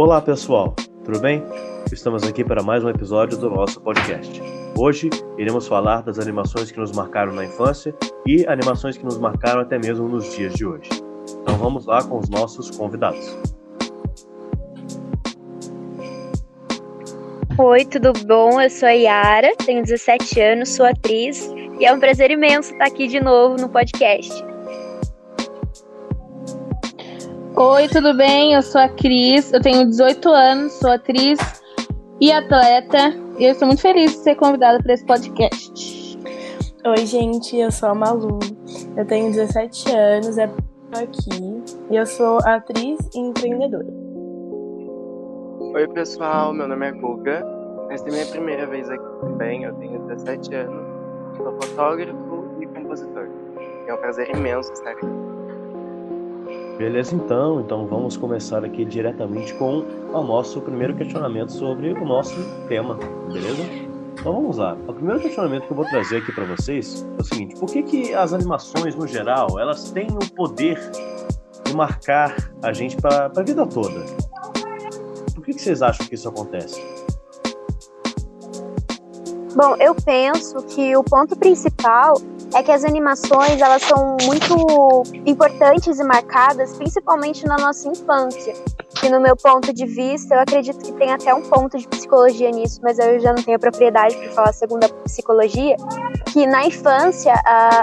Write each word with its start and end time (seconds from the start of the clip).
Olá 0.00 0.20
pessoal, 0.20 0.76
tudo 1.04 1.18
bem? 1.18 1.42
Estamos 1.92 2.22
aqui 2.22 2.44
para 2.44 2.62
mais 2.62 2.84
um 2.84 2.88
episódio 2.88 3.36
do 3.36 3.50
nosso 3.50 3.80
podcast. 3.80 4.40
Hoje 4.78 5.10
iremos 5.36 5.66
falar 5.66 6.02
das 6.02 6.20
animações 6.20 6.70
que 6.70 6.78
nos 6.78 6.92
marcaram 6.92 7.32
na 7.32 7.44
infância 7.44 7.92
e 8.24 8.46
animações 8.46 8.96
que 8.96 9.04
nos 9.04 9.18
marcaram 9.18 9.60
até 9.60 9.76
mesmo 9.76 10.08
nos 10.08 10.32
dias 10.36 10.54
de 10.54 10.64
hoje. 10.64 10.88
Então 11.42 11.56
vamos 11.56 11.84
lá 11.84 12.00
com 12.04 12.16
os 12.16 12.28
nossos 12.28 12.70
convidados. 12.70 13.36
Oi, 17.58 17.84
tudo 17.84 18.12
bom? 18.24 18.62
Eu 18.62 18.70
sou 18.70 18.88
a 18.88 18.92
Yara, 18.92 19.52
tenho 19.66 19.82
17 19.82 20.40
anos, 20.40 20.68
sou 20.68 20.86
atriz 20.86 21.52
e 21.80 21.84
é 21.84 21.92
um 21.92 21.98
prazer 21.98 22.30
imenso 22.30 22.70
estar 22.72 22.86
aqui 22.86 23.08
de 23.08 23.18
novo 23.18 23.56
no 23.60 23.68
podcast. 23.68 24.32
Oi, 27.60 27.88
tudo 27.88 28.14
bem? 28.14 28.54
Eu 28.54 28.62
sou 28.62 28.80
a 28.80 28.88
Cris, 28.88 29.52
eu 29.52 29.60
tenho 29.60 29.84
18 29.84 30.28
anos, 30.28 30.74
sou 30.74 30.92
atriz 30.92 31.40
e 32.20 32.30
atleta 32.30 33.12
e 33.36 33.46
eu 33.46 33.50
estou 33.50 33.66
muito 33.66 33.82
feliz 33.82 34.12
de 34.12 34.18
ser 34.18 34.36
convidada 34.36 34.80
para 34.80 34.94
esse 34.94 35.04
podcast. 35.04 36.16
Oi, 36.86 37.04
gente, 37.04 37.56
eu 37.56 37.72
sou 37.72 37.88
a 37.88 37.94
Malu, 37.96 38.38
eu 38.96 39.04
tenho 39.04 39.32
17 39.32 39.90
anos, 39.90 40.38
é 40.38 40.44
aqui 40.44 41.64
e 41.90 41.96
eu 41.96 42.06
sou 42.06 42.38
atriz 42.44 42.96
e 43.12 43.18
empreendedora. 43.18 43.88
Oi, 45.74 45.88
pessoal, 45.88 46.54
meu 46.54 46.68
nome 46.68 46.86
é 46.86 46.92
Guga, 46.92 47.44
essa 47.90 48.08
é 48.08 48.12
minha 48.12 48.26
primeira 48.26 48.68
vez 48.68 48.88
aqui 48.88 49.20
também, 49.20 49.64
eu 49.64 49.74
tenho 49.74 49.98
17 50.06 50.54
anos, 50.54 51.36
sou 51.36 51.60
fotógrafo 51.60 52.54
e 52.60 52.66
compositor. 52.68 53.28
É 53.88 53.92
um 53.92 53.96
prazer 53.96 54.30
imenso 54.30 54.72
estar 54.72 54.90
aqui. 54.90 55.37
Beleza, 56.78 57.12
então. 57.12 57.60
Então 57.60 57.86
vamos 57.86 58.16
começar 58.16 58.64
aqui 58.64 58.84
diretamente 58.84 59.52
com 59.54 59.84
o 60.12 60.22
nosso 60.22 60.60
primeiro 60.60 60.94
questionamento 60.94 61.50
sobre 61.50 61.92
o 61.92 62.04
nosso 62.04 62.36
tema, 62.68 62.94
beleza? 63.26 63.64
Então 64.12 64.32
vamos 64.32 64.58
lá. 64.58 64.76
O 64.86 64.92
primeiro 64.92 65.20
questionamento 65.20 65.66
que 65.66 65.72
eu 65.72 65.76
vou 65.76 65.84
trazer 65.86 66.18
aqui 66.18 66.32
para 66.32 66.44
vocês 66.44 67.04
é 67.18 67.20
o 67.20 67.24
seguinte: 67.24 67.56
por 67.56 67.68
que, 67.68 67.82
que 67.82 68.14
as 68.14 68.32
animações, 68.32 68.94
no 68.94 69.08
geral, 69.08 69.58
elas 69.58 69.90
têm 69.90 70.06
o 70.06 70.34
poder 70.34 70.78
de 71.64 71.74
marcar 71.74 72.36
a 72.62 72.72
gente 72.72 72.96
para 72.96 73.26
a 73.26 73.42
vida 73.42 73.66
toda? 73.66 74.04
Por 75.34 75.44
que, 75.44 75.54
que 75.54 75.60
vocês 75.60 75.82
acham 75.82 76.06
que 76.06 76.14
isso 76.14 76.28
acontece? 76.28 76.80
Bom, 79.54 79.74
eu 79.80 79.94
penso 79.94 80.62
que 80.62 80.96
o 80.96 81.02
ponto 81.02 81.34
principal 81.34 82.20
é 82.54 82.62
que 82.62 82.70
as 82.70 82.84
animações 82.84 83.60
elas 83.60 83.82
são 83.82 84.16
muito 84.22 85.02
importantes 85.26 85.98
e 85.98 86.04
marcadas, 86.04 86.76
principalmente 86.76 87.46
na 87.46 87.56
nossa 87.56 87.88
infância. 87.88 88.54
E 89.02 89.08
no 89.08 89.20
meu 89.20 89.36
ponto 89.36 89.72
de 89.72 89.86
vista, 89.86 90.34
eu 90.34 90.40
acredito 90.40 90.78
que 90.78 90.92
tem 90.92 91.12
até 91.12 91.34
um 91.34 91.42
ponto 91.42 91.78
de 91.78 91.88
psicologia 91.88 92.50
nisso, 92.50 92.80
mas 92.82 92.98
eu 92.98 93.18
já 93.20 93.32
não 93.32 93.42
tenho 93.42 93.58
propriedade 93.58 94.16
para 94.16 94.30
falar 94.32 94.52
segundo 94.52 94.84
a 94.84 94.88
psicologia, 95.04 95.76
que 96.32 96.46
na 96.46 96.66
infância, 96.66 97.34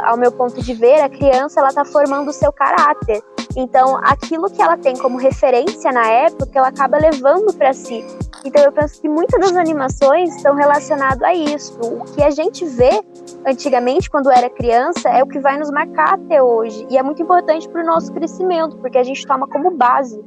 ao 0.03 0.17
meu 0.17 0.31
ponto 0.31 0.61
de 0.61 0.73
ver, 0.73 1.01
a 1.01 1.09
criança 1.09 1.59
ela 1.59 1.69
está 1.69 1.83
formando 1.85 2.29
o 2.29 2.33
seu 2.33 2.51
caráter. 2.51 3.23
Então, 3.55 3.97
aquilo 4.03 4.49
que 4.49 4.61
ela 4.61 4.77
tem 4.77 4.97
como 4.97 5.17
referência 5.17 5.91
na 5.91 6.05
época, 6.07 6.51
ela 6.53 6.67
acaba 6.67 6.97
levando 6.97 7.53
para 7.53 7.71
si. 7.71 8.05
Então, 8.43 8.61
eu 8.61 8.71
penso 8.71 9.01
que 9.01 9.07
muitas 9.07 9.39
das 9.39 9.55
animações 9.55 10.35
estão 10.35 10.55
relacionadas 10.55 11.21
a 11.23 11.33
isso. 11.33 11.79
O 11.81 12.03
que 12.13 12.21
a 12.21 12.29
gente 12.29 12.65
vê 12.65 13.01
antigamente, 13.45 14.09
quando 14.09 14.29
era 14.29 14.49
criança, 14.49 15.09
é 15.09 15.23
o 15.23 15.27
que 15.27 15.39
vai 15.39 15.57
nos 15.57 15.71
marcar 15.71 16.15
até 16.15 16.43
hoje. 16.43 16.85
E 16.89 16.97
é 16.97 17.03
muito 17.03 17.21
importante 17.21 17.67
para 17.69 17.81
o 17.81 17.85
nosso 17.85 18.11
crescimento, 18.11 18.75
porque 18.77 18.97
a 18.97 19.03
gente 19.03 19.25
toma 19.25 19.47
como 19.47 19.71
base. 19.71 20.21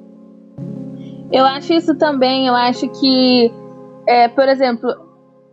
Eu 1.30 1.44
acho 1.44 1.74
isso 1.74 1.94
também. 1.96 2.46
Eu 2.46 2.54
acho 2.54 2.88
que, 2.88 3.52
é, 4.06 4.28
por 4.28 4.48
exemplo, 4.48 4.88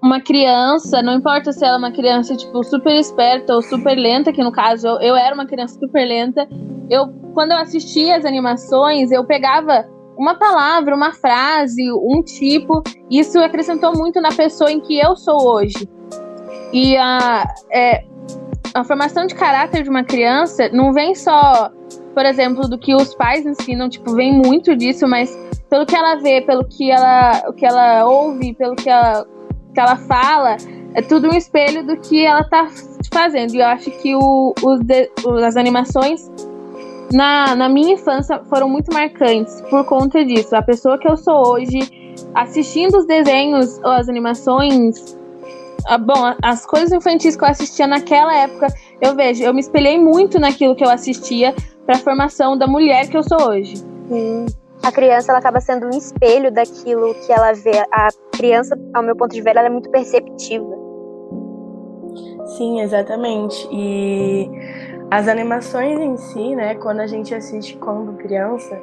uma 0.02 0.22
criança, 0.22 1.02
não 1.02 1.16
importa 1.16 1.52
se 1.52 1.66
ela 1.66 1.75
é 1.75 1.78
uma 1.78 1.91
criança 1.91 2.35
tipo 2.38 2.64
super 2.64 2.96
esperta 2.96 3.53
ou 3.53 3.62
super 3.62 3.96
lenta, 3.96 4.31
que 4.31 4.44
no 4.44 4.52
caso 4.52 4.88
eu, 4.88 5.00
eu 5.02 5.16
era 5.16 5.34
uma 5.34 5.46
criança 5.46 5.78
super 5.80 6.06
lenta, 6.06 6.47
eu 6.90 7.25
quando 7.35 7.51
eu 7.51 7.57
assistia 7.57 8.16
as 8.18 8.25
animações, 8.25 9.12
eu 9.12 9.25
pegava 9.25 9.85
uma 10.18 10.35
palavra, 10.35 10.96
uma 10.96 11.12
frase, 11.12 11.91
um 11.91 12.23
tipo, 12.23 12.81
isso 13.12 13.38
acrescentou 13.38 13.94
muito 13.96 14.22
na 14.22 14.29
pessoa 14.29 14.72
em 14.72 14.79
que 14.79 14.97
eu 14.97 15.16
sou 15.18 15.46
hoje. 15.46 15.88
E 16.72 16.96
a, 16.96 17.46
é, 17.69 18.06
a 18.73 18.84
formação 18.85 19.28
de 19.28 19.35
caráter 19.35 19.84
de 19.84 19.90
uma 19.90 20.06
criança 20.06 20.69
não 20.69 20.94
vem 20.94 21.13
só, 21.13 21.69
por 22.13 22.25
exemplo, 22.25 22.69
do 22.69 22.79
que 22.79 22.96
os 22.96 23.13
pais 23.13 23.46
ensinam, 23.46 23.90
tipo, 23.90 24.16
vem 24.16 24.34
muito 24.34 24.73
disso, 24.73 25.06
mas 25.06 25.38
pelo 25.69 25.85
que 25.85 25.96
ela 25.96 26.16
vê, 26.16 26.41
pelo 26.41 26.63
que 26.63 26.90
ela, 26.90 27.44
o 27.50 27.53
que 27.53 27.66
ela 27.66 28.06
ouve, 28.06 28.53
pelo 28.53 28.75
que 28.75 28.90
ela, 28.90 29.28
que 29.73 29.79
ela 29.79 29.97
fala, 29.97 30.56
é 30.94 31.02
tudo 31.02 31.28
um 31.28 31.35
espelho 31.35 31.85
do 31.85 31.97
que 31.97 32.25
ela 32.25 32.46
tá 32.46 32.69
fazendo. 33.13 33.53
E 33.53 33.59
eu 33.59 33.66
acho 33.66 33.91
que 34.02 34.16
o, 34.16 34.53
os 34.63 34.79
de, 34.79 35.12
as 35.46 35.57
animações 35.57 36.31
na, 37.16 37.56
na 37.56 37.70
minha 37.70 37.94
infância 37.94 38.44
foram 38.50 38.68
muito 38.68 38.94
marcantes 38.94 39.62
por 39.70 39.86
conta 39.86 40.24
disso. 40.26 40.53
A 40.53 40.62
pessoa 40.62 40.98
que 40.98 41.08
eu 41.08 41.16
sou 41.16 41.53
hoje, 41.53 41.80
assistindo 42.34 42.98
os 42.98 43.08
desenhos 43.08 43.80
ou 43.80 43.92
as 43.92 44.09
animações, 44.09 45.18
ah, 45.88 45.98
bom, 45.98 46.34
as 46.44 46.66
coisas 46.66 46.92
infantis 46.92 47.38
que 47.38 47.44
eu 47.44 47.48
assistia 47.48 47.88
naquela 47.88 48.36
época, 48.36 48.68
eu 49.02 49.16
vejo, 49.16 49.42
eu 49.44 49.53
me 49.53 49.62
espelhei 49.62 49.98
muito 49.98 50.40
naquilo 50.40 50.76
que 50.76 50.84
eu 50.84 50.90
assistia 50.90 51.56
para 51.86 51.96
a 51.96 52.00
formação 52.00 52.58
da 52.58 52.68
mulher 52.68 53.08
que 53.08 53.16
eu 53.16 53.24
sou 53.24 53.50
hoje. 53.50 53.78
Sim. 54.09 54.46
A 54.84 54.92
criança 54.92 55.32
ela 55.32 55.40
acaba 55.40 55.62
sendo 55.62 55.86
um 55.86 55.97
espelho 55.97 56.52
daquilo 56.52 57.16
que 57.26 57.32
ela 57.32 57.53
vê. 57.53 57.82
A 57.94 58.09
criança, 58.36 58.78
ao 58.94 59.02
meu 59.02 59.16
ponto 59.16 59.32
de 59.32 59.42
vista, 59.42 59.52
ela 59.52 59.68
é 59.68 59.72
muito 59.72 59.90
perceptiva. 59.90 60.76
Sim, 62.58 62.82
exatamente. 62.82 63.68
E 63.72 64.50
as 65.09 65.27
animações 65.27 65.99
em 65.99 66.17
si, 66.17 66.55
né, 66.55 66.75
quando 66.75 66.99
a 66.99 67.07
gente 67.07 67.33
assiste 67.33 67.77
quando 67.77 68.13
criança, 68.13 68.79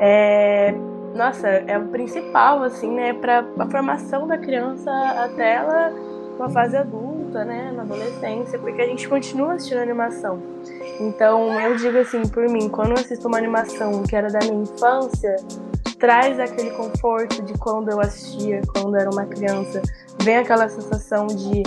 é, 0.00 0.74
nossa, 1.14 1.48
é 1.48 1.78
o 1.78 1.86
principal, 1.88 2.62
assim, 2.62 2.90
né, 2.90 3.12
para 3.14 3.44
a 3.58 3.66
formação 3.66 4.26
da 4.26 4.38
criança 4.38 4.90
até 4.90 5.54
ela 5.54 5.92
uma 6.38 6.48
fase 6.50 6.76
adulta, 6.76 7.44
né, 7.44 7.72
na 7.74 7.82
adolescência, 7.82 8.58
porque 8.58 8.80
a 8.82 8.86
gente 8.86 9.08
continua 9.08 9.54
assistindo 9.54 9.78
animação. 9.78 10.42
Então, 10.98 11.60
eu 11.60 11.76
digo 11.76 11.98
assim, 11.98 12.22
por 12.22 12.48
mim, 12.48 12.68
quando 12.68 12.90
eu 12.90 12.94
assisto 12.94 13.28
uma 13.28 13.38
animação 13.38 14.02
que 14.02 14.16
era 14.16 14.28
da 14.28 14.40
minha 14.40 14.62
infância, 14.62 15.36
traz 15.98 16.40
aquele 16.40 16.70
conforto 16.72 17.42
de 17.42 17.52
quando 17.54 17.90
eu 17.90 18.00
assistia, 18.00 18.60
quando 18.74 18.96
era 18.96 19.10
uma 19.10 19.24
criança, 19.24 19.80
vem 20.20 20.38
aquela 20.38 20.68
sensação 20.68 21.26
de 21.26 21.62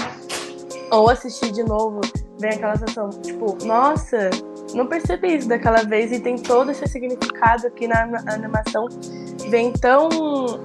ou 0.91 1.09
assistir 1.09 1.51
de 1.51 1.63
novo, 1.63 2.01
vem 2.39 2.51
aquela 2.51 2.75
sensação, 2.75 3.09
tipo, 3.21 3.57
nossa, 3.65 4.29
não 4.73 4.87
percebi 4.87 5.35
isso 5.35 5.47
daquela 5.47 5.83
vez 5.83 6.11
e 6.11 6.19
tem 6.19 6.35
todo 6.35 6.71
esse 6.71 6.85
significado 6.87 7.67
aqui 7.67 7.87
na, 7.87 8.05
na 8.05 8.33
animação. 8.33 8.87
Vem 9.49 9.71
tão, 9.71 10.09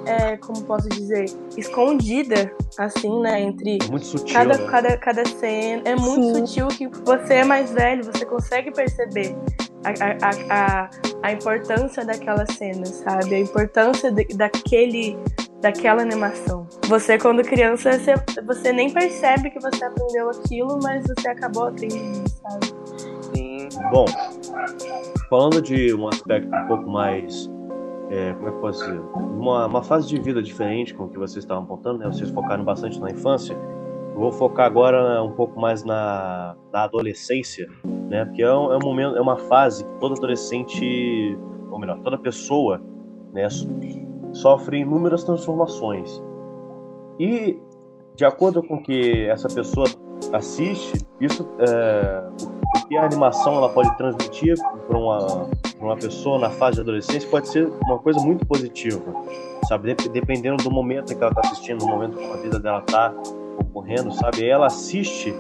é, 0.07 0.37
como 0.39 0.63
posso 0.63 0.89
dizer, 0.89 1.27
escondida, 1.57 2.51
assim, 2.79 3.21
né? 3.21 3.41
Entre 3.41 3.79
muito 3.91 4.07
sutil, 4.07 4.35
cada, 4.35 4.59
né? 4.59 4.67
cada, 4.71 4.97
cada 4.97 5.25
cena. 5.27 5.83
É 5.85 5.97
muito 5.97 6.35
Sim. 6.35 6.47
sutil 6.47 6.69
que 6.69 6.89
você 7.05 7.35
é 7.35 7.45
mais 7.45 7.73
velho, 7.73 8.05
você 8.05 8.25
consegue 8.25 8.73
perceber 8.73 9.37
a, 9.85 10.27
a, 10.27 10.83
a, 10.83 10.91
a 11.23 11.33
importância 11.33 12.05
daquela 12.05 12.47
cena, 12.47 12.87
sabe? 12.87 13.35
A 13.35 13.39
importância 13.39 14.11
de, 14.11 14.25
daquele 14.37 15.19
daquela 15.61 16.03
animação. 16.03 16.67
Você, 16.89 17.19
quando 17.19 17.43
criança, 17.43 17.93
você, 17.93 18.15
você 18.43 18.73
nem 18.73 18.91
percebe 18.93 19.51
que 19.51 19.61
você 19.61 19.85
aprendeu 19.85 20.31
aquilo, 20.31 20.79
mas 20.83 21.07
você 21.07 21.29
acabou 21.29 21.65
aprendendo, 21.65 22.29
sabe? 22.29 22.67
Sim. 23.35 23.69
Bom, 23.93 24.07
falando 25.29 25.61
de 25.63 25.95
um 25.95 26.09
aspecto 26.09 26.55
um 26.55 26.67
pouco 26.67 26.91
mais. 26.91 27.51
É, 28.11 28.33
como 28.35 28.49
é 28.49 28.51
que 28.51 28.57
eu 28.57 28.61
posso 28.61 28.85
dizer? 28.85 29.01
Uma, 29.15 29.67
uma 29.67 29.83
fase 29.83 30.09
de 30.09 30.21
vida 30.21 30.43
diferente 30.43 30.93
com 30.93 31.05
o 31.05 31.09
que 31.09 31.17
vocês 31.17 31.45
estavam 31.45 31.63
apontando, 31.63 32.01
né? 32.01 32.07
Vocês 32.07 32.31
focaram 32.31 32.65
bastante 32.65 32.99
na 32.99 33.11
infância. 33.11 33.55
Eu 33.55 34.19
vou 34.19 34.33
focar 34.33 34.67
agora 34.67 35.23
um 35.23 35.31
pouco 35.31 35.61
mais 35.61 35.85
na, 35.85 36.57
na 36.73 36.83
adolescência, 36.83 37.69
né? 38.09 38.25
Porque 38.25 38.43
é 38.43 38.53
um, 38.53 38.73
é 38.73 38.77
um 38.77 38.81
momento, 38.83 39.17
é 39.17 39.21
uma 39.21 39.37
fase 39.37 39.85
que 39.85 39.93
todo 40.01 40.17
adolescente, 40.17 41.39
ou 41.71 41.79
melhor, 41.79 42.01
toda 42.01 42.19
pessoa, 42.19 42.83
né, 43.33 43.47
sofre 44.33 44.81
inúmeras 44.81 45.25
transformações. 45.25 46.23
E, 47.19 47.59
de 48.15 48.25
acordo 48.25 48.63
com 48.63 48.83
que 48.83 49.27
essa 49.27 49.49
pessoa 49.49 49.87
assiste, 50.33 51.05
isso 51.21 51.49
é, 51.59 52.23
o 52.77 52.89
que 52.89 52.97
a 52.97 53.05
animação 53.05 53.55
ela 53.55 53.69
pode 53.69 53.95
transmitir 53.97 54.55
para 54.87 54.99
uma, 54.99 55.49
uma 55.81 55.97
pessoa 55.97 56.39
na 56.39 56.51
fase 56.51 56.77
de 56.77 56.83
adolescência 56.83 57.29
pode 57.29 57.49
ser 57.49 57.71
uma 57.85 57.99
coisa 57.99 58.21
muito 58.21 58.47
positiva, 58.47 59.05
sabe? 59.69 59.95
Dependendo 59.95 60.63
do 60.63 60.71
momento 60.71 61.15
que 61.17 61.23
ela 61.23 61.31
está 61.31 61.41
assistindo, 61.49 61.79
do 61.79 61.89
momento 61.89 62.17
que 62.17 62.25
a 62.25 62.37
vida 62.37 62.59
dela 62.59 62.81
está 62.81 63.13
ocorrendo, 63.59 64.13
sabe? 64.13 64.47
Ela 64.47 64.67
assiste 64.67 65.35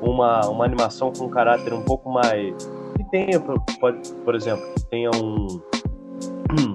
uma, 0.00 0.40
uma 0.48 0.64
animação 0.64 1.12
com 1.12 1.24
um 1.24 1.30
caráter 1.30 1.72
um 1.72 1.82
pouco 1.82 2.10
mais. 2.10 2.54
que 2.96 3.04
tenha, 3.10 3.40
pode, 3.80 4.12
por 4.24 4.34
exemplo, 4.34 4.64
que 4.74 4.86
tenha 4.86 5.10
um, 5.10 5.60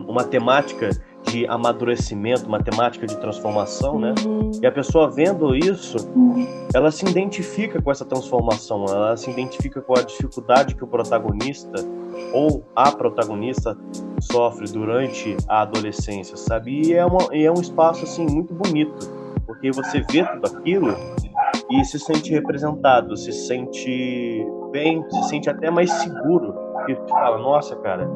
uma 0.08 0.24
temática 0.24 0.90
de 1.24 1.46
amadurecimento, 1.48 2.48
uma 2.48 2.62
temática 2.62 3.06
de 3.06 3.16
transformação, 3.18 4.00
né? 4.00 4.14
Uhum. 4.26 4.52
E 4.62 4.66
a 4.66 4.72
pessoa 4.72 5.10
vendo 5.10 5.56
isso, 5.56 5.98
uhum. 6.16 6.48
ela 6.74 6.92
se 6.92 7.06
identifica 7.08 7.82
com 7.82 7.92
essa 7.92 8.04
transformação, 8.04 8.86
ela 8.86 9.16
se 9.16 9.30
identifica 9.30 9.82
com 9.82 9.98
a 9.98 10.02
dificuldade 10.02 10.76
que 10.76 10.84
o 10.84 10.88
protagonista 10.88 11.86
ou 12.34 12.64
a 12.76 12.92
protagonista 12.92 13.78
sofre 14.20 14.66
durante 14.72 15.38
a 15.48 15.62
adolescência, 15.62 16.36
sabe? 16.36 16.88
E 16.88 16.94
é, 16.94 17.06
uma, 17.06 17.28
e 17.32 17.46
é 17.46 17.52
um 17.52 17.62
espaço 17.62 18.04
assim 18.04 18.26
muito 18.26 18.54
bonito, 18.54 19.10
porque 19.46 19.72
você 19.72 20.04
vê 20.10 20.24
tudo 20.26 20.58
aquilo 20.58 20.96
e 21.70 21.86
se 21.86 22.00
sente 22.00 22.32
representado, 22.32 23.16
se 23.16 23.32
sente 23.32 24.46
bem, 24.72 25.04
se 25.10 25.30
sente 25.30 25.50
até 25.50 25.70
mais 25.70 25.92
seguro. 25.92 26.54
E 26.88 26.96
fala, 27.08 27.38
nossa, 27.38 27.76
cara, 27.76 28.10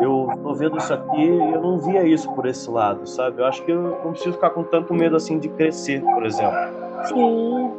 eu 0.00 0.28
tô 0.42 0.54
vendo 0.54 0.76
isso 0.78 0.92
aqui 0.92 1.22
e 1.22 1.52
eu 1.52 1.60
não 1.60 1.78
via 1.78 2.04
isso 2.04 2.30
por 2.32 2.46
esse 2.46 2.70
lado, 2.70 3.06
sabe? 3.06 3.40
Eu 3.40 3.46
acho 3.46 3.62
que 3.62 3.72
eu 3.72 3.98
não 4.04 4.12
preciso 4.12 4.34
ficar 4.34 4.50
com 4.50 4.62
tanto 4.62 4.92
medo 4.94 5.16
assim 5.16 5.38
de 5.38 5.48
crescer, 5.48 6.02
por 6.02 6.24
exemplo. 6.24 6.56
Sim. 7.04 7.72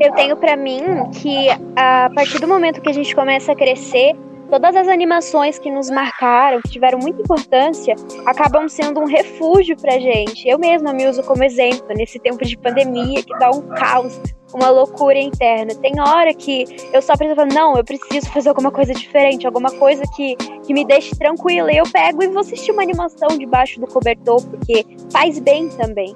Eu 0.00 0.12
tenho 0.12 0.36
para 0.36 0.56
mim 0.56 0.80
que 1.12 1.48
a 1.76 2.10
partir 2.14 2.40
do 2.40 2.48
momento 2.48 2.80
que 2.80 2.88
a 2.88 2.92
gente 2.92 3.14
começa 3.14 3.52
a 3.52 3.56
crescer, 3.56 4.16
todas 4.50 4.74
as 4.74 4.88
animações 4.88 5.58
que 5.58 5.70
nos 5.70 5.90
marcaram, 5.90 6.60
que 6.62 6.70
tiveram 6.70 6.98
muita 6.98 7.20
importância, 7.22 7.94
acabam 8.26 8.68
sendo 8.68 9.00
um 9.00 9.04
refúgio 9.04 9.76
pra 9.76 9.98
gente. 9.98 10.48
Eu 10.48 10.58
mesma 10.58 10.92
me 10.92 11.06
uso 11.06 11.22
como 11.22 11.44
exemplo 11.44 11.88
nesse 11.96 12.18
tempo 12.18 12.44
de 12.44 12.56
pandemia 12.56 13.22
que 13.22 13.38
dá 13.38 13.50
um 13.50 13.62
caos, 13.68 14.20
uma 14.52 14.70
loucura 14.70 15.18
interna. 15.18 15.74
Tem 15.74 16.00
hora 16.00 16.32
que 16.34 16.64
eu 16.92 17.02
só 17.02 17.16
preciso 17.16 17.36
falar, 17.36 17.52
não, 17.52 17.76
eu 17.76 17.84
preciso 17.84 18.30
fazer 18.30 18.48
alguma 18.48 18.70
coisa 18.70 18.92
diferente, 18.92 19.46
alguma 19.46 19.70
coisa 19.70 20.02
que, 20.14 20.36
que 20.36 20.72
me 20.72 20.84
deixe 20.84 21.14
tranquila. 21.16 21.72
E 21.72 21.78
eu 21.78 21.84
pego 21.90 22.22
e 22.22 22.28
vou 22.28 22.40
assistir 22.40 22.72
uma 22.72 22.82
animação 22.82 23.28
debaixo 23.36 23.80
do 23.80 23.86
cobertor, 23.86 24.42
porque 24.46 24.84
faz 25.10 25.38
bem 25.38 25.68
também. 25.68 26.14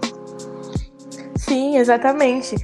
Sim, 1.37 1.77
exatamente 1.77 2.57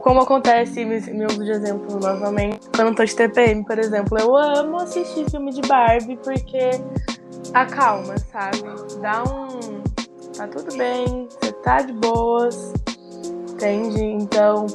como 0.00 0.20
acontece, 0.20 0.84
me, 0.84 0.96
uso 1.24 1.44
de 1.44 1.50
exemplo 1.50 1.98
novamente, 1.98 2.68
quando 2.74 2.88
eu 2.88 2.94
tô 2.94 3.04
de 3.04 3.14
TPM, 3.14 3.64
por 3.64 3.78
exemplo, 3.78 4.18
eu 4.18 4.36
amo 4.36 4.78
assistir 4.78 5.28
filme 5.30 5.52
de 5.52 5.62
Barbie 5.62 6.18
porque 6.22 6.70
acalma, 7.52 8.14
sabe? 8.18 8.62
Dá 9.00 9.22
um. 9.22 9.82
Tá 10.36 10.48
tudo 10.48 10.76
bem, 10.76 11.28
você 11.30 11.52
tá 11.52 11.80
de 11.80 11.92
boas, 11.92 12.72
entende? 13.52 14.02
Então, 14.02 14.66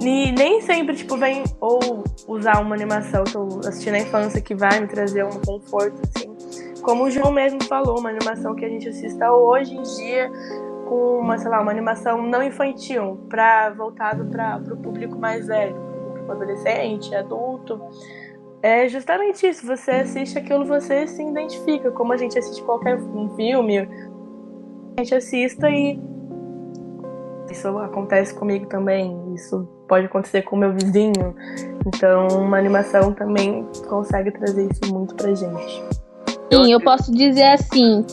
nem 0.00 0.60
sempre, 0.60 0.96
tipo, 0.96 1.16
vem 1.16 1.44
ou 1.60 2.04
usar 2.26 2.60
uma 2.60 2.74
animação 2.74 3.24
que 3.24 3.36
eu 3.36 3.60
assisti 3.60 3.90
na 3.90 3.98
infância 3.98 4.40
que 4.40 4.54
vai 4.54 4.80
me 4.80 4.86
trazer 4.86 5.24
um 5.24 5.40
conforto, 5.40 6.00
assim. 6.04 6.34
Como 6.82 7.04
o 7.04 7.10
João 7.10 7.32
mesmo 7.32 7.62
falou, 7.64 7.98
uma 7.98 8.10
animação 8.10 8.54
que 8.54 8.64
a 8.64 8.68
gente 8.68 8.88
assista 8.88 9.32
hoje 9.32 9.74
em 9.74 9.82
dia 9.82 10.30
com 10.86 11.18
uma, 11.20 11.38
sei 11.38 11.50
lá, 11.50 11.60
uma 11.60 11.70
animação 11.70 12.22
não 12.22 12.42
infantil, 12.42 13.18
para 13.28 13.70
voltado 13.70 14.26
para 14.26 14.60
o 14.72 14.76
público 14.76 15.18
mais 15.18 15.46
velho, 15.46 15.74
público 15.74 16.32
adolescente, 16.32 17.14
adulto. 17.14 17.80
É 18.62 18.88
justamente 18.88 19.46
isso, 19.46 19.66
você 19.66 19.92
assiste 19.92 20.38
aquilo, 20.38 20.64
você 20.64 21.06
se 21.06 21.22
identifica, 21.22 21.90
como 21.90 22.12
a 22.12 22.16
gente 22.16 22.38
assiste 22.38 22.62
qualquer 22.62 22.96
um 22.96 23.34
filme, 23.34 23.78
a 23.78 25.00
gente 25.00 25.14
assista 25.14 25.70
e 25.70 26.00
isso 27.50 27.68
acontece 27.78 28.34
comigo 28.34 28.66
também, 28.66 29.34
isso 29.34 29.68
pode 29.88 30.06
acontecer 30.06 30.42
com 30.42 30.56
o 30.56 30.58
meu 30.58 30.72
vizinho. 30.72 31.34
Então, 31.86 32.28
uma 32.28 32.58
animação 32.58 33.12
também 33.12 33.66
consegue 33.88 34.30
trazer 34.30 34.68
isso 34.70 34.92
muito 34.92 35.14
pra 35.14 35.34
gente. 35.34 35.82
Sim, 36.52 36.72
eu 36.72 36.80
posso 36.80 37.12
dizer 37.12 37.52
assim, 37.52 38.04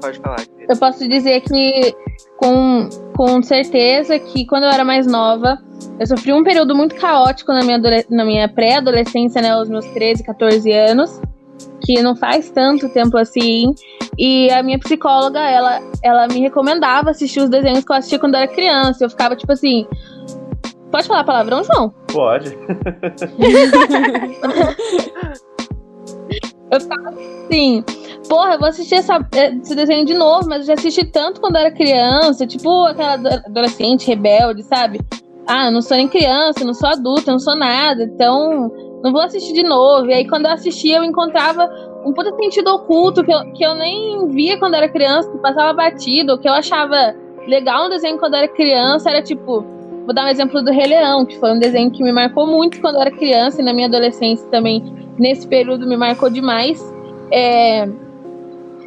Pode 0.00 0.18
falar. 0.18 0.38
Eu 0.68 0.76
posso 0.78 1.06
dizer 1.06 1.40
que, 1.42 1.94
com, 2.38 2.88
com 3.14 3.42
certeza, 3.42 4.18
que 4.18 4.46
quando 4.46 4.64
eu 4.64 4.70
era 4.70 4.84
mais 4.84 5.06
nova, 5.06 5.58
eu 5.98 6.06
sofri 6.06 6.32
um 6.32 6.42
período 6.42 6.74
muito 6.74 6.94
caótico 6.94 7.52
na 7.52 7.62
minha, 7.62 7.78
na 8.08 8.24
minha 8.24 8.48
pré-adolescência, 8.48 9.42
né, 9.42 9.50
aos 9.50 9.68
meus 9.68 9.84
13, 9.86 10.24
14 10.24 10.72
anos, 10.72 11.20
que 11.82 12.02
não 12.02 12.14
faz 12.16 12.50
tanto 12.50 12.88
tempo 12.88 13.16
assim. 13.16 13.66
E 14.18 14.50
a 14.50 14.62
minha 14.62 14.78
psicóloga, 14.78 15.40
ela, 15.40 15.80
ela 16.02 16.28
me 16.28 16.40
recomendava 16.40 17.10
assistir 17.10 17.40
os 17.40 17.48
desenhos 17.48 17.84
que 17.84 17.92
eu 17.92 17.96
assistia 17.96 18.18
quando 18.18 18.34
eu 18.34 18.40
era 18.40 18.52
criança. 18.52 19.04
Eu 19.04 19.10
ficava 19.10 19.36
tipo 19.36 19.52
assim. 19.52 19.86
Pode 20.90 21.06
falar 21.06 21.24
palavrão, 21.24 21.62
João? 21.64 21.94
Pode. 22.12 22.56
eu 26.72 26.80
ficava 26.80 27.10
assim 27.10 27.84
porra, 28.30 28.54
eu 28.54 28.60
vou 28.60 28.68
assistir 28.68 28.94
essa, 28.94 29.18
esse 29.60 29.74
desenho 29.74 30.06
de 30.06 30.14
novo, 30.14 30.48
mas 30.48 30.60
eu 30.60 30.66
já 30.66 30.74
assisti 30.74 31.04
tanto 31.04 31.40
quando 31.40 31.56
era 31.56 31.72
criança, 31.72 32.46
tipo 32.46 32.84
aquela 32.84 33.14
adolescente 33.14 34.06
rebelde, 34.06 34.62
sabe? 34.62 35.00
Ah, 35.48 35.66
eu 35.66 35.72
não 35.72 35.82
sou 35.82 35.96
nem 35.96 36.06
criança, 36.06 36.64
não 36.64 36.72
sou 36.72 36.88
adulta, 36.88 37.32
não 37.32 37.40
sou 37.40 37.56
nada, 37.56 38.04
então 38.04 38.70
não 39.02 39.12
vou 39.12 39.22
assistir 39.22 39.52
de 39.52 39.62
novo. 39.62 40.10
E 40.10 40.14
aí 40.14 40.28
quando 40.28 40.46
eu 40.46 40.52
assistia, 40.52 40.98
eu 40.98 41.04
encontrava 41.04 41.68
um 42.04 42.12
puta 42.12 42.34
sentido 42.36 42.68
oculto 42.68 43.22
que 43.24 43.32
eu, 43.32 43.52
que 43.52 43.64
eu 43.64 43.74
nem 43.74 44.28
via 44.28 44.58
quando 44.58 44.74
era 44.74 44.88
criança, 44.88 45.30
que 45.30 45.38
passava 45.38 45.72
batido, 45.72 46.38
que 46.38 46.48
eu 46.48 46.52
achava 46.52 47.14
legal 47.46 47.86
um 47.86 47.90
desenho 47.90 48.18
quando 48.18 48.34
era 48.34 48.48
criança, 48.48 49.10
era 49.10 49.22
tipo, 49.22 49.64
vou 50.04 50.14
dar 50.14 50.24
um 50.24 50.28
exemplo 50.28 50.62
do 50.62 50.70
Rei 50.70 50.86
Leão, 50.86 51.24
que 51.24 51.38
foi 51.38 51.52
um 51.52 51.58
desenho 51.58 51.90
que 51.90 52.02
me 52.02 52.12
marcou 52.12 52.46
muito 52.46 52.80
quando 52.80 52.98
era 53.00 53.10
criança 53.10 53.60
e 53.60 53.64
na 53.64 53.72
minha 53.72 53.86
adolescência 53.86 54.48
também, 54.48 54.82
nesse 55.18 55.46
período 55.46 55.86
me 55.86 55.96
marcou 55.96 56.30
demais. 56.30 56.80
É, 57.32 57.88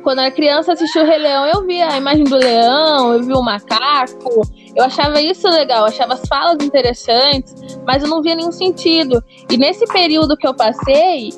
quando 0.04 0.20
era 0.20 0.32
criança, 0.32 0.74
assisti 0.74 1.00
o 1.00 1.06
Rei 1.06 1.18
Leão, 1.18 1.46
eu 1.48 1.66
via 1.66 1.92
a 1.92 1.98
imagem 1.98 2.26
do 2.26 2.36
leão, 2.36 3.14
eu 3.14 3.24
via 3.24 3.36
o 3.36 3.44
macaco. 3.44 4.42
Eu 4.76 4.84
achava 4.84 5.22
isso 5.22 5.48
legal, 5.50 5.86
achava 5.86 6.14
as 6.14 6.22
falas 6.28 6.64
interessantes, 6.64 7.56
mas 7.86 8.04
eu 8.04 8.10
não 8.10 8.22
via 8.22 8.36
nenhum 8.36 8.52
sentido. 8.52 9.24
E 9.50 9.58
nesse 9.58 9.86
período 9.88 10.36
que 10.36 10.48
eu 10.48 10.54
passei, 10.54 11.30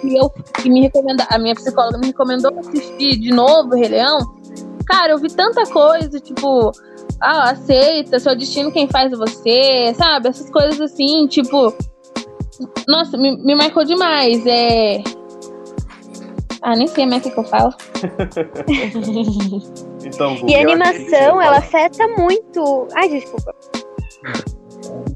que 0.00 0.16
eu 0.16 0.30
que 0.30 0.70
me 0.70 0.80
recomenda, 0.82 1.26
a 1.28 1.38
minha 1.38 1.54
psicóloga 1.54 1.98
me 1.98 2.08
recomendou 2.08 2.56
assistir 2.58 3.18
de 3.18 3.30
novo 3.30 3.74
o 3.74 3.76
Rei 3.76 3.88
Leão, 3.88 4.18
cara, 4.86 5.12
eu 5.12 5.18
vi 5.18 5.28
tanta 5.28 5.64
coisa, 5.64 6.20
tipo, 6.20 6.70
ah, 7.20 7.50
aceita, 7.50 8.18
seu 8.18 8.36
destino 8.36 8.72
quem 8.72 8.88
faz 8.88 9.12
é 9.12 9.16
você, 9.16 9.94
sabe? 9.94 10.28
Essas 10.28 10.50
coisas 10.50 10.80
assim, 10.80 11.26
tipo. 11.26 11.74
Nossa, 12.86 13.16
me, 13.16 13.36
me 13.38 13.54
marcou 13.54 13.84
demais. 13.84 14.44
É, 14.46 15.02
ah, 16.62 16.76
nem 16.76 16.86
sei 16.86 17.06
mais 17.06 17.26
o 17.26 17.30
que, 17.30 17.38
eu 17.38 17.44
falo. 17.44 17.74
então, 20.04 20.36
e 20.46 20.54
a 20.54 20.60
animação, 20.60 21.42
ela 21.42 21.58
afeta 21.58 22.06
muito. 22.08 22.86
Ai, 22.94 23.08
desculpa. 23.08 23.54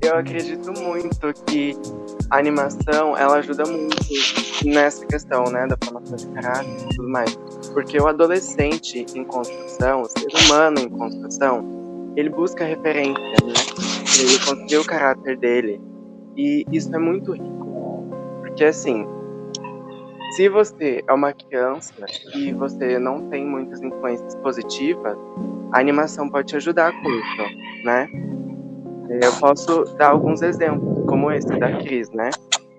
Eu 0.02 0.16
acredito 0.16 0.72
muito 0.80 1.32
que 1.46 1.76
a 2.30 2.38
animação, 2.38 3.16
ela 3.16 3.36
ajuda 3.36 3.64
muito 3.64 3.96
nessa 4.64 5.06
questão, 5.06 5.44
né, 5.44 5.66
da 5.66 5.76
formação 5.84 6.16
de 6.16 6.26
caráter 6.28 6.68
e 6.68 6.96
tudo 6.96 7.08
mais. 7.08 7.38
Porque 7.72 7.98
o 7.98 8.08
adolescente 8.08 9.06
em 9.14 9.24
construção, 9.24 10.02
o 10.02 10.06
ser 10.06 10.28
humano 10.44 10.80
em 10.80 10.88
construção, 10.88 12.12
ele 12.16 12.30
busca 12.30 12.64
referência, 12.64 13.36
né? 13.44 13.52
Ele 14.18 14.38
construir 14.44 14.78
o 14.78 14.84
caráter 14.84 15.36
dele. 15.36 15.80
E 16.36 16.64
isso 16.72 16.94
é 16.94 16.98
muito 16.98 17.32
rico. 17.32 18.08
Porque, 18.40 18.64
assim, 18.64 19.06
se 20.36 20.50
você 20.50 21.02
é 21.08 21.12
uma 21.14 21.32
criança 21.32 21.94
e 22.34 22.52
você 22.52 22.98
não 22.98 23.30
tem 23.30 23.46
muitas 23.46 23.80
influências 23.80 24.34
positivas, 24.36 25.16
a 25.72 25.80
animação 25.80 26.28
pode 26.28 26.48
te 26.48 26.56
ajudar 26.56 26.92
com 26.92 27.08
isso, 27.08 27.82
né? 27.82 28.06
Eu 29.22 29.32
posso 29.40 29.84
dar 29.96 30.10
alguns 30.10 30.42
exemplos, 30.42 31.06
como 31.06 31.32
esse 31.32 31.48
da 31.58 31.78
Cris, 31.78 32.10
né? 32.10 32.28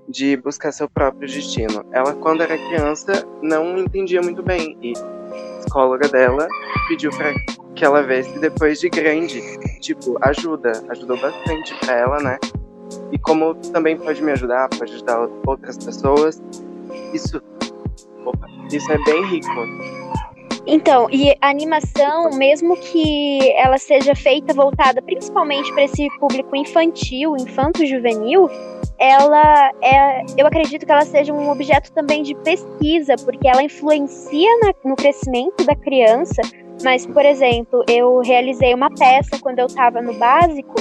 De 0.08 0.38
buscar 0.38 0.72
seu 0.72 0.88
próprio 0.88 1.28
destino. 1.28 1.84
Ela, 1.92 2.14
quando 2.14 2.44
era 2.44 2.56
criança, 2.56 3.28
não 3.42 3.80
entendia 3.80 4.22
muito 4.22 4.44
bem 4.44 4.78
e 4.80 4.94
a 4.96 5.58
psicóloga 5.58 6.08
dela 6.10 6.48
pediu 6.88 7.10
para 7.10 7.34
que 7.74 7.84
ela 7.84 8.04
vesse 8.04 8.38
depois 8.38 8.80
de 8.80 8.88
grande. 8.88 9.42
Tipo, 9.80 10.16
ajuda, 10.22 10.84
ajudou 10.90 11.20
bastante 11.20 11.74
para 11.80 11.96
ela, 11.96 12.18
né? 12.20 12.38
E 13.12 13.18
como 13.18 13.56
também 13.56 13.98
pode 13.98 14.22
me 14.22 14.32
ajudar, 14.34 14.70
pode 14.70 14.94
ajudar 14.94 15.28
outras 15.46 15.78
pessoas, 15.78 16.42
isso, 17.14 17.42
isso 18.72 18.92
é 18.92 18.98
bem 19.06 19.26
rico. 19.26 19.48
Então, 20.70 21.08
e 21.10 21.34
a 21.42 21.50
animação, 21.50 22.30
mesmo 22.32 22.76
que 22.76 23.40
ela 23.56 23.78
seja 23.78 24.14
feita 24.14 24.54
voltada 24.54 25.02
principalmente 25.02 25.72
para 25.72 25.84
esse 25.84 26.10
público 26.20 26.54
infantil, 26.58 27.38
infanto-juvenil, 27.38 28.50
ela 29.00 29.72
é, 29.82 30.26
eu 30.38 30.46
acredito 30.46 30.86
que 30.86 30.92
ela 30.92 31.06
seja 31.06 31.32
um 31.32 31.50
objeto 31.50 31.94
também 31.94 32.22
de 32.22 32.36
pesquisa, 32.36 33.16
porque 33.24 33.48
ela 33.48 33.64
influencia 33.64 34.50
na, 34.62 34.74
no 34.90 34.96
crescimento 34.98 35.64
da 35.66 35.74
criança. 35.74 36.42
Mas, 36.84 37.06
por 37.06 37.26
exemplo, 37.26 37.84
eu 37.88 38.20
realizei 38.20 38.74
uma 38.74 38.90
peça 38.90 39.40
quando 39.40 39.60
eu 39.60 39.68
estava 39.68 40.02
no 40.02 40.14
básico 40.16 40.76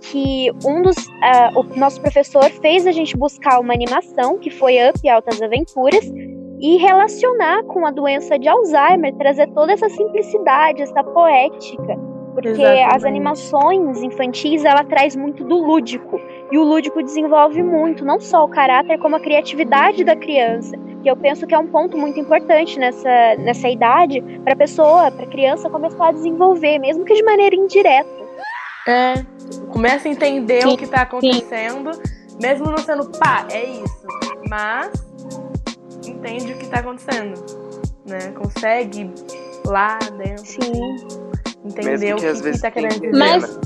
que 0.00 0.50
um 0.64 0.82
dos. 0.82 0.96
Uh, 0.96 1.60
o 1.60 1.78
nosso 1.78 2.00
professor 2.00 2.44
fez 2.60 2.86
a 2.86 2.92
gente 2.92 3.16
buscar 3.16 3.60
uma 3.60 3.72
animação, 3.72 4.38
que 4.38 4.50
foi 4.50 4.76
Up 4.88 5.08
Altas 5.08 5.40
Aventuras, 5.40 6.04
e 6.60 6.76
relacionar 6.76 7.64
com 7.64 7.84
a 7.84 7.90
doença 7.90 8.38
de 8.38 8.48
Alzheimer, 8.48 9.12
trazer 9.16 9.48
toda 9.48 9.72
essa 9.72 9.88
simplicidade, 9.88 10.82
essa 10.82 11.02
poética, 11.02 11.98
porque 12.34 12.48
Exatamente. 12.50 12.94
as 12.94 13.04
animações 13.04 14.02
infantis 14.02 14.64
ela 14.64 14.84
traz 14.84 15.16
muito 15.16 15.44
do 15.44 15.56
lúdico 15.56 16.20
e 16.50 16.58
o 16.58 16.62
lúdico 16.62 17.02
desenvolve 17.02 17.62
muito 17.62 18.04
não 18.04 18.20
só 18.20 18.44
o 18.44 18.48
caráter 18.48 18.98
como 18.98 19.16
a 19.16 19.20
criatividade 19.20 20.04
da 20.04 20.14
criança, 20.14 20.76
que 21.02 21.10
eu 21.10 21.16
penso 21.16 21.46
que 21.48 21.54
é 21.54 21.58
um 21.58 21.66
ponto 21.66 21.98
muito 21.98 22.20
importante 22.20 22.78
nessa 22.78 23.34
nessa 23.38 23.68
idade 23.68 24.22
para 24.44 24.52
a 24.52 24.56
pessoa, 24.56 25.10
para 25.10 25.24
a 25.24 25.28
criança 25.28 25.68
começar 25.68 26.08
a 26.08 26.12
desenvolver, 26.12 26.78
mesmo 26.78 27.04
que 27.04 27.14
de 27.14 27.24
maneira 27.24 27.56
indireta. 27.56 28.22
É, 28.86 29.14
começa 29.70 30.08
a 30.08 30.10
entender 30.10 30.62
Sim, 30.62 30.74
o 30.74 30.76
que 30.76 30.86
tá 30.86 31.02
acontecendo, 31.02 31.90
mesmo 32.40 32.66
não 32.66 32.78
sendo 32.78 33.06
pá, 33.18 33.46
é 33.50 33.64
isso. 33.64 34.06
Mas 34.48 34.90
entende 36.06 36.52
o 36.52 36.58
que 36.58 36.66
tá 36.68 36.80
acontecendo, 36.80 37.34
né? 38.06 38.32
Consegue 38.32 39.10
lá 39.66 39.98
dentro 40.18 40.44
Sim. 40.44 40.96
entender 41.64 41.98
Mesmo 41.98 42.12
o 42.12 42.16
que 42.16 42.20
que, 42.22 42.26
às 42.26 42.36
que 42.38 42.42
vezes 42.44 42.60
tá 42.60 42.70
querendo 42.70 43.00
dizer. 43.00 43.16
Mas- 43.18 43.58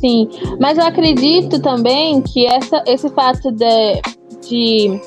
Sim, 0.00 0.28
mas 0.60 0.76
eu 0.76 0.84
acredito 0.84 1.62
também 1.62 2.20
que 2.20 2.44
essa, 2.46 2.84
esse 2.86 3.08
fato 3.10 3.50
de, 3.50 4.02
de 4.46 5.00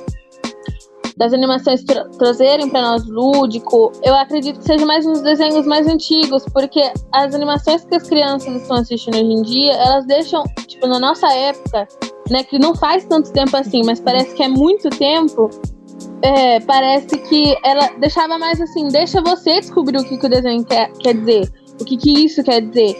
das 1.17 1.33
animações 1.33 1.83
tra 1.83 2.05
trazerem 2.09 2.69
para 2.69 2.81
nós 2.81 3.07
lúdico, 3.07 3.91
eu 4.03 4.15
acredito 4.15 4.59
que 4.59 4.65
seja 4.65 4.85
mais 4.85 5.05
nos 5.05 5.21
desenhos 5.21 5.65
mais 5.65 5.87
antigos, 5.87 6.45
porque 6.53 6.91
as 7.11 7.33
animações 7.33 7.83
que 7.83 7.95
as 7.95 8.03
crianças 8.07 8.61
estão 8.61 8.77
assistindo 8.77 9.15
hoje 9.15 9.25
em 9.25 9.41
dia, 9.41 9.73
elas 9.73 10.05
deixam, 10.05 10.43
tipo, 10.67 10.85
na 10.87 10.99
nossa 10.99 11.27
época, 11.33 11.87
né, 12.29 12.43
que 12.43 12.59
não 12.59 12.75
faz 12.75 13.05
tanto 13.05 13.31
tempo 13.33 13.57
assim, 13.57 13.81
mas 13.83 13.99
parece 13.99 14.35
que 14.35 14.43
é 14.43 14.47
muito 14.47 14.89
tempo, 14.91 15.49
é, 16.21 16.59
parece 16.59 17.17
que 17.17 17.55
ela 17.63 17.87
deixava 17.99 18.37
mais 18.37 18.61
assim, 18.61 18.87
deixa 18.87 19.19
você 19.21 19.59
descobrir 19.59 19.97
o 19.97 20.03
que, 20.03 20.17
que 20.17 20.25
o 20.25 20.29
desenho 20.29 20.63
quer, 20.63 20.91
quer 20.93 21.15
dizer, 21.15 21.51
o 21.81 21.85
que, 21.85 21.97
que 21.97 22.25
isso 22.25 22.43
quer 22.43 22.61
dizer. 22.61 22.95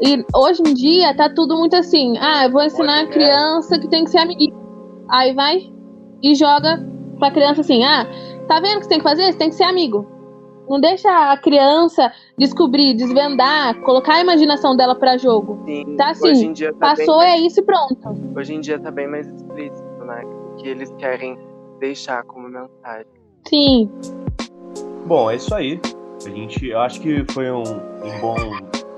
E 0.00 0.24
hoje 0.34 0.62
em 0.66 0.74
dia 0.74 1.14
tá 1.14 1.28
tudo 1.32 1.56
muito 1.56 1.76
assim, 1.76 2.18
ah, 2.18 2.46
eu 2.46 2.50
vou 2.50 2.62
ensinar 2.64 3.02
a 3.02 3.06
criança 3.06 3.78
que 3.78 3.88
tem 3.88 4.02
que 4.02 4.10
ser 4.10 4.18
amigo. 4.18 4.52
Aí 5.08 5.32
vai 5.32 5.70
e 6.22 6.34
joga 6.34 6.91
pra 7.22 7.30
criança 7.30 7.60
assim, 7.60 7.84
ah, 7.84 8.04
tá 8.48 8.58
vendo 8.58 8.76
o 8.76 8.78
que 8.78 8.82
você 8.84 8.88
tem 8.88 8.98
que 8.98 9.04
fazer? 9.04 9.30
Você 9.32 9.38
tem 9.38 9.48
que 9.48 9.54
ser 9.54 9.62
amigo. 9.62 10.04
Não 10.68 10.80
deixa 10.80 11.08
a 11.32 11.36
criança 11.36 12.10
descobrir, 12.36 12.94
desvendar, 12.94 13.80
colocar 13.82 14.14
a 14.14 14.20
imaginação 14.20 14.76
dela 14.76 14.96
pra 14.96 15.16
jogo. 15.16 15.62
Sim, 15.64 15.96
Tá 15.96 16.10
assim, 16.10 16.30
hoje 16.30 16.46
em 16.46 16.52
dia 16.52 16.72
tá 16.72 16.94
Passou, 16.96 17.20
bem, 17.20 17.28
é 17.28 17.38
isso 17.38 17.60
e 17.60 17.62
pronto. 17.62 17.96
hoje 18.36 18.54
em 18.54 18.60
dia 18.60 18.76
tá 18.80 18.90
bem 18.90 19.06
mais 19.06 19.28
explícito, 19.28 20.04
né? 20.04 20.24
O 20.24 20.56
que 20.56 20.68
eles 20.68 20.92
querem 20.98 21.38
deixar 21.78 22.24
como 22.24 22.48
mensagem. 22.48 23.06
Sim, 23.48 23.88
Bom, 25.06 25.30
é 25.30 25.36
isso 25.36 25.54
aí. 25.54 25.80
A 26.24 26.28
gente, 26.30 26.66
eu 26.68 26.80
acho 26.80 27.00
que 27.00 27.24
foi 27.32 27.50
um, 27.50 27.62
um 27.62 28.20
bom, 28.20 28.36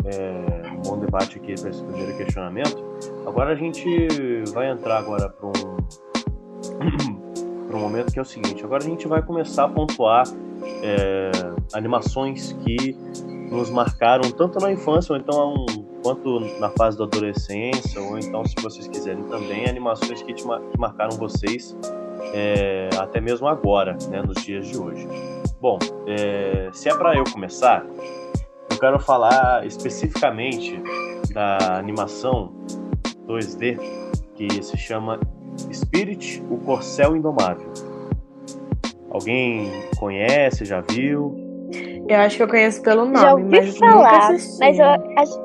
é, 0.04 0.71
um 0.71 0.83
bom 0.83 0.99
debate 0.99 1.38
aqui 1.38 1.54
para 1.61 1.71
esse 1.71 1.83
primeiro 1.83 2.16
questionamento. 2.16 2.83
Agora 3.26 3.52
a 3.52 3.54
gente 3.54 4.09
vai 4.52 4.71
entrar 4.71 4.99
agora 4.99 5.28
para 5.31 5.47
um, 5.47 5.76
pra 7.66 7.76
um 7.76 7.80
momento 7.80 8.12
que 8.12 8.18
é 8.18 8.23
o 8.23 8.25
seguinte. 8.25 8.64
Agora 8.64 8.83
a 8.83 8.87
gente 8.87 9.06
vai 9.06 9.23
começar 9.23 9.64
a 9.64 9.68
pontuar 9.68 10.25
é, 10.83 11.30
animações 11.73 12.52
que 12.64 12.97
nos 13.50 13.71
marcaram 13.71 14.30
tanto 14.30 14.59
na 14.59 14.73
infância 14.73 15.12
ou 15.12 15.18
então 15.18 15.66
quanto 16.02 16.40
na 16.61 16.71
fase 16.71 16.99
da 16.99 17.04
adolescência 17.04 18.00
ou 18.00 18.18
então 18.18 18.44
se 18.44 18.54
vocês 18.62 18.87
quiserem 18.88 19.23
também 19.25 19.66
animações 19.68 20.23
que, 20.23 20.35
te, 20.35 20.42
que 20.42 20.78
marcaram 20.78 21.16
vocês 21.16 21.76
é, 22.35 22.90
até 22.99 23.21
mesmo 23.21 23.47
agora, 23.47 23.97
né, 24.11 24.23
nos 24.23 24.42
dias 24.42 24.66
de 24.66 24.76
hoje. 24.76 25.06
Bom, 25.61 25.78
é, 26.06 26.68
se 26.73 26.88
é 26.88 26.94
para 26.94 27.16
eu 27.16 27.25
começar, 27.25 27.87
eu 28.71 28.78
quero 28.78 28.99
falar 28.99 29.66
especificamente 29.66 30.83
da 31.33 31.78
animação 31.78 32.52
2D 33.26 33.78
que 34.35 34.62
se 34.62 34.76
chama 34.76 35.18
Spirit, 35.73 36.43
o 36.51 36.57
Corcel 36.59 37.17
Indomável. 37.17 37.69
Alguém 39.11 39.71
conhece, 39.99 40.65
já 40.65 40.81
viu? 40.81 41.35
Eu 42.09 42.17
acho 42.19 42.37
que 42.37 42.43
eu 42.43 42.49
conheço 42.49 42.83
pelo 42.83 43.05
nome, 43.05 43.19
Já 43.19 43.33
ouvi 43.35 43.45
mas 43.45 43.75
nunca 43.81 43.87
falar, 43.93 44.19
assisti. 44.31 44.59
mas 44.61 44.79
eu 44.79 44.87
acho... 45.17 45.45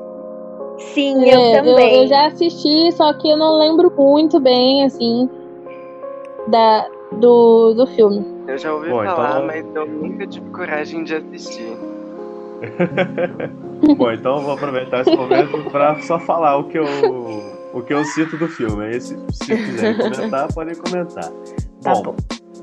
Sim, 0.94 1.24
É, 1.28 1.58
eu 1.58 1.62
também. 1.64 2.02
Eu, 2.02 2.06
já 2.08 2.26
assisti, 2.26 2.90
só 2.92 3.12
que 3.12 3.28
eu 3.30 3.36
não 3.36 3.58
lembro 3.58 3.92
muito 3.96 4.40
bem, 4.40 4.82
assim, 4.84 5.28
da, 6.48 6.88
do, 7.12 7.74
do 7.74 7.86
filme. 7.88 8.24
Eu 8.48 8.56
já 8.58 8.72
ouvi 8.74 8.88
Bom, 8.88 9.04
falar, 9.04 9.30
então- 9.36 9.46
mas 9.46 9.64
eu 9.74 9.86
nunca 9.86 10.26
tive 10.26 10.48
coragem 10.50 11.04
de 11.04 11.14
assistir. 11.16 11.76
Bom, 13.96 14.10
então 14.10 14.36
eu 14.36 14.42
vou 14.42 14.52
aproveitar 14.52 15.02
esse 15.02 15.14
momento 15.14 15.70
para 15.70 16.00
só 16.00 16.18
falar 16.18 16.56
o 16.58 16.64
que 16.64 16.78
eu 16.78 16.84
o 17.72 17.82
que 17.82 17.92
eu 17.94 18.04
cito 18.04 18.36
do 18.36 18.48
filme. 18.48 18.84
Aí 18.84 19.00
se, 19.00 19.16
se 19.32 19.46
quiserem 19.56 19.96
comentar, 19.96 20.52
podem 20.52 20.74
comentar. 20.74 21.30
Tá 21.82 21.94
bom, 21.94 22.02
bom. 22.02 22.16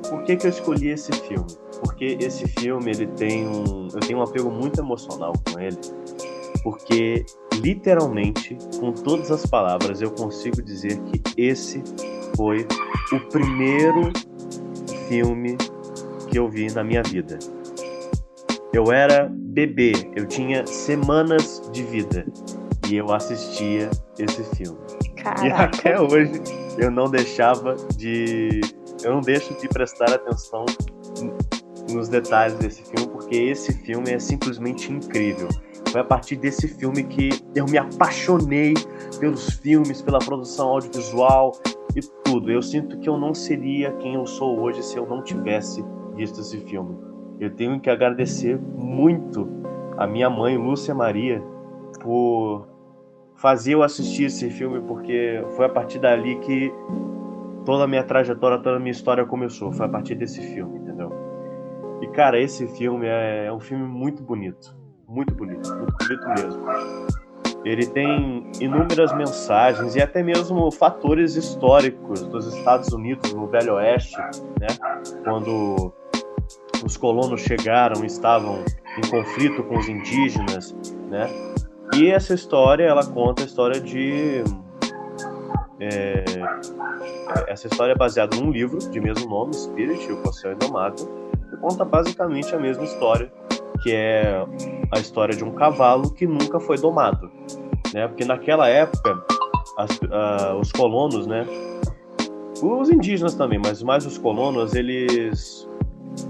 por 0.10 0.24
que, 0.24 0.36
que 0.36 0.48
eu 0.48 0.52
escolhi 0.52 0.90
esse 0.90 1.12
filme? 1.12 1.48
Porque 1.82 2.18
esse 2.20 2.48
filme 2.48 2.92
ele 2.92 3.08
tem 3.08 3.48
um 3.48 3.88
eu 3.94 4.00
tenho 4.00 4.20
um 4.20 4.24
apego 4.24 4.50
muito 4.50 4.80
emocional 4.80 5.34
com 5.52 5.60
ele, 5.60 5.78
porque 6.64 7.26
literalmente 7.56 8.58
com 8.80 8.92
todas 8.92 9.32
as 9.32 9.46
palavras 9.46 10.02
eu 10.02 10.12
consigo 10.12 10.62
dizer 10.62 11.00
que 11.04 11.22
esse 11.38 11.84
foi 12.36 12.68
o 13.12 13.20
primeiro 13.30 14.12
filme 15.08 15.58
que 16.30 16.38
eu 16.38 16.50
vi 16.50 16.72
na 16.72 16.84
minha 16.84 17.04
vida. 17.04 17.40
Eu 18.74 18.92
era 18.92 19.32
bebê, 19.32 19.94
eu 20.16 20.28
tinha 20.28 20.66
semanas 20.68 21.62
de 21.72 21.84
vida 21.84 22.26
e 22.90 22.98
eu 22.98 23.12
assistia 23.12 23.90
esse 24.20 24.44
filme. 24.56 24.78
E 25.18 25.24
Caraca. 25.24 25.64
até 25.64 26.00
hoje 26.00 26.42
eu 26.78 26.92
não 26.92 27.10
deixava 27.10 27.76
de. 27.96 28.62
Eu 29.04 29.14
não 29.14 29.22
deixo 29.22 29.54
de 29.60 29.68
prestar 29.68 30.12
atenção 30.12 30.66
nos 31.92 32.10
detalhes 32.10 32.56
desse 32.56 32.84
filme, 32.84 33.08
porque 33.12 33.36
esse 33.36 33.74
filme 33.84 34.12
é 34.12 34.20
simplesmente 34.20 34.92
incrível. 34.92 35.48
Foi 35.92 36.02
a 36.02 36.04
partir 36.04 36.36
desse 36.36 36.68
filme 36.68 37.04
que 37.04 37.30
eu 37.56 37.66
me 37.66 37.78
apaixonei 37.78 38.74
pelos 39.20 39.50
filmes, 39.56 40.02
pela 40.02 40.20
produção 40.20 40.70
audiovisual 40.70 41.54
e 41.96 42.02
tudo. 42.24 42.52
Eu 42.52 42.62
sinto 42.62 43.00
que 43.00 43.08
eu 43.08 43.18
não 43.18 43.34
seria 43.34 43.92
quem 43.94 44.16
eu 44.16 44.26
sou 44.26 44.60
hoje 44.60 44.84
se 44.84 44.98
eu 44.98 45.06
não 45.08 45.24
tivesse 45.24 45.84
visto 46.16 46.42
esse 46.42 46.58
filme. 46.62 46.98
Eu 47.40 47.52
tenho 47.52 47.80
que 47.80 47.90
agradecer 47.90 48.60
muito 48.60 49.48
a 49.98 50.06
minha 50.06 50.30
mãe, 50.30 50.58
Lúcia 50.58 50.94
Maria, 50.94 51.42
por 52.02 52.68
fazer 53.38 53.74
eu 53.74 53.84
assistir 53.84 54.26
esse 54.26 54.50
filme, 54.50 54.82
porque 54.82 55.44
foi 55.56 55.66
a 55.66 55.70
partir 55.70 56.00
dali 56.00 56.36
que 56.40 56.74
toda 57.66 57.86
a 57.86 57.88
minha 57.88 58.04
trajetória, 58.04 58.58
toda 58.58 58.78
a 58.78 58.80
minha 58.80 58.92
história 58.92 59.26
começou. 59.26 59.72
Foi 59.72 59.86
a 59.86 59.90
partir 59.90 60.16
desse 60.16 60.42
filme, 60.42 60.80
entendeu? 60.80 61.12
E, 62.02 62.08
cara, 62.08 62.40
esse 62.40 62.68
filme 62.68 63.08
é, 63.08 63.46
é 63.46 63.54
um 63.54 63.60
filme 63.60 63.86
muito 63.86 64.22
bonito. 64.24 64.76
Muito 65.08 65.34
bonito, 65.34 65.70
muito 65.74 65.94
bonito 65.98 66.28
mesmo. 66.30 66.66
Ele 67.64 67.86
tem 67.86 68.52
inúmeras 68.60 69.14
mensagens 69.16 69.96
e 69.96 70.02
até 70.02 70.24
mesmo 70.24 70.72
fatores 70.72 71.36
históricos 71.36 72.22
dos 72.28 72.48
Estados 72.54 72.94
Unidos 72.94 73.34
no 73.34 73.48
Velho 73.48 73.76
Oeste, 73.76 74.18
né? 74.60 74.68
Quando 75.24 75.94
os 76.86 76.96
colonos 76.96 77.42
chegaram 77.42 78.06
estavam 78.06 78.64
em 78.98 79.10
conflito 79.10 79.64
com 79.64 79.78
os 79.78 79.90
indígenas, 79.90 80.76
né? 81.10 81.28
E 81.96 82.12
essa 82.12 82.34
história, 82.34 82.84
ela 82.84 83.06
conta 83.06 83.44
a 83.44 83.46
história 83.46 83.80
de. 83.80 84.44
é, 85.80 86.24
essa 87.48 87.68
história 87.68 87.94
é 87.94 87.96
baseada 87.96 88.36
num 88.38 88.52
livro 88.52 88.78
de 88.78 89.00
mesmo 89.00 89.30
nome, 89.30 89.54
Spirit, 89.54 90.12
o 90.12 90.18
Corcel 90.22 90.54
Indomável, 90.54 91.08
que 91.50 91.58
conta 91.58 91.84
basicamente 91.84 92.54
a 92.56 92.60
mesma 92.60 92.84
história, 92.84 93.32
que 93.82 93.92
é 93.94 94.46
a 94.94 95.00
história 95.00 95.36
de 95.36 95.44
um 95.44 95.52
cavalo 95.52 96.12
que 96.14 96.28
nunca 96.28 96.60
foi 96.60 96.78
domado. 96.78 97.32
Né? 97.94 98.08
Porque 98.08 98.26
naquela 98.26 98.68
época, 98.68 99.24
as- 99.78 100.00
ah, 100.12 100.56
os 100.60 100.72
colonos, 100.72 101.26
né? 101.26 101.46
Os 102.62 102.90
indígenas 102.90 103.36
também, 103.36 103.60
mas 103.64 103.82
mais 103.84 104.06
os 104.06 104.18
colonos, 104.18 104.74
eles, 104.74 105.68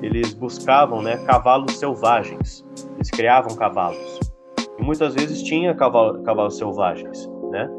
eles 0.02 0.34
buscavam 0.34 1.02
né, 1.02 1.18
cavalos 1.26 1.78
selvagens. 1.78 2.66
Eles 2.96 3.10
criavam 3.10 3.56
cavalos. 3.56 4.17
E 4.78 4.84
muitas 4.84 5.14
vezes 5.14 5.42
tinha 5.44 5.74
cavalo, 5.74 6.22
cavalos 6.24 6.58
selvagens, 6.58 7.30
né? 7.52 7.70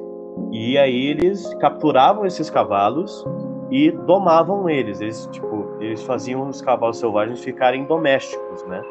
E 0.52 0.78
aí 0.78 1.06
eles 1.06 1.52
capturavam 1.54 2.24
esses 2.26 2.48
cavalos 2.50 3.24
e 3.70 3.90
domavam 3.90 4.68
eles. 4.68 5.00
Eles, 5.00 5.28
tipo, 5.30 5.66
eles 5.80 6.02
faziam 6.02 6.48
os 6.48 6.60
cavalos 6.60 6.98
selvagens 6.98 7.40
ficarem 7.40 7.84
domésticos, 7.84 8.64
né? 8.66 8.82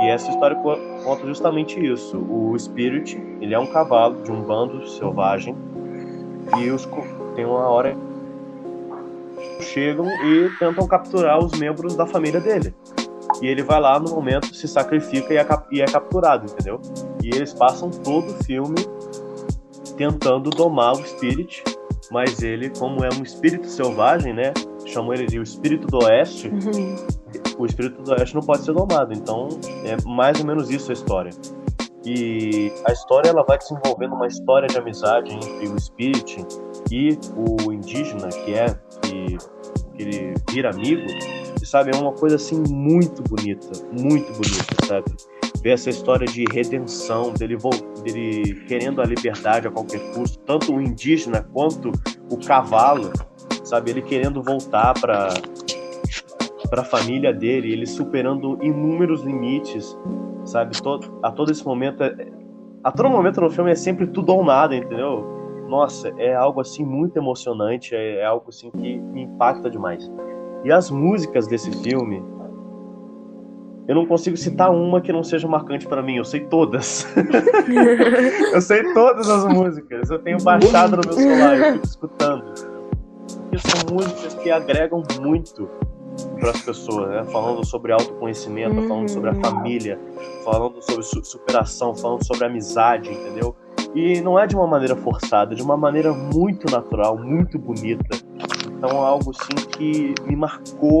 E 0.00 0.08
essa 0.08 0.30
história 0.30 0.56
co- 0.56 0.78
conta 1.04 1.26
justamente 1.26 1.78
isso. 1.84 2.18
O 2.18 2.58
Spirit, 2.58 3.16
ele 3.40 3.54
é 3.54 3.58
um 3.58 3.66
cavalo 3.66 4.22
de 4.22 4.30
um 4.30 4.42
bando 4.42 4.86
selvagem 4.86 5.56
e 6.58 6.70
os 6.70 6.86
tem 7.34 7.44
uma 7.44 7.68
hora 7.68 7.96
chegam 9.60 10.06
e 10.06 10.50
tentam 10.58 10.86
capturar 10.86 11.38
os 11.38 11.58
membros 11.58 11.96
da 11.96 12.06
família 12.06 12.40
dele. 12.40 12.74
E 13.42 13.46
ele 13.46 13.62
vai 13.62 13.80
lá 13.80 13.98
no 13.98 14.10
momento, 14.10 14.54
se 14.54 14.66
sacrifica 14.66 15.32
e 15.32 15.36
é, 15.36 15.46
e 15.70 15.82
é 15.82 15.84
capturado, 15.84 16.46
entendeu? 16.50 16.80
E 17.22 17.28
eles 17.28 17.52
passam 17.52 17.90
todo 17.90 18.32
o 18.32 18.44
filme 18.44 18.76
tentando 19.96 20.50
domar 20.50 20.92
o 20.92 21.04
Spirit, 21.06 21.62
mas 22.10 22.42
ele, 22.42 22.70
como 22.70 23.04
é 23.04 23.08
um 23.18 23.22
espírito 23.22 23.66
selvagem, 23.66 24.32
né? 24.32 24.52
Chamam 24.84 25.12
ele 25.12 25.26
de 25.26 25.38
o 25.38 25.42
espírito 25.42 25.86
do 25.86 26.04
oeste. 26.04 26.48
Uhum. 26.48 26.96
O 27.58 27.66
espírito 27.66 28.02
do 28.02 28.12
oeste 28.12 28.34
não 28.34 28.42
pode 28.42 28.64
ser 28.64 28.72
domado, 28.72 29.12
então 29.12 29.48
é 29.84 29.96
mais 30.06 30.38
ou 30.40 30.46
menos 30.46 30.70
isso 30.70 30.90
a 30.90 30.94
história. 30.94 31.30
E 32.04 32.72
a 32.88 32.92
história 32.92 33.30
ela 33.30 33.42
vai 33.42 33.58
desenvolvendo 33.58 34.14
uma 34.14 34.28
história 34.28 34.68
de 34.68 34.78
amizade 34.78 35.34
entre 35.34 35.68
o 35.68 35.80
Spirit 35.80 36.46
e 36.90 37.18
o 37.34 37.72
indígena, 37.72 38.28
que 38.28 38.54
é 38.54 38.66
que, 39.02 39.36
que 39.96 40.02
ele 40.02 40.34
vira 40.48 40.70
amigo, 40.70 41.02
sabe, 41.66 41.90
é 41.94 41.98
uma 41.98 42.12
coisa 42.12 42.36
assim 42.36 42.62
muito 42.68 43.22
bonita, 43.22 43.66
muito 43.92 44.32
bonita, 44.32 44.86
sabe? 44.86 45.04
Ver 45.62 45.70
essa 45.70 45.90
história 45.90 46.26
de 46.26 46.44
redenção, 46.52 47.32
dele, 47.32 47.56
dele 48.04 48.64
querendo 48.66 49.00
a 49.00 49.04
liberdade 49.04 49.66
a 49.66 49.70
qualquer 49.70 50.00
custo, 50.12 50.38
tanto 50.40 50.74
o 50.74 50.80
indígena 50.80 51.42
quanto 51.52 51.90
o 52.30 52.36
cavalo, 52.38 53.10
sabe? 53.64 53.90
Ele 53.90 54.02
querendo 54.02 54.42
voltar 54.42 54.94
para 54.94 55.30
para 56.68 56.82
a 56.82 56.84
família 56.84 57.32
dele, 57.32 57.72
ele 57.72 57.86
superando 57.86 58.58
inúmeros 58.60 59.22
limites, 59.22 59.96
sabe? 60.44 60.80
Todo, 60.82 61.18
a 61.22 61.30
todo 61.30 61.52
esse 61.52 61.64
momento, 61.64 62.02
é, 62.02 62.14
a 62.82 62.90
todo 62.90 63.08
momento 63.08 63.40
no 63.40 63.50
filme 63.50 63.70
é 63.70 63.74
sempre 63.74 64.06
tudo 64.06 64.32
ou 64.32 64.44
nada, 64.44 64.74
entendeu? 64.74 65.24
Nossa, 65.68 66.12
é 66.18 66.34
algo 66.34 66.60
assim 66.60 66.84
muito 66.84 67.16
emocionante, 67.16 67.94
é, 67.94 68.16
é 68.16 68.24
algo 68.24 68.46
assim 68.48 68.70
que 68.70 68.98
me 68.98 69.22
impacta 69.22 69.70
demais. 69.70 70.10
E 70.66 70.72
as 70.72 70.90
músicas 70.90 71.46
desse 71.46 71.70
filme, 71.70 72.20
eu 73.86 73.94
não 73.94 74.04
consigo 74.04 74.36
citar 74.36 74.68
uma 74.68 75.00
que 75.00 75.12
não 75.12 75.22
seja 75.22 75.46
marcante 75.46 75.86
para 75.86 76.02
mim, 76.02 76.16
eu 76.16 76.24
sei 76.24 76.40
todas. 76.40 77.06
eu 78.52 78.60
sei 78.60 78.92
todas 78.92 79.30
as 79.30 79.44
músicas, 79.44 80.10
eu 80.10 80.18
tenho 80.18 80.42
baixado 80.42 80.96
no 80.96 81.02
meu 81.04 81.12
celular, 81.12 81.56
eu 81.56 81.72
fico 81.74 81.86
escutando. 81.86 82.44
Porque 83.42 83.58
são 83.58 83.94
músicas 83.94 84.34
que 84.34 84.50
agregam 84.50 85.04
muito 85.20 85.70
para 86.40 86.50
as 86.50 86.60
pessoas, 86.62 87.10
né? 87.10 87.24
Falando 87.30 87.64
sobre 87.64 87.92
autoconhecimento, 87.92 88.74
uhum. 88.74 88.88
falando 88.88 89.08
sobre 89.08 89.30
a 89.30 89.34
família, 89.34 90.00
falando 90.44 90.82
sobre 90.82 91.04
superação, 91.04 91.94
falando 91.94 92.26
sobre 92.26 92.44
amizade, 92.44 93.08
entendeu? 93.08 93.54
E 93.94 94.20
não 94.20 94.36
é 94.36 94.48
de 94.48 94.56
uma 94.56 94.66
maneira 94.66 94.96
forçada, 94.96 95.54
é 95.54 95.56
de 95.56 95.62
uma 95.62 95.76
maneira 95.76 96.12
muito 96.12 96.68
natural, 96.68 97.16
muito 97.16 97.56
bonita. 97.56 98.16
Então 98.86 99.04
é 99.04 99.08
algo 99.08 99.30
assim 99.30 99.66
que 99.70 100.14
me 100.26 100.36
marcou 100.36 101.00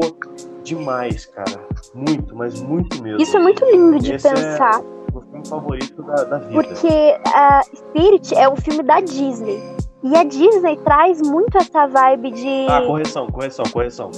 demais, 0.64 1.26
cara. 1.26 1.66
Muito, 1.94 2.34
mas 2.34 2.60
muito 2.60 3.00
mesmo. 3.02 3.22
Isso 3.22 3.36
é 3.36 3.40
muito 3.40 3.64
lindo 3.64 3.98
de 4.00 4.14
Esse 4.14 4.26
é 4.26 4.34
pensar. 4.34 4.80
É 4.80 5.16
o 5.16 5.20
filme 5.20 5.48
favorito 5.48 6.02
da, 6.02 6.24
da 6.24 6.38
vida. 6.38 6.62
Porque 6.62 6.88
uh, 6.88 7.76
Spirit 7.76 8.34
é 8.34 8.48
um 8.48 8.56
filme 8.56 8.82
da 8.82 9.00
Disney. 9.00 9.60
E 10.02 10.16
a 10.16 10.24
Disney 10.24 10.76
traz 10.78 11.22
muito 11.22 11.56
essa 11.56 11.86
vibe 11.86 12.32
de. 12.32 12.66
Ah, 12.68 12.82
correção, 12.82 13.26
correção, 13.28 13.64
correção 13.72 14.10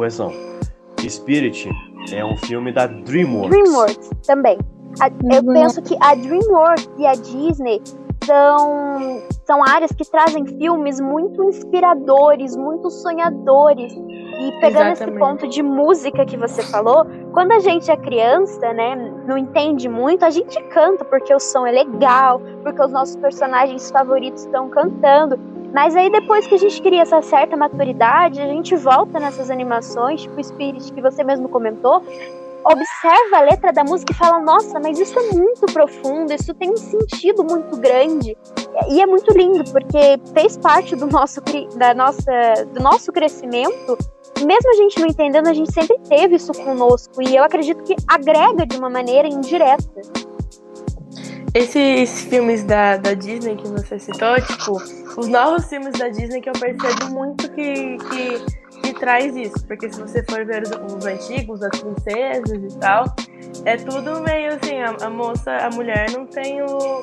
correção. 0.00 0.32
Spirit 1.06 1.68
é 2.12 2.24
um 2.24 2.36
filme 2.36 2.72
da 2.72 2.86
DreamWorks. 2.86 3.50
DreamWorks 3.50 4.10
também. 4.26 4.58
A, 5.00 5.08
eu 5.08 5.42
uhum. 5.42 5.52
penso 5.52 5.82
que 5.82 5.96
a 6.00 6.14
DreamWorks 6.14 6.90
e 6.98 7.06
a 7.06 7.14
Disney 7.14 7.80
são, 8.24 9.22
são 9.50 9.64
áreas 9.64 9.90
que 9.90 10.08
trazem 10.08 10.46
filmes 10.46 11.00
muito 11.00 11.42
inspiradores, 11.42 12.56
muito 12.56 12.88
sonhadores. 12.88 13.92
E 13.92 14.52
pegando 14.60 14.92
Exatamente. 14.92 15.02
esse 15.02 15.18
ponto 15.18 15.48
de 15.48 15.60
música 15.60 16.24
que 16.24 16.36
você 16.36 16.62
falou, 16.62 17.04
quando 17.32 17.50
a 17.50 17.58
gente 17.58 17.90
é 17.90 17.96
criança, 17.96 18.72
né, 18.72 18.94
não 19.26 19.36
entende 19.36 19.88
muito, 19.88 20.24
a 20.24 20.30
gente 20.30 20.62
canta 20.68 21.04
porque 21.04 21.34
o 21.34 21.40
som 21.40 21.66
é 21.66 21.72
legal, 21.72 22.40
porque 22.62 22.80
os 22.80 22.92
nossos 22.92 23.16
personagens 23.16 23.90
favoritos 23.90 24.44
estão 24.44 24.68
cantando. 24.68 25.36
Mas 25.74 25.96
aí 25.96 26.08
depois 26.08 26.46
que 26.46 26.54
a 26.54 26.58
gente 26.58 26.80
cria 26.80 27.02
essa 27.02 27.20
certa 27.20 27.56
maturidade, 27.56 28.40
a 28.40 28.46
gente 28.46 28.76
volta 28.76 29.18
nessas 29.18 29.50
animações, 29.50 30.22
tipo 30.22 30.40
Spirit 30.44 30.92
que 30.92 31.02
você 31.02 31.24
mesmo 31.24 31.48
comentou, 31.48 32.04
observa 32.64 33.36
a 33.36 33.40
letra 33.42 33.72
da 33.72 33.84
música 33.84 34.12
e 34.12 34.16
fala: 34.16 34.40
"Nossa, 34.40 34.78
mas 34.80 34.98
isso 34.98 35.18
é 35.18 35.32
muito 35.32 35.66
profundo, 35.72 36.32
isso 36.32 36.54
tem 36.54 36.70
um 36.70 36.76
sentido 36.76 37.44
muito 37.44 37.76
grande". 37.76 38.36
E 38.88 39.00
é 39.00 39.06
muito 39.06 39.32
lindo 39.36 39.64
porque 39.70 40.20
fez 40.32 40.56
parte 40.56 40.96
do 40.96 41.06
nosso 41.06 41.40
da 41.76 41.94
nossa 41.94 42.32
do 42.72 42.82
nosso 42.82 43.12
crescimento. 43.12 43.98
Mesmo 44.44 44.70
a 44.70 44.74
gente 44.74 44.98
não 44.98 45.06
entendendo, 45.06 45.48
a 45.48 45.52
gente 45.52 45.72
sempre 45.72 45.98
teve 46.08 46.36
isso 46.36 46.52
conosco 46.52 47.20
e 47.20 47.36
eu 47.36 47.44
acredito 47.44 47.82
que 47.82 47.94
agrega 48.08 48.64
de 48.66 48.76
uma 48.76 48.88
maneira 48.88 49.28
indireta. 49.28 50.00
Esses 51.52 52.22
filmes 52.22 52.62
da, 52.62 52.96
da 52.96 53.12
Disney 53.12 53.56
que 53.56 53.66
você 53.68 53.98
citou, 53.98 54.40
tipo, 54.40 54.76
os 55.18 55.26
novos 55.26 55.66
filmes 55.66 55.98
da 55.98 56.08
Disney 56.08 56.40
que 56.40 56.48
eu 56.48 56.52
percebo 56.52 57.10
muito 57.10 57.50
que, 57.50 57.96
que, 57.98 58.59
que 58.92 59.00
traz 59.00 59.36
isso. 59.36 59.66
Porque 59.66 59.92
se 59.92 60.00
você 60.00 60.22
for 60.24 60.44
ver 60.44 60.62
os, 60.62 60.94
os 60.94 61.06
antigos, 61.06 61.60
das 61.60 61.78
princesas 61.78 62.74
e 62.74 62.78
tal, 62.78 63.04
é 63.64 63.76
tudo 63.76 64.20
meio 64.22 64.54
assim, 64.54 64.80
a, 64.80 65.06
a 65.06 65.10
moça, 65.10 65.56
a 65.56 65.70
mulher 65.70 66.10
não 66.12 66.26
tem 66.26 66.62
o, 66.62 67.02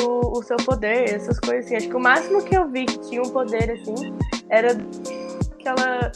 o, 0.00 0.38
o, 0.38 0.42
seu 0.42 0.56
poder, 0.58 1.14
essas 1.14 1.38
coisas 1.40 1.66
assim. 1.66 1.76
Acho 1.76 1.88
que 1.88 1.96
o 1.96 2.00
máximo 2.00 2.42
que 2.42 2.56
eu 2.56 2.68
vi 2.68 2.86
que 2.86 2.98
tinha 3.00 3.22
um 3.22 3.30
poder 3.30 3.70
assim 3.70 4.14
era 4.48 4.74
que 5.58 5.68
ela. 5.68 6.12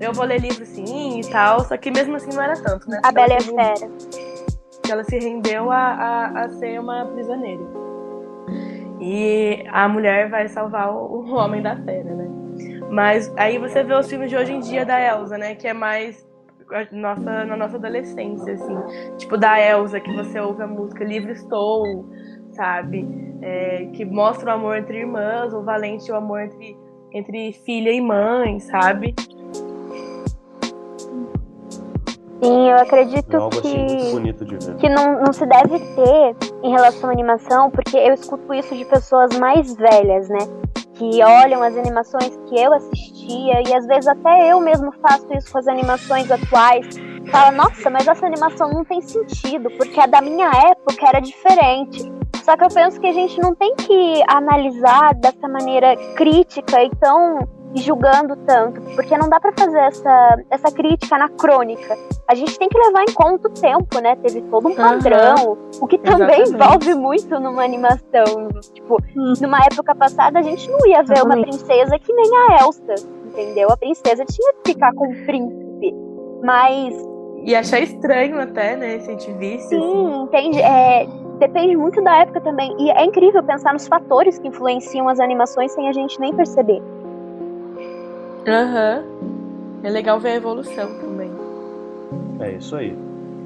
Eu 0.00 0.12
vou 0.12 0.24
ler 0.24 0.40
livro 0.40 0.66
sim 0.66 1.20
e 1.20 1.30
tal, 1.30 1.60
só 1.64 1.76
que 1.76 1.90
mesmo 1.90 2.16
assim 2.16 2.34
não 2.34 2.42
era 2.42 2.60
tanto, 2.60 2.88
né? 2.88 3.00
A 3.04 3.12
Bela 3.12 3.34
e 3.34 3.36
a 3.36 3.40
Fera 3.40 4.24
que 4.84 4.92
ela 4.92 5.02
se 5.02 5.18
rendeu 5.18 5.70
a, 5.70 5.78
a, 5.78 6.44
a, 6.44 6.48
ser 6.50 6.78
uma 6.78 7.06
prisioneira. 7.06 7.62
E 9.00 9.64
a 9.72 9.88
mulher 9.88 10.28
vai 10.28 10.46
salvar 10.48 10.92
o, 10.92 11.22
o 11.22 11.34
homem 11.34 11.62
da 11.62 11.74
fera, 11.76 12.14
né? 12.14 12.43
Mas 12.90 13.32
aí 13.36 13.58
você 13.58 13.82
vê 13.82 13.94
os 13.94 14.08
filmes 14.08 14.30
de 14.30 14.36
hoje 14.36 14.52
em 14.52 14.60
dia 14.60 14.84
da 14.84 15.00
Elsa, 15.00 15.36
né? 15.38 15.54
Que 15.54 15.68
é 15.68 15.72
mais 15.72 16.26
nossa, 16.92 17.44
na 17.44 17.56
nossa 17.56 17.76
adolescência, 17.76 18.54
assim. 18.54 18.76
Tipo, 19.18 19.36
da 19.36 19.60
Elsa, 19.60 20.00
que 20.00 20.12
você 20.14 20.40
ouve 20.40 20.62
a 20.62 20.66
música 20.66 21.04
Livre 21.04 21.32
Estou, 21.32 22.08
sabe? 22.52 23.06
É, 23.42 23.86
que 23.92 24.04
mostra 24.04 24.50
o 24.50 24.54
amor 24.54 24.76
entre 24.76 24.98
irmãs, 24.98 25.52
o 25.52 25.62
valente 25.62 26.10
o 26.10 26.16
amor 26.16 26.40
entre, 26.40 26.76
entre 27.12 27.52
filha 27.52 27.92
e 27.92 28.00
mãe, 28.00 28.58
sabe? 28.60 29.14
Sim, 32.44 32.68
eu 32.68 32.76
acredito 32.76 33.36
é 33.38 33.48
que, 33.62 34.74
que 34.76 34.88
não, 34.90 35.22
não 35.22 35.32
se 35.32 35.46
deve 35.46 35.78
ter 35.78 36.36
em 36.62 36.70
relação 36.70 37.08
à 37.08 37.12
animação, 37.14 37.70
porque 37.70 37.96
eu 37.96 38.12
escuto 38.12 38.52
isso 38.52 38.76
de 38.76 38.84
pessoas 38.84 39.34
mais 39.38 39.74
velhas, 39.74 40.28
né? 40.28 40.40
Que 40.92 41.22
olham 41.24 41.62
as 41.62 41.74
animações 41.74 42.36
que 42.46 42.60
eu 42.60 42.74
assistia, 42.74 43.62
e 43.66 43.74
às 43.74 43.86
vezes 43.86 44.06
até 44.06 44.52
eu 44.52 44.60
mesmo 44.60 44.92
faço 45.00 45.26
isso 45.32 45.50
com 45.50 45.58
as 45.58 45.66
animações 45.66 46.30
atuais. 46.30 46.86
Fala, 47.30 47.50
nossa, 47.50 47.88
mas 47.88 48.06
essa 48.06 48.26
animação 48.26 48.68
não 48.70 48.84
tem 48.84 49.00
sentido, 49.00 49.70
porque 49.78 49.98
a 49.98 50.06
da 50.06 50.20
minha 50.20 50.50
época 50.50 51.08
era 51.08 51.20
diferente. 51.20 52.12
Só 52.44 52.58
que 52.58 52.64
eu 52.64 52.68
penso 52.68 53.00
que 53.00 53.06
a 53.06 53.12
gente 53.12 53.40
não 53.40 53.54
tem 53.54 53.74
que 53.74 54.22
analisar 54.28 55.14
dessa 55.14 55.48
maneira 55.48 55.96
crítica 56.14 56.84
e 56.84 56.90
tão 56.96 57.38
julgando 57.80 58.36
tanto, 58.46 58.80
porque 58.94 59.16
não 59.16 59.28
dá 59.28 59.40
para 59.40 59.52
fazer 59.52 59.78
essa, 59.78 60.38
essa 60.50 60.70
crítica 60.70 61.16
anacrônica. 61.16 61.96
A 62.28 62.34
gente 62.34 62.58
tem 62.58 62.68
que 62.68 62.78
levar 62.78 63.02
em 63.02 63.12
conta 63.12 63.48
o 63.48 63.50
tempo, 63.50 64.00
né? 64.00 64.16
Teve 64.16 64.42
todo 64.42 64.68
um 64.68 64.74
padrão, 64.74 65.48
uhum. 65.48 65.70
o 65.80 65.86
que 65.86 65.98
também 65.98 66.42
Exatamente. 66.42 66.52
envolve 66.52 66.94
muito 66.94 67.40
numa 67.40 67.64
animação. 67.64 68.48
Tipo, 68.72 68.98
uhum. 69.16 69.34
numa 69.40 69.58
época 69.58 69.94
passada 69.94 70.38
a 70.38 70.42
gente 70.42 70.70
não 70.70 70.86
ia 70.86 71.02
ver 71.02 71.14
Exatamente. 71.14 71.24
uma 71.24 71.42
princesa 71.42 71.98
que 71.98 72.12
nem 72.12 72.30
a 72.36 72.64
Elsa, 72.64 72.94
entendeu? 73.26 73.68
A 73.70 73.76
princesa 73.76 74.24
tinha 74.24 74.52
que 74.54 74.72
ficar 74.72 74.92
com 74.94 75.08
o 75.08 75.24
príncipe. 75.26 75.94
Mas. 76.42 76.94
E 77.42 77.54
achar 77.54 77.80
estranho 77.80 78.40
até, 78.40 78.76
né? 78.76 78.98
Se 79.00 79.08
a 79.08 79.12
gente 79.12 79.32
visse. 79.32 79.68
Sim, 79.68 80.06
assim. 80.06 80.22
entende? 80.22 80.62
É, 80.62 81.06
depende 81.38 81.76
muito 81.76 82.02
da 82.02 82.20
época 82.20 82.40
também. 82.40 82.74
E 82.78 82.90
é 82.90 83.04
incrível 83.04 83.42
pensar 83.42 83.72
nos 83.72 83.86
fatores 83.86 84.38
que 84.38 84.48
influenciam 84.48 85.08
as 85.08 85.20
animações 85.20 85.72
sem 85.72 85.88
a 85.88 85.92
gente 85.92 86.18
nem 86.20 86.34
perceber. 86.34 86.80
Aham. 88.46 89.04
Uhum. 89.20 89.80
É 89.82 89.90
legal 89.90 90.18
ver 90.18 90.30
a 90.30 90.34
evolução 90.36 90.98
também. 90.98 91.30
É 92.40 92.52
isso 92.52 92.74
aí. 92.74 92.96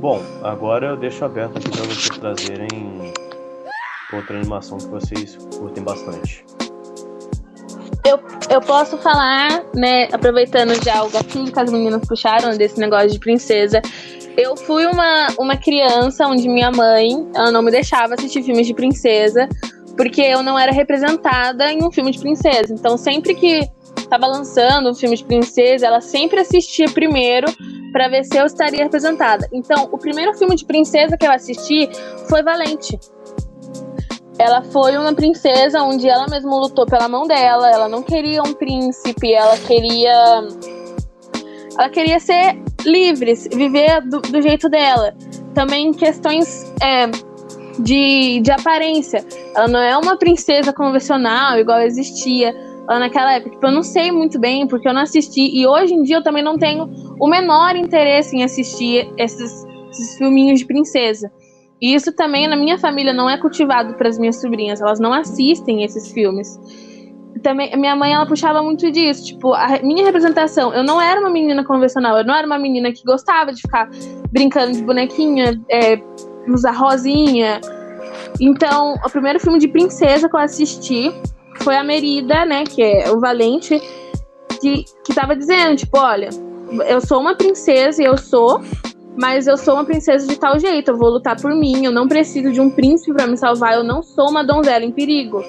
Bom, 0.01 0.23
agora 0.43 0.87
eu 0.87 0.97
deixo 0.97 1.25
aberto 1.25 1.59
aqui 1.59 1.69
para 1.69 1.83
vocês 1.83 2.09
trazerem 2.11 3.13
outra 4.13 4.37
animação 4.37 4.79
que 4.79 4.87
vocês 4.87 5.37
curtem 5.59 5.83
bastante. 5.83 6.45
Eu, 8.05 8.21
eu 8.49 8.61
posso 8.61 8.97
falar, 8.99 9.65
né, 9.75 10.09
aproveitando 10.13 10.73
já 10.83 11.03
o 11.03 11.11
gatinho 11.11 11.53
que 11.53 11.59
as 11.59 11.71
meninas 11.71 12.07
puxaram 12.07 12.57
desse 12.57 12.79
negócio 12.79 13.11
de 13.11 13.19
princesa. 13.19 13.83
Eu 14.37 14.57
fui 14.57 14.87
uma, 14.87 15.29
uma 15.39 15.57
criança 15.57 16.27
onde 16.29 16.49
minha 16.49 16.71
mãe, 16.71 17.29
ela 17.35 17.51
não 17.51 17.61
me 17.61 17.73
deixava 17.73 18.15
assistir 18.15 18.45
filmes 18.45 18.69
de 18.69 18.75
princesa, 18.75 19.49
porque 19.97 20.23
eu 20.23 20.45
não 20.45 20.57
era 20.57 20.71
representada 20.71 21.73
em 21.73 21.83
um 21.83 21.91
filme 21.91 22.13
de 22.13 22.21
princesa. 22.21 22.73
Então, 22.73 22.97
sempre 22.97 23.35
que 23.35 23.69
tava 24.09 24.27
lançando 24.27 24.91
um 24.91 24.95
filme 24.95 25.17
de 25.17 25.25
princesa, 25.25 25.87
ela 25.87 26.01
sempre 26.01 26.41
assistia 26.41 26.89
primeiro 26.91 27.47
para 27.93 28.09
ver 28.09 28.25
se 28.25 28.37
eu 28.37 28.47
estaria 28.47 28.85
representada. 28.85 29.49
Então, 29.53 29.89
o 29.93 29.99
primeiro 29.99 30.35
filme 30.35 30.57
de 30.57 30.65
princesa 30.65 31.17
que 31.17 31.27
eu 31.27 31.33
assisti 31.33 31.89
foi 32.29 32.43
Valente. 32.43 32.99
Ela 34.39 34.63
foi 34.63 34.97
uma 34.97 35.13
princesa 35.13 35.83
onde 35.83 36.09
ela 36.09 36.27
mesma 36.29 36.57
lutou 36.57 36.87
pela 36.87 37.09
mão 37.09 37.27
dela, 37.27 37.71
ela 37.71 37.89
não 37.89 38.03
queria 38.03 38.43
um 38.43 38.53
príncipe, 38.53 39.35
ela 39.35 39.57
queria 39.59 40.47
ela 41.77 41.89
queria 41.89 42.19
ser 42.19 42.61
livre, 42.85 43.35
viver 43.53 44.01
do, 44.03 44.21
do 44.21 44.43
jeito 44.43 44.69
dela. 44.69 45.15
Também 45.55 45.93
questões 45.93 46.65
é, 46.83 47.07
de, 47.79 48.41
de 48.41 48.51
aparência. 48.51 49.25
Ela 49.55 49.69
não 49.69 49.81
é 49.81 49.97
uma 49.97 50.17
princesa 50.17 50.73
convencional, 50.73 51.59
igual 51.59 51.81
existia 51.81 52.55
lá 52.89 52.99
naquela 52.99 53.35
época. 53.35 53.51
Tipo, 53.51 53.67
eu 53.67 53.73
não 53.73 53.83
sei 53.83 54.11
muito 54.11 54.41
bem, 54.41 54.67
porque 54.67 54.89
eu 54.89 54.95
não 54.95 55.03
assisti. 55.03 55.51
E 55.55 55.67
hoje 55.67 55.93
em 55.93 56.03
dia 56.03 56.17
eu 56.17 56.23
também 56.23 56.43
não 56.43 56.57
tenho 56.57 56.91
o 57.21 57.29
menor 57.29 57.77
interesse 57.77 58.35
em 58.35 58.43
assistir 58.43 59.13
esses, 59.19 59.67
esses 59.91 60.17
filminhos 60.17 60.61
de 60.61 60.67
princesa. 60.67 61.31
E 61.81 61.95
isso 61.95 62.13
também 62.13 62.49
na 62.49 62.57
minha 62.57 62.79
família 62.79 63.13
não 63.13 63.29
é 63.29 63.37
cultivado 63.37 63.95
para 63.95 64.09
as 64.09 64.19
minhas 64.19 64.41
sobrinhas. 64.41 64.81
Elas 64.81 64.99
não 64.99 65.13
assistem 65.13 65.85
esses 65.85 66.11
filmes. 66.11 66.59
Também, 67.43 67.77
minha 67.77 67.95
mãe 67.95 68.15
ela 68.15 68.27
puxava 68.27 68.63
muito 68.63 68.91
disso, 68.91 69.27
tipo, 69.27 69.53
a 69.53 69.79
minha 69.81 70.05
representação, 70.05 70.75
eu 70.75 70.83
não 70.83 71.01
era 71.01 71.21
uma 71.21 71.31
menina 71.31 71.63
convencional, 71.63 72.19
eu 72.19 72.25
não 72.25 72.35
era 72.35 72.45
uma 72.45 72.59
menina 72.59 72.91
que 72.91 73.05
gostava 73.05 73.53
de 73.53 73.61
ficar 73.61 73.89
brincando 74.33 74.73
de 74.73 74.83
bonequinha, 74.83 75.61
é, 75.71 76.01
usar 76.49 76.73
rosinha. 76.73 77.61
Então, 78.41 78.95
o 79.05 79.11
primeiro 79.11 79.39
filme 79.39 79.61
de 79.61 79.69
princesa 79.69 80.29
que 80.29 80.35
eu 80.35 80.41
assisti 80.41 81.13
foi 81.63 81.77
a 81.77 81.85
Merida, 81.85 82.45
né, 82.45 82.65
que 82.65 82.83
é 82.83 83.11
o 83.11 83.21
Valente, 83.21 83.81
que, 84.61 84.85
que 85.05 85.15
tava 85.15 85.37
dizendo, 85.37 85.77
tipo, 85.77 85.99
olha, 85.99 86.31
eu 86.87 87.01
sou 87.01 87.21
uma 87.21 87.35
princesa 87.35 88.03
e 88.03 88.07
eu 88.07 88.17
sou, 88.17 88.61
mas 89.21 89.47
eu 89.47 89.57
sou 89.57 89.75
uma 89.75 89.85
princesa 89.85 90.27
de 90.27 90.39
tal 90.39 90.59
jeito, 90.59 90.91
eu 90.91 90.97
vou 90.97 91.11
lutar 91.11 91.41
por 91.41 91.55
mim, 91.55 91.85
eu 91.85 91.93
não 91.93 92.07
preciso 92.07 92.53
de 92.53 92.61
um 92.61 92.71
príncipe 92.71 93.13
para 93.13 93.27
me 93.27 93.37
salvar, 93.37 93.75
eu 93.75 93.85
não 93.85 94.03
sou 94.03 94.31
uma 94.31 94.45
donzela 94.45 94.85
em 94.85 94.93
perigo. 94.93 95.43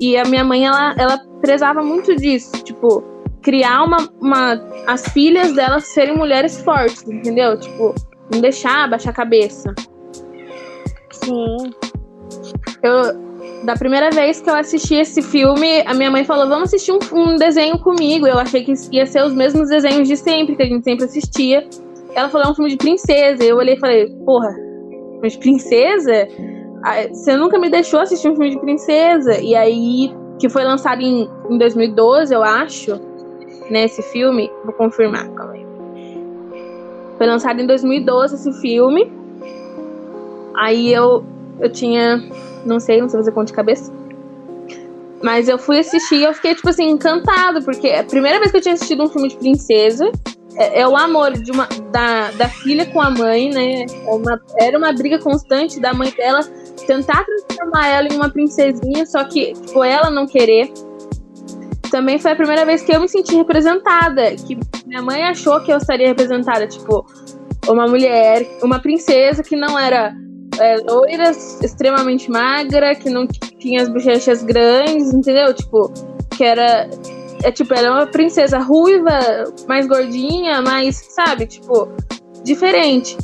E 0.00 0.16
a 0.16 0.24
minha 0.24 0.44
mãe, 0.44 0.66
ela, 0.66 0.94
ela 0.98 1.18
prezava 1.40 1.82
muito 1.82 2.16
disso, 2.16 2.52
tipo, 2.64 3.04
criar 3.42 3.84
uma, 3.84 3.98
uma 4.20 4.54
as 4.86 5.06
filhas 5.08 5.54
dela 5.54 5.78
serem 5.78 6.16
mulheres 6.16 6.60
fortes, 6.62 7.06
entendeu? 7.06 7.58
Tipo, 7.60 7.94
não 8.32 8.40
deixar 8.40 8.88
baixar 8.88 9.10
a 9.10 9.14
cabeça. 9.14 9.72
Sim. 11.12 11.56
Eu, 12.82 13.33
da 13.64 13.74
primeira 13.74 14.10
vez 14.10 14.40
que 14.40 14.48
eu 14.48 14.54
assisti 14.54 14.94
esse 14.94 15.22
filme, 15.22 15.82
a 15.86 15.94
minha 15.94 16.10
mãe 16.10 16.24
falou: 16.24 16.46
vamos 16.48 16.64
assistir 16.64 16.92
um, 16.92 16.98
um, 17.12 17.36
desenho 17.36 17.78
comigo. 17.78 18.26
Eu 18.26 18.38
achei 18.38 18.62
que 18.62 18.72
ia 18.92 19.06
ser 19.06 19.24
os 19.24 19.34
mesmos 19.34 19.70
desenhos 19.70 20.06
de 20.06 20.16
sempre, 20.16 20.54
que 20.54 20.62
a 20.62 20.66
gente 20.66 20.84
sempre 20.84 21.04
assistia. 21.04 21.66
Ela 22.14 22.28
falou: 22.28 22.48
é 22.48 22.50
um 22.50 22.54
filme 22.54 22.70
de 22.70 22.76
princesa. 22.76 23.42
Eu 23.42 23.56
olhei 23.56 23.74
e 23.74 23.80
falei: 23.80 24.10
porra, 24.24 24.54
de 25.22 25.38
princesa? 25.38 26.28
Você 27.10 27.34
nunca 27.34 27.58
me 27.58 27.70
deixou 27.70 28.00
assistir 28.00 28.28
um 28.28 28.36
filme 28.36 28.50
de 28.50 28.60
princesa. 28.60 29.40
E 29.40 29.54
aí, 29.54 30.14
que 30.38 30.50
foi 30.50 30.62
lançado 30.62 31.00
em, 31.00 31.28
em 31.48 31.56
2012, 31.56 32.34
eu 32.34 32.42
acho, 32.42 33.00
né? 33.70 33.84
Esse 33.84 34.02
filme. 34.02 34.50
Vou 34.64 34.74
confirmar, 34.74 35.26
calma 35.30 35.54
aí. 35.54 35.66
Foi 37.16 37.26
lançado 37.26 37.60
em 37.60 37.66
2012 37.66 38.34
esse 38.34 38.52
filme. 38.60 39.10
Aí 40.56 40.92
eu, 40.92 41.24
eu 41.60 41.70
tinha, 41.70 42.22
não 42.64 42.80
sei, 42.80 43.00
não 43.00 43.08
sei 43.08 43.20
fazer 43.20 43.32
conta 43.32 43.46
de 43.46 43.52
cabeça. 43.52 43.92
Mas 45.22 45.48
eu 45.48 45.58
fui 45.58 45.78
assistir 45.78 46.16
e 46.16 46.24
eu 46.24 46.34
fiquei, 46.34 46.54
tipo 46.54 46.68
assim, 46.68 46.90
encantado, 46.90 47.62
porque 47.62 47.88
a 47.88 48.04
primeira 48.04 48.38
vez 48.38 48.50
que 48.50 48.58
eu 48.58 48.60
tinha 48.60 48.74
assistido 48.74 49.04
um 49.04 49.08
filme 49.08 49.28
de 49.28 49.36
princesa 49.36 50.10
é, 50.56 50.80
é 50.82 50.88
o 50.88 50.96
amor 50.96 51.32
de 51.32 51.50
uma, 51.50 51.66
da, 51.90 52.30
da 52.32 52.48
filha 52.48 52.86
com 52.86 53.00
a 53.00 53.10
mãe, 53.10 53.50
né? 53.50 53.86
É 54.06 54.10
uma, 54.10 54.40
era 54.60 54.76
uma 54.76 54.92
briga 54.92 55.18
constante 55.18 55.80
da 55.80 55.92
mãe 55.92 56.10
dela 56.10 56.40
tentar 56.86 57.24
transformar 57.24 57.88
ela 57.88 58.08
em 58.08 58.16
uma 58.16 58.28
princesinha, 58.28 59.06
só 59.06 59.24
que, 59.24 59.54
tipo, 59.54 59.82
ela 59.82 60.10
não 60.10 60.26
querer. 60.26 60.72
Também 61.90 62.18
foi 62.18 62.32
a 62.32 62.36
primeira 62.36 62.64
vez 62.64 62.82
que 62.82 62.94
eu 62.94 63.00
me 63.00 63.08
senti 63.08 63.34
representada, 63.36 64.34
que 64.34 64.58
minha 64.86 65.00
mãe 65.00 65.22
achou 65.22 65.60
que 65.60 65.72
eu 65.72 65.76
estaria 65.76 66.08
representada, 66.08 66.66
tipo, 66.66 67.06
uma 67.68 67.86
mulher, 67.86 68.46
uma 68.62 68.78
princesa 68.78 69.42
que 69.42 69.56
não 69.56 69.78
era 69.78 70.14
é, 70.60 70.76
loira, 70.76 71.30
extremamente 71.30 72.30
magra, 72.30 72.94
que 72.94 73.10
não 73.10 73.26
tinha 73.58 73.82
as 73.82 73.88
bochechas 73.88 74.42
grandes, 74.42 75.12
entendeu? 75.12 75.52
Tipo, 75.54 75.92
que 76.36 76.44
era. 76.44 76.88
É 77.42 77.52
tipo, 77.52 77.74
era 77.74 77.90
uma 77.90 78.06
princesa 78.06 78.58
ruiva, 78.58 79.18
mais 79.68 79.86
gordinha, 79.86 80.62
mais, 80.62 80.96
sabe, 80.96 81.46
tipo, 81.46 81.88
diferente. 82.42 83.18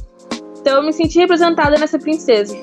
Então 0.60 0.76
eu 0.76 0.82
me 0.82 0.92
senti 0.92 1.18
representada 1.18 1.78
nessa 1.78 1.98
princesa. 1.98 2.54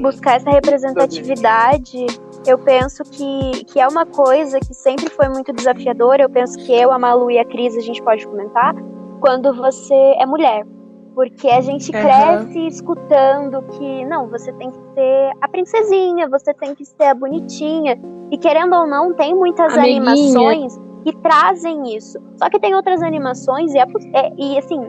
Buscar 0.00 0.36
essa 0.36 0.50
representatividade, 0.50 2.06
eu 2.46 2.58
penso 2.58 3.04
que, 3.04 3.64
que 3.66 3.78
é 3.78 3.86
uma 3.86 4.04
coisa 4.06 4.58
que 4.58 4.74
sempre 4.74 5.08
foi 5.10 5.28
muito 5.28 5.52
desafiadora. 5.52 6.24
Eu 6.24 6.30
penso 6.30 6.58
que 6.58 6.72
eu, 6.72 6.90
a 6.90 6.98
Malu 6.98 7.30
e 7.30 7.38
a 7.38 7.44
Cris, 7.44 7.76
a 7.76 7.80
gente 7.80 8.02
pode 8.02 8.26
comentar, 8.26 8.74
quando 9.20 9.54
você 9.54 9.94
é 10.18 10.26
mulher 10.26 10.64
porque 11.18 11.48
a 11.48 11.60
gente 11.60 11.90
uhum. 11.90 12.00
cresce 12.00 12.66
escutando 12.68 13.60
que, 13.72 14.04
não, 14.04 14.28
você 14.28 14.52
tem 14.52 14.70
que 14.70 14.78
ser 14.94 15.32
a 15.40 15.48
princesinha, 15.48 16.28
você 16.28 16.54
tem 16.54 16.76
que 16.76 16.84
ser 16.84 17.06
a 17.06 17.14
bonitinha. 17.14 18.00
E 18.30 18.38
querendo 18.38 18.72
ou 18.76 18.86
não, 18.86 19.12
tem 19.14 19.34
muitas 19.34 19.76
Amiguinha. 19.76 20.12
animações 20.12 20.78
que 21.02 21.12
trazem 21.16 21.96
isso. 21.96 22.20
Só 22.36 22.48
que 22.48 22.60
tem 22.60 22.72
outras 22.72 23.02
animações, 23.02 23.74
e, 23.74 23.78
é, 23.78 23.82
é, 24.14 24.32
e 24.38 24.58
assim, 24.58 24.80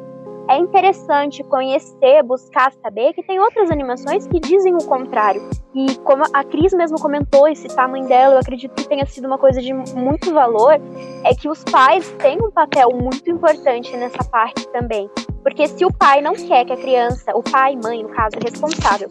é 0.49 0.57
interessante 0.57 1.43
conhecer, 1.43 2.23
buscar 2.23 2.73
saber 2.81 3.13
que 3.13 3.21
tem 3.21 3.39
outras 3.39 3.69
animações 3.69 4.25
que 4.27 4.39
dizem 4.39 4.73
o 4.73 4.83
contrário. 4.83 5.47
E 5.75 5.95
como 5.97 6.23
a 6.33 6.43
Cris 6.43 6.73
mesmo 6.73 6.99
comentou, 6.99 7.47
esse 7.47 7.67
tamanho 7.67 8.07
dela, 8.07 8.33
eu 8.33 8.39
acredito 8.39 8.73
que 8.73 8.89
tenha 8.89 9.05
sido 9.05 9.27
uma 9.27 9.37
coisa 9.37 9.61
de 9.61 9.71
muito 9.71 10.33
valor, 10.33 10.81
é 11.23 11.35
que 11.35 11.47
os 11.47 11.63
pais 11.63 12.09
têm 12.17 12.39
um 12.41 12.49
papel 12.49 12.89
muito 12.91 13.29
importante 13.29 13.95
nessa 13.95 14.23
parte 14.23 14.67
também. 14.69 15.07
Porque 15.43 15.67
se 15.67 15.85
o 15.85 15.93
pai 15.93 16.19
não 16.19 16.33
quer 16.33 16.65
que 16.65 16.73
a 16.73 16.77
criança, 16.77 17.31
o 17.35 17.43
pai, 17.43 17.77
mãe, 17.81 18.01
no 18.01 18.09
caso, 18.09 18.37
responsável, 18.43 19.07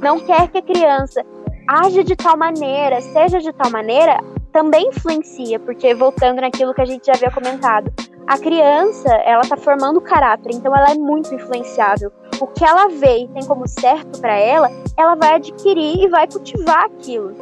não 0.00 0.18
quer 0.18 0.48
que 0.48 0.58
a 0.58 0.62
criança 0.62 1.22
age 1.68 2.02
de 2.02 2.16
tal 2.16 2.36
maneira, 2.38 3.02
seja 3.02 3.40
de 3.40 3.52
tal 3.52 3.70
maneira, 3.70 4.18
também 4.50 4.88
influencia, 4.88 5.60
porque 5.60 5.94
voltando 5.94 6.40
naquilo 6.40 6.72
que 6.72 6.80
a 6.80 6.86
gente 6.86 7.06
já 7.06 7.12
havia 7.12 7.30
comentado, 7.30 7.92
a 8.28 8.36
criança, 8.36 9.08
ela 9.24 9.40
tá 9.40 9.56
formando 9.56 10.02
caráter, 10.02 10.52
então 10.52 10.76
ela 10.76 10.90
é 10.90 10.94
muito 10.94 11.34
influenciável. 11.34 12.12
O 12.38 12.46
que 12.46 12.62
ela 12.62 12.88
vê 12.88 13.20
e 13.24 13.28
tem 13.28 13.42
como 13.46 13.66
certo 13.66 14.20
para 14.20 14.36
ela, 14.36 14.70
ela 14.98 15.14
vai 15.14 15.36
adquirir 15.36 16.04
e 16.04 16.08
vai 16.08 16.28
cultivar 16.28 16.84
aquilo. 16.84 17.34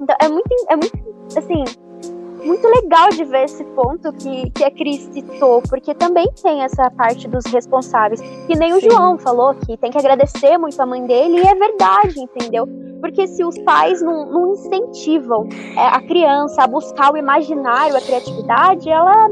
Então 0.00 0.16
é 0.20 0.28
muito, 0.28 0.48
é 0.70 0.76
muito, 0.76 0.96
assim, 1.36 1.64
muito 2.48 2.66
legal 2.66 3.10
de 3.10 3.24
ver 3.24 3.44
esse 3.44 3.62
ponto 3.64 4.10
que, 4.14 4.50
que 4.50 4.64
a 4.64 4.70
Cris 4.70 5.08
citou, 5.12 5.62
porque 5.68 5.94
também 5.94 6.26
tem 6.42 6.62
essa 6.62 6.90
parte 6.92 7.28
dos 7.28 7.44
responsáveis. 7.46 8.20
Que 8.46 8.56
nem 8.56 8.72
Sim. 8.72 8.78
o 8.78 8.90
João 8.90 9.18
falou 9.18 9.54
que 9.54 9.76
tem 9.76 9.90
que 9.90 9.98
agradecer 9.98 10.56
muito 10.56 10.80
a 10.80 10.86
mãe 10.86 11.04
dele, 11.04 11.40
e 11.40 11.46
é 11.46 11.54
verdade, 11.54 12.18
entendeu? 12.18 12.66
Porque 13.00 13.26
se 13.26 13.44
os 13.44 13.56
pais 13.58 14.00
não, 14.00 14.26
não 14.32 14.52
incentivam 14.52 15.46
é, 15.76 15.86
a 15.86 16.00
criança 16.00 16.62
a 16.62 16.66
buscar 16.66 17.12
o 17.12 17.16
imaginário, 17.16 17.96
a 17.96 18.00
criatividade, 18.00 18.88
ela 18.88 19.28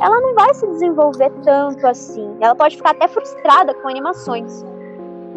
ela 0.00 0.20
não 0.20 0.34
vai 0.34 0.52
se 0.52 0.66
desenvolver 0.66 1.32
tanto 1.42 1.86
assim. 1.86 2.28
Ela 2.40 2.54
pode 2.54 2.76
ficar 2.76 2.90
até 2.90 3.08
frustrada 3.08 3.72
com 3.72 3.88
animações. 3.88 4.62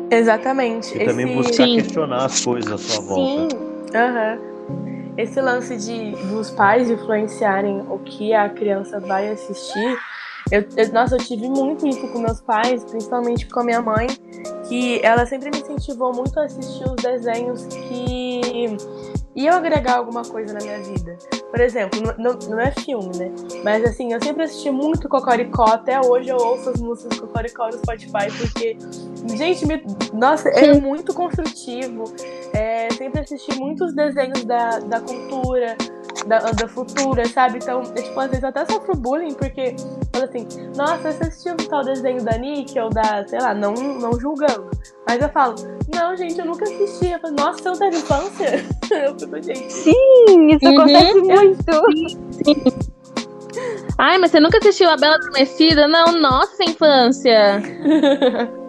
Exatamente. 0.09 0.93
E 0.93 0.97
Esse... 0.97 1.05
também 1.05 1.33
buscar 1.33 1.63
Sim. 1.63 1.75
questionar 1.75 2.25
as 2.25 2.43
coisas 2.43 2.73
à 2.73 2.77
sua 2.77 3.01
volta. 3.01 3.23
Sim. 3.23 3.57
Uhum. 3.95 4.50
Esse 5.17 5.41
lance 5.41 5.77
de 5.77 6.11
dos 6.27 6.49
pais 6.51 6.89
influenciarem 6.89 7.81
o 7.89 7.99
que 7.99 8.33
a 8.33 8.49
criança 8.49 8.99
vai 8.99 9.29
assistir. 9.29 9.97
Eu, 10.51 10.65
eu, 10.75 10.91
nossa, 10.91 11.15
eu 11.15 11.19
tive 11.19 11.47
muito 11.47 11.87
isso 11.87 12.07
com 12.09 12.19
meus 12.19 12.41
pais, 12.41 12.83
principalmente 12.83 13.45
com 13.47 13.59
a 13.59 13.63
minha 13.63 13.81
mãe, 13.81 14.07
que 14.67 14.99
ela 15.03 15.25
sempre 15.25 15.51
me 15.51 15.59
incentivou 15.59 16.13
muito 16.13 16.39
a 16.39 16.45
assistir 16.45 16.83
os 16.83 16.95
desenhos 16.95 17.65
que 17.67 18.65
iam 19.35 19.55
agregar 19.55 19.97
alguma 19.97 20.23
coisa 20.23 20.53
na 20.53 20.59
minha 20.59 20.79
vida. 20.81 21.17
Por 21.49 21.59
exemplo, 21.59 21.99
não, 22.17 22.33
não 22.49 22.59
é 22.59 22.71
filme, 22.71 23.15
né? 23.17 23.31
Mas 23.63 23.83
assim, 23.83 24.13
eu 24.13 24.23
sempre 24.23 24.43
assisti 24.43 24.69
muito 24.71 25.07
Cocoricó, 25.07 25.65
até 25.65 25.99
hoje 26.01 26.29
eu 26.29 26.37
ouço 26.37 26.69
as 26.69 26.81
músicas 26.81 27.19
Cocoricó 27.19 27.67
no 27.67 27.73
Spotify, 27.73 28.31
porque, 28.37 28.77
gente, 29.35 29.65
me, 29.65 29.83
nossa, 30.13 30.49
é 30.49 30.73
muito 30.79 31.13
construtivo. 31.13 32.05
É, 32.53 32.89
sempre 32.91 33.21
assisti 33.21 33.57
muitos 33.57 33.93
desenhos 33.93 34.43
da, 34.43 34.79
da 34.79 34.99
cultura, 34.99 35.75
da, 36.27 36.39
da 36.39 36.67
futura, 36.67 37.25
sabe? 37.27 37.59
Então, 37.59 37.81
eu, 37.81 37.93
tipo, 38.03 38.19
às 38.19 38.27
vezes 38.27 38.43
eu 38.43 38.49
até 38.49 38.65
sofro 38.65 38.95
bullying, 38.95 39.33
porque 39.33 39.75
fala 40.13 40.25
assim, 40.25 40.45
nossa, 40.75 41.11
você 41.11 41.23
assistiu 41.23 41.53
um 41.53 41.57
tal 41.57 41.83
desenho 41.83 42.21
da 42.23 42.37
Nick 42.37 42.77
ou 42.79 42.89
da, 42.89 43.25
sei 43.27 43.39
lá, 43.39 43.53
não, 43.53 43.73
não 43.73 44.19
julgando. 44.19 44.69
Mas 45.07 45.21
eu 45.21 45.29
falo, 45.29 45.55
não, 45.93 46.15
gente, 46.15 46.37
eu 46.39 46.45
nunca 46.45 46.65
assisti. 46.65 47.11
Eu 47.11 47.19
falo, 47.19 47.35
nossa, 47.35 47.59
você 47.59 47.69
não 47.69 47.77
teve 47.79 47.97
infância? 47.97 48.65
Eu 48.91 49.17
fico, 49.17 49.41
gente. 49.41 49.71
Sim, 49.71 49.93
isso 50.49 50.65
Uhum. 50.65 50.81
acontece 50.81 51.21
muito. 51.21 51.73
Sim. 52.31 52.63
Ai, 53.97 54.17
mas 54.17 54.31
você 54.31 54.39
nunca 54.39 54.57
assistiu 54.57 54.89
A 54.89 54.97
Bela 54.97 55.15
Adormecida? 55.15 55.87
Não, 55.87 56.11
nossa 56.19 56.63
infância. 56.63 57.61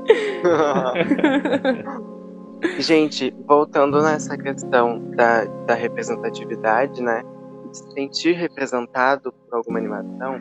Gente, 2.79 3.35
voltando 3.47 4.01
nessa 4.03 4.39
questão 4.39 5.11
da, 5.11 5.45
da 5.67 5.75
representatividade, 5.75 7.03
né? 7.03 7.25
De 7.69 7.77
se 7.77 7.91
sentir 7.93 8.33
representado 8.35 9.33
por 9.33 9.57
alguma 9.57 9.79
animação, 9.81 10.39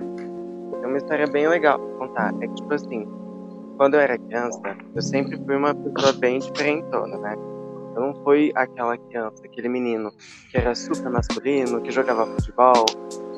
é 0.84 0.88
uma 0.88 0.98
história 0.98 1.26
bem 1.26 1.48
legal 1.48 1.80
pra 1.80 1.98
contar. 1.98 2.34
É 2.40 2.48
que, 2.48 2.56
tipo 2.56 2.74
assim, 2.74 3.08
quando 3.76 3.96
eu 3.96 4.00
era 4.00 4.20
criança, 4.20 4.62
eu 4.96 5.02
sempre 5.02 5.36
fui 5.44 5.56
uma 5.56 5.74
pessoa 5.74 6.14
bem 6.14 6.38
diferentona, 6.38 7.18
né? 7.18 7.36
Eu 7.96 8.02
não 8.02 8.14
fui 8.24 8.52
aquela 8.56 8.98
criança, 8.98 9.44
aquele 9.44 9.68
menino 9.68 10.12
que 10.52 10.58
era 10.58 10.76
super 10.76 11.10
masculino, 11.10 11.82
que 11.82 11.92
jogava 11.92 12.28
futebol 12.28 12.86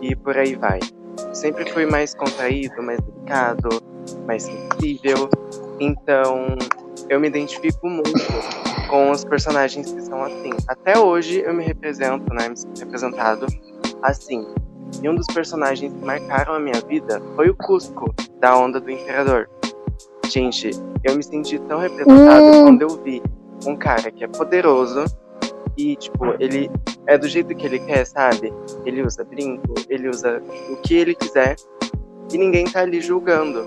e 0.01 0.13
por 0.13 0.37
aí 0.37 0.55
vai. 0.55 0.79
Eu 1.25 1.33
sempre 1.33 1.71
fui 1.71 1.85
mais 1.85 2.13
contraído, 2.13 2.83
mais 2.83 2.99
delicado, 2.99 3.69
mais 4.27 4.43
sensível. 4.43 5.29
Então, 5.79 6.47
eu 7.09 7.19
me 7.19 7.27
identifico 7.27 7.87
muito 7.87 8.11
com 8.93 9.09
os 9.09 9.25
personagens 9.25 9.91
que 9.91 10.01
são 10.03 10.23
assim. 10.23 10.51
Até 10.67 10.99
hoje 10.99 11.39
eu 11.39 11.51
me 11.51 11.63
represento, 11.63 12.31
né? 12.31 12.47
Me 12.49 12.55
sinto 12.55 12.77
representado 12.79 13.47
assim. 14.03 14.45
E 15.01 15.09
um 15.09 15.15
dos 15.15 15.25
personagens 15.33 15.91
que 15.91 16.05
marcaram 16.05 16.53
a 16.53 16.59
minha 16.59 16.79
vida 16.87 17.19
foi 17.35 17.49
o 17.49 17.55
Cusco, 17.55 18.13
da 18.39 18.55
Onda 18.55 18.79
do 18.79 18.91
Imperador. 18.91 19.49
Gente, 20.27 20.69
eu 21.03 21.15
me 21.15 21.23
senti 21.23 21.57
tão 21.61 21.79
representado 21.79 22.43
Hum. 22.43 22.63
quando 22.65 22.81
eu 22.83 22.89
vi 23.03 23.23
um 23.65 23.75
cara 23.75 24.11
que 24.11 24.23
é 24.23 24.27
poderoso 24.27 25.05
e, 25.75 25.95
tipo, 25.95 26.25
ele 26.39 26.69
é 27.07 27.17
do 27.17 27.27
jeito 27.27 27.55
que 27.55 27.65
ele 27.65 27.79
quer, 27.79 28.05
sabe? 28.05 28.53
Ele 28.85 29.01
usa 29.01 29.23
brinco, 29.23 29.73
ele 29.89 30.07
usa 30.07 30.39
o 30.69 30.75
que 30.77 30.93
ele 30.93 31.15
quiser 31.15 31.55
e 32.31 32.37
ninguém 32.37 32.65
tá 32.65 32.81
ali 32.81 33.01
julgando. 33.01 33.65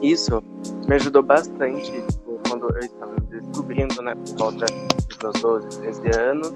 Isso 0.00 0.40
me 0.86 0.94
ajudou 0.94 1.24
bastante, 1.24 1.90
tipo, 1.90 2.38
quando 2.48 2.70
eu 2.70 2.78
estava 2.78 3.16
descobrindo, 3.58 4.02
né, 4.02 4.14
por 4.14 4.38
volta 4.38 4.66
dos 4.66 5.18
meus 5.22 5.40
12, 5.40 5.80
13 5.80 6.20
anos. 6.20 6.54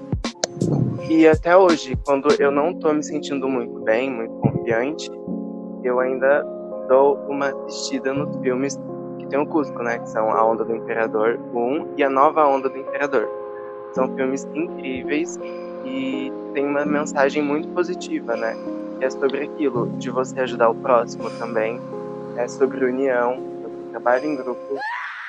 E 1.09 1.27
até 1.27 1.55
hoje, 1.55 1.97
quando 2.05 2.29
eu 2.39 2.49
não 2.49 2.73
tô 2.73 2.93
me 2.93 3.03
sentindo 3.03 3.47
muito 3.47 3.79
bem, 3.81 4.09
muito 4.09 4.33
confiante, 4.35 5.11
eu 5.83 5.99
ainda 5.99 6.43
dou 6.87 7.15
uma 7.27 7.49
assistida 7.65 8.13
nos 8.13 8.35
filmes 8.41 8.79
que 9.19 9.25
tem 9.27 9.39
o 9.39 9.45
Cusco, 9.45 9.83
né, 9.83 9.99
que 9.99 10.09
são 10.09 10.31
A 10.31 10.45
Onda 10.45 10.63
do 10.63 10.75
Imperador 10.75 11.37
1 11.53 11.93
e 11.97 12.03
A 12.03 12.09
Nova 12.09 12.45
Onda 12.47 12.69
do 12.69 12.77
Imperador. 12.77 13.27
São 13.93 14.13
filmes 14.15 14.47
incríveis 14.53 15.37
e 15.85 16.31
tem 16.53 16.65
uma 16.65 16.85
mensagem 16.85 17.43
muito 17.43 17.67
positiva, 17.69 18.35
né, 18.37 18.55
que 18.97 19.05
é 19.05 19.09
sobre 19.09 19.43
aquilo, 19.43 19.87
de 19.97 20.09
você 20.09 20.39
ajudar 20.39 20.69
o 20.69 20.75
próximo 20.75 21.29
também, 21.31 21.81
é 22.37 22.47
sobre 22.47 22.85
união, 22.85 23.35
sobre 23.61 23.77
trabalho 23.91 24.25
em 24.25 24.35
grupo, 24.35 24.77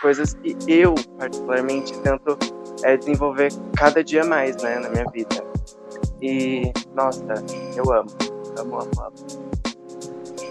coisas 0.05 0.35
que 0.35 0.55
eu, 0.69 0.95
particularmente, 1.19 1.99
tento 2.01 2.37
é, 2.83 2.95
desenvolver 2.95 3.51
cada 3.75 4.05
dia 4.05 4.23
mais, 4.23 4.55
né, 4.63 4.79
na 4.79 4.91
minha 4.91 5.07
vida. 5.11 5.43
E, 6.21 6.71
nossa, 6.95 7.25
eu 7.75 7.91
amo, 7.91 8.11
amo, 8.59 8.81
amo, 8.83 8.91
amo. 9.01 9.15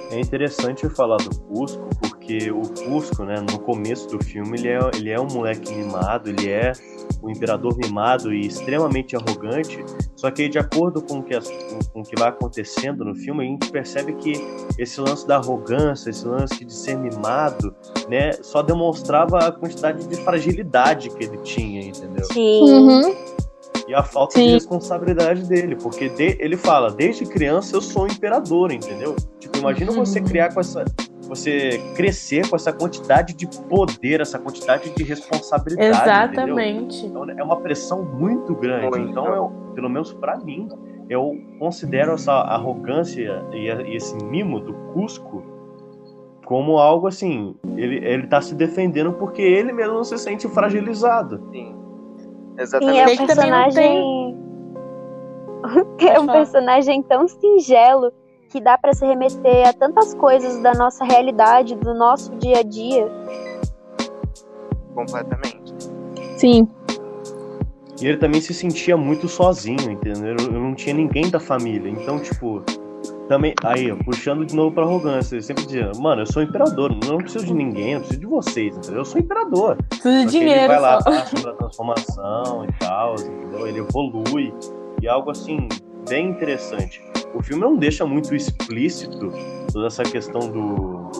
É 0.10 0.20
interessante 0.20 0.90
falar 0.90 1.18
do 1.18 1.40
Cusco, 1.42 1.88
porque 2.02 2.50
o 2.50 2.62
Cusco, 2.62 3.26
né, 3.26 3.36
no 3.42 3.60
começo 3.60 4.08
do 4.08 4.24
filme, 4.24 4.58
ele 4.58 4.70
é, 4.70 4.80
ele 4.96 5.12
é 5.12 5.20
um 5.20 5.28
moleque 5.28 5.72
mimado, 5.72 6.32
ele 6.32 6.50
é 6.50 6.72
o 7.24 7.32
imperador 7.32 7.76
mimado 7.78 8.34
e 8.34 8.42
extremamente 8.46 9.16
arrogante, 9.16 9.84
só 10.16 10.30
que 10.30 10.50
de 10.50 10.60
acordo 10.60 11.02
com 11.02 11.20
o 11.20 11.24
que, 11.24 11.34
com 11.94 12.02
o 12.02 12.04
que 12.04 12.20
vai 12.20 12.30
acontecendo 12.30 13.06
no 13.06 13.16
filme, 13.16 13.44
a 13.44 13.48
gente 13.48 13.72
percebe 13.72 14.14
que 14.14 14.34
esse 14.78 15.00
lance 15.00 15.26
da 15.26 15.38
arrogância, 15.38 16.10
esse 16.10 16.28
lance 16.28 16.64
de 16.66 16.74
ser 16.74 16.98
mimado, 16.98 17.74
né, 18.10 18.34
só 18.42 18.62
demonstrava 18.62 19.38
a 19.40 19.52
quantidade 19.52 20.06
de 20.06 20.16
fragilidade 20.18 21.10
que 21.10 21.24
ele 21.24 21.38
tinha, 21.38 21.82
entendeu? 21.82 22.26
Sim. 22.26 22.62
Uhum. 22.62 23.16
E 23.88 23.94
a 23.94 24.04
falta 24.04 24.36
Sim. 24.40 24.48
de 24.48 24.54
responsabilidade 24.54 25.44
dele, 25.46 25.76
porque 25.76 26.10
de- 26.10 26.38
ele 26.40 26.56
fala, 26.56 26.90
desde 26.92 27.26
criança 27.26 27.76
eu 27.76 27.82
sou 27.82 28.04
um 28.04 28.08
imperador, 28.08 28.72
entendeu? 28.72 29.16
Tipo, 29.40 29.58
imagina 29.60 29.92
você 29.92 30.20
Uhum. 30.20 30.26
criar 30.26 30.54
com 30.54 30.60
essa. 30.62 30.86
Você 31.28 31.82
crescer 31.96 32.50
com 32.50 32.56
essa 32.56 32.72
quantidade 32.72 33.34
de 33.34 33.48
poder, 33.48 34.22
essa 34.22 34.38
quantidade 34.38 34.90
de 34.94 35.04
responsabilidade. 35.04 35.90
Entendeu? 35.90 36.60
Exatamente. 36.60 37.06
Então 37.06 37.30
é 37.30 37.44
uma 37.44 37.58
pressão 37.58 38.04
muito 38.04 38.54
grande. 38.56 38.90
Muito. 38.90 39.10
Então, 39.10 39.26
eu, 39.28 39.52
pelo 39.74 39.90
menos 39.90 40.14
pra 40.14 40.38
mim, 40.38 40.68
eu 41.10 41.38
considero 41.60 42.14
essa 42.14 42.34
arrogância 42.34 43.44
e, 43.52 43.68
e 43.68 43.96
esse 43.96 44.16
mimo 44.26 44.60
do 44.60 44.74
Cusco 44.94 45.44
como 46.46 46.78
algo 46.78 47.08
assim. 47.08 47.56
Ele, 47.76 48.06
ele 48.06 48.28
tá 48.28 48.42
se 48.42 48.54
defendendo 48.54 49.14
porque 49.14 49.42
ele 49.42 49.72
mesmo 49.72 49.94
não 49.94 50.04
se 50.04 50.18
sente 50.18 50.48
fragilizado. 50.48 51.38
Sim. 51.52 51.76
Sim, 52.18 52.56
é 52.58 52.62
Exatamente. 52.62 53.00
um 53.00 53.08
Ele 53.08 53.28
também 53.28 53.52
não 53.52 53.64
personagem. 53.64 54.44
é 56.14 56.20
um 56.20 56.28
personagem 56.28 57.04
tão 57.04 57.28
singelo 57.28 58.12
que 58.54 58.62
dá 58.62 58.78
pra 58.78 58.94
se 58.94 59.04
remeter 59.04 59.68
a 59.68 59.74
tantas 59.74 60.14
coisas 60.14 60.62
da 60.62 60.74
nossa 60.74 61.04
realidade, 61.04 61.76
do 61.76 61.96
nosso 61.96 62.36
dia 62.36 62.60
a 62.60 62.62
dia. 62.62 63.12
Completamente. 64.94 65.74
Sim. 66.38 66.68
E 68.00 68.06
ele 68.06 68.18
também 68.18 68.40
se 68.40 68.54
sentia 68.54 68.96
muito 68.96 69.28
sozinho, 69.28 69.90
entendeu? 69.90 70.36
Eu 70.40 70.60
não 70.60 70.76
tinha 70.76 70.94
ninguém 70.94 71.32
da 71.32 71.40
família. 71.40 71.90
Então, 71.90 72.20
tipo, 72.20 72.64
também. 73.28 73.56
Aí, 73.64 73.92
ó, 73.92 73.96
puxando 73.96 74.46
de 74.46 74.56
novo 74.56 74.76
pra 74.76 74.84
arrogância. 74.84 75.34
Ele 75.34 75.42
sempre 75.42 75.66
dizia, 75.66 75.92
mano, 75.98 76.22
eu 76.22 76.28
sou 76.28 76.44
imperador, 76.44 76.92
eu 76.92 77.10
não 77.10 77.18
preciso 77.18 77.48
de 77.48 77.54
ninguém, 77.56 77.94
eu 77.94 78.00
preciso 78.02 78.20
de 78.20 78.28
vocês, 78.28 78.78
entendeu? 78.78 79.00
Eu 79.00 79.06
sou 79.06 79.20
imperador. 79.20 79.78
Preciso 79.90 80.26
de 80.28 80.32
que 80.32 80.38
ele 80.38 80.46
dinheiro 80.46 80.68
vai 80.68 80.80
lá, 80.80 81.02
só. 81.02 81.12
fala 81.12 81.26
sobre 81.26 81.50
a 81.50 81.54
transformação 81.54 82.66
e 82.66 82.72
tal, 82.74 83.16
entendeu? 83.16 83.68
Ele 83.68 83.80
evolui. 83.80 84.54
E 85.02 85.08
é 85.08 85.10
algo 85.10 85.32
assim, 85.32 85.68
bem 86.08 86.30
interessante. 86.30 87.02
O 87.34 87.42
filme 87.42 87.62
não 87.62 87.76
deixa 87.76 88.06
muito 88.06 88.36
explícito 88.36 89.32
toda 89.72 89.88
essa 89.88 90.04
questão 90.04 90.40
do. 90.52 91.12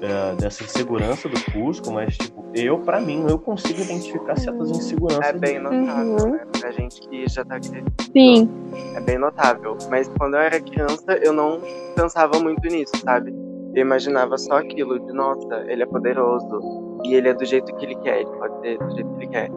é, 0.00 0.34
dessa 0.36 0.62
insegurança 0.64 1.28
do 1.28 1.40
Cusco, 1.52 1.90
mas, 1.92 2.16
tipo, 2.18 2.44
eu, 2.52 2.78
pra 2.80 3.00
mim, 3.00 3.24
eu 3.28 3.38
consigo 3.38 3.80
identificar 3.80 4.36
certas 4.38 4.70
inseguranças 4.70 5.24
É 5.24 5.32
bem 5.32 5.58
notável, 5.58 6.16
Uhum. 6.26 6.30
né? 6.32 6.46
Pra 6.60 6.70
gente 6.72 7.00
que 7.08 7.26
já 7.28 7.44
tá 7.44 7.58
crescendo. 7.58 7.90
Sim. 8.12 8.48
É 8.94 9.00
bem 9.00 9.18
notável. 9.18 9.76
Mas 9.90 10.08
quando 10.18 10.34
eu 10.34 10.40
era 10.40 10.60
criança, 10.60 11.12
eu 11.22 11.32
não 11.32 11.58
pensava 11.96 12.38
muito 12.38 12.66
nisso, 12.68 12.92
sabe? 13.04 13.32
Eu 13.74 13.80
imaginava 13.82 14.36
só 14.36 14.58
aquilo 14.58 14.98
de, 15.00 15.12
nossa, 15.12 15.64
ele 15.68 15.82
é 15.82 15.86
poderoso. 15.86 17.00
E 17.04 17.14
ele 17.14 17.28
é 17.28 17.34
do 17.34 17.44
jeito 17.44 17.74
que 17.76 17.84
ele 17.86 17.94
quer, 17.96 18.20
ele 18.20 18.30
pode 18.30 18.60
ser 18.60 18.78
do 18.78 18.94
jeito 18.94 19.08
que 19.10 19.22
ele 19.24 19.26
quer. 19.28 19.50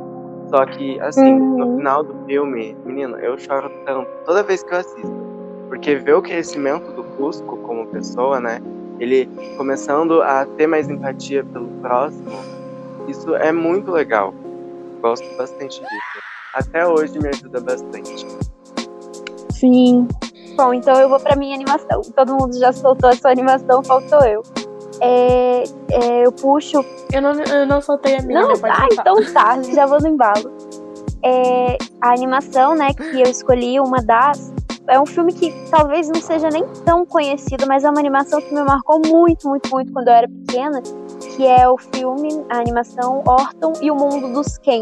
Só 0.49 0.65
que, 0.65 0.99
assim, 1.01 1.33
no 1.37 1.65
Uhum. 1.67 1.77
final 1.77 2.03
do 2.03 2.25
filme, 2.25 2.75
menino, 2.85 3.17
eu 3.19 3.37
choro 3.37 3.69
tanto 3.85 4.07
toda 4.25 4.43
vez 4.43 4.63
que 4.63 4.73
eu 4.73 4.77
assisto. 4.79 5.26
Porque 5.67 5.95
ver 5.95 6.15
o 6.15 6.21
crescimento 6.21 6.91
do 6.93 7.03
Cusco 7.03 7.57
como 7.57 7.87
pessoa, 7.87 8.39
né? 8.39 8.59
Ele 8.99 9.29
começando 9.57 10.21
a 10.21 10.45
ter 10.45 10.67
mais 10.67 10.89
empatia 10.89 11.43
pelo 11.43 11.67
próximo, 11.81 12.31
isso 13.07 13.35
é 13.35 13.51
muito 13.51 13.91
legal. 13.91 14.33
Gosto 15.01 15.25
bastante 15.37 15.79
disso. 15.79 16.23
Até 16.53 16.87
hoje 16.87 17.19
me 17.19 17.29
ajuda 17.29 17.59
bastante. 17.61 18.25
Sim. 19.51 20.07
Bom, 20.55 20.73
então 20.73 20.99
eu 20.99 21.07
vou 21.07 21.19
pra 21.19 21.35
minha 21.35 21.55
animação. 21.55 22.01
Todo 22.15 22.33
mundo 22.35 22.57
já 22.57 22.71
soltou 22.71 23.09
a 23.09 23.13
sua 23.13 23.31
animação, 23.31 23.83
faltou 23.83 24.19
eu. 24.25 24.41
É, 24.99 25.63
é, 25.91 26.25
eu 26.25 26.31
puxo 26.31 26.83
Eu 27.13 27.21
não, 27.21 27.31
eu 27.33 27.67
não 27.67 27.79
soltei 27.79 28.15
a 28.17 28.21
minha, 28.23 28.41
Não, 28.41 28.55
soltar. 28.55 28.87
então 28.91 29.15
tá, 29.31 29.61
já 29.61 29.85
vou 29.85 29.99
no 30.01 30.07
embalo. 30.07 30.51
É, 31.23 31.77
a 32.01 32.13
animação, 32.13 32.75
né, 32.75 32.93
que 32.93 33.21
eu 33.21 33.27
escolhi, 33.29 33.79
uma 33.79 34.01
das. 34.01 34.53
É 34.89 34.99
um 34.99 35.05
filme 35.05 35.33
que 35.33 35.51
talvez 35.69 36.07
não 36.07 36.21
seja 36.21 36.49
nem 36.49 36.65
tão 36.85 37.05
conhecido, 37.05 37.65
mas 37.67 37.83
é 37.83 37.89
uma 37.89 37.99
animação 37.99 38.39
que 38.41 38.53
me 38.53 38.63
marcou 38.63 39.01
muito, 39.05 39.49
muito, 39.49 39.69
muito 39.69 39.91
quando 39.91 40.07
eu 40.07 40.13
era 40.13 40.27
pequena, 40.27 40.81
que 41.35 41.45
é 41.45 41.67
o 41.67 41.77
filme, 41.77 42.29
a 42.49 42.57
animação 42.59 43.23
Orton 43.27 43.73
e 43.81 43.91
o 43.91 43.95
Mundo 43.95 44.31
dos 44.31 44.57
Ken. 44.57 44.81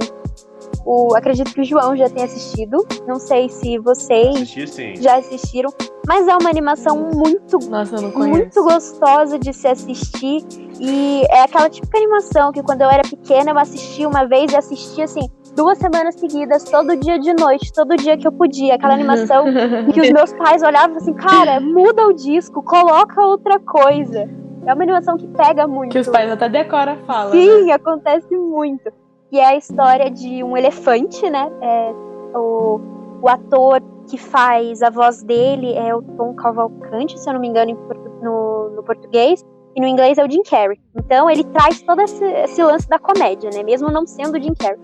O, 0.86 1.16
acredito 1.16 1.52
que 1.54 1.62
o 1.62 1.64
João 1.64 1.96
já 1.96 2.08
tenha 2.10 2.26
assistido. 2.26 2.86
Não 3.08 3.20
sei 3.20 3.50
se 3.50 3.80
vocês 3.80 4.36
Assistir 4.36 4.68
sim. 4.68 4.96
já 4.98 5.18
assistiram, 5.18 5.74
mas 6.08 6.28
é 6.28 6.36
uma 6.36 6.50
animação 6.50 7.12
muito 7.14 7.58
Nossa, 7.68 8.00
muito 8.00 8.64
gostosa 8.64 9.40
de 9.40 9.52
se 9.52 9.68
assistir. 9.68 10.46
E 10.80 11.24
é 11.30 11.42
aquela 11.42 11.70
típica 11.70 11.98
animação 11.98 12.52
que 12.52 12.62
quando 12.62 12.82
eu 12.82 12.90
era 12.90 13.02
pequena 13.02 13.52
eu 13.52 13.58
assisti 13.58 14.06
uma 14.06 14.26
vez 14.26 14.52
e 14.52 14.56
assisti 14.56 15.02
assim, 15.02 15.28
duas 15.56 15.78
semanas 15.78 16.16
seguidas, 16.16 16.64
todo 16.66 16.96
dia 16.98 17.18
de 17.18 17.34
noite, 17.34 17.72
todo 17.74 17.96
dia 17.96 18.18
que 18.18 18.28
eu 18.28 18.32
podia. 18.32 18.76
Aquela 18.76 18.94
animação 18.94 19.46
que 19.94 20.02
os 20.02 20.12
meus 20.12 20.34
pais 20.34 20.62
olhavam 20.62 20.98
assim, 20.98 21.14
cara, 21.14 21.60
muda 21.60 22.08
o 22.08 22.14
disco, 22.14 22.62
coloca 22.62 23.26
outra 23.26 23.60
coisa. 23.60 24.30
É 24.66 24.74
uma 24.74 24.84
animação 24.84 25.16
que 25.18 25.28
pega 25.28 25.68
muito. 25.68 25.92
Que 25.92 26.00
os 26.00 26.10
pais 26.10 26.30
até 26.32 26.50
decoram 26.50 26.94
a 26.94 26.98
fala. 27.06 27.32
Sim, 27.32 27.66
né? 27.66 27.74
acontece 27.74 28.36
muito. 28.36 28.92
E 29.32 29.40
é 29.40 29.48
a 29.48 29.56
história 29.56 30.10
de 30.10 30.44
um 30.44 30.58
elefante, 30.58 31.30
né? 31.30 31.52
É, 31.62 31.94
o, 32.36 32.82
o 33.22 33.30
ator 33.30 33.82
que 34.08 34.18
faz 34.18 34.82
a 34.82 34.90
voz 34.90 35.24
dele 35.24 35.74
é 35.74 35.96
o 35.96 36.02
Tom 36.02 36.34
Cavalcante, 36.36 37.20
se 37.20 37.30
eu 37.30 37.34
não 37.34 37.40
me 37.40 37.48
engano, 37.48 37.78
no, 38.22 38.70
no 38.76 38.84
português. 38.84 39.44
E 39.76 39.82
no 39.82 39.88
inglês 39.88 40.18
é 40.18 40.26
o 40.26 40.32
Jim 40.32 40.42
Carrey. 40.44 40.80
Então 40.96 41.30
ele 41.30 41.44
traz 41.44 41.82
todo 41.82 42.02
esse, 42.02 42.24
esse 42.24 42.64
lance 42.64 42.88
da 42.88 42.98
comédia, 42.98 43.50
né? 43.54 43.62
Mesmo 43.62 43.92
não 43.92 44.08
sendo 44.08 44.38
o 44.38 44.42
Jim 44.42 44.54
Carrey. 44.54 44.80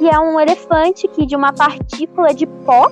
E 0.00 0.08
é 0.08 0.18
um 0.18 0.38
elefante 0.38 1.08
que, 1.08 1.26
de 1.26 1.34
uma 1.34 1.52
partícula 1.52 2.32
de 2.32 2.46
pó, 2.46 2.90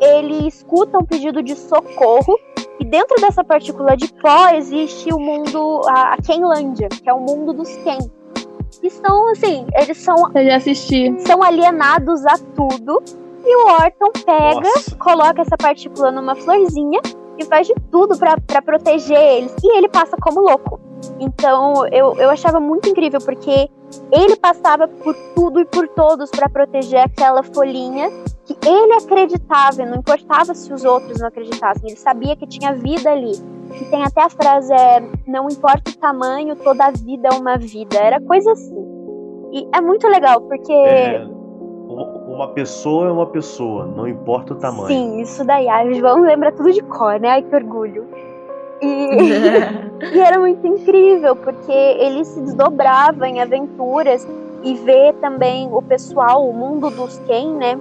ele 0.00 0.46
escuta 0.46 0.98
um 0.98 1.04
pedido 1.04 1.42
de 1.42 1.54
socorro 1.54 2.38
e 2.78 2.84
dentro 2.84 3.20
dessa 3.20 3.42
partícula 3.42 3.96
de 3.96 4.12
pó 4.14 4.48
existe 4.50 5.12
o 5.12 5.18
mundo, 5.18 5.82
a, 5.86 6.14
a 6.14 6.16
Kenlândia, 6.18 6.88
que 6.88 7.08
é 7.08 7.12
o 7.12 7.20
mundo 7.20 7.52
dos 7.52 7.74
Ken. 7.78 7.98
E 8.82 8.90
são, 8.90 9.30
assim, 9.30 9.66
eles 9.74 9.96
são. 9.98 10.14
Eu 10.34 10.44
já 10.44 10.56
assisti. 10.56 11.14
São 11.26 11.42
alienados 11.42 12.24
a 12.26 12.38
tudo. 12.54 13.02
E 13.44 13.56
o 13.56 13.68
Orton 13.70 14.12
pega, 14.24 14.60
Nossa. 14.60 14.96
coloca 14.96 15.42
essa 15.42 15.56
partícula 15.56 16.12
numa 16.12 16.34
florzinha 16.34 17.00
e 17.38 17.44
faz 17.44 17.66
de 17.66 17.74
tudo 17.90 18.16
para 18.18 18.62
proteger 18.62 19.18
eles. 19.18 19.54
E 19.62 19.76
ele 19.76 19.88
passa 19.88 20.16
como 20.20 20.40
louco. 20.40 20.78
Então 21.18 21.86
eu, 21.88 22.14
eu 22.16 22.30
achava 22.30 22.60
muito 22.60 22.88
incrível, 22.88 23.20
porque 23.20 23.68
ele 24.12 24.36
passava 24.36 24.88
por 24.88 25.14
tudo 25.34 25.60
e 25.60 25.64
por 25.64 25.88
todos 25.88 26.30
para 26.30 26.48
proteger 26.48 27.00
aquela 27.00 27.42
folhinha 27.42 28.10
que 28.44 28.56
ele 28.66 28.94
acreditava, 28.94 29.84
não 29.84 29.98
importava 29.98 30.54
se 30.54 30.72
os 30.72 30.84
outros 30.84 31.20
não 31.20 31.28
acreditassem, 31.28 31.90
ele 31.90 31.98
sabia 31.98 32.36
que 32.36 32.46
tinha 32.46 32.74
vida 32.74 33.10
ali. 33.10 33.32
E 33.80 33.84
tem 33.86 34.02
até 34.02 34.22
a 34.22 34.30
frase: 34.30 34.72
é, 34.72 35.06
não 35.26 35.48
importa 35.48 35.90
o 35.90 35.96
tamanho, 35.96 36.56
toda 36.56 36.90
vida 36.90 37.28
é 37.30 37.34
uma 37.34 37.58
vida. 37.58 37.98
Era 37.98 38.20
coisa 38.20 38.52
assim. 38.52 38.88
E 39.52 39.68
é 39.74 39.80
muito 39.80 40.06
legal, 40.08 40.40
porque. 40.40 40.72
É, 40.72 41.26
uma 42.28 42.48
pessoa 42.48 43.08
é 43.08 43.10
uma 43.10 43.26
pessoa, 43.26 43.86
não 43.86 44.06
importa 44.06 44.54
o 44.54 44.56
tamanho. 44.56 44.88
Sim, 44.88 45.20
isso 45.20 45.44
daí. 45.44 45.68
A 45.68 45.90
João 45.92 46.20
lembra 46.20 46.52
tudo 46.52 46.72
de 46.72 46.82
cor, 46.82 47.18
né? 47.20 47.30
Ai, 47.30 47.42
que 47.42 47.54
orgulho. 47.54 48.06
E, 48.80 48.86
e 50.14 50.20
era 50.20 50.38
muito 50.38 50.66
incrível, 50.66 51.34
porque 51.36 51.72
ele 51.72 52.24
se 52.24 52.40
desdobrava 52.40 53.28
em 53.28 53.40
aventuras 53.40 54.26
e 54.62 54.74
ver 54.74 55.14
também 55.14 55.68
o 55.72 55.82
pessoal, 55.82 56.48
o 56.48 56.52
mundo 56.52 56.90
dos 56.90 57.18
Ken, 57.20 57.54
né? 57.54 57.78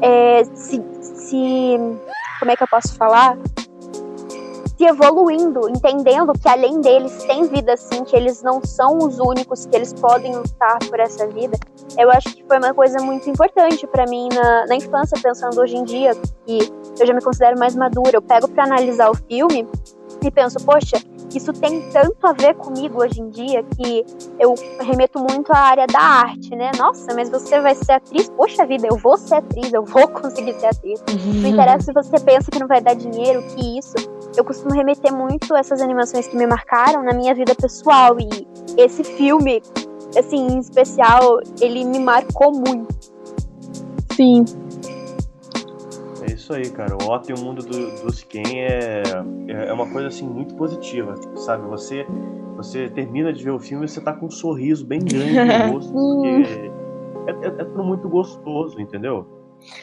É, 0.00 0.44
se, 0.54 0.82
se. 1.00 1.78
Como 2.38 2.50
é 2.50 2.56
que 2.56 2.62
eu 2.62 2.68
posso 2.68 2.94
falar? 2.96 3.36
Se 4.76 4.84
evoluindo, 4.84 5.68
entendendo 5.68 6.32
que 6.34 6.48
além 6.48 6.80
deles 6.80 7.24
tem 7.24 7.42
vida 7.48 7.76
sim, 7.76 8.04
que 8.04 8.14
eles 8.14 8.44
não 8.44 8.60
são 8.64 8.98
os 8.98 9.18
únicos, 9.18 9.66
que 9.66 9.74
eles 9.74 9.92
podem 9.92 10.36
lutar 10.36 10.78
por 10.88 11.00
essa 11.00 11.26
vida. 11.26 11.58
Eu 11.98 12.08
acho 12.12 12.32
que 12.32 12.44
foi 12.44 12.58
uma 12.58 12.72
coisa 12.72 13.02
muito 13.02 13.28
importante 13.28 13.84
para 13.88 14.06
mim 14.06 14.28
na, 14.32 14.66
na 14.66 14.76
infância, 14.76 15.18
pensando 15.20 15.60
hoje 15.60 15.76
em 15.76 15.82
dia, 15.82 16.12
que 16.46 16.72
eu 17.00 17.04
já 17.04 17.12
me 17.12 17.20
considero 17.20 17.58
mais 17.58 17.74
madura. 17.74 18.12
Eu 18.14 18.22
pego 18.22 18.46
para 18.46 18.64
analisar 18.64 19.10
o 19.10 19.16
filme 19.16 19.66
e 20.26 20.30
penso, 20.30 20.58
poxa, 20.64 20.96
isso 21.34 21.52
tem 21.52 21.88
tanto 21.90 22.26
a 22.26 22.32
ver 22.32 22.54
comigo 22.54 23.02
hoje 23.02 23.20
em 23.20 23.28
dia 23.30 23.62
que 23.62 24.04
eu 24.38 24.54
remeto 24.80 25.18
muito 25.18 25.52
à 25.52 25.58
área 25.58 25.86
da 25.86 26.00
arte, 26.00 26.54
né? 26.56 26.70
Nossa, 26.78 27.14
mas 27.14 27.28
você 27.28 27.60
vai 27.60 27.74
ser 27.74 27.92
atriz? 27.92 28.28
Poxa 28.30 28.66
vida, 28.66 28.88
eu 28.90 28.96
vou 28.96 29.16
ser 29.16 29.36
atriz, 29.36 29.72
eu 29.72 29.84
vou 29.84 30.08
conseguir 30.08 30.58
ser 30.58 30.66
atriz. 30.66 31.00
Uhum. 31.08 31.42
Não 31.42 31.48
interessa 31.50 31.86
se 31.86 31.92
você 31.92 32.18
pensa 32.20 32.50
que 32.50 32.58
não 32.58 32.66
vai 32.66 32.80
dar 32.80 32.94
dinheiro, 32.94 33.42
que 33.48 33.78
isso. 33.78 33.94
Eu 34.36 34.44
costumo 34.44 34.74
remeter 34.74 35.14
muito 35.14 35.54
essas 35.54 35.80
animações 35.80 36.26
que 36.26 36.36
me 36.36 36.46
marcaram 36.46 37.02
na 37.02 37.12
minha 37.12 37.34
vida 37.34 37.54
pessoal 37.54 38.16
e 38.18 38.46
esse 38.80 39.04
filme, 39.04 39.62
assim, 40.16 40.46
em 40.46 40.58
especial, 40.58 41.40
ele 41.60 41.84
me 41.84 41.98
marcou 41.98 42.52
muito. 42.52 42.94
Sim, 44.14 44.44
isso 46.48 46.52
aí, 46.54 46.70
cara. 46.70 46.94
O 46.94 47.10
Otto 47.10 47.30
e 47.30 47.34
o 47.34 47.38
mundo 47.38 47.62
do, 47.62 48.02
dos 48.02 48.22
Ken 48.24 48.42
é, 48.54 49.02
é 49.48 49.72
uma 49.72 49.88
coisa 49.90 50.08
assim 50.08 50.26
muito 50.26 50.54
positiva, 50.54 51.14
sabe? 51.36 51.66
Você 51.68 52.06
você 52.56 52.88
termina 52.88 53.32
de 53.32 53.44
ver 53.44 53.52
o 53.52 53.58
filme 53.60 53.84
e 53.84 53.88
você 53.88 54.00
tá 54.00 54.12
com 54.12 54.26
um 54.26 54.30
sorriso 54.30 54.84
bem 54.84 54.98
grande 54.98 55.32
no 55.32 55.72
rosto, 55.74 55.92
porque 55.92 56.72
é, 57.26 57.30
é, 57.30 57.46
é, 57.46 57.64
tudo 57.64 57.84
muito 57.84 58.08
gostoso, 58.08 58.80
entendeu? 58.80 59.26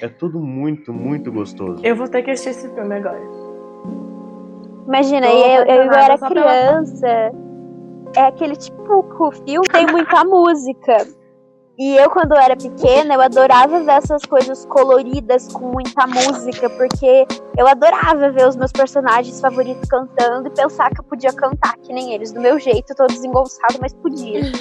É 0.01 0.09
tudo 0.09 0.39
muito, 0.39 0.91
muito 0.91 1.31
gostoso. 1.31 1.85
Eu 1.85 1.95
vou 1.95 2.07
ter 2.07 2.23
que 2.23 2.31
assistir 2.31 2.49
esse 2.49 2.73
filme 2.73 2.95
agora. 2.95 3.21
Imagina, 4.87 5.27
eu, 5.27 5.65
eu, 5.65 5.83
eu 5.83 5.93
era 5.93 6.17
criança. 6.17 7.31
É 8.17 8.27
aquele 8.27 8.55
tipo 8.55 9.03
de 9.31 9.37
filme 9.45 9.67
tem 9.69 9.85
muita 9.87 10.23
música. 10.25 11.07
E 11.77 11.97
eu, 11.97 12.09
quando 12.09 12.31
eu 12.31 12.37
era 12.37 12.55
pequena, 12.55 13.15
eu 13.15 13.21
adorava 13.21 13.81
ver 13.81 13.91
essas 13.91 14.23
coisas 14.23 14.65
coloridas 14.65 15.51
com 15.51 15.71
muita 15.73 16.07
música, 16.07 16.69
porque 16.69 17.27
eu 17.57 17.67
adorava 17.67 18.31
ver 18.31 18.47
os 18.47 18.55
meus 18.55 18.71
personagens 18.71 19.41
favoritos 19.41 19.89
cantando 19.89 20.47
e 20.47 20.51
pensar 20.51 20.89
que 20.91 21.01
eu 21.01 21.03
podia 21.03 21.33
cantar 21.33 21.75
que 21.77 21.91
nem 21.91 22.13
eles, 22.13 22.31
do 22.31 22.39
meu 22.39 22.57
jeito, 22.57 22.95
todo 22.95 23.13
desengonçado, 23.13 23.75
mas 23.81 23.93
podia. 23.93 24.41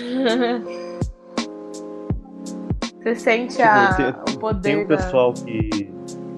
Você 3.04 3.14
sente 3.14 3.62
a, 3.62 3.94
tem, 3.94 4.08
o 4.08 4.38
poder. 4.38 4.62
Tem 4.62 4.82
um 4.82 4.86
pessoal 4.86 5.34
que. 5.34 5.92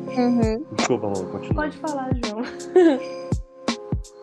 Uhum. 0.08 0.64
Desculpa, 0.72 1.06
amor, 1.06 1.30
continua. 1.30 1.62
Pode 1.62 1.76
falar, 1.78 2.10
João. 2.24 2.42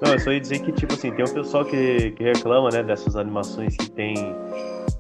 Não, 0.04 0.14
eu 0.14 0.20
só 0.20 0.32
ia 0.32 0.42
dizer 0.42 0.60
que, 0.60 0.72
tipo 0.74 0.94
assim, 0.94 1.12
tem 1.14 1.24
um 1.24 1.34
pessoal 1.34 1.64
que, 1.64 2.12
que 2.12 2.24
reclama, 2.24 2.70
né, 2.70 2.84
dessas 2.84 3.16
animações 3.16 3.78
que 3.78 3.90
tem 3.90 4.16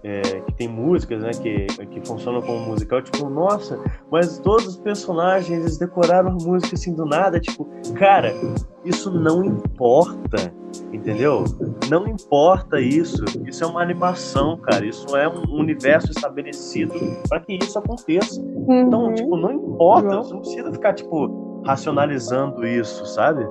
é, 0.03 0.21
que 0.21 0.53
tem 0.53 0.67
músicas, 0.67 1.21
né, 1.21 1.31
que, 1.31 1.67
que 1.87 2.07
funcionam 2.07 2.41
como 2.41 2.59
musical, 2.67 3.01
tipo, 3.01 3.29
nossa, 3.29 3.79
mas 4.11 4.37
todos 4.39 4.67
os 4.67 4.77
personagens 4.77 5.59
eles 5.59 5.77
decoraram 5.77 6.29
a 6.29 6.33
música 6.33 6.75
assim 6.75 6.93
do 6.93 7.05
nada, 7.05 7.39
tipo, 7.39 7.65
cara, 7.95 8.33
isso 8.83 9.09
não 9.11 9.43
importa, 9.43 10.53
entendeu? 10.91 11.45
Não 11.89 12.07
importa 12.07 12.79
isso, 12.79 13.23
isso 13.45 13.63
é 13.63 13.67
uma 13.67 13.81
animação, 13.81 14.57
cara, 14.57 14.85
isso 14.85 15.15
é 15.15 15.27
um 15.27 15.53
universo 15.53 16.11
estabelecido 16.11 16.93
para 17.29 17.39
que 17.39 17.57
isso 17.61 17.79
aconteça. 17.79 18.41
Então, 18.41 19.05
uhum. 19.05 19.11
Então, 19.11 19.15
tipo, 19.15 19.37
não 19.37 19.51
importa, 19.51 20.17
você 20.17 20.33
não 20.33 20.41
precisa 20.41 20.71
ficar, 20.71 20.93
tipo, 20.93 21.61
racionalizando 21.65 22.65
isso, 22.67 23.05
sabe? 23.05 23.47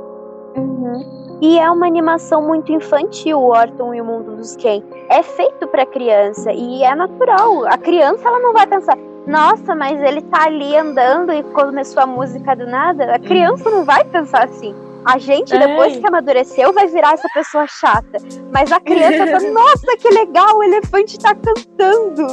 Uhum. 0.57 1.39
E 1.41 1.59
é 1.59 1.71
uma 1.71 1.87
animação 1.87 2.41
muito 2.41 2.71
infantil, 2.73 3.39
o 3.39 3.49
Orton 3.49 3.95
e 3.95 4.01
o 4.01 4.05
Mundo 4.05 4.37
dos 4.37 4.55
Ken. 4.57 4.83
É 5.09 5.23
feito 5.23 5.67
para 5.67 5.85
criança 5.85 6.53
e 6.53 6.85
é 6.85 6.95
natural. 6.95 7.67
A 7.67 7.77
criança 7.77 8.29
ela 8.29 8.39
não 8.39 8.53
vai 8.53 8.67
pensar, 8.67 8.97
nossa, 9.27 9.75
mas 9.75 10.01
ele 10.01 10.23
tá 10.23 10.45
ali 10.45 10.77
andando 10.77 11.33
e 11.33 11.43
começou 11.43 12.03
a 12.03 12.07
música 12.07 12.55
do 12.55 12.67
nada. 12.67 13.15
A 13.15 13.19
criança 13.19 13.71
não 13.71 13.85
vai 13.85 14.05
pensar 14.05 14.45
assim. 14.45 14.75
A 15.05 15.19
gente, 15.19 15.57
depois 15.59 15.97
é. 15.97 16.01
que 16.01 16.07
amadureceu, 16.07 16.73
vai 16.73 16.87
virar 16.87 17.15
essa 17.15 17.29
pessoa 17.35 17.67
chata. 17.67 18.19
Mas 18.53 18.71
a 18.71 18.79
criança 18.79 19.27
fala, 19.27 19.51
nossa, 19.51 19.97
que 19.97 20.09
legal, 20.11 20.59
o 20.59 20.63
elefante 20.63 21.19
tá 21.19 21.35
cantando. 21.35 22.27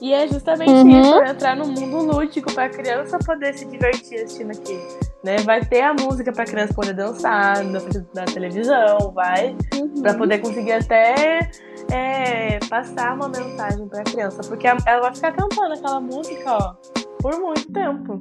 E 0.00 0.14
é 0.14 0.26
justamente 0.26 0.70
uhum. 0.70 1.00
isso, 1.00 1.22
entrar 1.24 1.54
no 1.54 1.66
mundo 1.66 1.98
lúdico 1.98 2.50
para 2.54 2.64
a 2.64 2.68
criança 2.70 3.18
poder 3.18 3.52
se 3.52 3.66
divertir 3.66 4.22
assistindo 4.22 4.52
aquilo. 4.52 5.09
Né? 5.22 5.36
Vai 5.44 5.60
ter 5.60 5.82
a 5.82 5.92
música 5.92 6.32
para 6.32 6.44
a 6.44 6.46
criança 6.46 6.72
poder 6.72 6.94
dançar 6.94 7.62
na, 7.64 7.80
na 8.14 8.24
televisão, 8.24 9.12
vai, 9.14 9.54
uhum. 9.74 10.02
para 10.02 10.14
poder 10.14 10.38
conseguir 10.38 10.72
até 10.72 11.50
é, 11.92 12.58
passar 12.70 13.14
uma 13.14 13.28
mensagem 13.28 13.86
para 13.88 14.00
a 14.00 14.04
criança, 14.04 14.40
porque 14.48 14.66
ela 14.66 15.00
vai 15.02 15.14
ficar 15.14 15.32
cantando 15.32 15.74
aquela 15.74 16.00
música 16.00 16.52
ó, 16.52 16.74
por 17.20 17.38
muito 17.38 17.70
tempo. 17.70 18.14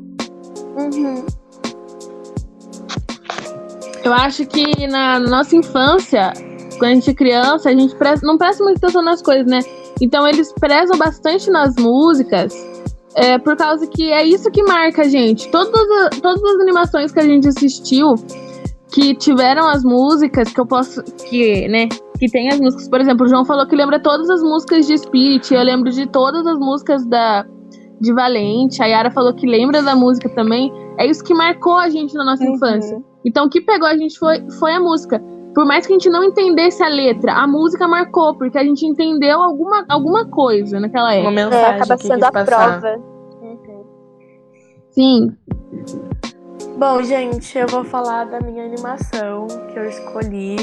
Uhum. 0.78 1.26
Eu 4.04 4.14
acho 4.14 4.46
que 4.46 4.88
na 4.88 5.20
nossa 5.20 5.56
infância, 5.56 6.34
quando 6.80 6.92
a 6.92 6.96
gente 6.96 7.10
é 7.10 7.14
criança, 7.14 7.70
a 7.70 7.74
gente 7.74 7.96
não 8.24 8.38
presta 8.38 8.64
muita 8.64 8.80
atenção 8.80 9.04
nas 9.04 9.22
coisas, 9.22 9.46
né? 9.46 9.60
Então 10.02 10.28
eles 10.28 10.52
prezam 10.54 10.98
bastante 10.98 11.50
nas 11.52 11.76
músicas, 11.76 12.54
é, 13.16 13.38
por 13.38 13.56
causa 13.56 13.88
que 13.88 14.12
é 14.12 14.24
isso 14.26 14.52
que 14.52 14.64
marca 14.64 15.02
a 15.02 15.08
gente. 15.08 15.50
Todas, 15.50 15.72
todas 16.22 16.44
as 16.44 16.62
animações 16.62 17.12
que 17.12 17.20
a 17.20 17.24
gente 17.24 17.48
assistiu, 17.48 18.16
que 18.92 19.16
tiveram 19.16 19.68
as 19.68 19.84
músicas, 19.84 20.52
que 20.52 20.60
eu 20.60 20.66
posso. 20.66 21.04
que, 21.30 21.68
né? 21.68 21.88
Que 22.18 22.30
tem 22.30 22.50
as 22.50 22.60
músicas. 22.60 22.90
Por 22.90 23.00
exemplo, 23.00 23.26
o 23.26 23.30
João 23.30 23.46
falou 23.46 23.66
que 23.68 23.76
lembra 23.76 24.00
todas 24.00 24.30
as 24.30 24.42
músicas 24.42 24.88
de 24.88 24.98
Spirit. 24.98 25.54
Eu 25.54 25.64
lembro 25.64 25.92
de 25.92 26.08
todas 26.08 26.46
as 26.46 26.58
músicas 26.58 27.06
da, 27.06 27.46
de 28.00 28.14
Valente. 28.14 28.82
A 28.82 28.86
Yara 28.86 29.12
falou 29.12 29.34
que 29.34 29.46
lembra 29.46 29.82
da 29.82 29.96
música 29.96 30.30
também. 30.30 30.72
É 30.98 31.06
isso 31.06 31.24
que 31.24 31.34
marcou 31.34 31.78
a 31.78 31.90
gente 31.90 32.14
na 32.16 32.26
nossa 32.26 32.44
uhum. 32.44 32.56
infância. 32.56 33.02
Então, 33.26 33.46
o 33.46 33.50
que 33.50 33.62
pegou 33.62 33.88
a 33.88 33.98
gente 33.98 34.18
foi, 34.18 34.44
foi 34.60 34.74
a 34.74 34.80
música. 34.80 35.22
Por 35.54 35.66
mais 35.66 35.86
que 35.86 35.94
a 35.94 35.96
gente 35.98 36.10
não 36.10 36.24
entendesse 36.24 36.82
a 36.84 36.88
letra, 36.88 37.34
a 37.34 37.48
música 37.48 37.88
marcou, 37.88 38.36
porque 38.38 38.58
a 38.58 38.64
gente 38.64 38.86
entendeu 38.86 39.42
alguma, 39.42 39.86
alguma 39.90 40.26
coisa 40.30 40.80
naquela 40.80 41.14
época. 41.14 41.30
Uma 41.30 41.42
É, 41.42 41.46
mensagem 41.46 41.76
acaba 41.76 41.98
que 41.98 42.08
sendo 42.08 42.24
a 42.24 42.32
passar. 42.32 42.80
prova. 42.82 42.98
Uhum. 43.42 43.84
Sim. 44.92 45.36
Bom, 46.78 47.04
gente, 47.04 47.58
eu 47.58 47.68
vou 47.68 47.84
falar 47.84 48.26
da 48.26 48.40
minha 48.40 48.64
animação 48.64 49.48
que 49.72 49.78
eu 49.80 49.86
escolhi. 49.90 50.56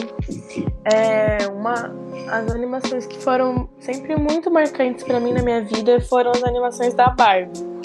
É 0.84 1.46
uma 1.48 1.92
as 2.30 2.50
animações 2.50 3.06
que 3.06 3.18
foram 3.22 3.68
sempre 3.78 4.16
muito 4.16 4.50
marcantes 4.50 5.04
pra 5.04 5.20
mim 5.20 5.32
na 5.32 5.42
minha 5.42 5.62
vida 5.62 6.00
foram 6.00 6.30
as 6.30 6.42
animações 6.42 6.94
da 6.94 7.08
Barbie. 7.10 7.75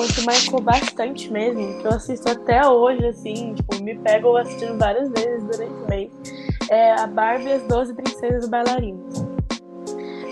Uma 0.00 0.08
que 0.08 0.24
marcou 0.24 0.62
bastante 0.62 1.30
mesmo, 1.30 1.78
que 1.78 1.86
eu 1.86 1.90
assisto 1.90 2.30
até 2.30 2.66
hoje, 2.66 3.04
assim, 3.06 3.54
tipo, 3.54 3.82
me 3.82 3.98
pego 3.98 4.34
assistindo 4.34 4.78
várias 4.78 5.10
vezes 5.10 5.44
durante 5.44 5.72
o 5.74 5.88
mês, 5.90 6.10
é 6.70 6.92
a 6.92 7.06
Barbie 7.06 7.48
e 7.48 7.52
as 7.52 7.62
12 7.64 7.92
Princesas 7.92 8.48
Bailarinas. 8.48 9.26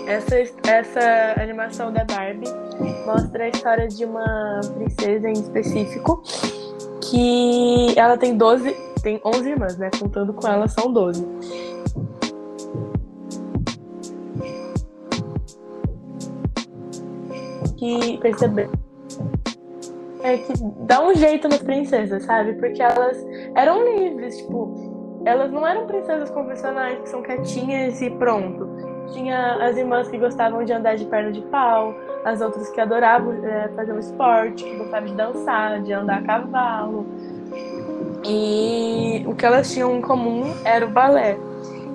Essa, 0.07 0.37
essa 0.67 1.39
animação 1.39 1.93
da 1.93 2.03
Barbie 2.03 2.49
mostra 3.05 3.43
a 3.43 3.49
história 3.49 3.87
de 3.87 4.05
uma 4.05 4.59
princesa 4.73 5.29
em 5.29 5.33
específico 5.33 6.23
que 7.01 7.93
ela 7.95 8.17
tem 8.17 8.35
12, 8.35 8.75
tem 9.03 9.21
11 9.23 9.49
irmãs, 9.49 9.77
né? 9.77 9.91
Contando 9.99 10.33
com 10.33 10.47
ela 10.47 10.67
são 10.67 10.91
12. 10.91 11.23
Que 17.77 18.17
perceber 18.17 18.67
é 20.23 20.37
que 20.37 20.53
dá 20.81 21.01
um 21.01 21.13
jeito 21.13 21.47
nas 21.47 21.59
princesas, 21.59 22.23
sabe? 22.23 22.53
Porque 22.53 22.81
elas 22.81 23.17
eram 23.55 23.83
livres, 23.83 24.37
tipo, 24.37 25.21
elas 25.25 25.51
não 25.51 25.65
eram 25.65 25.85
princesas 25.87 26.29
convencionais 26.29 26.99
que 26.99 27.09
são 27.09 27.21
quietinhas 27.21 28.01
e 28.01 28.09
pronto. 28.09 28.67
Tinha 29.13 29.55
as 29.63 29.75
irmãs 29.75 30.07
que 30.07 30.17
gostavam 30.17 30.63
de 30.63 30.71
andar 30.71 30.95
de 30.95 31.05
perna 31.05 31.31
de 31.31 31.41
pau, 31.43 31.95
as 32.23 32.41
outras 32.41 32.69
que 32.69 32.79
adoravam 32.79 33.43
é, 33.43 33.69
fazer 33.69 33.91
um 33.93 33.99
esporte, 33.99 34.63
que 34.63 34.75
gostavam 34.75 35.07
de 35.07 35.15
dançar, 35.15 35.81
de 35.81 35.93
andar 35.93 36.19
a 36.19 36.21
cavalo. 36.21 37.05
E 38.23 39.23
o 39.25 39.33
que 39.33 39.45
elas 39.45 39.71
tinham 39.71 39.95
em 39.97 40.01
comum 40.01 40.43
era 40.63 40.85
o 40.85 40.89
balé. 40.89 41.37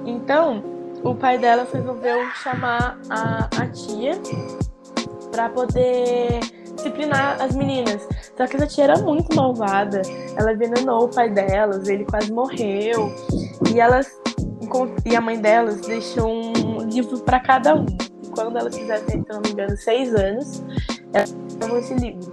Então, 0.05 0.63
o 1.03 1.15
pai 1.15 1.39
delas 1.39 1.71
resolveu 1.73 2.19
chamar 2.43 2.99
a, 3.11 3.45
a 3.45 3.67
tia 3.69 4.13
para 5.31 5.49
poder 5.51 6.41
disciplinar 6.77 7.41
as 7.41 7.55
meninas. 7.55 8.07
Só 8.37 8.47
que 8.47 8.57
essa 8.57 8.67
tia 8.67 8.85
era 8.85 8.99
muito 8.99 9.35
malvada. 9.35 10.03
Ela 10.37 10.53
envenenou 10.53 11.05
o 11.05 11.09
pai 11.09 11.31
delas, 11.31 11.89
ele 11.89 12.05
quase 12.05 12.33
morreu. 12.33 13.13
E 13.73 13.81
elas 13.81 14.11
e 15.05 15.15
a 15.15 15.21
mãe 15.21 15.41
delas 15.41 15.81
deixou 15.83 16.33
um 16.33 16.79
livro 16.89 17.21
para 17.21 17.39
cada 17.41 17.75
um. 17.75 17.87
E 18.23 18.29
quando 18.29 18.59
elas 18.59 18.77
fizessem, 18.77 19.23
se 19.23 19.29
não 19.29 19.41
me 19.41 19.51
engano, 19.51 19.77
seis 19.77 20.15
anos, 20.15 20.65
elas 21.13 21.33
davam 21.59 21.79
esse 21.79 21.95
livro. 21.95 22.31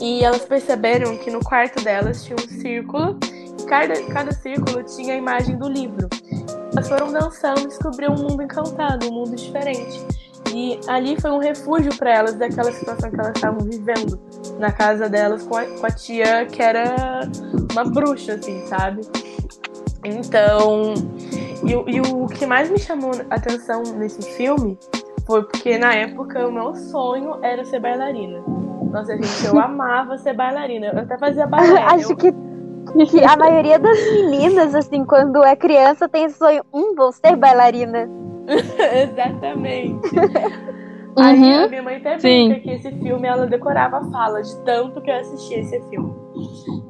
E 0.00 0.24
elas 0.24 0.44
perceberam 0.44 1.16
que 1.18 1.30
no 1.30 1.40
quarto 1.40 1.82
delas 1.82 2.24
tinha 2.24 2.36
um 2.36 2.60
círculo, 2.60 3.18
e 3.60 3.64
cada, 3.64 4.00
cada 4.12 4.32
círculo 4.32 4.82
tinha 4.84 5.14
a 5.14 5.16
imagem 5.16 5.56
do 5.58 5.68
livro. 5.68 6.08
Elas 6.72 6.88
foram 6.88 7.12
dançando 7.12 7.62
e 7.62 7.66
descobriram 7.66 8.14
um 8.14 8.22
mundo 8.22 8.42
encantado, 8.42 9.08
um 9.08 9.12
mundo 9.12 9.34
diferente. 9.34 10.06
E 10.54 10.78
ali 10.88 11.20
foi 11.20 11.30
um 11.30 11.38
refúgio 11.38 11.94
para 11.96 12.10
elas 12.10 12.34
daquela 12.34 12.72
situação 12.72 13.10
que 13.10 13.16
elas 13.16 13.34
estavam 13.34 13.60
vivendo 13.66 14.18
na 14.58 14.72
casa 14.72 15.08
delas 15.08 15.42
com 15.42 15.56
a, 15.56 15.64
com 15.64 15.86
a 15.86 15.90
tia 15.90 16.46
que 16.46 16.62
era 16.62 17.28
uma 17.72 17.84
bruxa, 17.84 18.34
assim, 18.34 18.66
sabe? 18.66 19.02
Então, 20.04 20.94
e, 21.64 21.96
e, 21.96 22.00
o 22.00 22.26
que 22.26 22.46
mais 22.46 22.70
me 22.70 22.78
chamou 22.78 23.10
a 23.30 23.34
atenção 23.34 23.82
nesse 23.96 24.22
filme 24.36 24.78
foi 25.26 25.42
porque 25.44 25.76
na 25.76 25.92
época 25.94 26.46
o 26.46 26.52
meu 26.52 26.74
sonho 26.74 27.38
era 27.42 27.64
ser 27.64 27.80
bailarina. 27.80 28.42
Nossa, 28.90 29.14
gente, 29.16 29.44
eu 29.44 29.58
amava 29.60 30.16
ser 30.18 30.34
bailarina. 30.34 30.86
Eu 30.86 31.00
até 31.00 31.18
fazia 31.18 31.46
balé. 31.48 31.82
Acho 31.82 32.12
eu... 32.12 32.16
que, 32.16 32.32
que 33.06 33.24
a 33.24 33.36
maioria 33.36 33.78
das 33.78 33.98
meninas, 34.12 34.74
assim, 34.74 35.04
quando 35.04 35.44
é 35.44 35.54
criança, 35.56 36.08
tem 36.08 36.24
esse 36.24 36.38
sonho, 36.38 36.64
hum, 36.72 36.94
vou 36.96 37.12
ser 37.12 37.36
bailarina. 37.36 38.08
Exatamente. 39.02 40.08
Aí 41.16 41.36
Uhum. 41.36 41.64
a 41.64 41.68
minha 41.68 41.82
mãe 41.82 41.96
até 41.96 42.18
Sim. 42.18 42.48
brinca 42.48 42.60
que 42.60 42.70
esse 42.70 42.92
filme 43.00 43.26
ela 43.26 43.44
decorava 43.46 43.98
a 43.98 44.04
fala 44.10 44.40
de 44.40 44.56
tanto 44.64 45.00
que 45.00 45.10
eu 45.10 45.16
assisti 45.16 45.54
esse 45.54 45.80
filme. 45.90 46.14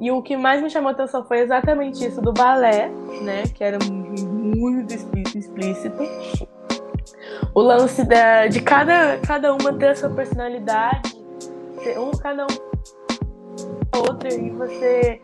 E 0.00 0.10
o 0.10 0.20
que 0.22 0.36
mais 0.36 0.62
me 0.62 0.68
chamou 0.68 0.90
a 0.90 0.92
atenção 0.92 1.24
foi 1.24 1.40
exatamente 1.40 2.04
isso 2.06 2.20
do 2.20 2.32
balé, 2.32 2.90
né? 3.22 3.44
Que 3.54 3.64
era 3.64 3.78
muito 3.90 4.92
explí- 4.94 5.22
explícito. 5.34 5.96
O 7.54 7.60
lance 7.62 8.04
da, 8.04 8.46
de 8.48 8.60
cada, 8.60 9.16
cada 9.26 9.52
uma 9.54 9.72
ter 9.72 9.88
a 9.88 9.94
sua 9.94 10.10
personalidade, 10.10 11.16
um, 11.98 12.10
cada 12.18 12.44
um 12.44 13.98
outra, 13.98 14.32
e 14.32 14.50
você 14.50 15.20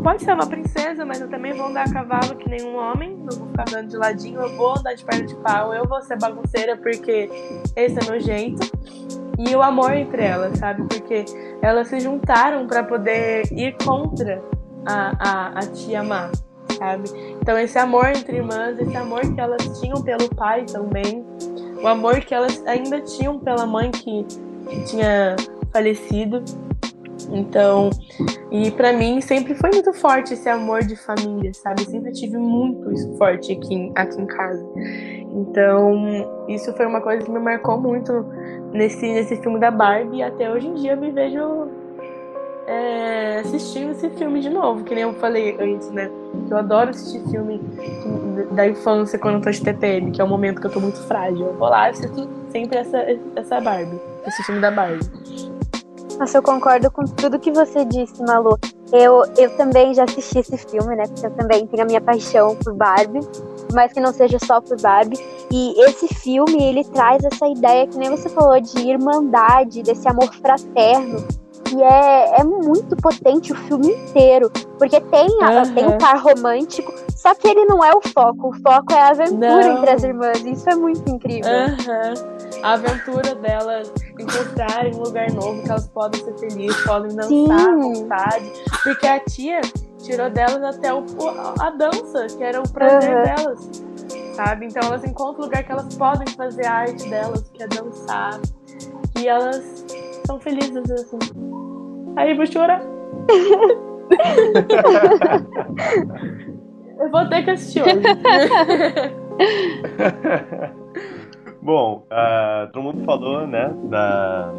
pode 0.00 0.22
ser 0.24 0.32
uma 0.32 0.46
princesa, 0.46 1.04
mas 1.04 1.20
eu 1.20 1.28
também 1.28 1.52
vou 1.52 1.66
andar 1.66 1.86
a 1.86 1.92
cavalo 1.92 2.36
que 2.36 2.48
nem 2.48 2.62
um 2.64 2.76
homem, 2.76 3.16
não 3.16 3.38
vou 3.38 3.48
ficar 3.48 3.64
andando 3.68 3.88
de 3.88 3.96
ladinho, 3.96 4.40
eu 4.40 4.56
vou 4.56 4.78
andar 4.78 4.94
de 4.94 5.04
perna 5.04 5.26
de 5.26 5.34
pau, 5.36 5.74
eu 5.74 5.86
vou 5.86 6.00
ser 6.02 6.18
bagunceira 6.18 6.76
porque 6.76 7.28
esse 7.76 7.98
é 7.98 8.10
meu 8.10 8.20
jeito. 8.20 8.60
E 9.38 9.54
o 9.56 9.62
amor 9.62 9.92
entre 9.94 10.22
elas, 10.22 10.58
sabe? 10.58 10.82
Porque 10.84 11.24
elas 11.60 11.88
se 11.88 12.00
juntaram 12.00 12.66
para 12.66 12.84
poder 12.84 13.44
ir 13.52 13.76
contra 13.82 14.42
a, 14.86 15.12
a, 15.18 15.58
a 15.58 15.66
tia 15.66 16.02
má, 16.02 16.30
sabe? 16.78 17.08
Então 17.40 17.58
esse 17.58 17.78
amor 17.78 18.08
entre 18.08 18.36
irmãs, 18.36 18.78
esse 18.78 18.96
amor 18.96 19.20
que 19.20 19.40
elas 19.40 19.80
tinham 19.80 20.02
pelo 20.02 20.28
pai 20.34 20.64
também, 20.64 21.24
o 21.82 21.86
amor 21.86 22.20
que 22.20 22.34
elas 22.34 22.62
ainda 22.66 23.00
tinham 23.00 23.38
pela 23.38 23.66
mãe 23.66 23.90
que, 23.90 24.24
que 24.68 24.84
tinha 24.84 25.36
falecido. 25.72 26.44
Então, 27.32 27.88
e 28.50 28.70
pra 28.70 28.92
mim 28.92 29.20
sempre 29.20 29.54
foi 29.54 29.70
muito 29.70 29.92
forte 29.94 30.34
esse 30.34 30.48
amor 30.48 30.82
de 30.84 30.94
família, 30.96 31.52
sabe? 31.54 31.82
Sempre 31.86 32.12
tive 32.12 32.36
muito 32.36 32.92
isso 32.92 33.10
forte 33.16 33.52
aqui, 33.52 33.74
em- 33.74 33.92
aqui 33.94 34.20
em 34.20 34.26
casa. 34.26 34.64
Então, 35.34 36.44
isso 36.48 36.72
foi 36.74 36.84
uma 36.86 37.00
coisa 37.00 37.24
que 37.24 37.30
me 37.30 37.38
marcou 37.40 37.80
muito 37.80 38.12
nesse, 38.72 39.06
nesse 39.12 39.36
filme 39.36 39.58
da 39.58 39.70
Barbie. 39.70 40.18
E 40.18 40.22
até 40.22 40.50
hoje 40.50 40.68
em 40.68 40.74
dia 40.74 40.92
eu 40.92 41.00
me 41.00 41.10
vejo 41.10 41.68
é, 42.66 43.38
assistindo 43.40 43.92
esse 43.92 44.08
filme 44.10 44.40
de 44.40 44.50
novo, 44.50 44.84
que 44.84 44.94
nem 44.94 45.02
eu 45.04 45.14
falei 45.14 45.56
antes, 45.58 45.90
né? 45.90 46.10
Eu 46.50 46.56
adoro 46.58 46.90
assistir 46.90 47.20
filme 47.30 47.60
da 48.52 48.68
infância 48.68 49.18
quando 49.18 49.36
eu 49.36 49.40
tô 49.40 49.50
de 49.50 49.62
TPM, 49.62 50.10
que 50.12 50.20
é 50.20 50.24
o 50.24 50.28
momento 50.28 50.60
que 50.60 50.66
eu 50.66 50.70
tô 50.70 50.80
muito 50.80 51.00
frágil. 51.08 51.46
Eu 51.46 51.54
vou 51.54 51.68
lá 51.68 51.88
e 51.88 51.90
assisto 51.92 52.28
sempre 52.50 52.78
essa, 52.78 52.98
essa 53.36 53.60
Barbie, 53.60 53.98
esse 54.26 54.42
filme 54.44 54.60
da 54.60 54.70
Barbie. 54.70 55.00
Nossa, 56.22 56.38
eu 56.38 56.42
concordo 56.42 56.88
com 56.88 57.02
tudo 57.04 57.36
que 57.36 57.50
você 57.50 57.84
disse, 57.84 58.22
Malu. 58.22 58.56
Eu, 58.92 59.24
eu 59.36 59.56
também 59.56 59.92
já 59.92 60.04
assisti 60.04 60.38
esse 60.38 60.56
filme, 60.56 60.94
né? 60.94 61.02
Porque 61.08 61.26
eu 61.26 61.30
também 61.32 61.66
tenho 61.66 61.82
a 61.82 61.86
minha 61.86 62.00
paixão 62.00 62.54
por 62.54 62.72
Barbie, 62.74 63.18
mas 63.74 63.92
que 63.92 63.98
não 63.98 64.12
seja 64.12 64.38
só 64.38 64.60
por 64.60 64.80
Barbie. 64.80 65.18
E 65.50 65.82
esse 65.82 66.06
filme, 66.14 66.62
ele 66.62 66.84
traz 66.84 67.24
essa 67.24 67.44
ideia 67.48 67.88
que 67.88 67.98
nem 67.98 68.08
você 68.08 68.28
falou 68.28 68.60
de 68.60 68.88
irmandade, 68.88 69.82
desse 69.82 70.06
amor 70.06 70.32
fraterno. 70.32 71.26
E 71.74 71.82
é, 71.82 72.40
é 72.40 72.44
muito 72.44 72.94
potente 72.98 73.50
o 73.52 73.56
filme 73.56 73.88
inteiro. 73.92 74.48
Porque 74.78 75.00
tem, 75.00 75.26
a- 75.42 75.66
tem 75.74 75.86
o 75.88 75.98
par 75.98 76.18
romântico, 76.22 76.92
só 77.16 77.34
que 77.34 77.48
ele 77.48 77.64
não 77.64 77.82
é 77.82 77.90
o 77.96 78.00
foco. 78.00 78.50
O 78.50 78.52
foco 78.62 78.92
é 78.92 79.00
a 79.00 79.08
aventura 79.08 79.64
Não. 79.66 79.76
entre 79.78 79.90
as 79.90 80.04
irmãs. 80.04 80.38
Isso 80.44 80.70
é 80.70 80.76
muito 80.76 81.10
incrível. 81.10 81.50
Aham. 81.50 82.14
A 82.62 82.72
aventura 82.74 83.34
delas 83.34 83.92
encontrarem 84.18 84.94
um 84.94 85.02
lugar 85.02 85.30
novo 85.32 85.62
que 85.62 85.70
elas 85.70 85.88
podem 85.88 86.22
ser 86.24 86.38
felizes, 86.38 86.80
podem 86.84 87.14
dançar 87.16 87.28
Sim. 87.28 87.50
à 87.52 87.76
vontade. 87.76 88.52
Porque 88.82 89.06
a 89.06 89.20
tia 89.20 89.60
tirou 89.98 90.30
delas 90.30 90.62
até 90.76 90.92
o, 90.92 91.04
a 91.60 91.70
dança, 91.70 92.26
que 92.36 92.42
era 92.42 92.60
o 92.60 92.68
prazer 92.68 93.16
Aham. 93.16 93.22
delas. 93.22 93.70
Sabe? 94.34 94.66
Então 94.66 94.82
elas 94.88 95.04
encontram 95.04 95.42
um 95.42 95.46
lugar 95.46 95.62
que 95.62 95.72
elas 95.72 95.94
podem 95.94 96.26
fazer 96.34 96.66
a 96.66 96.72
arte 96.72 97.08
delas, 97.08 97.42
que 97.52 97.62
é 97.62 97.68
dançar. 97.68 98.40
E 99.20 99.28
elas 99.28 99.84
são 100.26 100.40
felizes 100.40 100.90
assim. 100.90 101.18
Aí 102.16 102.34
vou 102.36 102.46
chorar. 102.46 102.82
Eu 106.98 107.10
vou 107.10 107.28
ter 107.28 107.44
que 107.44 107.50
assistir 107.50 107.82
hoje. 107.82 108.02
Bom, 111.62 112.04
ah, 112.10 112.68
todo 112.72 112.82
mundo 112.82 113.04
falou, 113.04 113.46
né, 113.46 113.72
da- 113.84 114.52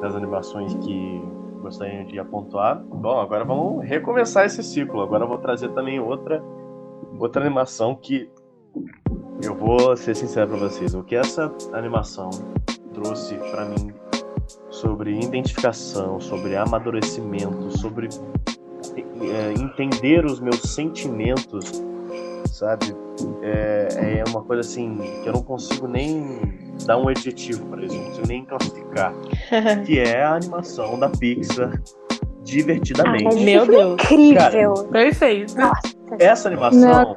das 0.00 0.14
animações 0.14 0.74
que 0.76 1.20
gostariam 1.60 2.04
de 2.04 2.18
apontar. 2.20 2.78
Bom, 2.84 3.18
agora 3.20 3.44
vamos 3.44 3.84
recomeçar 3.84 4.46
esse 4.46 4.62
ciclo. 4.62 5.00
Agora 5.00 5.24
eu 5.24 5.28
vou 5.28 5.38
trazer 5.38 5.70
também 5.70 5.98
outra, 5.98 6.40
outra 7.18 7.42
animação 7.44 7.96
que 7.96 8.30
eu 9.42 9.54
vou 9.56 9.96
ser 9.96 10.14
sincero 10.14 10.48
pra 10.50 10.58
vocês. 10.58 10.94
O 10.94 11.02
que 11.02 11.16
essa 11.16 11.52
animação 11.72 12.30
trouxe 12.94 13.34
pra 13.50 13.64
mim 13.64 13.92
sobre 14.70 15.18
identificação, 15.18 16.20
sobre 16.20 16.56
amadurecimento, 16.56 17.76
sobre 17.76 18.08
é, 19.20 19.52
entender 19.60 20.24
os 20.24 20.38
meus 20.38 20.60
sentimentos, 20.62 21.82
sabe? 22.46 22.94
É, 23.42 24.20
é 24.20 24.24
uma 24.28 24.42
coisa 24.42 24.60
assim 24.60 24.96
que 25.22 25.28
eu 25.28 25.32
não 25.32 25.42
consigo 25.42 25.86
nem 25.88 26.38
dar 26.84 26.98
um 26.98 27.08
adjetivo 27.08 27.64
para 27.66 27.84
isso, 27.84 27.94
não 27.96 28.04
consigo 28.06 28.26
nem 28.28 28.44
classificar, 28.44 29.14
que 29.86 29.98
é 29.98 30.22
a 30.22 30.34
animação 30.34 30.98
da 30.98 31.08
Pixar 31.08 31.80
divertidamente. 32.44 33.36
Ah, 33.36 33.40
Meu 33.44 33.66
Deus. 33.66 33.94
Incrível. 34.10 34.74
Perfeito. 34.90 35.56
Nossa. 35.56 35.96
Essa 36.20 36.48
animação, 36.48 37.16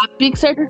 A 0.00 0.08
Pixar 0.16 0.54
tá 0.54 0.66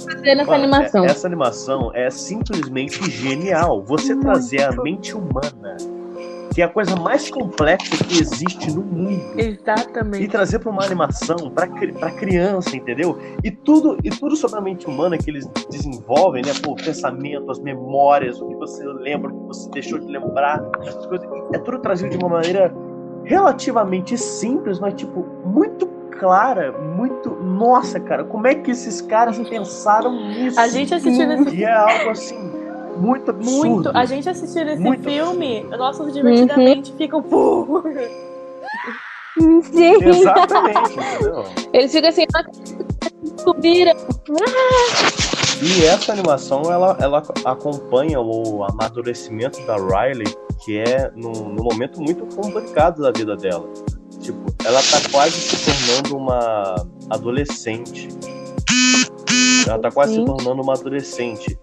fazendo 0.00 0.40
essa 0.40 0.50
mano, 0.50 0.64
animação. 0.64 1.04
é- 1.04 1.08
essa 1.08 1.26
animação 1.26 1.90
é 1.94 2.08
simplesmente 2.10 3.10
genial. 3.10 3.82
Você 3.84 4.14
Muito. 4.14 4.24
trazer 4.26 4.62
a 4.62 4.72
mente 4.82 5.14
humana, 5.14 5.76
que 6.54 6.62
é 6.62 6.64
a 6.64 6.68
coisa 6.68 6.96
mais 6.96 7.30
complexa 7.30 8.04
que 8.04 8.20
existe 8.20 8.72
no 8.72 8.82
mundo. 8.82 9.22
e 9.36 9.42
Exatamente. 9.42 10.28
trazer 10.28 10.58
para 10.58 10.70
uma 10.70 10.84
animação 10.84 11.50
para 11.50 11.66
para 11.66 12.10
criança, 12.12 12.76
entendeu? 12.76 13.18
E 13.42 13.50
tudo 13.50 13.98
e 14.02 14.10
tudo 14.10 14.36
sobre 14.36 14.58
a 14.58 14.62
mente 14.62 14.86
humana 14.86 15.18
que 15.18 15.30
eles 15.30 15.46
desenvolvem, 15.70 16.42
né? 16.44 16.52
Pô, 16.62 16.72
o 16.72 16.76
pensamento, 16.76 17.50
as 17.50 17.58
memórias, 17.58 18.40
o 18.40 18.48
que 18.48 18.54
você 18.56 18.84
lembra, 18.86 19.32
o 19.32 19.40
que 19.40 19.46
você 19.48 19.70
deixou 19.70 19.98
de 19.98 20.06
lembrar, 20.06 20.64
essas 20.82 21.06
coisas, 21.06 21.28
é 21.52 21.58
tudo 21.58 21.78
trazido 21.78 22.10
de 22.10 22.16
uma 22.16 22.28
maneira 22.28 22.74
relativamente 23.24 24.16
simples, 24.16 24.78
mas 24.78 24.94
tipo 24.94 25.26
muito 25.44 25.86
clara, 26.18 26.72
muito, 26.72 27.30
nossa, 27.30 28.00
cara, 28.00 28.24
como 28.24 28.46
é 28.46 28.54
que 28.54 28.70
esses 28.70 29.02
caras 29.02 29.38
pensaram 29.48 30.12
nisso? 30.12 30.58
A 30.58 30.68
gente 30.68 30.94
assistindo 30.94 31.32
esse 31.32 31.56
E 31.56 31.64
é 31.64 31.72
algo 31.72 32.10
assim 32.10 32.65
muito 32.96 33.30
absurdo. 33.30 33.68
muito, 33.68 33.90
a 33.94 34.04
gente 34.04 34.28
assistindo 34.28 34.68
esse 34.70 34.82
Muito 34.82 35.04
filme, 35.04 35.62
nossos 35.64 36.12
divertidamente 36.12 36.92
ficam. 36.96 37.22
"Pô". 37.22 37.82
Sim. 39.62 40.02
Exatamente, 40.02 40.92
entendeu? 40.92 41.44
Eles 41.72 41.92
ficam 41.92 42.08
assim, 42.08 42.24
"Ah, 42.34 42.44
descobriram. 43.22 43.92
E 45.62 45.84
essa 45.84 46.12
animação 46.12 46.62
ela, 46.70 46.96
ela 47.00 47.22
acompanha 47.44 48.20
o 48.20 48.64
amadurecimento 48.64 49.60
da 49.66 49.76
Riley, 49.76 50.26
que 50.64 50.78
é 50.78 51.10
num, 51.14 51.32
num 51.32 51.64
momento 51.64 52.00
muito 52.00 52.26
complicado 52.34 53.02
da 53.02 53.10
vida 53.10 53.36
dela. 53.36 53.68
Tipo, 54.20 54.54
ela 54.64 54.80
tá 54.82 55.08
quase 55.10 55.32
se 55.32 55.56
tornando 55.64 56.16
uma 56.16 56.74
adolescente. 57.10 58.08
Ela 59.66 59.78
tá 59.78 59.90
quase 59.90 60.14
Sim. 60.14 60.20
se 60.20 60.26
tornando 60.26 60.62
uma 60.62 60.74
adolescente. 60.74 61.58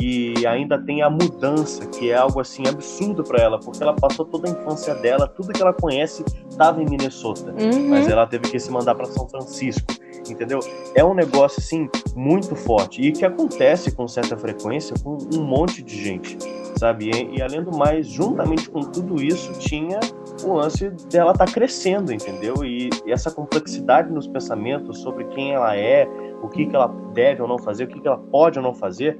E 0.00 0.46
ainda 0.46 0.78
tem 0.78 1.02
a 1.02 1.10
mudança, 1.10 1.86
que 1.86 2.10
é 2.10 2.16
algo 2.16 2.40
assim 2.40 2.66
absurdo 2.68 3.24
pra 3.24 3.42
ela, 3.42 3.58
porque 3.58 3.82
ela 3.82 3.94
passou 3.94 4.24
toda 4.24 4.48
a 4.48 4.52
infância 4.52 4.94
dela, 4.94 5.26
tudo 5.26 5.52
que 5.52 5.60
ela 5.60 5.72
conhece 5.72 6.24
estava 6.48 6.82
em 6.82 6.86
Minnesota 6.88 7.52
Uhum. 7.58 7.88
mas 7.88 8.08
ela 8.08 8.26
teve 8.26 8.48
que 8.50 8.58
se 8.58 8.70
mandar 8.70 8.94
para 8.94 9.06
São 9.06 9.28
Francisco, 9.28 9.92
entendeu? 10.28 10.60
É 10.94 11.04
um 11.04 11.14
negócio 11.14 11.60
assim 11.60 11.88
muito 12.14 12.54
forte 12.54 13.00
e 13.02 13.12
que 13.12 13.24
acontece 13.24 13.90
com 13.92 14.06
certa 14.06 14.36
frequência 14.36 14.94
com 15.02 15.18
um 15.34 15.42
monte 15.42 15.82
de 15.82 15.96
gente, 16.02 16.38
sabe? 16.76 17.10
E, 17.10 17.36
e 17.38 17.42
além 17.42 17.62
do 17.62 17.76
mais, 17.76 18.06
juntamente 18.06 18.68
com 18.70 18.80
tudo 18.80 19.22
isso, 19.22 19.52
tinha 19.58 19.98
o 20.44 20.52
lance 20.54 20.90
dela 21.10 21.32
estar 21.32 21.46
crescendo, 21.46 22.12
entendeu? 22.12 22.64
E, 22.64 22.90
e 23.06 23.12
essa 23.12 23.30
complexidade 23.30 24.12
nos 24.12 24.26
pensamentos 24.26 24.98
sobre 25.00 25.24
quem 25.26 25.52
ela 25.54 25.76
é, 25.76 26.08
o 26.42 26.48
que, 26.48 26.66
que 26.66 26.74
ela 26.74 26.88
deve 27.12 27.42
ou 27.42 27.48
não 27.48 27.58
fazer, 27.58 27.84
o 27.84 27.88
que, 27.88 28.00
que 28.00 28.08
ela 28.08 28.18
pode 28.18 28.58
ou 28.58 28.64
não 28.64 28.74
fazer, 28.74 29.18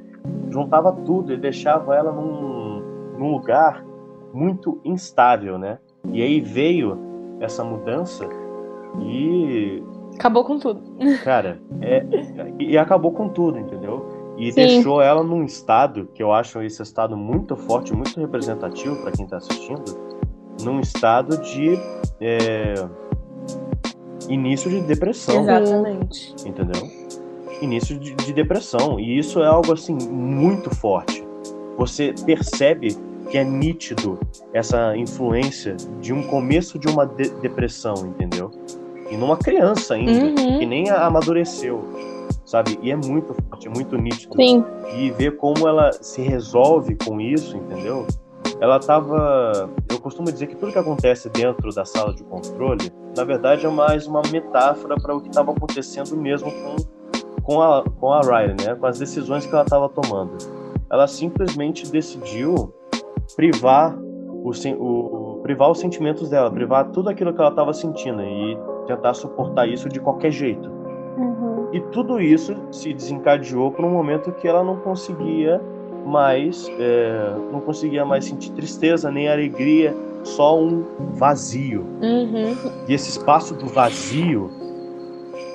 juntava 0.50 0.92
tudo 0.92 1.32
e 1.32 1.36
deixava 1.36 1.94
ela 1.94 2.12
num, 2.12 2.82
num 3.18 3.32
lugar 3.32 3.84
muito 4.32 4.80
instável, 4.84 5.58
né? 5.58 5.78
E 6.12 6.22
aí 6.22 6.40
veio 6.40 6.98
essa 7.40 7.64
mudança 7.64 8.28
e, 9.00 9.82
Acabou 10.14 10.44
com 10.44 10.58
tudo. 10.58 10.82
cara, 11.22 11.60
é, 11.80 12.04
e 12.58 12.76
acabou 12.76 13.12
com 13.12 13.28
tudo, 13.28 13.58
entendeu? 13.58 14.34
E 14.36 14.50
Sim. 14.52 14.56
deixou 14.56 15.02
ela 15.02 15.22
num 15.22 15.44
estado, 15.44 16.08
que 16.14 16.22
eu 16.22 16.32
acho 16.32 16.60
esse 16.62 16.82
estado 16.82 17.16
muito 17.16 17.56
forte, 17.56 17.92
muito 17.94 18.18
representativo 18.20 18.96
para 18.96 19.12
quem 19.12 19.26
tá 19.26 19.38
assistindo, 19.38 19.82
num 20.62 20.80
estado 20.80 21.38
de 21.38 21.78
é, 22.20 22.74
início 24.28 24.70
de 24.70 24.80
depressão, 24.80 25.40
Exatamente. 25.42 26.34
entendeu? 26.46 26.82
Início 27.61 27.98
de, 27.98 28.14
de 28.14 28.32
depressão. 28.32 28.98
E 29.00 29.18
isso 29.18 29.42
é 29.42 29.46
algo 29.46 29.72
assim 29.72 29.96
muito 30.11 30.70
forte. 30.74 31.26
Você 31.76 32.14
percebe 32.26 32.96
que 33.30 33.36
é 33.38 33.44
nítido 33.44 34.18
essa 34.54 34.96
influência 34.96 35.76
de 36.00 36.12
um 36.12 36.22
começo 36.22 36.78
de 36.78 36.88
uma 36.88 37.04
de- 37.06 37.28
depressão, 37.40 37.94
entendeu? 38.06 38.50
E 39.11 39.16
numa 39.16 39.36
criança 39.36 39.94
ainda, 39.94 40.26
Uhum. 40.42 40.59
que 40.59 40.66
nem 40.66 40.88
amadureceu, 40.90 41.82
sabe? 42.44 42.78
E 42.82 42.90
é 42.90 42.96
muito 42.96 43.34
forte, 43.34 43.66
é 43.66 43.70
muito 43.70 43.96
nítido. 43.96 44.34
Sim. 44.36 44.64
E 44.96 45.11
ver 45.11 45.36
como 45.36 45.66
ela 45.68 45.92
se 45.92 46.20
resolve 46.22 46.96
com 46.96 47.20
isso, 47.20 47.56
entendeu? 47.56 48.06
Ela 48.61 48.78
tava. 48.80 49.70
Eu 49.90 50.00
costumo 50.00 50.32
dizer 50.32 50.46
que 50.48 50.56
tudo 50.56 50.72
que 50.72 50.78
acontece 50.78 51.28
dentro 51.28 51.72
da 51.72 51.84
sala 51.84 52.12
de 52.14 52.24
controle, 52.24 52.90
na 53.16 53.24
verdade, 53.24 53.64
é 53.66 53.68
mais 53.68 54.06
uma 54.06 54.20
metáfora 54.32 54.96
para 54.96 55.14
o 55.14 55.20
que 55.20 55.28
estava 55.28 55.52
acontecendo 55.52 56.16
mesmo 56.16 56.50
com, 56.50 56.76
com, 57.43 57.61
a, 57.62 57.82
com 57.99 58.12
a 58.12 58.20
Riley, 58.20 58.57
né? 58.66 58.74
Com 58.74 58.86
as 58.86 58.99
decisões 58.99 59.47
que 59.47 59.53
ela 59.53 59.64
estava 59.64 59.89
tomando. 59.89 60.36
Ela 60.91 61.07
simplesmente 61.07 61.91
decidiu 61.91 62.72
privar, 63.36 63.97
o, 63.99 64.51
o- 64.51 65.41
privar 65.43 65.70
os 65.70 65.78
sentimentos 65.78 66.30
dela, 66.30 66.51
privar 66.51 66.91
tudo 66.91 67.09
aquilo 67.11 67.32
que 67.32 67.41
ela 67.41 67.51
estava 67.51 67.72
sentindo 67.72 68.22
e 68.22 68.59
tentar 68.86 69.14
suportar 69.14 69.68
isso 69.68 69.89
de 69.89 70.01
qualquer 70.01 70.30
jeito. 70.30 70.68
Uhum. 71.16 71.68
E 71.72 71.80
tudo 71.93 72.20
isso 72.20 72.57
se 72.70 72.93
desencadeou 72.95 73.70
para 73.70 73.84
um 73.84 73.91
momento 73.91 74.32
que 74.32 74.49
ela 74.49 74.64
não 74.64 74.76
conseguia 74.76 75.61
mais, 76.07 76.70
é, 76.78 77.34
não 77.53 77.61
conseguia 77.61 78.05
mais 78.05 78.24
sentir 78.24 78.51
tristeza 78.53 79.11
nem 79.11 79.28
alegria, 79.28 79.95
só 80.24 80.59
um 80.59 80.84
vazio. 81.12 81.82
Uhum. 82.03 82.57
E 82.89 82.95
esse 82.95 83.11
espaço 83.11 83.55
do 83.55 83.66
vazio 83.66 84.51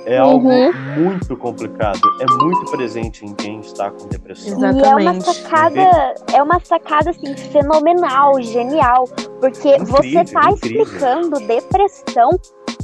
é 0.06 0.18
algo 0.18 0.48
Uhum. 0.50 0.72
muito 0.98 1.36
complicado, 1.38 2.00
é 2.20 2.44
muito 2.44 2.70
presente 2.72 3.26
em 3.26 3.34
quem 3.34 3.60
está 3.60 3.90
com 3.92 4.08
depressão. 4.08 4.58
Exato. 4.58 4.78
E 4.78 4.82
é 4.82 4.90
uma 4.90 5.02
Exatamente. 5.16 5.24
sacada, 5.26 6.14
é 6.34 6.44
uma 6.44 6.60
sacada 6.64 7.10
assim 7.12 7.36
fenomenal, 7.38 8.42
genial, 8.42 9.06
porque 9.40 9.78
você 9.80 10.08
Incrível, 10.08 10.26
tá 10.34 10.52
incrível. 10.52 10.84
explicando 10.84 11.40
depressão 11.48 12.30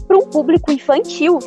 para 0.07 0.17
um 0.17 0.25
público 0.27 0.71
infantil. 0.71 1.39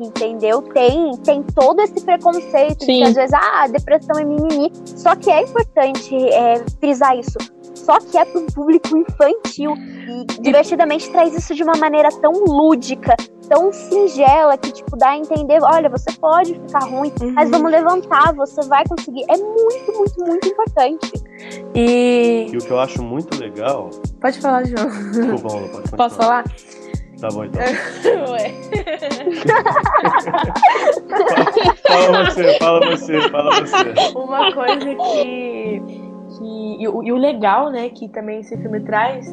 Entendeu? 0.00 0.62
Tem, 0.62 1.12
tem 1.18 1.42
todo 1.54 1.80
esse 1.80 2.00
preconceito 2.04 2.80
de 2.80 2.86
Sim. 2.86 2.98
que 2.98 3.04
às 3.04 3.14
vezes, 3.14 3.32
ah, 3.34 3.68
depressão 3.68 4.18
é 4.18 4.24
mimimi. 4.24 4.72
Só 4.84 5.14
que 5.14 5.30
é 5.30 5.42
importante 5.42 6.16
é, 6.30 6.64
frisar 6.80 7.16
isso. 7.16 7.38
Só 7.84 7.98
que 7.98 8.16
é 8.16 8.24
para 8.24 8.40
um 8.40 8.46
público 8.46 8.96
infantil. 8.96 9.74
E 9.76 10.24
divertidamente 10.40 11.10
traz 11.10 11.34
isso 11.36 11.52
de 11.54 11.62
uma 11.64 11.74
maneira 11.76 12.08
tão 12.20 12.32
lúdica, 12.32 13.16
tão 13.48 13.72
singela, 13.72 14.56
que 14.56 14.70
tipo, 14.72 14.96
dá 14.96 15.10
a 15.10 15.18
entender, 15.18 15.58
olha, 15.62 15.88
você 15.88 16.12
pode 16.12 16.54
ficar 16.54 16.84
ruim, 16.84 17.12
mas 17.34 17.46
Uhum. 17.46 17.50
vamos 17.58 17.72
levantar, 17.72 18.32
você 18.34 18.60
vai 18.68 18.84
conseguir. 18.86 19.24
É 19.28 19.36
muito, 19.36 19.92
muito, 19.96 20.24
muito 20.24 20.48
importante. 20.48 21.12
E. 21.74 22.46
E 22.52 22.56
o 22.56 22.60
que 22.60 22.70
eu 22.70 22.78
acho 22.80 23.02
muito 23.02 23.36
legal. 23.38 23.90
Pode 24.20 24.40
falar, 24.40 24.64
João. 24.64 24.88
Desculpa, 24.88 25.56
Ana, 25.56 25.68
pode 25.68 25.72
continuar. 25.72 25.96
Posso 25.96 26.16
falar? 26.16 26.44
Tá 27.20 27.28
bom, 27.28 27.44
então. 27.44 27.62
Ué. 28.32 28.52
Fala 31.86 32.24
você, 32.30 32.58
fala 32.58 32.80
você, 32.90 33.28
fala 33.28 33.50
você. 33.60 34.16
Uma 34.16 34.52
coisa 34.52 34.94
que. 34.94 36.11
Que 36.38 36.82
e, 36.82 36.88
o, 36.88 37.02
e 37.02 37.12
o 37.12 37.16
legal, 37.16 37.70
né, 37.70 37.88
que 37.90 38.08
também 38.08 38.40
esse 38.40 38.56
filme 38.56 38.80
traz 38.80 39.26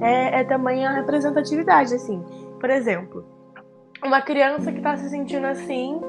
é, 0.00 0.40
é 0.40 0.44
também 0.44 0.86
a 0.86 0.92
representatividade, 0.92 1.94
assim. 1.94 2.22
Por 2.60 2.70
exemplo, 2.70 3.24
uma 4.04 4.20
criança 4.20 4.72
que 4.72 4.80
tá 4.80 4.96
se 4.96 5.08
sentindo 5.08 5.46
assim, 5.46 6.00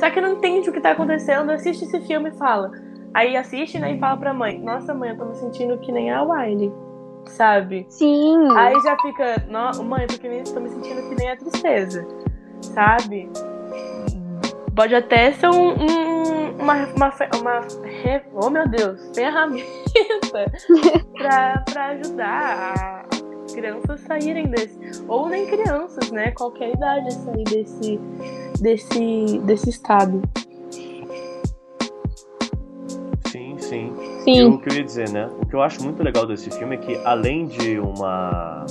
só 0.00 0.10
que 0.10 0.20
não 0.20 0.32
entende 0.34 0.68
o 0.70 0.72
que 0.72 0.80
tá 0.80 0.92
acontecendo, 0.92 1.50
assiste 1.50 1.84
esse 1.84 2.00
filme 2.02 2.30
e 2.30 2.32
fala. 2.38 2.70
Aí 3.14 3.36
assiste, 3.36 3.78
né, 3.78 3.92
e 3.94 3.98
fala 3.98 4.16
pra 4.16 4.34
mãe: 4.34 4.58
Nossa, 4.60 4.92
mãe, 4.94 5.10
eu 5.10 5.16
tô 5.16 5.24
me 5.24 5.34
sentindo 5.36 5.78
que 5.78 5.90
nem 5.90 6.10
a 6.10 6.22
Wiley, 6.22 6.72
sabe? 7.26 7.86
Sim. 7.88 8.48
Aí 8.56 8.78
já 8.82 8.96
fica, 8.98 9.44
"No- 9.48 9.82
mãe, 9.84 10.02
eu 10.02 10.44
tô 10.52 10.60
me 10.60 10.68
sentindo 10.68 11.08
que 11.08 11.14
nem 11.14 11.30
a 11.30 11.36
tristeza, 11.36 12.06
sabe? 12.60 13.30
Pode 14.76 14.94
até 14.94 15.32
ser 15.32 15.48
um, 15.48 15.70
um- 15.72 16.50
uma, 16.60 16.74
uma, 16.94 17.12
uma, 17.38 17.60
oh 18.34 18.50
meu 18.50 18.68
Deus, 18.68 19.00
ferramenta 19.14 19.64
pra, 21.16 21.62
pra 21.70 21.86
ajudar 21.88 23.06
as 23.46 23.52
crianças 23.54 23.90
a 23.90 23.96
saírem 24.06 24.46
desse, 24.48 24.78
ou 25.08 25.28
nem 25.28 25.46
crianças, 25.46 26.10
né? 26.10 26.30
Qualquer 26.32 26.74
idade 26.74 27.08
a 27.08 27.10
sair 27.10 27.44
desse, 27.44 28.00
desse, 28.60 29.38
desse 29.44 29.70
estado. 29.70 30.20
Sim, 33.28 33.56
sim. 33.58 33.92
E 34.26 34.34
Sim. 34.34 34.44
o 34.46 34.58
que 34.58 34.68
eu 34.70 34.74
ia 34.76 34.84
dizer, 34.84 35.08
né? 35.10 35.30
O 35.40 35.46
que 35.46 35.54
eu 35.54 35.62
acho 35.62 35.82
muito 35.82 36.02
legal 36.02 36.26
desse 36.26 36.50
filme 36.50 36.74
é 36.76 36.78
que, 36.78 36.96
além 37.04 37.46
de 37.46 37.78
uma, 37.78 38.66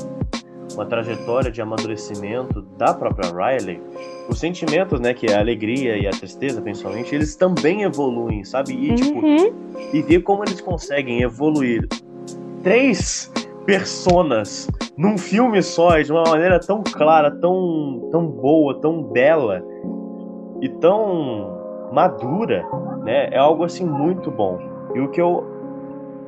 uma 0.75 0.85
trajetória 0.85 1.51
de 1.51 1.61
amadurecimento 1.61 2.61
da 2.77 2.93
própria 2.93 3.31
Riley, 3.31 3.81
os 4.29 4.39
sentimentos, 4.39 4.99
né, 4.99 5.13
que 5.13 5.27
é 5.27 5.35
a 5.35 5.39
alegria 5.39 5.97
e 5.97 6.07
a 6.07 6.11
tristeza, 6.11 6.61
principalmente, 6.61 7.13
eles 7.13 7.35
também 7.35 7.83
evoluem, 7.83 8.43
sabe? 8.43 8.73
E, 8.73 8.95
tipo, 8.95 9.25
Uhum. 9.25 9.53
e 9.93 10.01
ver 10.01 10.21
como 10.21 10.43
eles 10.43 10.59
conseguem 10.61 11.21
evoluir 11.21 11.87
três 12.63 13.31
personas 13.65 14.67
num 14.97 15.17
filme 15.17 15.61
só, 15.61 15.99
de 15.99 16.11
uma 16.11 16.23
maneira 16.23 16.59
tão 16.59 16.81
clara, 16.83 17.29
tão, 17.29 18.09
tão 18.11 18.25
boa, 18.27 18.79
tão 18.79 19.03
bela 19.03 19.61
e 20.61 20.69
tão 20.69 21.89
madura, 21.91 22.65
né? 23.03 23.29
É 23.31 23.37
algo 23.37 23.63
assim 23.63 23.85
muito 23.85 24.31
bom. 24.31 24.57
E 24.95 24.99
o 24.99 25.09
que 25.09 25.21
eu 25.21 25.43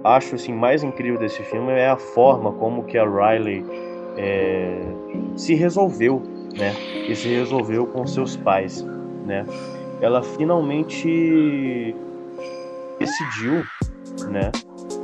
acho 0.04 0.36
assim 0.36 0.54
mais 0.54 0.84
incrível 0.84 1.20
desse 1.20 1.41
filme 1.43 1.72
é 1.72 1.89
a 1.89 1.98
forma 1.98 2.52
como 2.54 2.84
que 2.84 2.98
a 2.98 3.04
Riley 3.04 3.66
é, 4.18 4.82
se 5.36 5.53
resolveu, 5.53 6.22
né? 6.57 6.74
E 7.07 7.15
se 7.15 7.30
resolveu 7.30 7.86
com 7.86 8.05
seus 8.05 8.36
pais, 8.36 8.86
né? 9.26 9.45
Ela 10.01 10.22
finalmente 10.22 11.95
decidiu, 12.99 13.63
né? 14.30 14.51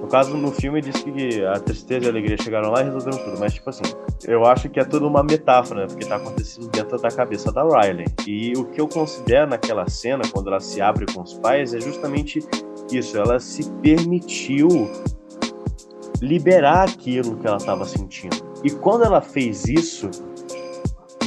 No 0.02 0.08
caso, 0.08 0.36
no 0.36 0.52
filme 0.52 0.82
diz 0.82 1.02
que 1.02 1.44
a 1.46 1.60
tristeza 1.60 2.06
e 2.06 2.08
a 2.08 2.12
alegria 2.12 2.38
chegaram 2.38 2.72
lá 2.72 2.82
e 2.82 2.86
resolveram 2.86 3.18
tudo, 3.24 3.40
mas 3.40 3.54
tipo 3.54 3.70
assim, 3.70 3.84
eu 4.26 4.46
acho 4.46 4.70
que 4.70 4.80
é 4.80 4.84
tudo 4.84 5.08
uma 5.08 5.24
metáfora, 5.24 5.82
né? 5.82 5.88
Porque 5.88 6.06
tá 6.06 6.18
acontecendo 6.18 6.70
dentro 6.70 6.98
da 6.98 7.10
cabeça 7.10 7.52
da 7.52 7.64
Riley. 7.64 8.06
E 8.28 8.54
o 8.58 8.66
que 8.66 8.82
eu 8.82 8.88
considero 8.88 9.50
naquela 9.50 9.88
cena, 9.88 10.24
quando 10.32 10.48
ela 10.48 10.60
se 10.60 10.82
abre 10.82 11.06
com 11.14 11.22
os 11.22 11.34
pais, 11.36 11.74
é 11.74 11.80
justamente 11.80 12.40
isso. 12.92 13.18
Ela 13.18 13.40
se 13.40 13.70
permitiu 13.82 14.68
liberar 16.22 16.90
aquilo 16.90 17.38
que 17.38 17.48
ela 17.48 17.58
estava 17.58 17.86
sentindo. 17.86 18.53
E 18.64 18.72
quando 18.72 19.04
ela 19.04 19.22
fez 19.22 19.66
isso, 19.66 20.10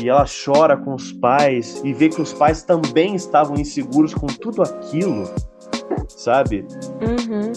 e 0.00 0.08
ela 0.08 0.24
chora 0.26 0.76
com 0.76 0.94
os 0.94 1.12
pais, 1.12 1.80
e 1.84 1.92
vê 1.92 2.08
que 2.08 2.20
os 2.20 2.32
pais 2.32 2.62
também 2.62 3.14
estavam 3.14 3.56
inseguros 3.56 4.14
com 4.14 4.26
tudo 4.26 4.62
aquilo, 4.62 5.24
sabe? 6.08 6.66
Uhum. 7.00 7.52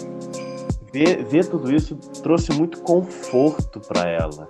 ver, 0.94 1.24
ver 1.26 1.46
tudo 1.46 1.74
isso 1.74 1.96
trouxe 2.24 2.52
muito 2.52 2.82
conforto 2.82 3.80
para 3.80 4.10
ela. 4.10 4.48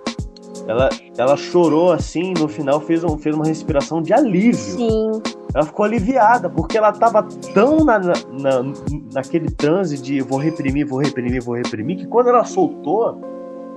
Ela, 0.66 0.88
ela 1.16 1.36
chorou 1.36 1.90
assim, 1.92 2.32
no 2.38 2.46
final 2.46 2.80
fez, 2.80 3.02
um, 3.02 3.18
fez 3.18 3.34
uma 3.34 3.44
respiração 3.46 4.00
de 4.02 4.12
alívio. 4.12 4.54
Sim. 4.54 5.10
Ela 5.52 5.64
ficou 5.64 5.84
aliviada, 5.84 6.48
porque 6.48 6.78
ela 6.78 6.92
tava 6.92 7.24
tão 7.54 7.78
na, 7.78 7.98
na, 7.98 8.12
na- 8.30 8.72
naquele 9.14 9.50
transe 9.50 9.98
de 9.98 10.20
vou 10.20 10.38
reprimir, 10.38 10.86
vou 10.86 11.00
reprimir, 11.00 11.42
vou 11.42 11.56
reprimir, 11.56 11.96
que 11.96 12.06
quando 12.06 12.28
ela 12.28 12.44
soltou, 12.44 13.20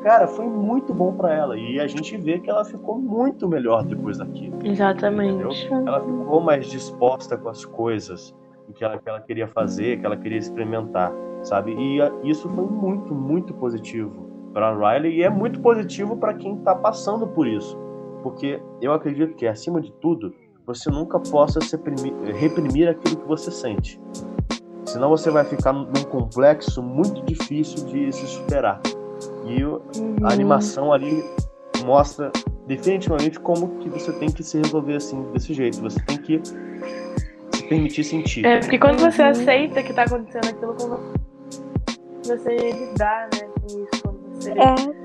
cara, 0.03 0.27
foi 0.27 0.45
muito 0.45 0.93
bom 0.93 1.13
para 1.13 1.33
ela. 1.33 1.57
E 1.57 1.79
a 1.79 1.87
gente 1.87 2.15
vê 2.17 2.39
que 2.39 2.49
ela 2.49 2.63
ficou 2.65 2.99
muito 2.99 3.47
melhor 3.47 3.83
depois 3.83 4.17
daquilo. 4.17 4.59
Exatamente. 4.63 5.41
Ela 5.85 5.99
ficou 6.01 6.41
mais 6.41 6.67
disposta 6.67 7.37
com 7.37 7.49
as 7.49 7.63
coisas 7.65 8.35
que 8.75 8.83
ela, 8.83 8.97
que 8.97 9.07
ela 9.09 9.21
queria 9.21 9.47
fazer, 9.47 9.99
que 9.99 10.05
ela 10.05 10.17
queria 10.17 10.37
experimentar, 10.37 11.11
sabe? 11.43 11.73
E 11.75 12.01
a- 12.01 12.11
isso 12.23 12.49
foi 12.49 12.65
muito, 12.65 13.13
muito 13.13 13.53
positivo 13.53 14.27
para 14.53 14.73
Riley 14.75 15.17
e 15.19 15.23
é 15.23 15.29
muito 15.29 15.59
positivo 15.61 16.15
para 16.17 16.33
quem 16.33 16.57
tá 16.57 16.73
passando 16.75 17.27
por 17.27 17.47
isso, 17.47 17.77
porque 18.23 18.59
eu 18.81 18.93
acredito 18.93 19.35
que 19.35 19.45
acima 19.47 19.79
de 19.81 19.91
tudo 19.93 20.33
você 20.65 20.89
nunca 20.89 21.19
possa 21.19 21.59
reprimir, 21.71 22.13
reprimir 22.35 22.87
aquilo 22.89 23.17
que 23.17 23.27
você 23.27 23.51
sente, 23.51 23.99
senão 24.85 25.09
você 25.09 25.29
vai 25.29 25.43
ficar 25.43 25.73
num 25.73 25.91
complexo 26.09 26.81
muito 26.81 27.21
difícil 27.25 27.85
de 27.87 28.11
se 28.11 28.25
superar. 28.27 28.81
E 29.45 29.63
o- 29.63 29.81
Uhum. 29.97 30.15
a 30.23 30.31
animação 30.31 30.91
ali 30.93 31.23
mostra 31.85 32.31
definitivamente 32.67 33.39
como 33.39 33.79
que 33.79 33.89
você 33.89 34.11
tem 34.13 34.29
que 34.31 34.41
se 34.43 34.57
resolver 34.57 34.95
assim, 34.95 35.21
desse 35.33 35.53
jeito. 35.53 35.81
Você 35.81 35.99
tem 36.01 36.17
que 36.17 36.39
se 36.43 37.63
permitir 37.67 38.03
sentir. 38.03 38.45
É, 38.45 38.59
porque 38.59 38.79
quando 38.79 38.99
você 38.99 39.21
Uhum. 39.21 39.29
aceita 39.29 39.83
que 39.83 39.93
tá 39.93 40.03
acontecendo 40.03 40.47
aquilo 40.49 40.73
com 40.75 40.97
você, 42.23 42.55
lidar, 42.55 43.29
né, 43.33 43.49
com 43.59 43.67
isso. 43.67 44.03
Quando 44.03 44.19
você, 44.33 44.51
É. 44.51 45.03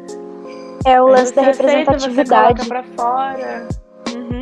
É 0.93 1.03
o 1.03 1.09
lance 1.09 1.35
da 1.35 1.43
você 1.43 1.51
aceita, 1.51 1.71
representatividade. 1.93 2.63
Você 2.63 2.69
coloca 2.69 2.95
pra 2.97 3.05
fora. 3.05 3.69
Uhum. 4.15 4.41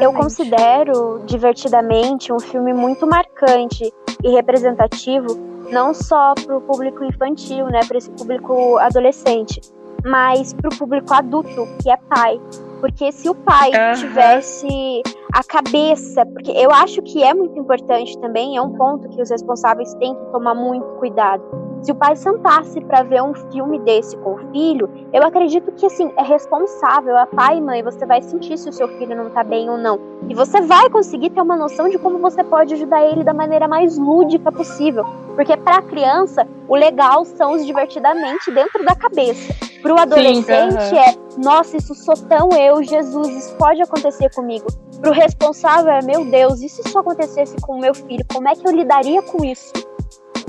Eu 0.00 0.12
considero 0.12 1.22
Divertidamente 1.26 2.32
um 2.32 2.38
filme 2.40 2.72
muito 2.72 3.06
marcante 3.06 3.92
e 4.24 4.30
representativo, 4.30 5.26
não 5.70 5.94
só 5.94 6.34
para 6.34 6.56
o 6.56 6.60
público 6.60 7.04
infantil, 7.04 7.66
né, 7.66 7.80
para 7.86 7.98
esse 7.98 8.10
público 8.10 8.78
adolescente, 8.78 9.60
mas 10.04 10.52
para 10.54 10.68
o 10.68 10.78
público 10.78 11.12
adulto, 11.12 11.66
que 11.82 11.90
é 11.90 11.96
pai. 11.96 12.40
Porque 12.80 13.12
se 13.12 13.28
o 13.28 13.34
pai 13.34 13.72
Aham. 13.74 13.94
tivesse 13.94 15.02
a 15.34 15.44
cabeça, 15.44 16.24
porque 16.26 16.50
eu 16.52 16.70
acho 16.70 17.02
que 17.02 17.22
é 17.22 17.34
muito 17.34 17.58
importante 17.58 18.18
também, 18.20 18.56
é 18.56 18.62
um 18.62 18.72
ponto 18.72 19.08
que 19.10 19.20
os 19.20 19.30
responsáveis 19.30 19.92
têm 19.94 20.14
que 20.14 20.32
tomar 20.32 20.54
muito 20.54 20.86
cuidado. 20.98 21.42
Se 21.82 21.92
o 21.92 21.94
pai 21.94 22.14
sentasse 22.14 22.78
para 22.82 23.02
ver 23.02 23.22
um 23.22 23.32
filme 23.50 23.78
desse 23.78 24.14
com 24.18 24.34
o 24.34 24.38
filho, 24.52 24.88
eu 25.14 25.22
acredito 25.22 25.72
que 25.72 25.86
assim 25.86 26.12
é 26.16 26.22
responsável, 26.22 27.16
é 27.16 27.24
pai 27.26 27.56
e 27.56 27.60
mãe, 27.60 27.82
você 27.82 28.04
vai 28.04 28.20
sentir 28.20 28.58
se 28.58 28.68
o 28.68 28.72
seu 28.72 28.86
filho 28.98 29.16
não 29.16 29.30
tá 29.30 29.42
bem 29.42 29.70
ou 29.70 29.78
não. 29.78 29.98
E 30.28 30.34
você 30.34 30.60
vai 30.60 30.90
conseguir 30.90 31.30
ter 31.30 31.40
uma 31.40 31.56
noção 31.56 31.88
de 31.88 31.98
como 31.98 32.18
você 32.18 32.44
pode 32.44 32.74
ajudar 32.74 33.02
ele 33.02 33.24
da 33.24 33.32
maneira 33.32 33.66
mais 33.66 33.96
lúdica 33.96 34.52
possível. 34.52 35.04
Porque 35.34 35.56
para 35.56 35.80
criança, 35.80 36.46
o 36.68 36.76
legal 36.76 37.24
são 37.24 37.52
os 37.52 37.64
divertidamente 37.64 38.50
dentro 38.50 38.84
da 38.84 38.94
cabeça. 38.94 39.54
Pro 39.80 39.98
adolescente 39.98 40.76
aham. 40.76 40.98
é, 40.98 41.14
nossa, 41.42 41.78
isso 41.78 41.94
sou 41.94 42.14
tão 42.14 42.50
eu, 42.50 42.82
Jesus, 42.82 43.28
isso 43.28 43.56
pode 43.56 43.80
acontecer 43.80 44.28
comigo. 44.34 44.66
Pro 45.00 45.12
responsável 45.12 45.90
é, 45.90 46.02
meu 46.02 46.26
Deus, 46.26 46.60
e 46.60 46.68
se 46.68 46.82
isso 46.86 46.98
acontecesse 46.98 47.56
com 47.62 47.76
o 47.76 47.80
meu 47.80 47.94
filho, 47.94 48.24
como 48.30 48.46
é 48.46 48.54
que 48.54 48.68
eu 48.68 48.72
lidaria 48.72 49.22
com 49.22 49.42
isso? 49.42 49.72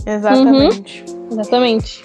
Exatamente. 0.05 1.05
Exatamente. 1.31 2.03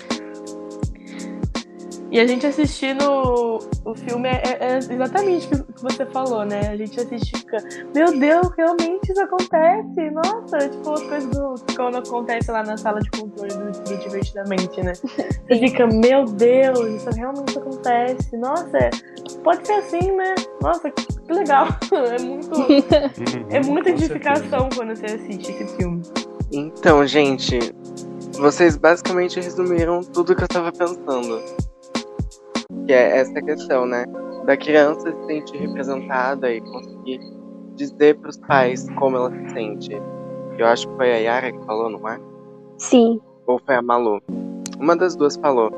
E 2.10 2.20
a 2.20 2.26
gente 2.26 2.46
assistindo 2.46 3.58
o 3.84 3.94
filme 3.94 4.28
é, 4.28 4.40
é- 4.60 4.78
exatamente 4.78 5.48
o 5.52 5.64
que 5.64 5.82
você 5.82 6.06
falou, 6.06 6.44
né? 6.44 6.60
A 6.68 6.76
gente 6.76 6.98
assiste 6.98 7.34
e 7.34 7.38
fica, 7.38 7.58
meu 7.94 8.18
Deus, 8.18 8.48
realmente 8.56 9.10
isso 9.10 9.20
acontece. 9.20 10.10
Nossa, 10.12 10.68
tipo 10.68 10.92
as 10.92 11.02
coisas 11.02 11.30
do, 11.30 11.54
quando 11.74 11.96
acontece 11.98 12.50
lá 12.50 12.62
na 12.62 12.76
sala 12.76 13.00
de 13.00 13.10
controle 13.10 13.52
do, 13.52 13.72
do 13.82 13.96
Divertidamente, 13.98 14.80
né? 14.82 14.92
Você 15.02 15.58
fica, 15.58 15.86
meu 15.88 16.24
Deus, 16.24 16.78
isso 17.02 17.10
realmente 17.10 17.58
acontece. 17.58 18.36
Nossa, 18.36 18.78
é- 18.78 18.90
pode 19.42 19.66
ser 19.66 19.74
assim, 19.74 20.12
né? 20.12 20.34
Nossa, 20.62 20.90
que 20.90 21.32
legal. 21.32 21.66
É 21.92 22.22
muito, 22.22 22.50
é 23.50 23.60
muita 23.60 23.90
edificação 23.90 24.68
quando 24.74 24.96
você 24.96 25.06
assiste 25.06 25.50
esse 25.52 25.76
filme. 25.76 26.02
Então, 26.52 27.04
gente, 27.06 27.58
vocês 28.40 28.76
basicamente 28.76 29.40
resumiram 29.40 30.00
tudo 30.02 30.34
que 30.34 30.44
eu 30.44 30.48
tava 30.48 30.72
pensando. 30.72 31.40
Que 32.86 32.92
é 32.92 33.18
essa 33.18 33.40
questão, 33.42 33.86
né? 33.86 34.04
Da 34.44 34.56
criança 34.56 35.10
se 35.12 35.26
sentir 35.26 35.58
representada 35.58 36.52
e 36.52 36.60
conseguir 36.60 37.20
dizer 37.74 38.18
pros 38.18 38.36
pais 38.38 38.86
como 38.96 39.16
ela 39.16 39.30
se 39.30 39.50
sente. 39.50 39.90
Eu 40.58 40.66
acho 40.66 40.88
que 40.88 40.96
foi 40.96 41.12
a 41.12 41.16
Yara 41.16 41.52
que 41.52 41.64
falou, 41.66 41.90
não 41.90 42.08
é? 42.08 42.18
Sim, 42.78 43.20
Ou 43.46 43.60
foi 43.64 43.74
a 43.76 43.82
Malu? 43.82 44.20
Uma 44.78 44.96
das 44.96 45.14
duas 45.16 45.36
falou. 45.36 45.70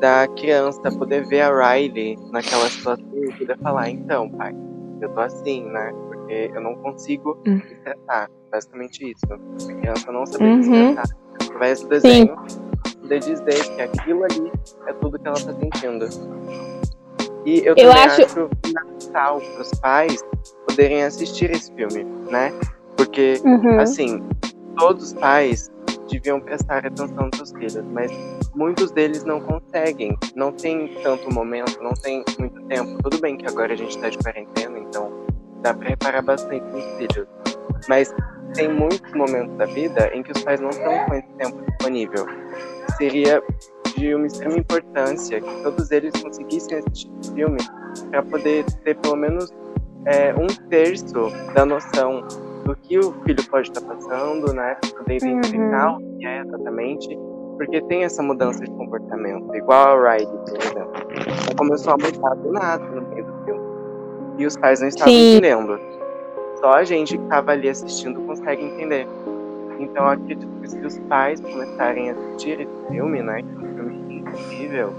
Da 0.00 0.26
criança 0.28 0.80
poder 0.98 1.26
ver 1.26 1.42
a 1.42 1.74
Riley 1.74 2.16
naquela 2.30 2.66
situação 2.68 3.04
e 3.14 3.32
poder 3.38 3.56
falar, 3.58 3.88
então, 3.90 4.28
pai, 4.30 4.54
eu 5.00 5.08
tô 5.10 5.20
assim, 5.20 5.64
né? 5.64 5.92
Porque 6.08 6.50
eu 6.54 6.60
não 6.60 6.74
consigo 6.76 7.36
Hum. 7.46 7.54
me 7.56 7.72
estressar. 7.72 8.28
Basicamente 8.50 9.10
isso. 9.12 9.26
A 9.32 9.74
criança 9.80 10.10
não 10.12 10.26
saber 10.26 10.44
Uhum. 10.50 10.62
se 10.62 10.70
estressar. 10.70 11.16
Através 11.40 11.80
do 11.82 11.88
desenho, 11.88 12.36
poder 13.00 13.18
dizer 13.20 13.64
que 13.76 13.82
aquilo 13.82 14.24
ali 14.24 14.52
é 14.86 14.92
tudo 14.94 15.18
que 15.18 15.26
ela 15.26 15.36
tá 15.36 15.52
sentindo. 15.54 16.06
E 17.44 17.58
eu, 17.60 17.74
Eu 17.74 17.76
também 17.76 18.04
acho- 18.04 18.22
acho 18.22 18.48
fundamental 18.64 19.40
pros 19.54 19.70
pais 19.80 20.22
poderem 20.68 21.02
assistir 21.04 21.50
esse 21.50 21.72
filme, 21.74 22.04
né? 22.30 22.52
Porque 22.96 23.40
uhum. 23.44 23.80
Assim, 23.80 24.22
todos 24.78 25.06
os 25.08 25.12
pais 25.14 25.70
deviam 26.08 26.40
prestar 26.40 26.86
atenção 26.86 27.26
nos 27.26 27.36
seus 27.36 27.52
filhos, 27.52 27.84
mas 27.92 28.10
muitos 28.54 28.90
deles 28.92 29.24
não 29.24 29.40
conseguem, 29.40 30.16
não 30.36 30.52
tem 30.52 30.88
tanto 31.02 31.32
momento, 31.32 31.82
não 31.82 31.92
tem 31.94 32.22
muito 32.38 32.60
tempo. 32.66 33.02
Tudo 33.02 33.18
bem 33.20 33.36
que 33.36 33.46
agora 33.46 33.72
a 33.72 33.76
gente 33.76 33.98
tá 33.98 34.08
de 34.08 34.18
quarentena, 34.18 34.78
então 34.78 35.10
dá 35.62 35.72
pra 35.74 35.88
reparar 35.88 36.22
bastante 36.22 36.64
nos 36.66 36.84
filhos. 36.96 37.26
Mas 37.88 38.14
tem 38.54 38.68
muitos 38.68 39.12
momentos 39.12 39.56
da 39.56 39.66
vida 39.66 40.10
em 40.14 40.22
que 40.22 40.32
os 40.32 40.42
pais 40.42 40.60
não 40.60 40.70
estão 40.70 41.06
com 41.06 41.14
esse 41.14 41.28
tempo 41.38 41.62
disponível. 41.64 42.26
Seria 42.96 43.42
de 43.96 44.14
uma 44.14 44.26
extrema 44.26 44.58
importância 44.58 45.40
que 45.40 45.62
todos 45.62 45.90
eles 45.90 46.12
conseguissem 46.22 46.78
assistir 46.78 47.10
esse 47.20 47.32
filme 47.34 47.58
para 48.10 48.22
poder 48.22 48.64
ter 48.84 48.96
pelo 48.96 49.16
menos 49.16 49.52
é, 50.06 50.34
um 50.34 50.46
terço 50.68 51.30
da 51.54 51.64
noção 51.64 52.26
do 52.64 52.76
que 52.76 52.98
o 52.98 53.12
filho 53.24 53.44
pode 53.50 53.68
estar 53.68 53.80
passando, 53.80 54.52
né? 54.52 54.76
Poder 54.96 55.16
identificar 55.16 55.96
o 55.96 55.98
que 56.18 56.26
é 56.26 56.40
exatamente, 56.40 57.18
porque 57.56 57.80
tem 57.82 58.04
essa 58.04 58.22
mudança 58.22 58.64
de 58.64 58.70
comportamento, 58.70 59.54
igual 59.54 59.98
a 59.98 60.12
Riley, 60.14 60.26
por 60.26 60.58
exemplo. 60.58 60.92
Ela 61.46 61.54
começou 61.56 61.94
a 61.94 61.96
mudar 61.96 62.34
do 62.34 62.52
nada 62.52 62.84
no 62.84 63.02
meio 63.08 63.24
do 63.24 63.44
filme. 63.44 63.60
E 64.38 64.46
os 64.46 64.56
pais 64.56 64.80
não 64.80 64.88
estavam 64.88 65.12
Sim. 65.12 65.36
entendendo. 65.36 65.78
Só 66.62 66.74
a 66.74 66.84
gente 66.84 67.18
que 67.18 67.24
estava 67.24 67.50
ali 67.50 67.68
assistindo 67.68 68.20
consegue 68.20 68.62
entender. 68.62 69.08
Então 69.80 70.06
acredito 70.06 70.46
que 70.60 70.70
se 70.70 70.78
os 70.78 70.96
pais 71.08 71.40
começarem 71.40 72.10
a 72.10 72.12
assistir 72.12 72.60
esse 72.60 72.88
filme, 72.88 73.20
né? 73.20 73.42
Que 73.42 73.48
é 73.48 73.58
um 73.58 73.74
filme 73.74 74.18
incrível, 74.20 74.94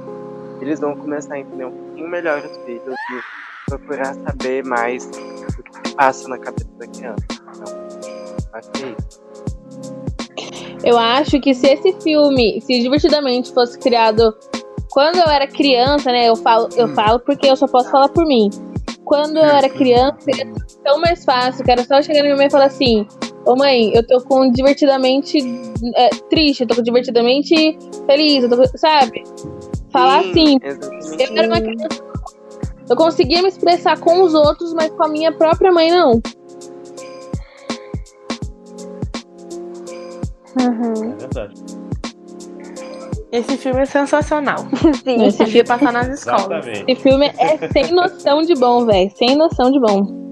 eles 0.59 0.81
vão 0.81 0.93
começar 0.93 1.35
a 1.35 1.39
entender 1.39 1.63
um 1.63 1.71
pouquinho 1.71 2.09
melhor 2.09 2.39
os 2.39 2.57
filhos 2.65 2.83
e 2.93 3.69
procurar 3.69 4.13
saber 4.13 4.65
mais 4.65 5.05
o 5.05 5.63
que 5.63 5.95
passa 5.95 6.27
na 6.27 6.37
cabeça 6.37 6.69
da 6.77 6.85
criança. 6.85 7.25
Então, 7.31 7.73
acho 8.51 8.71
que 8.71 8.83
é 8.83 8.95
isso. 8.99 9.23
Eu 10.83 10.97
acho 10.97 11.39
que 11.39 11.53
se 11.55 11.65
esse 11.65 11.93
filme, 12.01 12.59
se 12.59 12.77
divertidamente 12.81 13.53
fosse 13.53 13.79
criado 13.79 14.35
quando 14.91 15.15
eu 15.15 15.31
era 15.31 15.47
criança, 15.47 16.11
né? 16.11 16.27
Eu 16.27 16.35
falo, 16.35 16.67
eu 16.75 16.89
falo 16.89 17.21
porque 17.21 17.47
eu 17.47 17.55
só 17.55 17.69
posso 17.69 17.89
falar 17.89 18.09
por 18.09 18.25
mim. 18.25 18.49
Quando 19.13 19.37
eu 19.37 19.45
era 19.45 19.69
criança, 19.69 20.17
seria 20.21 20.51
tão 20.83 20.99
mais 20.99 21.23
fácil, 21.23 21.63
era 21.67 21.83
só 21.83 22.01
chegar 22.01 22.21
na 22.21 22.23
minha 22.23 22.35
mãe 22.35 22.47
e 22.47 22.49
falar 22.49 22.65
assim: 22.65 23.05
Ô 23.45 23.55
mãe, 23.55 23.93
eu 23.93 24.01
tô 24.07 24.19
com 24.21 24.51
divertidamente 24.51 25.37
é, 25.95 26.09
triste, 26.31 26.61
eu 26.61 26.67
tô 26.67 26.73
com 26.73 26.81
divertidamente 26.81 27.77
feliz, 28.07 28.43
eu 28.43 28.49
tô 28.49 28.57
com, 28.57 28.65
sabe? 28.75 29.23
Falar 29.91 30.23
Sim, 30.23 30.31
assim. 30.31 30.57
Exatamente. 30.63 31.31
Eu 31.31 31.37
era 31.37 31.47
uma 31.47 31.61
criança. 31.61 32.03
Eu 32.89 32.95
conseguia 32.95 33.43
me 33.43 33.49
expressar 33.49 33.99
com 33.99 34.23
os 34.23 34.33
outros, 34.33 34.73
mas 34.73 34.89
com 34.89 35.03
a 35.03 35.07
minha 35.07 35.31
própria 35.31 35.71
mãe 35.71 35.91
não. 35.91 36.13
Uhum. 40.59 41.11
É 41.11 41.17
verdade. 41.17 41.82
Esse 43.33 43.57
filme 43.57 43.81
é 43.81 43.85
sensacional. 43.85 44.59
Sim. 45.03 45.23
Esse 45.25 45.43
Devia 45.43 45.63
passar 45.65 45.91
nas 45.91 46.07
escolas. 46.07 46.43
Exatamente. 46.67 46.85
Esse 46.91 47.01
filme 47.01 47.25
é 47.39 47.57
sem 47.69 47.91
noção 47.91 48.41
de 48.43 48.53
bom, 48.53 48.85
velho. 48.85 49.09
Sem 49.17 49.35
noção 49.35 49.71
de 49.71 49.79
bom. 49.79 50.23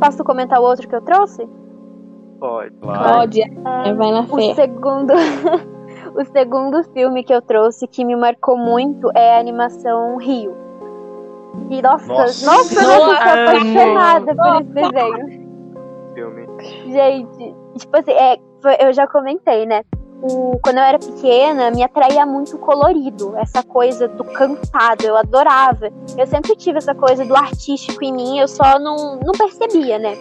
Posso 0.00 0.22
comentar 0.24 0.60
o 0.60 0.64
outro 0.64 0.86
que 0.88 0.94
eu 0.94 1.00
trouxe? 1.00 1.48
Pode. 2.38 2.70
Claro. 2.82 3.14
Pode, 3.20 3.40
é, 3.40 3.94
vai 3.94 4.12
na 4.12 4.20
O 4.20 4.26
fé. 4.26 4.54
segundo, 4.54 5.14
o 6.14 6.24
segundo 6.26 6.84
filme 6.92 7.24
que 7.24 7.32
eu 7.32 7.40
trouxe 7.40 7.86
que 7.88 8.04
me 8.04 8.14
marcou 8.14 8.58
muito 8.58 9.10
é 9.14 9.36
a 9.36 9.40
animação 9.40 10.18
Rio. 10.18 10.54
E 11.70 11.80
nossa, 11.80 12.06
Nossa. 12.06 12.44
nossa, 12.46 12.74
eu 12.74 12.88
Nossa. 12.88 13.02
sou 13.02 13.12
apaixonada 13.14 14.34
por 14.34 14.60
esse 14.60 14.92
desenho. 14.92 15.46
Filme. 16.12 16.46
Gente, 16.92 17.54
tipo 17.78 17.96
assim, 17.96 18.12
é, 18.12 18.36
foi- 18.60 18.76
eu 18.80 18.92
já 18.92 19.06
comentei, 19.06 19.64
né? 19.64 19.82
O, 20.22 20.58
quando 20.62 20.78
eu 20.78 20.82
era 20.82 20.98
pequena, 20.98 21.70
me 21.70 21.82
atraía 21.82 22.24
muito 22.24 22.56
o 22.56 22.58
colorido, 22.58 23.36
essa 23.36 23.62
coisa 23.62 24.08
do 24.08 24.24
cantado, 24.24 25.04
eu 25.04 25.16
adorava. 25.16 25.90
Eu 26.16 26.26
sempre 26.26 26.56
tive 26.56 26.78
essa 26.78 26.94
coisa 26.94 27.24
do 27.24 27.36
artístico 27.36 28.02
em 28.02 28.12
mim, 28.12 28.38
eu 28.38 28.48
só 28.48 28.78
não, 28.78 29.20
não 29.20 29.32
percebia, 29.32 29.98
né? 29.98 30.16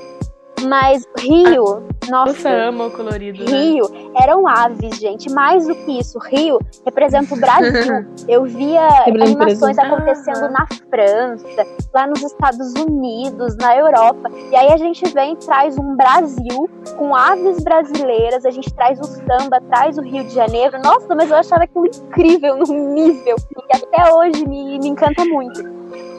Mas 0.68 1.06
Rio, 1.18 1.84
Você 2.04 2.12
nossa, 2.12 2.50
ama 2.50 2.86
o 2.86 2.92
colorido, 2.92 3.44
né? 3.44 3.52
Rio 3.52 3.86
eram 4.18 4.48
aves, 4.48 4.98
gente. 4.98 5.32
Mais 5.32 5.68
do 5.68 5.76
que 5.76 6.00
isso, 6.00 6.18
Rio 6.20 6.60
representa 6.86 7.34
o 7.34 7.40
Brasil. 7.40 8.06
Eu 8.28 8.46
via 8.46 8.88
animações 9.06 9.78
acontecendo 9.78 10.46
Aham. 10.46 10.52
na 10.52 10.68
França, 10.90 11.68
lá 11.94 12.08
nos 12.08 12.22
Estados 12.22 12.74
Unidos, 12.74 13.56
na 13.58 13.76
Europa. 13.76 14.30
E 14.52 14.56
aí 14.56 14.72
a 14.72 14.78
gente 14.78 15.08
vem 15.14 15.34
e 15.34 15.38
traz 15.38 15.78
um 15.78 15.96
Brasil 15.96 16.70
com 16.98 17.16
aves 17.16 17.64
brasileiras, 17.64 18.46
a 18.46 18.52
gente 18.52 18.74
traz 18.74 19.00
o 19.00 19.04
samba, 19.04 19.60
traz 19.70 19.98
o 19.98 20.02
Rio 20.02 20.24
de 20.24 20.34
Janeiro. 20.34 20.80
Nossa, 20.84 21.14
mas 21.16 21.30
eu 21.30 21.38
achava 21.38 21.64
aquilo 21.64 21.88
incrível 21.88 22.58
num 22.58 22.94
nível 22.94 23.36
que 23.36 23.76
até 23.76 24.14
hoje 24.14 24.48
me, 24.48 24.80
me 24.80 24.88
encanta 24.90 25.26
muito. 25.26 25.62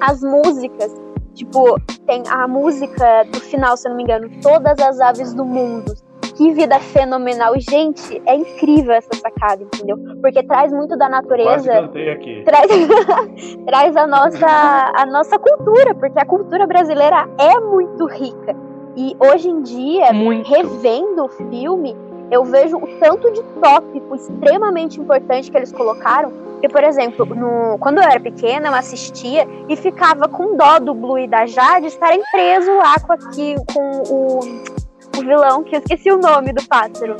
As 0.00 0.20
músicas, 0.20 0.92
tipo, 1.36 1.78
tem 2.06 2.22
a 2.28 2.48
música 2.48 3.24
do 3.30 3.38
final, 3.40 3.76
se 3.76 3.86
eu 3.86 3.90
não 3.90 3.96
me 3.96 4.02
engano, 4.02 4.28
Todas 4.42 4.80
as 4.80 4.98
Aves 5.00 5.34
do 5.34 5.44
Mundo. 5.44 5.94
Que 6.34 6.52
vida 6.52 6.78
fenomenal. 6.80 7.54
Gente, 7.58 8.20
é 8.26 8.34
incrível 8.34 8.92
essa 8.92 9.14
sacada, 9.14 9.62
entendeu? 9.62 9.96
Porque 10.20 10.42
traz 10.42 10.70
muito 10.70 10.96
da 10.96 11.08
natureza 11.08 11.88
traz, 12.44 12.70
traz 13.64 13.96
a, 13.96 14.06
nossa, 14.06 14.92
a 14.94 15.06
nossa 15.06 15.38
cultura, 15.38 15.94
porque 15.94 16.18
a 16.18 16.26
cultura 16.26 16.66
brasileira 16.66 17.26
é 17.38 17.58
muito 17.60 18.06
rica. 18.06 18.54
E 18.96 19.14
hoje 19.20 19.50
em 19.50 19.60
dia, 19.62 20.10
Muito. 20.12 20.48
revendo 20.48 21.24
o 21.24 21.28
filme, 21.28 21.94
eu 22.30 22.44
vejo 22.44 22.76
o 22.76 22.86
tanto 22.98 23.30
de 23.32 23.42
tópico 23.60 24.14
extremamente 24.14 25.00
importante 25.00 25.50
que 25.50 25.56
eles 25.56 25.72
colocaram. 25.72 26.30
Porque, 26.30 26.68
por 26.68 26.82
exemplo, 26.82 27.26
no, 27.26 27.78
quando 27.78 27.98
eu 27.98 28.04
era 28.04 28.18
pequena, 28.18 28.68
eu 28.68 28.74
assistia 28.74 29.46
e 29.68 29.76
ficava 29.76 30.26
com 30.26 30.56
dó 30.56 30.78
do 30.78 30.94
Blue 30.94 31.18
e 31.18 31.28
da 31.28 31.46
Jade 31.46 31.86
estarem 31.86 32.22
presos 32.32 32.74
lá 32.76 32.98
com, 32.98 33.12
aqui, 33.12 33.54
com 33.72 34.02
o, 34.08 34.40
o 35.18 35.20
vilão, 35.20 35.62
que 35.62 35.76
eu 35.76 35.80
esqueci 35.80 36.10
o 36.10 36.16
nome 36.16 36.52
do 36.52 36.66
pássaro. 36.66 37.16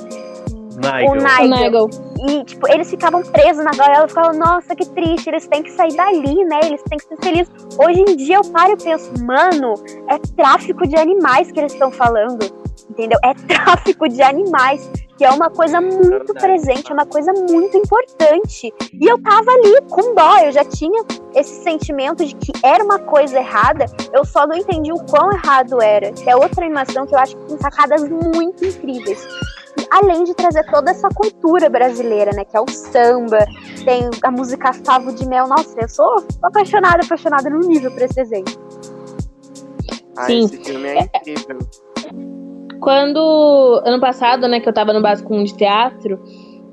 Nigel. 0.77 1.11
O 1.11 1.15
Nigel. 1.15 1.85
O 1.85 1.89
Nigel. 1.89 1.91
E, 2.29 2.45
tipo, 2.45 2.69
eles 2.69 2.89
ficavam 2.89 3.23
presos 3.23 3.65
na 3.65 3.71
gaiola, 3.73 4.05
eu 4.05 4.09
ficava, 4.09 4.33
nossa, 4.33 4.75
que 4.75 4.87
triste, 4.89 5.29
eles 5.29 5.47
têm 5.47 5.63
que 5.63 5.71
sair 5.73 5.95
dali, 5.95 6.45
né? 6.45 6.61
Eles 6.65 6.83
têm 6.83 6.99
que 6.99 7.05
ser 7.05 7.17
felizes. 7.23 7.53
Hoje 7.79 8.01
em 8.01 8.17
dia 8.17 8.37
eu 8.37 8.45
paro 8.51 8.73
e 8.73 8.77
penso, 8.77 9.13
mano, 9.23 9.75
é 10.09 10.19
tráfico 10.35 10.87
de 10.87 10.97
animais 10.97 11.51
que 11.53 11.61
eles 11.61 11.73
estão 11.73 11.91
falando. 11.91 12.66
Entendeu? 12.97 13.19
É 13.23 13.35
tráfico 13.35 14.09
de 14.09 14.23
animais, 14.23 14.91
que 15.19 15.25
é 15.25 15.31
uma 15.31 15.51
coisa 15.51 15.83
muito 15.83 16.33
Verdade. 16.33 16.41
presente, 16.41 16.91
é 16.91 16.95
uma 16.95 17.05
coisa 17.05 17.31
muito 17.33 17.77
importante. 17.77 18.73
E 18.91 19.07
eu 19.07 19.23
tava 19.23 19.51
ali 19.51 19.83
com 19.91 20.15
dó, 20.15 20.39
eu 20.39 20.51
já 20.51 20.65
tinha 20.65 21.05
esse 21.35 21.63
sentimento 21.63 22.25
de 22.25 22.35
que 22.35 22.53
era 22.65 22.83
uma 22.83 22.99
coisa 22.99 23.39
errada, 23.39 23.85
eu 24.15 24.25
só 24.25 24.47
não 24.47 24.57
entendi 24.57 24.91
o 24.93 25.05
quão 25.05 25.31
errado 25.31 25.83
era. 25.83 26.11
Que 26.11 26.31
é 26.31 26.35
outra 26.35 26.65
animação 26.65 27.07
que 27.07 27.15
eu 27.15 27.19
acho 27.19 27.37
que 27.37 27.45
tem 27.45 27.59
sacadas 27.59 28.03
muito 28.09 28.65
incríveis. 28.65 29.27
Além 29.91 30.25
de 30.25 30.35
trazer 30.35 30.65
toda 30.71 30.91
essa 30.91 31.09
cultura 31.11 31.69
brasileira, 31.69 32.31
né? 32.35 32.47
Que 32.47 32.57
é 32.57 32.61
o 32.61 32.69
samba, 32.69 33.45
tem 33.85 34.09
a 34.23 34.31
música 34.31 34.73
Favo 34.73 35.13
de 35.13 35.29
Mel. 35.29 35.47
Nossa, 35.47 35.77
eu 35.79 35.89
sou 35.89 36.25
apaixonada, 36.43 37.05
apaixonada 37.05 37.51
no 37.51 37.59
nível 37.59 37.91
por 37.91 38.01
esse 38.01 38.15
desenho. 38.15 38.47
Ah, 40.17 40.25
Sim. 40.25 40.47
esse 40.47 40.65
filme 40.65 40.89
é 40.89 41.01
incrível. 41.01 41.59
Quando, 42.81 43.83
ano 43.85 44.01
passado, 44.01 44.47
né, 44.49 44.61
que 44.61 44.69
eu 44.69 44.73
tava 44.73 44.93
no 44.93 45.01
básico 45.01 45.35
1 45.35 45.45
de 45.45 45.57
teatro, 45.57 46.21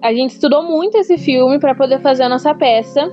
a 0.02 0.14
gente 0.14 0.32
estudou 0.32 0.64
muito 0.64 0.98
esse 0.98 1.18
filme 1.18 1.60
pra 1.60 1.74
poder 1.74 2.00
fazer 2.02 2.24
a 2.24 2.30
nossa 2.30 2.54
peça. 2.54 3.12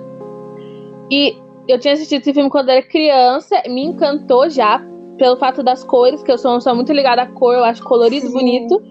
E 1.10 1.36
eu 1.68 1.78
tinha 1.78 1.94
assistido 1.94 2.20
esse 2.20 2.34
filme 2.34 2.50
quando 2.50 2.70
era 2.70 2.82
criança, 2.82 3.62
me 3.68 3.84
encantou 3.84 4.50
já, 4.50 4.82
pelo 5.16 5.36
fato 5.36 5.62
das 5.62 5.84
cores, 5.84 6.22
que 6.22 6.32
eu 6.32 6.38
sou 6.38 6.50
uma 6.50 6.58
pessoa 6.58 6.74
muito 6.74 6.92
ligada 6.92 7.22
à 7.22 7.26
cor, 7.26 7.54
eu 7.54 7.64
acho 7.64 7.82
colorido 7.84 8.26
Sim. 8.26 8.32
bonito. 8.32 8.82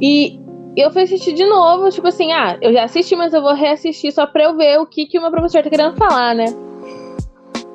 E 0.00 0.38
eu 0.76 0.90
fui 0.90 1.02
assistir 1.02 1.32
de 1.32 1.46
novo, 1.46 1.88
tipo 1.88 2.06
assim, 2.06 2.32
ah, 2.32 2.58
eu 2.60 2.72
já 2.72 2.84
assisti, 2.84 3.16
mas 3.16 3.32
eu 3.32 3.40
vou 3.40 3.54
reassistir 3.54 4.12
só 4.12 4.26
pra 4.26 4.44
eu 4.44 4.56
ver 4.56 4.78
o 4.78 4.86
que, 4.86 5.06
que 5.06 5.18
o 5.18 5.22
meu 5.22 5.30
professor 5.30 5.62
tá 5.62 5.70
querendo 5.70 5.96
falar, 5.96 6.34
né? 6.34 6.46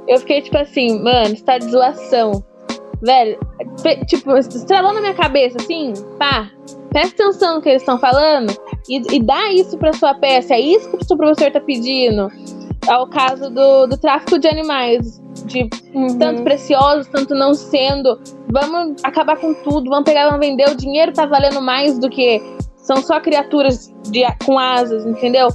Eu 0.08 0.20
fiquei 0.20 0.42
tipo 0.42 0.58
assim, 0.58 1.02
mano, 1.02 1.34
isso 1.34 1.44
tá 1.44 1.58
de 1.58 1.72
zoação. 1.72 2.44
Velho, 3.02 3.40
tipo, 4.08 4.38
estrelou 4.38 4.94
na 4.94 5.02
minha 5.02 5.14
cabeça, 5.14 5.58
assim, 5.58 5.94
pá, 6.20 6.52
presta 6.90 7.24
atenção 7.24 7.56
no 7.56 7.62
que 7.62 7.70
eles 7.70 7.82
estão 7.82 8.00
falando 8.00 8.54
e, 8.88 9.16
e 9.16 9.20
dá 9.22 9.52
isso 9.52 9.78
pra 9.78 9.94
sua 9.94 10.14
peça. 10.14 10.54
É 10.54 10.60
isso 10.60 10.90
que 10.90 10.98
o 10.98 11.06
seu 11.06 11.18
professor 11.18 11.52
tá 11.52 11.60
pedindo. 11.60 12.30
Ao 12.88 13.08
caso 13.08 13.50
do, 13.50 13.88
do 13.88 13.98
tráfico 13.98 14.40
de 14.40 14.48
animais, 14.48 15.22
de 15.46 15.70
tanto 16.20 16.44
preciosos, 16.44 17.08
tanto 17.08 17.34
não 17.36 17.54
sendo. 17.54 18.20
Vamos 18.52 19.04
acabar 19.04 19.38
com 19.38 19.54
tudo, 19.54 19.90
vamos 19.90 20.06
pegar, 20.06 20.26
vamos 20.26 20.46
vender. 20.46 20.70
O 20.70 20.76
dinheiro 20.76 21.14
tá 21.14 21.26
valendo 21.26 21.62
mais 21.62 22.00
do 22.00 22.10
que 22.10 22.42
são 22.78 22.98
só 22.98 23.20
criaturas 23.20 23.94
de, 24.10 24.24
com 24.46 24.58
asas, 24.58 25.06
entendeu? 25.06 25.48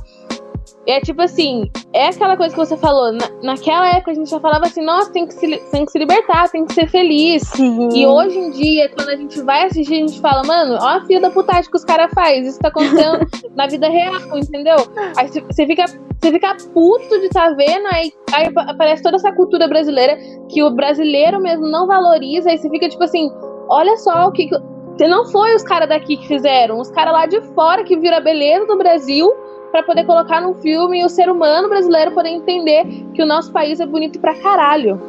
É 0.86 1.00
tipo 1.00 1.20
assim, 1.20 1.68
é 1.92 2.08
aquela 2.08 2.36
coisa 2.36 2.54
que 2.54 2.58
você 2.64 2.76
falou. 2.76 3.12
Na, 3.12 3.28
naquela 3.42 3.88
época 3.88 4.12
a 4.12 4.14
gente 4.14 4.30
já 4.30 4.38
falava 4.38 4.66
assim, 4.66 4.84
nossa, 4.84 5.12
tem 5.12 5.26
que, 5.26 5.34
se, 5.34 5.56
tem 5.70 5.84
que 5.84 5.90
se 5.90 5.98
libertar, 5.98 6.48
tem 6.48 6.64
que 6.64 6.72
ser 6.72 6.88
feliz. 6.88 7.42
Sim. 7.48 7.88
E 7.92 8.06
hoje 8.06 8.38
em 8.38 8.50
dia, 8.50 8.88
quando 8.90 9.08
a 9.08 9.16
gente 9.16 9.40
vai 9.42 9.64
assistir, 9.66 9.94
a 9.94 10.06
gente 10.06 10.20
fala, 10.20 10.42
mano, 10.46 10.78
ó 10.80 10.86
a 10.98 11.04
fila 11.04 11.22
da 11.22 11.30
putagem 11.30 11.68
que 11.70 11.76
os 11.76 11.84
caras 11.84 12.10
fazem. 12.14 12.42
Isso 12.42 12.58
tá 12.60 12.68
acontecendo 12.68 13.18
na 13.56 13.66
vida 13.66 13.88
real, 13.88 14.14
entendeu? 14.36 14.76
Aí 15.16 15.26
você- 15.28 15.66
fica, 15.66 15.86
você 15.86 16.30
fica 16.32 16.56
puto 16.72 17.20
de 17.20 17.28
tá 17.30 17.50
vendo, 17.50 17.86
aí, 17.90 18.12
aí 18.32 18.46
apa- 18.46 18.70
aparece 18.70 19.02
toda 19.02 19.16
essa 19.16 19.32
cultura 19.32 19.66
brasileira 19.66 20.16
que 20.48 20.62
o 20.62 20.70
brasileiro 20.70 21.40
mesmo 21.40 21.66
não 21.66 21.86
valoriza, 21.88 22.48
aí 22.50 22.58
você 22.58 22.70
fica 22.70 22.88
tipo 22.88 23.02
assim, 23.02 23.28
olha 23.68 23.96
só 23.96 24.26
o 24.28 24.32
que. 24.32 24.46
que- 24.48 25.08
não 25.08 25.26
foi 25.26 25.54
os 25.54 25.62
caras 25.62 25.88
daqui 25.88 26.16
que 26.16 26.26
fizeram, 26.28 26.78
os 26.80 26.90
caras 26.90 27.12
lá 27.12 27.26
de 27.26 27.40
fora 27.54 27.82
que 27.84 27.96
viram 27.98 28.16
a 28.16 28.20
beleza 28.20 28.66
do 28.66 28.78
Brasil 28.78 29.30
pra 29.76 29.82
poder 29.82 30.04
colocar 30.04 30.40
num 30.40 30.54
filme 30.54 31.02
e 31.02 31.04
o 31.04 31.08
ser 31.08 31.28
humano 31.28 31.68
brasileiro 31.68 32.12
poder 32.12 32.30
entender 32.30 32.84
que 33.12 33.22
o 33.22 33.26
nosso 33.26 33.52
país 33.52 33.78
é 33.78 33.84
bonito 33.84 34.18
pra 34.18 34.34
caralho. 34.40 35.00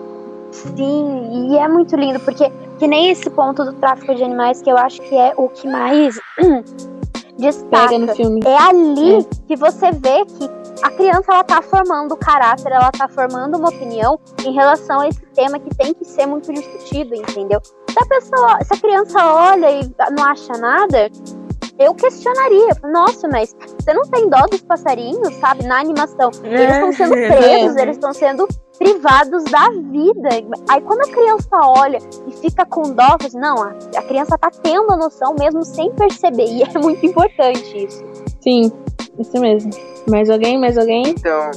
Sim, 0.51 1.51
e 1.51 1.57
é 1.57 1.67
muito 1.67 1.95
lindo, 1.95 2.19
porque 2.19 2.51
que 2.77 2.87
nem 2.87 3.09
esse 3.09 3.29
ponto 3.29 3.63
do 3.63 3.73
tráfico 3.73 4.13
de 4.13 4.23
animais 4.23 4.61
que 4.61 4.69
eu 4.69 4.77
acho 4.77 5.01
que 5.03 5.15
é 5.15 5.33
o 5.37 5.47
que 5.47 5.67
mais 5.67 6.19
destaca. 7.39 7.87
Pega 7.87 7.99
no 7.99 8.15
filme. 8.15 8.41
É 8.45 8.57
ali 8.57 9.25
que 9.47 9.55
você 9.55 9.91
vê 9.91 10.25
que 10.25 10.49
a 10.83 10.91
criança 10.91 11.31
ela 11.31 11.43
tá 11.43 11.61
formando 11.61 12.15
caráter, 12.17 12.71
ela 12.71 12.91
tá 12.91 13.07
formando 13.07 13.57
uma 13.57 13.69
opinião 13.69 14.19
em 14.45 14.53
relação 14.53 14.99
a 14.99 15.07
esse 15.07 15.25
tema 15.33 15.59
que 15.59 15.73
tem 15.75 15.93
que 15.93 16.03
ser 16.03 16.25
muito 16.25 16.51
discutido, 16.51 17.15
entendeu? 17.15 17.61
Se 17.63 17.99
a 17.99 18.05
pessoa, 18.05 18.57
se 18.63 18.73
a 18.73 18.77
criança 18.77 19.25
olha 19.25 19.71
e 19.71 19.91
não 20.11 20.25
acha 20.25 20.53
nada, 20.57 21.09
eu 21.79 21.93
questionaria. 21.93 22.69
Nossa, 22.83 23.27
mas 23.27 23.55
você 23.79 23.93
não 23.93 24.03
tem 24.03 24.29
dó 24.29 24.45
dos 24.49 24.61
passarinhos, 24.61 25.33
sabe? 25.35 25.65
Na 25.65 25.79
animação. 25.79 26.31
Eles 26.43 26.71
estão 26.71 26.93
sendo 26.93 27.11
presos, 27.11 27.75
eles 27.77 27.95
estão 27.95 28.13
sendo 28.13 28.47
privados 28.77 29.43
da 29.45 29.69
vida. 29.69 30.29
Aí 30.69 30.81
quando 30.81 31.01
a 31.01 31.11
criança 31.11 31.57
olha 31.63 31.99
e 32.27 32.31
fica 32.33 32.65
com 32.65 32.83
dó, 32.93 33.17
assim, 33.21 33.39
não, 33.39 33.61
a 33.63 34.01
criança 34.03 34.37
tá 34.37 34.49
tendo 34.49 34.91
a 34.91 34.97
noção 34.97 35.35
mesmo 35.39 35.63
sem 35.63 35.91
perceber. 35.93 36.45
E 36.45 36.63
é 36.63 36.79
muito 36.79 37.05
importante 37.05 37.85
isso. 37.85 38.03
Sim, 38.41 38.71
isso 39.19 39.39
mesmo. 39.39 39.71
Mais 40.09 40.29
alguém? 40.29 40.59
Mais 40.59 40.77
alguém? 40.77 41.09
Então, 41.09 41.51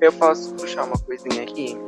eu 0.00 0.12
posso 0.12 0.54
puxar 0.54 0.84
uma 0.84 0.98
coisinha 0.98 1.42
aqui? 1.42 1.78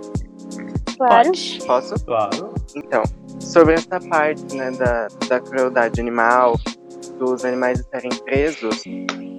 Claro. 0.97 1.26
Pode. 1.26 1.62
Posso? 1.66 2.05
Claro. 2.05 2.55
Então, 2.74 3.03
sobre 3.41 3.74
essa 3.74 4.01
parte, 4.09 4.57
né, 4.57 4.70
da, 4.70 5.09
da 5.28 5.41
crueldade 5.41 6.01
animal, 6.01 6.57
dos 7.16 7.44
animais 7.44 7.80
estarem 7.80 8.10
presos, 8.24 8.84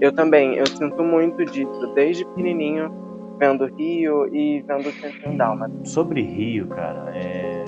eu 0.01 0.13
também, 0.13 0.55
eu 0.55 0.67
sinto 0.67 1.01
muito 1.03 1.43
disso, 1.45 1.93
desde 1.95 2.25
pequenininho, 2.25 2.91
vendo 3.39 3.65
Rio 3.65 4.27
e 4.33 4.61
vendo 4.61 4.89
o 4.89 5.37
Dalma. 5.37 5.69
Sobre 5.83 6.21
Rio, 6.21 6.67
cara, 6.67 7.11
é... 7.15 7.65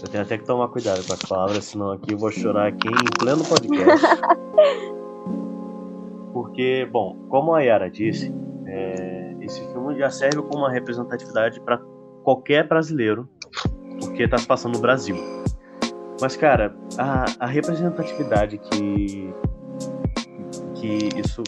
Eu 0.00 0.08
tenho 0.08 0.22
até 0.22 0.38
que 0.38 0.44
tomar 0.44 0.68
cuidado 0.68 1.04
com 1.04 1.12
as 1.12 1.22
palavras, 1.22 1.64
senão 1.64 1.90
aqui 1.90 2.12
eu 2.12 2.18
vou 2.18 2.30
chorar 2.30 2.68
aqui 2.68 2.86
em 2.86 3.18
pleno 3.18 3.42
podcast. 3.44 4.06
Porque, 6.32 6.88
bom, 6.92 7.16
como 7.28 7.52
a 7.52 7.62
Yara 7.62 7.90
disse, 7.90 8.32
é... 8.66 9.34
esse 9.40 9.60
filme 9.72 9.98
já 9.98 10.10
serve 10.10 10.40
como 10.42 10.58
uma 10.58 10.70
representatividade 10.70 11.60
para 11.60 11.80
qualquer 12.22 12.68
brasileiro, 12.68 13.28
porque 14.00 14.24
está 14.24 14.38
se 14.38 14.46
passando 14.46 14.74
no 14.74 14.80
Brasil. 14.80 15.16
Mas, 16.20 16.36
cara, 16.36 16.74
a, 16.96 17.24
a 17.40 17.46
representatividade 17.46 18.58
que, 18.58 19.32
que 20.74 21.08
isso 21.18 21.42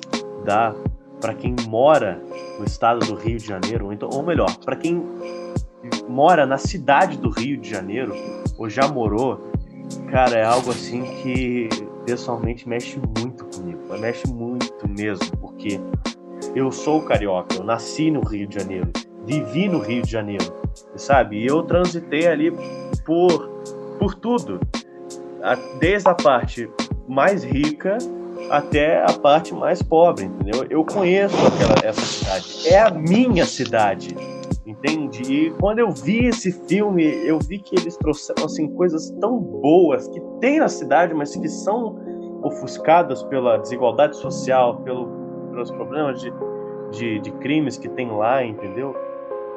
dá 0.44 0.74
para 1.20 1.34
quem 1.34 1.54
mora 1.68 2.22
no 2.58 2.64
estado 2.64 3.00
do 3.06 3.14
Rio 3.14 3.36
de 3.36 3.46
Janeiro, 3.46 3.86
ou, 3.86 3.92
então, 3.92 4.08
ou 4.12 4.22
melhor, 4.22 4.56
para 4.64 4.76
quem 4.76 5.04
mora 6.08 6.46
na 6.46 6.58
cidade 6.58 7.18
do 7.18 7.30
Rio 7.30 7.56
de 7.58 7.68
Janeiro, 7.68 8.14
ou 8.56 8.68
já 8.68 8.86
morou, 8.88 9.50
cara, 10.10 10.36
é 10.36 10.44
algo 10.44 10.70
assim 10.70 11.02
que 11.22 11.68
pessoalmente 12.04 12.68
mexe 12.68 12.98
muito 13.18 13.44
comigo. 13.46 13.80
Mexe 13.98 14.26
muito 14.28 14.88
mesmo, 14.88 15.36
porque 15.38 15.80
eu 16.54 16.70
sou 16.70 17.02
carioca, 17.02 17.56
eu 17.56 17.64
nasci 17.64 18.10
no 18.10 18.20
Rio 18.20 18.46
de 18.46 18.58
Janeiro, 18.58 18.90
vivi 19.26 19.68
no 19.68 19.80
Rio 19.80 20.02
de 20.02 20.10
Janeiro, 20.10 20.44
sabe? 20.96 21.42
E 21.42 21.46
eu 21.46 21.62
transitei 21.62 22.26
ali 22.26 22.52
por 23.04 23.49
por 24.00 24.14
tudo, 24.14 24.58
desde 25.78 26.08
a 26.08 26.14
parte 26.14 26.68
mais 27.06 27.44
rica 27.44 27.98
até 28.50 29.04
a 29.04 29.12
parte 29.12 29.54
mais 29.54 29.82
pobre, 29.82 30.24
entendeu? 30.24 30.66
Eu 30.70 30.84
conheço 30.84 31.36
aquela 31.46 31.88
essa 31.88 32.00
cidade, 32.00 32.68
é 32.68 32.80
a 32.80 32.90
minha 32.90 33.44
cidade, 33.44 34.16
entende? 34.66 35.22
E 35.22 35.50
quando 35.60 35.80
eu 35.80 35.90
vi 35.90 36.24
esse 36.24 36.50
filme, 36.66 37.04
eu 37.26 37.38
vi 37.38 37.58
que 37.58 37.76
eles 37.76 37.96
trouxeram 37.98 38.46
assim 38.46 38.68
coisas 38.74 39.10
tão 39.20 39.38
boas 39.38 40.08
que 40.08 40.20
tem 40.40 40.58
na 40.58 40.68
cidade, 40.68 41.12
mas 41.12 41.36
que 41.36 41.48
são 41.48 41.98
ofuscadas 42.42 43.22
pela 43.24 43.58
desigualdade 43.58 44.16
social, 44.16 44.78
pelo, 44.78 45.06
pelos 45.50 45.70
problemas 45.70 46.20
de, 46.20 46.32
de, 46.92 47.20
de 47.20 47.30
crimes 47.32 47.76
que 47.76 47.88
tem 47.90 48.10
lá, 48.10 48.42
entendeu? 48.42 48.96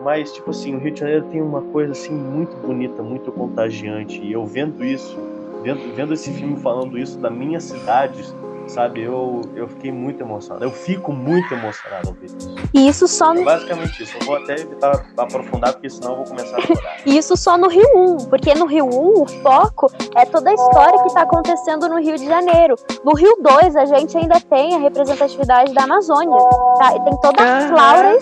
Mas, 0.03 0.33
tipo 0.33 0.49
assim, 0.49 0.75
o 0.75 0.79
Rio 0.79 0.91
de 0.91 0.99
Janeiro 0.99 1.25
tem 1.27 1.41
uma 1.41 1.61
coisa 1.61 1.93
assim 1.93 2.13
muito 2.13 2.55
bonita, 2.57 3.01
muito 3.01 3.31
contagiante. 3.31 4.21
E 4.21 4.33
eu 4.33 4.45
vendo 4.45 4.83
isso, 4.83 5.17
vendo, 5.63 5.95
vendo 5.95 6.13
esse 6.13 6.31
filme 6.33 6.57
falando 6.59 6.97
isso 6.99 7.17
da 7.19 7.29
minha 7.29 7.59
cidade, 7.61 8.21
sabe? 8.67 9.01
Eu, 9.01 9.41
eu 9.55 9.67
fiquei 9.67 9.91
muito 9.91 10.21
emocionado. 10.21 10.65
Eu 10.65 10.71
fico 10.71 11.11
muito 11.11 11.53
emocionado 11.53 12.09
ao 12.09 12.13
ver 12.13 12.25
isso. 12.25 12.55
E 12.73 12.87
isso 12.87 13.07
só 13.07 13.33
no... 13.33 13.41
É 13.41 13.45
basicamente 13.45 14.03
isso. 14.03 14.17
Eu 14.19 14.25
vou 14.25 14.35
até 14.35 14.53
evitar 14.53 15.05
aprofundar, 15.17 15.73
porque 15.73 15.89
senão 15.89 16.11
eu 16.11 16.17
vou 16.17 16.25
começar 16.25 16.57
a 16.57 16.61
chorar. 16.61 16.97
isso 17.05 17.37
só 17.37 17.57
no 17.57 17.67
Rio 17.67 17.87
1, 17.95 18.17
porque 18.25 18.53
no 18.53 18.65
Rio 18.65 18.85
1 18.85 19.21
o 19.21 19.25
foco 19.41 19.91
é 20.15 20.25
toda 20.25 20.49
a 20.49 20.53
história 20.53 20.99
que 21.01 21.07
está 21.07 21.21
acontecendo 21.21 21.87
no 21.87 21.99
Rio 21.99 22.17
de 22.17 22.25
Janeiro. 22.25 22.75
No 23.03 23.13
Rio 23.13 23.37
2 23.41 23.75
a 23.75 23.85
gente 23.85 24.17
ainda 24.17 24.39
tem 24.39 24.75
a 24.75 24.79
representatividade 24.79 25.73
da 25.73 25.83
Amazônia. 25.83 26.37
Tá? 26.77 26.91
Tem 26.91 27.17
toda 27.21 27.43
a 27.43 27.67
flora 27.67 28.17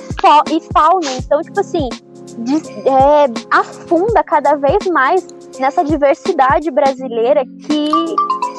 e 0.51 0.61
fauna. 0.73 1.11
Então, 1.17 1.41
tipo 1.41 1.59
assim, 1.59 1.89
é, 2.85 3.25
afunda 3.49 4.23
cada 4.23 4.55
vez 4.55 4.85
mais 4.87 5.27
nessa 5.59 5.83
diversidade 5.83 6.71
brasileira 6.71 7.45
que, 7.45 7.89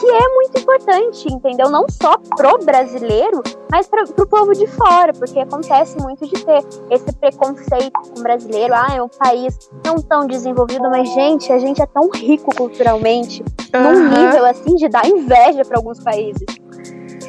que 0.02 0.10
é 0.10 0.28
muito 0.34 0.58
importante, 0.58 1.32
entendeu? 1.32 1.70
Não 1.70 1.86
só 1.88 2.16
pro 2.36 2.58
brasileiro, 2.64 3.40
mas 3.70 3.86
pra, 3.86 4.04
pro 4.04 4.26
povo 4.26 4.52
de 4.52 4.66
fora, 4.66 5.12
porque 5.12 5.38
acontece 5.38 5.96
muito 6.00 6.26
de 6.26 6.44
ter 6.44 6.58
esse 6.90 7.12
preconceito 7.12 7.92
com 7.92 8.18
o 8.18 8.22
brasileiro. 8.22 8.74
Ah, 8.74 8.96
é 8.96 9.02
um 9.02 9.08
país 9.08 9.70
não 9.86 9.94
tão 9.96 10.26
desenvolvido, 10.26 10.90
mas, 10.90 11.08
gente, 11.14 11.52
a 11.52 11.58
gente 11.58 11.80
é 11.80 11.86
tão 11.86 12.10
rico 12.10 12.52
culturalmente, 12.56 13.44
uhum. 13.72 13.82
num 13.82 14.08
nível 14.08 14.44
assim 14.44 14.74
de 14.74 14.88
dar 14.88 15.06
inveja 15.06 15.64
para 15.64 15.78
alguns 15.78 16.02
países. 16.02 16.44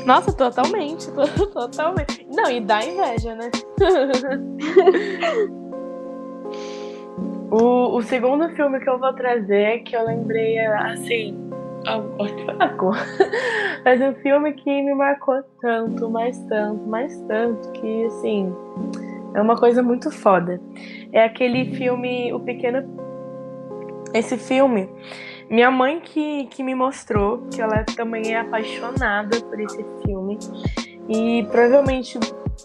Nossa, 0.04 0.34
totalmente, 0.34 1.12
totalmente. 1.54 2.28
Não, 2.34 2.50
e 2.50 2.60
dá 2.60 2.84
inveja, 2.84 3.36
né? 3.36 3.52
O, 7.56 7.98
o 7.98 8.02
segundo 8.02 8.50
filme 8.56 8.80
que 8.80 8.90
eu 8.90 8.98
vou 8.98 9.14
trazer, 9.14 9.84
que 9.84 9.96
eu 9.96 10.04
lembrei, 10.04 10.58
assim, 10.58 11.38
marcou. 12.58 12.92
Mas 13.84 14.02
um 14.02 14.14
filme 14.16 14.54
que 14.54 14.82
me 14.82 14.94
marcou 14.94 15.44
tanto, 15.62 16.10
mais 16.10 16.38
tanto, 16.46 16.88
mais 16.88 17.18
tanto, 17.28 17.72
que, 17.74 18.06
assim, 18.06 18.54
é 19.34 19.42
uma 19.42 19.58
coisa 19.58 19.84
muito 19.84 20.12
foda. 20.12 20.62
É 21.12 21.24
aquele 21.24 21.76
filme 21.76 22.34
O 22.34 22.40
Pequeno. 22.40 22.84
Esse 24.14 24.38
filme, 24.38 24.88
minha 25.50 25.72
mãe 25.72 26.00
que, 26.00 26.46
que 26.48 26.64
me 26.64 26.76
mostrou, 26.76 27.48
que 27.52 27.60
ela 27.60 27.84
também 27.96 28.34
é 28.34 28.40
apaixonada 28.40 29.42
por 29.42 29.60
esse 29.60 29.84
filme. 30.06 30.38
E 31.10 31.44
provavelmente, 31.52 32.20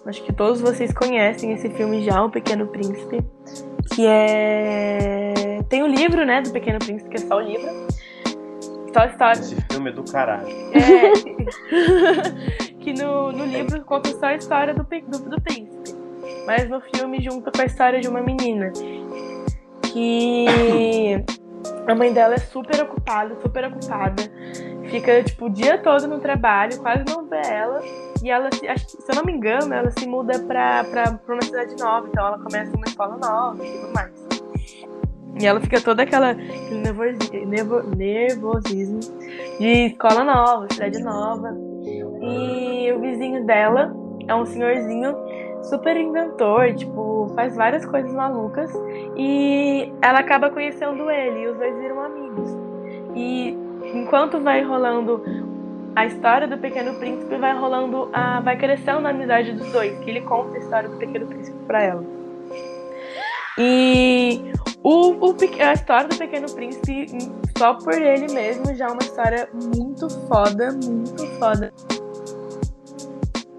acho 0.06 0.22
que 0.22 0.32
todos 0.32 0.60
vocês 0.60 0.92
conhecem 0.92 1.52
esse 1.52 1.70
filme 1.70 2.04
já, 2.04 2.22
O 2.22 2.30
Pequeno 2.30 2.66
Príncipe 2.66 3.24
que 3.94 4.06
é. 4.06 5.62
Tem 5.68 5.82
o 5.82 5.86
livro, 5.86 6.24
né, 6.24 6.40
do 6.40 6.50
Pequeno 6.50 6.78
Príncipe, 6.78 7.10
que 7.10 7.16
é 7.16 7.26
só 7.26 7.36
o 7.36 7.40
livro. 7.40 7.87
Só 8.92 9.00
a 9.00 9.06
história. 9.06 9.40
Esse 9.40 9.56
filme 9.70 9.90
é 9.90 9.92
do 9.92 10.04
caralho. 10.04 10.48
É. 10.74 11.12
que 12.80 12.92
no, 12.92 13.32
no 13.32 13.44
livro 13.44 13.84
conta 13.84 14.10
só 14.10 14.26
a 14.26 14.34
história 14.34 14.74
do, 14.74 14.82
do, 14.82 15.30
do 15.30 15.40
príncipe. 15.40 15.94
Mas 16.46 16.68
no 16.68 16.80
filme 16.80 17.20
junta 17.20 17.50
com 17.50 17.60
a 17.60 17.66
história 17.66 18.00
de 18.00 18.08
uma 18.08 18.22
menina. 18.22 18.72
Que 19.92 21.24
a 21.86 21.94
mãe 21.94 22.12
dela 22.12 22.34
é 22.34 22.38
super 22.38 22.80
ocupada, 22.82 23.34
super 23.40 23.64
ocupada. 23.66 24.22
Fica, 24.90 25.22
tipo, 25.22 25.46
o 25.46 25.50
dia 25.50 25.78
todo 25.78 26.06
no 26.06 26.18
trabalho, 26.18 26.78
quase 26.80 27.04
não 27.04 27.26
vê 27.26 27.42
ela. 27.44 27.80
E 28.22 28.30
ela, 28.30 28.50
se 28.52 28.64
eu 29.08 29.14
não 29.16 29.24
me 29.24 29.32
engano, 29.32 29.72
ela 29.74 29.90
se 29.90 30.06
muda 30.06 30.38
pra, 30.40 30.84
pra, 30.84 31.12
pra 31.12 31.34
uma 31.34 31.42
cidade 31.42 31.76
nova. 31.78 32.08
Então 32.08 32.26
ela 32.26 32.38
começa 32.38 32.76
uma 32.76 32.86
escola 32.86 33.16
nova 33.16 33.64
e 33.64 33.70
tudo 33.70 33.92
mais. 33.92 34.27
E 35.40 35.46
ela 35.46 35.60
fica 35.60 35.80
toda 35.80 36.02
aquela 36.02 36.30
aquele 36.30 36.80
nervosi, 36.80 37.86
nervosismo 37.96 39.00
de 39.58 39.86
escola 39.86 40.24
nova, 40.24 40.66
cidade 40.72 41.02
nova. 41.02 41.56
E 42.20 42.92
o 42.92 43.00
vizinho 43.00 43.44
dela 43.44 43.94
é 44.26 44.34
um 44.34 44.44
senhorzinho 44.44 45.14
super 45.62 45.96
inventor, 45.96 46.74
tipo, 46.74 47.30
faz 47.34 47.56
várias 47.56 47.84
coisas 47.84 48.12
malucas. 48.12 48.70
E 49.16 49.92
ela 50.02 50.20
acaba 50.20 50.50
conhecendo 50.50 51.10
ele 51.10 51.42
e 51.42 51.48
os 51.48 51.56
dois 51.56 51.76
viram 51.78 52.02
amigos. 52.02 52.56
E 53.14 53.56
enquanto 53.94 54.40
vai 54.40 54.62
rolando 54.62 55.22
a 55.98 56.06
história 56.06 56.46
do 56.46 56.56
Pequeno 56.58 56.94
Príncipe 56.94 57.36
vai 57.36 57.56
rolando, 57.58 58.08
a, 58.12 58.40
vai 58.40 58.56
crescendo 58.56 59.06
a 59.06 59.10
amizade 59.10 59.52
dos 59.52 59.70
dois, 59.72 59.98
que 59.98 60.10
ele 60.10 60.20
conta 60.20 60.56
a 60.56 60.58
história 60.60 60.88
do 60.88 60.96
Pequeno 60.96 61.26
Príncipe 61.26 61.58
para 61.66 61.82
ela. 61.82 62.04
E 63.58 64.52
o, 64.88 65.10
o, 65.20 65.36
a 65.60 65.72
história 65.74 66.08
do 66.08 66.16
Pequeno 66.16 66.50
Príncipe, 66.50 67.08
só 67.58 67.74
por 67.74 67.92
ele 67.92 68.32
mesmo, 68.32 68.74
já 68.74 68.86
é 68.86 68.88
uma 68.88 69.02
história 69.02 69.46
muito 69.52 70.08
foda, 70.26 70.72
muito 70.72 71.26
foda. 71.38 71.70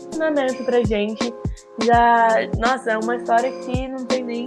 Ensinamento 0.07 0.63
pra 0.63 0.84
gente. 0.84 1.32
Já, 1.84 2.30
nossa, 2.57 2.93
é 2.93 2.97
uma 2.97 3.15
história 3.15 3.51
que 3.59 3.88
não 3.88 4.05
tem 4.05 4.23
nem, 4.23 4.45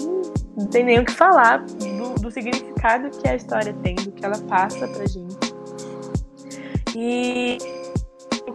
não 0.58 0.66
tem 0.66 0.82
nem 0.82 0.98
o 0.98 1.04
que 1.04 1.12
falar 1.12 1.58
do, 1.58 2.20
do 2.20 2.30
significado 2.32 3.10
que 3.10 3.28
a 3.28 3.36
história 3.36 3.72
tem, 3.84 3.94
do 3.94 4.10
que 4.10 4.24
ela 4.24 4.38
passa 4.48 4.88
pra 4.88 5.06
gente. 5.06 5.36
E 6.96 7.58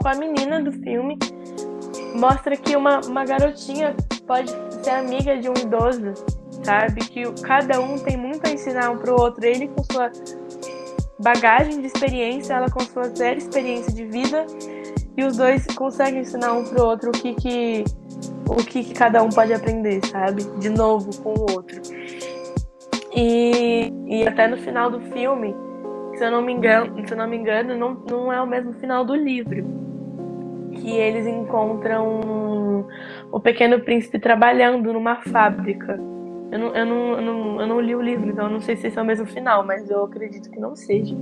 com 0.01 0.07
a 0.09 0.15
menina 0.15 0.61
do 0.61 0.73
filme 0.73 1.17
mostra 2.13 2.57
que 2.57 2.75
uma, 2.75 2.99
uma 3.05 3.23
garotinha 3.23 3.95
pode 4.27 4.51
ser 4.83 4.89
amiga 4.89 5.37
de 5.37 5.49
um 5.49 5.53
idoso, 5.53 6.13
sabe? 6.63 7.01
Que 7.01 7.23
cada 7.41 7.79
um 7.79 7.97
tem 7.97 8.17
muito 8.17 8.47
a 8.47 8.51
ensinar 8.51 8.91
um 8.91 8.97
pro 8.97 9.19
outro. 9.19 9.45
Ele 9.45 9.67
com 9.67 9.83
sua 9.83 10.11
bagagem 11.19 11.81
de 11.81 11.87
experiência, 11.87 12.53
ela 12.53 12.69
com 12.69 12.79
sua 12.81 13.09
zero 13.09 13.37
experiência 13.37 13.91
de 13.91 14.05
vida, 14.05 14.45
e 15.15 15.23
os 15.23 15.37
dois 15.37 15.65
conseguem 15.67 16.21
ensinar 16.21 16.53
um 16.53 16.63
pro 16.63 16.85
outro 16.85 17.09
o 17.09 17.11
que 17.11 17.33
que 17.33 17.83
o 18.49 18.55
que, 18.63 18.83
que 18.83 18.93
cada 18.93 19.21
um 19.21 19.29
pode 19.29 19.53
aprender, 19.53 19.99
sabe? 20.05 20.43
De 20.59 20.69
novo 20.69 21.09
com 21.21 21.33
o 21.33 21.41
outro. 21.51 21.81
E, 23.13 23.91
e 24.05 24.27
até 24.27 24.47
no 24.47 24.57
final 24.57 24.89
do 24.89 25.01
filme, 25.11 25.55
se 26.15 26.23
eu 26.23 26.31
não 26.31 26.41
me 26.41 26.53
engano, 26.53 27.05
se 27.05 27.13
eu 27.13 27.17
não, 27.17 27.27
me 27.27 27.35
engano 27.35 27.75
não, 27.75 27.93
não 28.09 28.31
é 28.31 28.41
o 28.41 28.47
mesmo 28.47 28.73
final 28.73 29.03
do 29.03 29.15
livro. 29.15 29.65
Que 30.71 30.91
eles 30.91 31.25
encontram 31.25 32.85
o 33.31 33.39
Pequeno 33.39 33.79
Príncipe 33.81 34.19
trabalhando 34.19 34.93
numa 34.93 35.17
fábrica. 35.17 35.99
Eu 36.51 36.59
não, 36.59 36.75
eu, 36.75 36.85
não, 36.85 37.13
eu, 37.13 37.21
não, 37.21 37.61
eu 37.61 37.67
não 37.67 37.81
li 37.81 37.95
o 37.95 38.01
livro, 38.01 38.29
então 38.29 38.45
eu 38.45 38.51
não 38.51 38.61
sei 38.61 38.75
se 38.77 38.87
esse 38.87 38.97
é 38.97 39.01
o 39.01 39.05
mesmo 39.05 39.25
final, 39.25 39.65
mas 39.65 39.89
eu 39.89 40.03
acredito 40.03 40.49
que 40.49 40.59
não 40.59 40.75
seja. 40.75 41.15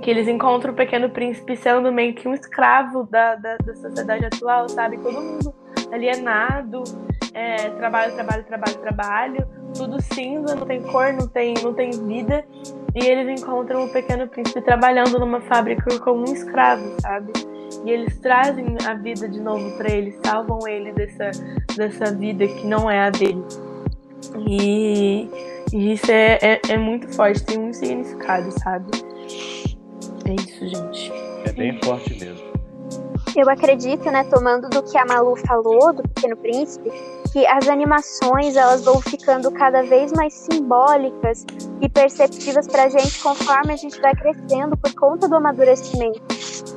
Que 0.00 0.10
eles 0.10 0.26
encontram 0.26 0.72
o 0.72 0.76
Pequeno 0.76 1.10
Príncipe 1.10 1.56
sendo 1.56 1.92
meio 1.92 2.14
que 2.14 2.26
um 2.26 2.34
escravo 2.34 3.04
da, 3.04 3.34
da, 3.36 3.56
da 3.58 3.74
sociedade 3.74 4.24
atual, 4.24 4.68
sabe? 4.68 4.98
Todo 4.98 5.20
mundo 5.20 5.54
alienado, 5.92 6.82
é, 7.34 7.68
trabalho, 7.70 8.14
trabalho, 8.14 8.44
trabalho, 8.44 8.78
trabalho, 8.78 9.48
tudo 9.74 10.00
cinza, 10.00 10.54
não 10.54 10.66
tem 10.66 10.82
cor, 10.82 11.12
não 11.12 11.28
tem, 11.28 11.54
não 11.62 11.74
tem 11.74 11.90
vida. 11.90 12.44
E 12.94 13.04
eles 13.04 13.40
encontram 13.40 13.84
o 13.84 13.92
Pequeno 13.92 14.26
Príncipe 14.28 14.60
trabalhando 14.62 15.18
numa 15.18 15.40
fábrica 15.42 15.98
como 16.00 16.28
um 16.28 16.32
escravo, 16.32 16.96
sabe? 17.00 17.32
E 17.84 17.90
eles 17.90 18.18
trazem 18.20 18.76
a 18.86 18.94
vida 18.94 19.28
de 19.28 19.40
novo 19.40 19.76
para 19.76 19.90
ele, 19.90 20.16
salvam 20.24 20.60
ele 20.68 20.92
dessa, 20.92 21.30
dessa 21.76 22.14
vida 22.14 22.46
que 22.46 22.66
não 22.66 22.90
é 22.90 23.06
a 23.06 23.10
dele. 23.10 23.44
E, 24.48 25.28
e 25.72 25.92
isso 25.92 26.10
é, 26.10 26.38
é, 26.40 26.60
é 26.68 26.78
muito 26.78 27.08
forte, 27.14 27.42
tem 27.44 27.58
um 27.58 27.72
significado, 27.72 28.50
sabe? 28.60 28.86
É 30.24 30.34
isso, 30.34 30.68
gente. 30.68 31.12
É 31.44 31.52
bem 31.52 31.78
forte 31.82 32.18
mesmo. 32.18 32.52
Eu 33.34 33.48
acredito, 33.48 34.10
né, 34.10 34.24
tomando 34.24 34.68
do 34.68 34.82
que 34.82 34.96
a 34.98 35.06
Malu 35.06 35.34
falou, 35.36 35.92
do 35.94 36.02
Pequeno 36.02 36.36
Príncipe, 36.36 36.90
que 37.32 37.46
as 37.46 37.66
animações 37.66 38.56
elas 38.56 38.84
vão 38.84 39.00
ficando 39.00 39.50
cada 39.50 39.82
vez 39.82 40.12
mais 40.12 40.34
simbólicas 40.34 41.46
e 41.80 41.88
perceptivas 41.88 42.68
pra 42.68 42.90
gente 42.90 43.22
conforme 43.22 43.72
a 43.72 43.76
gente 43.76 43.98
vai 44.02 44.14
crescendo 44.14 44.76
por 44.76 44.94
conta 44.94 45.26
do 45.26 45.36
amadurecimento. 45.36 46.20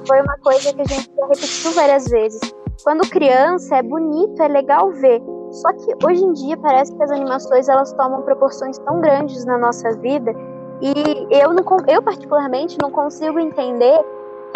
Foi 0.07 0.21
uma 0.21 0.37
coisa 0.37 0.73
que 0.73 0.81
a 0.81 0.85
gente 0.85 1.09
já 1.15 1.25
repetiu 1.27 1.71
várias 1.71 2.05
vezes. 2.07 2.39
Quando 2.83 3.09
criança 3.09 3.77
é 3.77 3.83
bonito, 3.83 4.41
é 4.41 4.47
legal 4.47 4.91
ver. 4.91 5.21
Só 5.51 5.71
que 5.73 6.05
hoje 6.05 6.23
em 6.23 6.33
dia 6.33 6.57
parece 6.57 6.95
que 6.95 7.01
as 7.01 7.11
animações 7.11 7.69
elas 7.69 7.93
tomam 7.93 8.21
proporções 8.21 8.77
tão 8.79 8.99
grandes 8.99 9.45
na 9.45 9.57
nossa 9.57 9.91
vida 9.97 10.33
e 10.81 10.93
eu, 11.31 11.53
não, 11.53 11.63
eu 11.87 12.01
particularmente 12.01 12.77
não 12.81 12.91
consigo 12.91 13.39
entender 13.39 14.03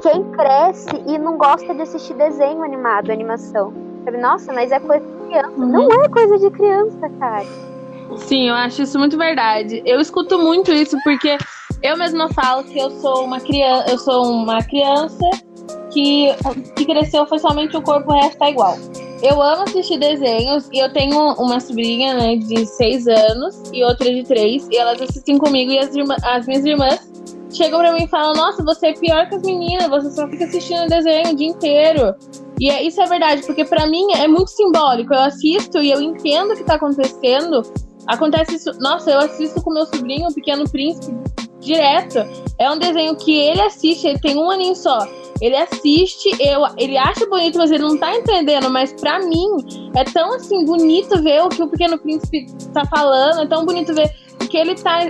quem 0.02 0.24
cresce 0.32 0.90
e 1.08 1.18
não 1.18 1.38
gosta 1.38 1.74
de 1.74 1.82
assistir 1.82 2.14
desenho 2.16 2.64
animado, 2.64 3.12
animação. 3.12 3.74
Sabe? 4.04 4.18
Nossa, 4.18 4.52
mas 4.54 4.72
é 4.72 4.80
coisa 4.80 5.06
de 5.06 5.28
criança. 5.28 5.58
Uhum. 5.58 5.68
Não 5.68 6.04
é 6.04 6.10
coisa 6.10 6.38
de 6.38 6.50
criança, 6.52 7.10
cara. 7.20 7.46
Sim, 8.18 8.50
eu 8.50 8.56
acho 8.56 8.82
isso 8.82 8.98
muito 8.98 9.18
verdade. 9.18 9.82
Eu 9.86 10.00
escuto 10.00 10.38
muito 10.40 10.72
isso 10.72 10.98
porque 11.04 11.38
eu 11.82 11.98
mesma 11.98 12.30
falo 12.34 12.64
que 12.64 12.78
eu 12.78 12.92
sou 12.92 13.24
uma 13.24 13.40
criança, 13.40 13.90
eu 13.90 13.98
sou 13.98 14.32
uma 14.32 14.62
criança 14.64 15.30
que, 15.92 16.30
que 16.76 16.86
cresceu 16.86 17.26
foi 17.26 17.40
somente 17.40 17.76
o 17.76 17.82
corpo, 17.82 18.12
o 18.12 18.16
resto 18.16 18.38
tá 18.38 18.50
igual. 18.50 18.78
Eu 19.22 19.42
amo 19.42 19.64
assistir 19.64 20.00
desenhos 20.00 20.70
e 20.72 20.80
eu 20.80 20.92
tenho 20.94 21.34
uma 21.34 21.60
sobrinha, 21.60 22.14
né, 22.14 22.38
de 22.38 22.66
seis 22.66 23.06
anos 23.08 23.62
e 23.74 23.84
outra 23.84 24.10
de 24.14 24.24
três 24.24 24.68
e 24.72 24.78
elas 24.78 25.02
assistem 25.02 25.38
comigo 25.38 25.72
e 25.72 25.78
as, 25.78 25.94
irmã, 25.94 26.16
as 26.24 26.48
minhas 26.48 26.66
irmãs 26.66 27.10
chegam 27.52 27.80
pra 27.80 27.92
mim 27.94 28.04
e 28.04 28.08
falam: 28.08 28.34
Nossa, 28.34 28.64
você 28.64 28.88
é 28.88 28.94
pior 28.94 29.28
que 29.28 29.36
as 29.36 29.42
meninas, 29.42 29.90
você 29.90 30.12
só 30.12 30.28
fica 30.28 30.46
assistindo 30.46 30.88
desenho 30.88 31.32
o 31.32 31.36
dia 31.36 31.48
inteiro. 31.48 32.16
E 32.60 32.70
é, 32.70 32.84
isso 32.84 33.02
é 33.02 33.06
verdade, 33.06 33.42
porque 33.46 33.64
para 33.64 33.88
mim 33.88 34.06
é 34.16 34.28
muito 34.28 34.52
simbólico. 34.52 35.14
Eu 35.14 35.22
assisto 35.22 35.80
e 35.80 35.92
eu 35.92 36.02
entendo 36.02 36.54
o 36.54 36.56
que 36.56 36.64
tá 36.64 36.76
acontecendo. 36.76 37.62
Acontece 38.08 38.56
isso. 38.56 38.72
Nossa, 38.80 39.12
eu 39.12 39.20
assisto 39.20 39.62
com 39.62 39.72
meu 39.72 39.86
sobrinho, 39.86 40.28
o 40.28 40.34
Pequeno 40.34 40.70
Príncipe, 40.70 41.16
direto. 41.60 42.20
É 42.58 42.70
um 42.70 42.78
desenho 42.78 43.16
que 43.16 43.32
ele 43.32 43.62
assiste, 43.62 44.08
ele 44.08 44.20
tem 44.20 44.38
um 44.38 44.50
aninho 44.50 44.76
só. 44.76 45.00
Ele 45.42 45.56
assiste, 45.56 46.30
eu, 46.40 46.62
ele 46.78 46.98
acha 46.98 47.26
bonito, 47.28 47.58
mas 47.58 47.72
ele 47.72 47.84
não 47.84 47.98
tá 47.98 48.14
entendendo. 48.16 48.70
Mas 48.70 48.92
para 48.94 49.20
mim, 49.20 49.48
é 49.96 50.04
tão 50.04 50.34
assim 50.34 50.66
bonito 50.66 51.22
ver 51.22 51.44
o 51.44 51.50
que 51.50 51.64
o 51.64 51.68
Pequeno 51.68 51.98
Príncipe 51.98 52.46
tá 52.74 52.86
falando, 52.86 53.42
é 53.42 53.48
tão 53.48 53.66
bonito 53.66 53.94
ver 53.94 54.12
o 54.42 54.48
que 54.48 54.58
ele 54.58 54.76
tá 54.76 55.10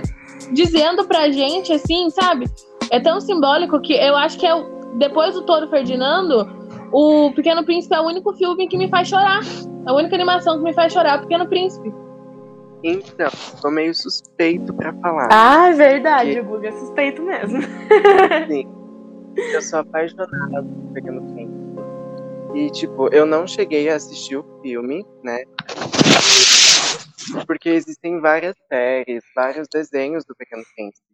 dizendo 0.52 1.04
pra 1.04 1.30
gente, 1.30 1.72
assim, 1.72 2.10
sabe? 2.10 2.48
É 2.90 3.00
tão 3.00 3.20
simbólico 3.20 3.80
que 3.80 3.92
eu 3.92 4.16
acho 4.16 4.38
que 4.38 4.46
é 4.46 4.52
depois 4.98 5.34
do 5.34 5.42
Toro 5.42 5.68
Ferdinando, 5.68 6.46
o 6.92 7.32
Pequeno 7.32 7.64
Príncipe 7.64 7.94
é 7.94 8.00
o 8.00 8.06
único 8.06 8.32
filme 8.34 8.68
que 8.68 8.76
me 8.76 8.88
faz 8.88 9.08
chorar. 9.08 9.40
É 9.86 9.90
a 9.90 9.94
única 9.94 10.14
animação 10.14 10.58
que 10.58 10.64
me 10.64 10.72
faz 10.72 10.92
chorar, 10.92 11.18
o 11.18 11.22
Pequeno 11.22 11.46
Príncipe. 11.48 11.92
Então, 12.82 13.30
tô 13.60 13.70
meio 13.70 13.94
suspeito 13.94 14.72
pra 14.74 14.92
falar. 14.94 15.28
Ah, 15.30 15.68
é 15.68 15.74
verdade, 15.74 16.40
o 16.40 16.44
Guga 16.44 16.68
é 16.68 16.72
suspeito 16.72 17.22
mesmo. 17.22 17.60
Sim. 18.48 18.68
Eu 19.36 19.62
sou 19.62 19.80
apaixonada 19.80 20.62
por 20.62 20.92
Pequeno 20.94 21.22
Príncipe. 21.32 21.60
E, 22.54 22.70
tipo, 22.70 23.08
eu 23.08 23.24
não 23.24 23.46
cheguei 23.46 23.88
a 23.88 23.96
assistir 23.96 24.36
o 24.36 24.60
filme, 24.62 25.06
né? 25.22 25.44
porque 27.46 27.68
existem 27.68 28.20
várias 28.20 28.54
séries, 28.68 29.22
vários 29.34 29.68
desenhos 29.68 30.24
do 30.24 30.34
Pequeno 30.34 30.64
Príncipe. 30.74 31.06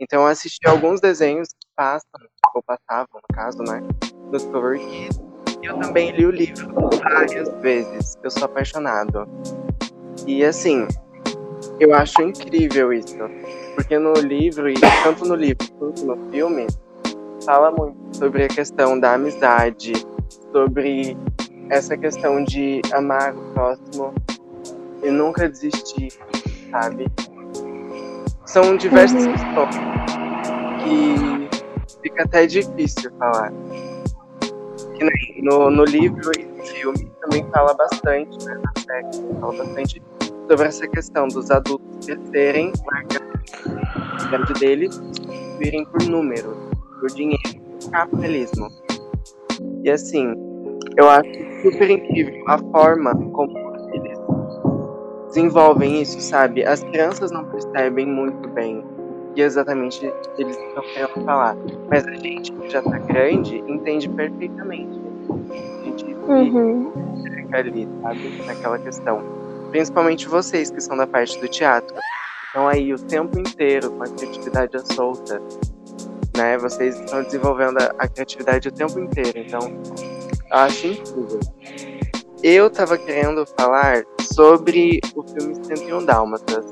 Então 0.00 0.22
eu 0.22 0.26
assisti 0.26 0.66
alguns 0.66 1.00
desenhos 1.00 1.48
que 1.48 1.66
passam, 1.74 2.20
ou 2.54 2.62
passavam, 2.62 3.08
no 3.14 3.34
caso, 3.34 3.58
né, 3.58 3.80
no 4.16 4.30
Discovery 4.32 4.80
Kids. 4.80 5.20
E 5.62 5.66
eu 5.66 5.78
também 5.78 6.10
li 6.10 6.26
o 6.26 6.30
livro 6.30 6.74
várias 6.98 7.48
vezes. 7.60 8.16
Eu 8.22 8.30
sou 8.30 8.44
apaixonado. 8.44 9.26
E 10.26 10.44
assim, 10.44 10.86
eu 11.80 11.94
acho 11.94 12.22
incrível 12.22 12.92
isso. 12.92 13.16
Porque 13.74 13.98
no 13.98 14.12
livro, 14.14 14.68
e 14.68 14.74
tanto 15.02 15.24
no 15.24 15.34
livro 15.34 15.66
quanto 15.78 16.04
no 16.04 16.30
filme, 16.30 16.66
fala 17.44 17.70
muito 17.70 18.16
sobre 18.16 18.44
a 18.44 18.48
questão 18.48 18.98
da 18.98 19.14
amizade, 19.14 19.92
sobre 20.52 21.16
essa 21.70 21.96
questão 21.96 22.44
de 22.44 22.80
amar 22.92 23.34
o 23.34 23.52
próximo 23.52 24.14
e 25.02 25.10
nunca 25.10 25.48
desistir, 25.48 26.12
sabe? 26.70 27.06
São 28.46 28.76
diversas 28.76 29.26
uhum. 29.26 29.32
questões 29.32 29.76
que 30.84 31.98
fica 32.02 32.22
até 32.24 32.46
difícil 32.46 33.10
falar. 33.18 33.52
Que 34.94 35.42
no, 35.42 35.70
no 35.70 35.84
livro 35.84 36.30
e 36.38 36.44
no 36.44 36.62
filme 36.64 37.10
também 37.20 37.44
fala 37.50 37.74
bastante, 37.74 38.46
né, 38.46 38.60
na 38.62 38.82
série, 38.82 39.40
fala 39.40 39.56
bastante 39.56 40.00
sobre 40.48 40.66
essa 40.66 40.86
questão 40.88 41.28
dos 41.28 41.50
adultos 41.50 42.06
crescerem, 42.06 42.72
largando 42.86 44.50
o 44.50 44.58
deles, 44.58 45.00
virem 45.58 45.84
por 45.84 46.02
números, 46.04 46.56
por 47.00 47.10
dinheiro, 47.10 47.60
por 47.80 47.90
capitalismo. 47.90 48.68
E 49.82 49.90
assim, 49.90 50.34
eu 50.96 51.08
acho 51.08 51.30
super 51.62 51.90
incrível 51.90 52.44
a 52.48 52.58
forma 52.58 53.14
como 53.32 53.64
desenvolvem 55.34 56.00
isso, 56.00 56.20
sabe? 56.20 56.64
As 56.64 56.82
crianças 56.84 57.32
não 57.32 57.44
percebem 57.46 58.06
muito 58.06 58.48
bem 58.50 58.78
o 58.78 59.34
que 59.34 59.42
exatamente 59.42 60.06
eles 60.38 60.56
estão 60.56 60.84
querendo 60.94 61.24
falar. 61.24 61.56
Mas 61.90 62.06
a 62.06 62.14
gente 62.14 62.52
que 62.52 62.70
já 62.70 62.80
tá 62.80 62.98
grande 62.98 63.58
entende 63.66 64.08
perfeitamente. 64.08 65.00
A 65.28 65.84
gente 65.84 66.04
uhum. 66.28 66.92
fica 67.34 67.58
ali, 67.58 67.88
sabe? 68.00 68.42
Naquela 68.46 68.78
questão. 68.78 69.43
Principalmente 69.74 70.28
vocês 70.28 70.70
que 70.70 70.80
são 70.80 70.96
da 70.96 71.04
parte 71.04 71.36
do 71.40 71.48
teatro. 71.48 71.96
Estão 72.46 72.68
aí 72.68 72.94
o 72.94 72.96
tempo 72.96 73.40
inteiro 73.40 73.90
com 73.90 74.04
a 74.04 74.06
criatividade 74.06 74.94
solta. 74.94 75.42
Né? 76.36 76.56
Vocês 76.58 76.94
estão 77.00 77.24
desenvolvendo 77.24 77.78
a 77.98 78.06
criatividade 78.06 78.68
o 78.68 78.72
tempo 78.72 79.00
inteiro. 79.00 79.36
Então, 79.36 79.58
eu 80.48 80.56
acho 80.56 80.86
incrível. 80.86 81.40
Eu 82.40 82.70
tava 82.70 82.96
querendo 82.96 83.44
falar 83.58 84.04
sobre 84.20 85.00
o 85.16 85.24
filme 85.24 85.56
101 85.64 86.04
Dálmatas. 86.04 86.64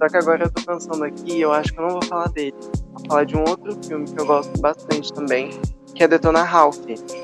Só 0.00 0.06
que 0.08 0.16
agora 0.16 0.44
eu 0.44 0.50
tô 0.52 0.62
pensando 0.62 1.02
aqui, 1.02 1.40
eu 1.40 1.52
acho 1.52 1.72
que 1.72 1.80
eu 1.80 1.86
não 1.86 1.90
vou 1.94 2.04
falar 2.04 2.28
dele. 2.28 2.54
Vou 2.92 3.04
falar 3.08 3.24
de 3.24 3.36
um 3.36 3.40
outro 3.40 3.76
filme 3.84 4.06
que 4.06 4.20
eu 4.20 4.26
gosto 4.26 4.56
bastante 4.60 5.12
também, 5.12 5.50
que 5.92 6.04
é 6.04 6.06
Detona 6.06 6.44
Ralph, 6.44 6.78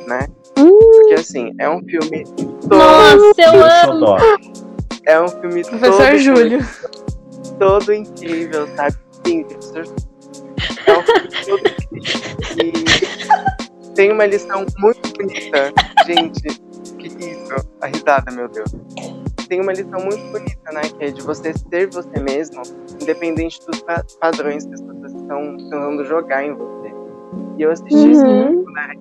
né? 0.08 0.26
Uh! 0.58 0.76
Porque 0.76 1.14
assim, 1.14 1.54
é 1.60 1.70
um 1.70 1.80
filme 1.84 2.24
todo. 2.62 2.76
Nossa, 2.76 3.40
eu 3.40 3.92
amo! 3.92 4.63
É 5.06 5.20
um 5.20 5.28
filme 5.28 5.62
Professor 5.64 6.06
todo. 6.10 6.18
Júlio. 6.18 6.58
Todo 7.58 7.92
incrível, 7.92 8.66
sabe? 8.76 8.96
Sim, 9.26 9.44
professor. 9.44 9.84
É 10.86 10.98
um 10.98 11.02
filme 11.02 11.28
todo 11.46 11.68
incrível. 11.92 12.74
E 13.84 13.94
tem 13.94 14.12
uma 14.12 14.26
lição 14.26 14.64
muito 14.78 15.12
bonita. 15.16 15.72
Gente, 16.06 16.42
que 16.98 17.06
isso? 17.06 17.54
A 17.80 17.86
risada, 17.86 18.32
meu 18.32 18.48
Deus. 18.48 18.74
Tem 19.48 19.60
uma 19.60 19.72
lição 19.72 20.00
muito 20.00 20.24
bonita, 20.32 20.72
né? 20.72 20.80
Que 20.98 21.04
é 21.04 21.10
de 21.10 21.22
você 21.22 21.52
ser 21.52 21.88
você 21.90 22.18
mesmo, 22.20 22.62
independente 23.00 23.60
dos 23.66 23.80
pa 23.82 24.02
padrões 24.20 24.64
que 24.64 24.74
as 24.74 24.80
pessoas 24.80 25.12
estão 25.14 25.56
tentando 25.58 26.04
jogar 26.06 26.44
em 26.44 26.54
você. 26.54 26.94
E 27.58 27.62
eu 27.62 27.70
assisti 27.70 27.94
Uhum. 27.94 28.10
isso 28.10 28.24
muito, 28.26 28.70
né? 28.72 28.94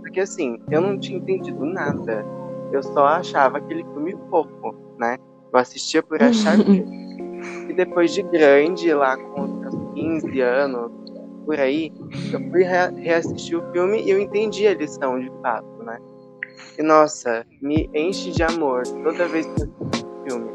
Porque 0.00 0.20
assim, 0.20 0.58
eu 0.70 0.80
não 0.80 0.98
tinha 0.98 1.18
entendido 1.18 1.64
nada. 1.66 2.24
Eu 2.72 2.82
só 2.82 3.06
achava 3.06 3.58
aquele 3.58 3.82
filme 3.84 4.16
fofo, 4.30 4.74
né? 4.98 5.16
Eu 5.52 5.58
assistia 5.58 6.02
por 6.02 6.22
achar. 6.22 6.56
E 7.68 7.72
depois 7.72 8.12
de 8.12 8.22
grande, 8.22 8.92
lá 8.92 9.16
com 9.16 9.46
meus 9.46 9.74
15 9.94 10.40
anos, 10.40 10.90
por 11.46 11.58
aí, 11.58 11.90
eu 12.32 12.50
fui 12.50 12.64
rea- 12.64 12.92
reassistir 12.94 13.56
o 13.56 13.72
filme 13.72 14.02
e 14.02 14.10
eu 14.10 14.20
entendi 14.20 14.66
a 14.66 14.74
lição 14.74 15.18
de 15.18 15.30
fato, 15.40 15.66
né? 15.84 15.98
E 16.78 16.82
nossa, 16.82 17.46
me 17.62 17.88
enche 17.94 18.32
de 18.32 18.42
amor 18.42 18.82
toda 19.04 19.26
vez 19.28 19.46
que 19.46 19.62
eu 19.62 19.68
assisto 19.88 20.06
o 20.08 20.28
filme. 20.28 20.50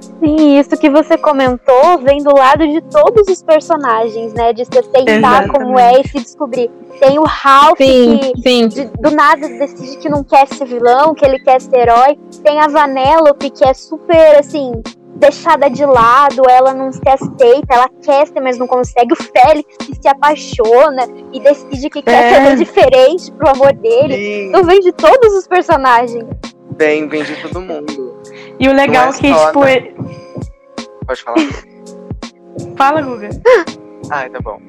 Sim, 0.00 0.58
isso 0.58 0.70
que 0.78 0.88
você 0.90 1.16
comentou 1.18 1.98
vem 1.98 2.18
do 2.22 2.34
lado 2.34 2.66
de 2.66 2.80
todos 2.82 3.28
os 3.28 3.42
personagens, 3.42 4.32
né? 4.34 4.52
De 4.52 4.64
se 4.64 4.78
aceitar 4.78 5.48
como 5.48 5.78
é 5.78 6.00
e 6.00 6.08
se 6.08 6.18
descobrir. 6.20 6.70
Tem 6.98 7.18
o 7.18 7.24
Ralph 7.24 7.78
Sim, 7.78 8.18
que 8.34 8.42
sim. 8.42 8.68
de- 8.68 8.84
do 9.00 9.10
nada 9.10 9.48
decide 9.48 9.96
que 9.98 10.08
não 10.08 10.22
quer 10.24 10.46
ser 10.48 10.66
vilão, 10.66 11.14
que 11.14 11.24
ele 11.24 11.38
quer 11.40 11.60
ser 11.60 11.76
herói. 11.78 12.18
Tem 12.42 12.60
a 12.60 12.68
Vanellope, 12.68 13.50
que 13.50 13.64
é 13.64 13.72
super, 13.72 14.36
assim, 14.38 14.72
deixada 15.16 15.68
de 15.68 15.84
lado, 15.84 16.42
ela 16.48 16.72
não 16.74 16.90
se 16.92 17.00
aceita, 17.06 17.66
ela 17.74 17.88
quer 18.02 18.26
ser, 18.26 18.40
mas 18.40 18.58
não 18.58 18.66
consegue. 18.66 19.12
O 19.12 19.16
Félix, 19.16 19.76
que 19.78 19.94
se 20.00 20.08
apaixona 20.08 21.06
e 21.32 21.40
decide 21.40 21.90
que 21.90 22.02
quer 22.02 22.32
É. 22.32 22.46
ser 22.46 22.56
diferente 22.56 23.30
pro 23.32 23.50
amor 23.50 23.72
dele. 23.74 24.14
Sim, 24.16 24.48
Então 24.48 24.64
vem 24.64 24.80
de 24.80 24.92
todos 24.92 25.34
os 25.34 25.46
personagens. 25.46 26.24
bem, 26.76 27.06
vem 27.08 27.22
de 27.22 27.36
todo 27.42 27.60
mundo. 27.60 28.09
E 28.60 28.68
o 28.68 28.72
legal 28.72 29.08
é 29.08 29.12
que, 29.12 29.32
tipo, 29.32 29.64
né? 29.64 29.76
ele... 29.76 29.94
Pode 31.06 31.22
falar. 31.22 31.36
Fala, 32.76 33.02
Guga. 33.02 33.28
Ah, 34.12 34.28
tá 34.28 34.40
bom. 34.40 34.60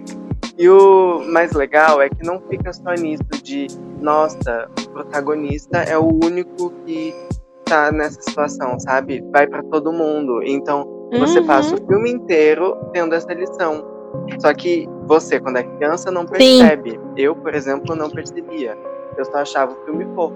E 0.55 0.69
o 0.69 1.23
mais 1.31 1.53
legal 1.53 1.99
é 1.99 2.07
que 2.09 2.23
não 2.23 2.39
fica 2.41 2.71
só 2.71 2.91
nisso 2.93 3.23
de, 3.41 3.65
nossa, 3.99 4.69
o 4.85 4.89
protagonista 4.89 5.79
é 5.79 5.97
o 5.97 6.07
único 6.23 6.69
que 6.85 7.11
tá 7.65 7.91
nessa 7.91 8.21
situação, 8.21 8.79
sabe? 8.79 9.23
Vai 9.31 9.47
pra 9.47 9.63
todo 9.63 9.91
mundo. 9.91 10.43
Então, 10.43 10.87
você 11.17 11.39
Uhum. 11.39 11.47
passa 11.47 11.73
o 11.73 11.87
filme 11.87 12.11
inteiro 12.11 12.77
tendo 12.93 13.15
essa 13.15 13.33
lição. 13.33 13.83
Só 14.39 14.53
que 14.53 14.87
você, 15.07 15.39
quando 15.39 15.57
é 15.57 15.63
criança, 15.63 16.11
não 16.11 16.25
percebe. 16.27 16.99
Eu, 17.17 17.35
por 17.35 17.55
exemplo, 17.55 17.95
não 17.95 18.09
percebia. 18.11 18.77
Eu 19.17 19.25
só 19.25 19.37
achava 19.37 19.71
o 19.71 19.85
filme 19.85 20.05
fofo. 20.13 20.35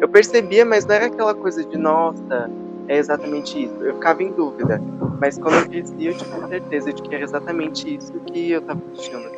Eu 0.00 0.08
percebia, 0.08 0.64
mas 0.64 0.86
não 0.86 0.94
era 0.94 1.06
aquela 1.06 1.34
coisa 1.34 1.62
de, 1.64 1.76
nossa, 1.76 2.50
é 2.88 2.96
exatamente 2.98 3.64
isso. 3.64 3.74
Eu 3.82 3.94
ficava 3.94 4.22
em 4.22 4.30
dúvida. 4.32 4.80
Mas 5.20 5.38
quando 5.38 5.54
eu 5.56 5.66
cresci, 5.68 5.94
eu 6.06 6.16
tive 6.16 6.48
certeza 6.48 6.92
de 6.92 7.02
que 7.02 7.14
era 7.14 7.24
exatamente 7.24 7.94
isso 7.96 8.12
que 8.26 8.50
eu 8.50 8.62
tava 8.62 8.80
assistindo. 8.92 9.30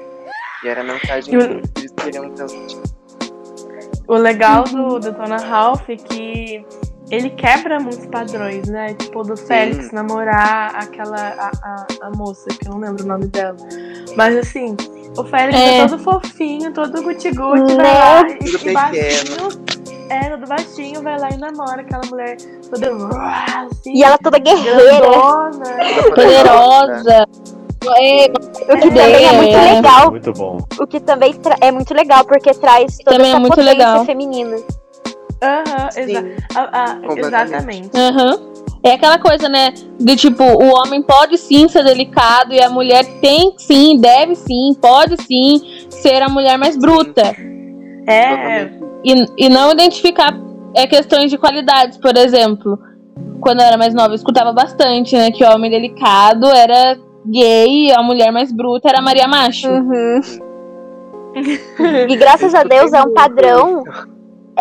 E 0.64 0.68
era 0.68 0.80
a 0.80 0.84
mensagem 0.84 1.34
E 1.34 1.36
o- 1.36 1.40
que 1.60 1.80
eles 1.80 1.92
queriam 1.92 2.30
transmitir. 2.30 2.80
O 4.06 4.14
legal 4.16 4.64
do, 4.64 4.98
do 4.98 5.12
Tona 5.14 5.36
Ralph 5.38 5.88
é 5.88 5.96
que 5.96 6.64
ele 7.10 7.30
quebra 7.30 7.78
muitos 7.80 8.06
padrões, 8.06 8.68
né? 8.68 8.94
Tipo, 8.94 9.22
do 9.22 9.36
Félix 9.36 9.92
namorar 9.92 10.74
aquela 10.74 11.16
a, 11.16 11.50
a, 11.62 11.86
a 12.02 12.10
moça, 12.10 12.48
que 12.48 12.66
eu 12.66 12.72
não 12.72 12.78
lembro 12.80 13.04
o 13.04 13.06
nome 13.06 13.26
dela. 13.26 13.56
Mas 14.16 14.36
assim, 14.36 14.76
o 15.16 15.24
Félix 15.24 15.58
é, 15.58 15.78
É. 15.78 15.86
todo 15.86 15.98
fofinho, 16.02 16.72
todo 16.72 17.02
guti-guti, 17.02 17.74
Né? 17.74 17.84
vai 17.84 17.94
lá 17.94 18.28
e, 18.28 18.38
Tudo 18.38 18.48
e 18.48 18.52
pequeno. 18.58 18.74
baixinho. 18.74 19.83
É, 20.10 20.30
todo 20.30 20.46
baixinho, 20.46 21.02
vai 21.02 21.18
lá 21.18 21.30
e 21.30 21.36
namora 21.38 21.80
aquela 21.80 22.04
mulher 22.06 22.36
toda 22.70 22.90
assim, 23.70 23.92
E 23.94 24.04
ela 24.04 24.18
toda 24.18 24.38
guerreira. 24.38 24.76
grandona. 25.00 25.64
Poderosa. 26.14 27.26
É, 27.98 28.26
O 28.26 28.76
que 28.78 28.88
também 28.88 29.26
é 29.26 29.32
muito 29.32 29.56
É. 29.56 29.72
legal. 29.74 30.10
Muito 30.10 30.32
bom. 30.32 30.58
O 30.80 30.86
que 30.86 31.00
também 31.00 31.34
é 31.60 31.70
muito 31.70 31.92
legal, 31.94 32.24
porque 32.24 32.52
traz 32.54 32.96
toda 32.98 33.16
Também 33.16 33.26
é 33.26 33.30
essa 33.30 33.40
muito 33.40 33.54
potência 33.54 33.72
legal. 33.72 34.04
feminina. 34.04 34.56
Aham, 35.42 35.88
exa 35.96 36.20
Sim, 36.22 36.36
a- 36.54 36.60
a- 36.84 36.94
Completamente. 36.96 37.52
exatamente. 37.52 37.90
Aham. 37.98 38.38
É 38.82 38.92
aquela 38.92 39.18
coisa, 39.18 39.48
né? 39.48 39.72
De 39.98 40.14
tipo, 40.16 40.42
o 40.42 40.74
homem 40.74 41.02
pode 41.02 41.38
sim 41.38 41.68
ser 41.68 41.82
delicado 41.84 42.52
e 42.52 42.62
a 42.62 42.68
mulher 42.70 43.04
tem 43.20 43.54
sim, 43.58 43.98
deve 43.98 44.34
sim, 44.34 44.74
pode 44.80 45.16
sim 45.22 45.86
ser 45.90 46.22
a 46.22 46.28
mulher 46.28 46.58
mais 46.58 46.76
bruta. 46.76 47.34
É, 48.06 48.28
totalmente. 48.66 48.83
E, 49.04 49.46
e 49.46 49.48
não 49.48 49.72
identificar 49.72 50.34
é, 50.74 50.86
questões 50.86 51.30
de 51.30 51.38
qualidades, 51.38 51.98
por 51.98 52.16
exemplo. 52.16 52.78
Quando 53.40 53.60
eu 53.60 53.66
era 53.66 53.76
mais 53.76 53.94
nova, 53.94 54.10
eu 54.10 54.16
escutava 54.16 54.52
bastante, 54.52 55.14
né? 55.16 55.30
Que 55.30 55.44
o 55.44 55.52
homem 55.52 55.70
delicado 55.70 56.46
era 56.46 56.98
gay 57.26 57.88
e 57.88 57.92
a 57.92 58.02
mulher 58.02 58.32
mais 58.32 58.50
bruta 58.52 58.88
era 58.88 59.00
Maria 59.00 59.28
Macho. 59.28 59.68
Uhum. 59.68 60.20
E 62.08 62.16
graças 62.16 62.54
a 62.54 62.62
Deus 62.62 62.92
é 62.92 63.02
um 63.02 63.12
padrão. 63.12 63.82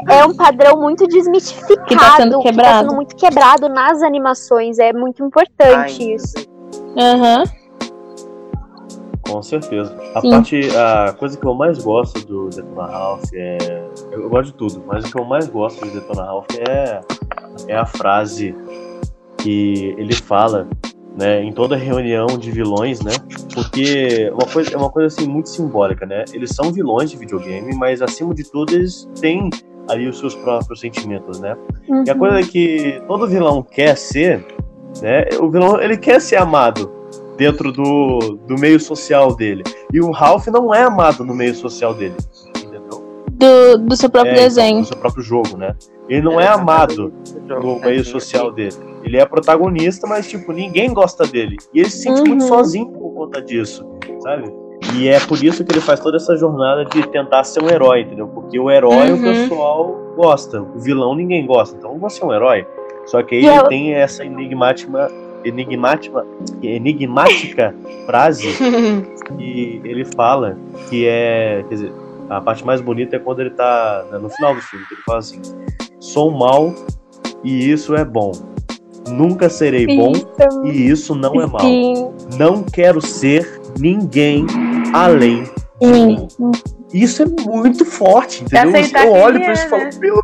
É 0.09 0.25
um 0.25 0.35
padrão 0.35 0.81
muito 0.81 1.07
desmistificado, 1.07 1.85
Que 1.85 1.95
tá 1.95 2.15
sendo 2.15 2.39
quebrado. 2.39 2.79
sendo 2.79 2.95
muito 2.95 3.15
quebrado 3.15 3.69
nas 3.69 4.01
animações. 4.01 4.79
É 4.79 4.91
muito 4.91 5.23
importante 5.23 6.01
Ai, 6.01 6.15
isso. 6.15 6.33
Aham. 6.97 7.43
Com 9.23 9.41
certeza. 9.41 9.95
A 10.13 10.21
Sim. 10.21 10.29
parte, 10.29 10.69
a 10.75 11.13
coisa 11.13 11.37
que 11.37 11.45
eu 11.45 11.53
mais 11.53 11.81
gosto 11.83 12.25
do 12.25 12.49
Detona 12.49 12.87
Ralph 12.87 13.23
é. 13.33 13.57
Eu 14.11 14.29
gosto 14.29 14.51
de 14.51 14.57
tudo, 14.57 14.83
mas 14.85 15.05
o 15.05 15.11
que 15.11 15.19
eu 15.19 15.25
mais 15.25 15.47
gosto 15.47 15.83
do 15.85 15.91
Detona 15.91 16.23
Ralph 16.23 16.47
é, 16.67 17.01
é 17.67 17.75
a 17.75 17.85
frase 17.85 18.55
que 19.37 19.95
ele 19.97 20.13
fala, 20.13 20.67
né, 21.17 21.41
em 21.41 21.51
toda 21.51 21.75
reunião 21.75 22.27
de 22.37 22.51
vilões, 22.51 23.01
né? 23.01 23.13
Porque 23.53 24.29
uma 24.33 24.45
coisa, 24.45 24.73
é 24.73 24.77
uma 24.77 24.89
coisa 24.89 25.07
assim 25.07 25.27
muito 25.27 25.49
simbólica, 25.49 26.05
né? 26.05 26.25
Eles 26.33 26.51
são 26.51 26.71
vilões 26.71 27.09
de 27.09 27.17
videogame, 27.17 27.75
mas 27.75 28.01
acima 28.01 28.33
de 28.33 28.43
tudo 28.43 28.73
eles 28.73 29.09
têm 29.19 29.49
ali 29.89 30.07
os 30.07 30.19
seus 30.19 30.35
próprios 30.35 30.79
sentimentos, 30.79 31.39
né? 31.39 31.57
E 32.05 32.09
a 32.09 32.15
coisa 32.15 32.41
que 32.47 33.01
todo 33.07 33.27
vilão 33.27 33.63
quer 33.63 33.97
ser, 33.97 34.45
né? 35.01 35.25
O 35.39 35.49
vilão 35.49 35.81
ele 35.81 35.97
quer 35.97 36.19
ser 36.19 36.37
amado 36.37 37.02
dentro 37.37 37.71
do, 37.71 38.37
do 38.47 38.55
meio 38.59 38.79
social 38.79 39.35
dele. 39.35 39.63
E 39.91 39.99
o 40.01 40.11
Ralph 40.11 40.47
não 40.47 40.73
é 40.73 40.83
amado 40.83 41.23
no 41.25 41.33
meio 41.33 41.55
social 41.55 41.93
dele. 41.93 42.15
Entendeu? 42.57 43.03
Do, 43.31 43.77
do 43.79 43.95
seu 43.95 44.09
próprio 44.09 44.31
É, 44.31 44.35
então, 44.35 44.43
desenho. 44.45 44.81
do 44.81 44.87
seu 44.87 44.97
próprio 44.97 45.23
jogo, 45.23 45.57
né? 45.57 45.75
Ele 46.09 46.21
não 46.21 46.39
é 46.39 46.47
amado 46.47 47.11
no 47.49 47.77
É, 47.81 47.85
meio 47.85 48.03
sim, 48.05 48.11
social 48.11 48.51
dele. 48.51 48.75
Ele 49.03 49.17
é 49.17 49.25
protagonista, 49.25 50.05
mas 50.07 50.29
tipo, 50.29 50.51
ninguém 50.51 50.93
gosta 50.93 51.25
dele. 51.25 51.57
E 51.73 51.79
ele 51.79 51.89
se 51.89 52.03
sente 52.03 52.21
Uhum. 52.21 52.27
muito 52.27 52.43
sozinho 52.45 52.87
por 52.91 53.13
conta 53.13 53.41
disso, 53.41 53.85
sabe? 54.21 54.51
E 54.95 55.07
é 55.07 55.19
por 55.19 55.41
isso 55.43 55.63
que 55.63 55.71
ele 55.71 55.79
faz 55.81 55.99
toda 56.01 56.17
essa 56.17 56.35
jornada 56.35 56.83
de 56.85 57.07
tentar 57.07 57.43
ser 57.45 57.63
um 57.63 57.69
herói, 57.69 58.01
entendeu? 58.01 58.27
Porque 58.27 58.59
o 58.59 58.69
herói 58.69 59.11
o 59.11 59.15
Uhum. 59.15 59.23
pessoal 59.23 59.95
gosta, 60.15 60.61
o 60.61 60.79
vilão 60.79 61.15
ninguém 61.15 61.45
gosta. 61.47 61.75
Então 61.77 61.97
você 61.97 62.21
é 62.21 62.25
um 62.27 62.33
herói. 62.33 62.67
Só 63.05 63.21
que 63.23 63.35
aí 63.35 63.45
ele 63.45 63.57
eu- 63.59 63.63
tem 63.67 63.93
essa 63.93 64.23
enigmática, 64.25 65.09
enigmática, 65.43 66.25
enigmática 66.61 67.75
frase 68.05 68.47
que 69.37 69.81
ele 69.83 70.05
fala 70.05 70.57
que 70.89 71.07
é, 71.07 71.63
quer 71.67 71.75
dizer, 71.75 71.93
a 72.29 72.41
parte 72.41 72.65
mais 72.65 72.81
bonita 72.81 73.15
é 73.15 73.19
quando 73.19 73.41
ele 73.41 73.51
tá 73.51 74.05
né, 74.11 74.17
no 74.17 74.29
final 74.29 74.55
do 74.55 74.61
filme, 74.61 74.85
que 74.85 74.93
ele 74.95 75.01
fala 75.03 75.19
assim: 75.19 75.41
"Sou 75.99 76.31
mal 76.31 76.73
e 77.43 77.71
isso 77.71 77.95
é 77.95 78.05
bom. 78.05 78.31
Nunca 79.09 79.49
serei 79.49 79.85
bom 79.85 80.13
Isso, 80.13 80.65
e 80.65 80.89
isso 80.89 81.15
não 81.15 81.41
é 81.41 81.45
mal. 81.45 81.59
sim. 81.59 82.11
Não 82.37 82.63
quero 82.63 83.01
ser 83.01 83.61
ninguém 83.77 84.45
além 84.93 85.43
de 85.79 85.87
mim." 85.87 86.27
Isso 86.93 87.23
é 87.23 87.25
muito 87.25 87.83
forte, 87.85 88.43
entendeu? 88.43 88.79
Eu 89.03 89.13
olho 89.13 89.39
pra 89.39 89.49
é, 89.49 89.53
isso 89.53 89.65
e 89.65 89.69
falo, 89.69 89.83
né? 89.83 89.89
meu 89.99 90.23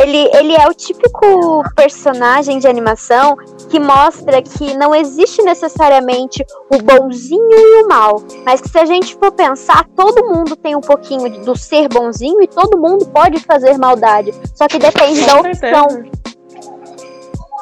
Ele, 0.00 0.28
ele 0.36 0.52
é 0.52 0.66
o 0.68 0.74
típico 0.74 1.62
personagem 1.76 2.58
de 2.58 2.66
animação 2.66 3.36
que 3.74 3.80
mostra 3.80 4.40
que 4.40 4.72
não 4.76 4.94
existe 4.94 5.42
necessariamente 5.42 6.46
o 6.72 6.78
bonzinho 6.80 7.50
e 7.58 7.82
o 7.82 7.88
mal. 7.88 8.22
Mas 8.46 8.60
que 8.60 8.68
se 8.68 8.78
a 8.78 8.84
gente 8.84 9.16
for 9.16 9.32
pensar, 9.32 9.84
todo 9.96 10.24
mundo 10.32 10.54
tem 10.54 10.76
um 10.76 10.80
pouquinho 10.80 11.28
do 11.44 11.56
ser 11.56 11.88
bonzinho 11.88 12.40
e 12.40 12.46
todo 12.46 12.78
mundo 12.78 13.04
pode 13.06 13.40
fazer 13.40 13.76
maldade. 13.76 14.30
Só 14.54 14.68
que 14.68 14.78
depende 14.78 15.26
da 15.26 15.32
Com 15.32 15.38
opção. 15.40 15.90
certeza. 15.90 16.10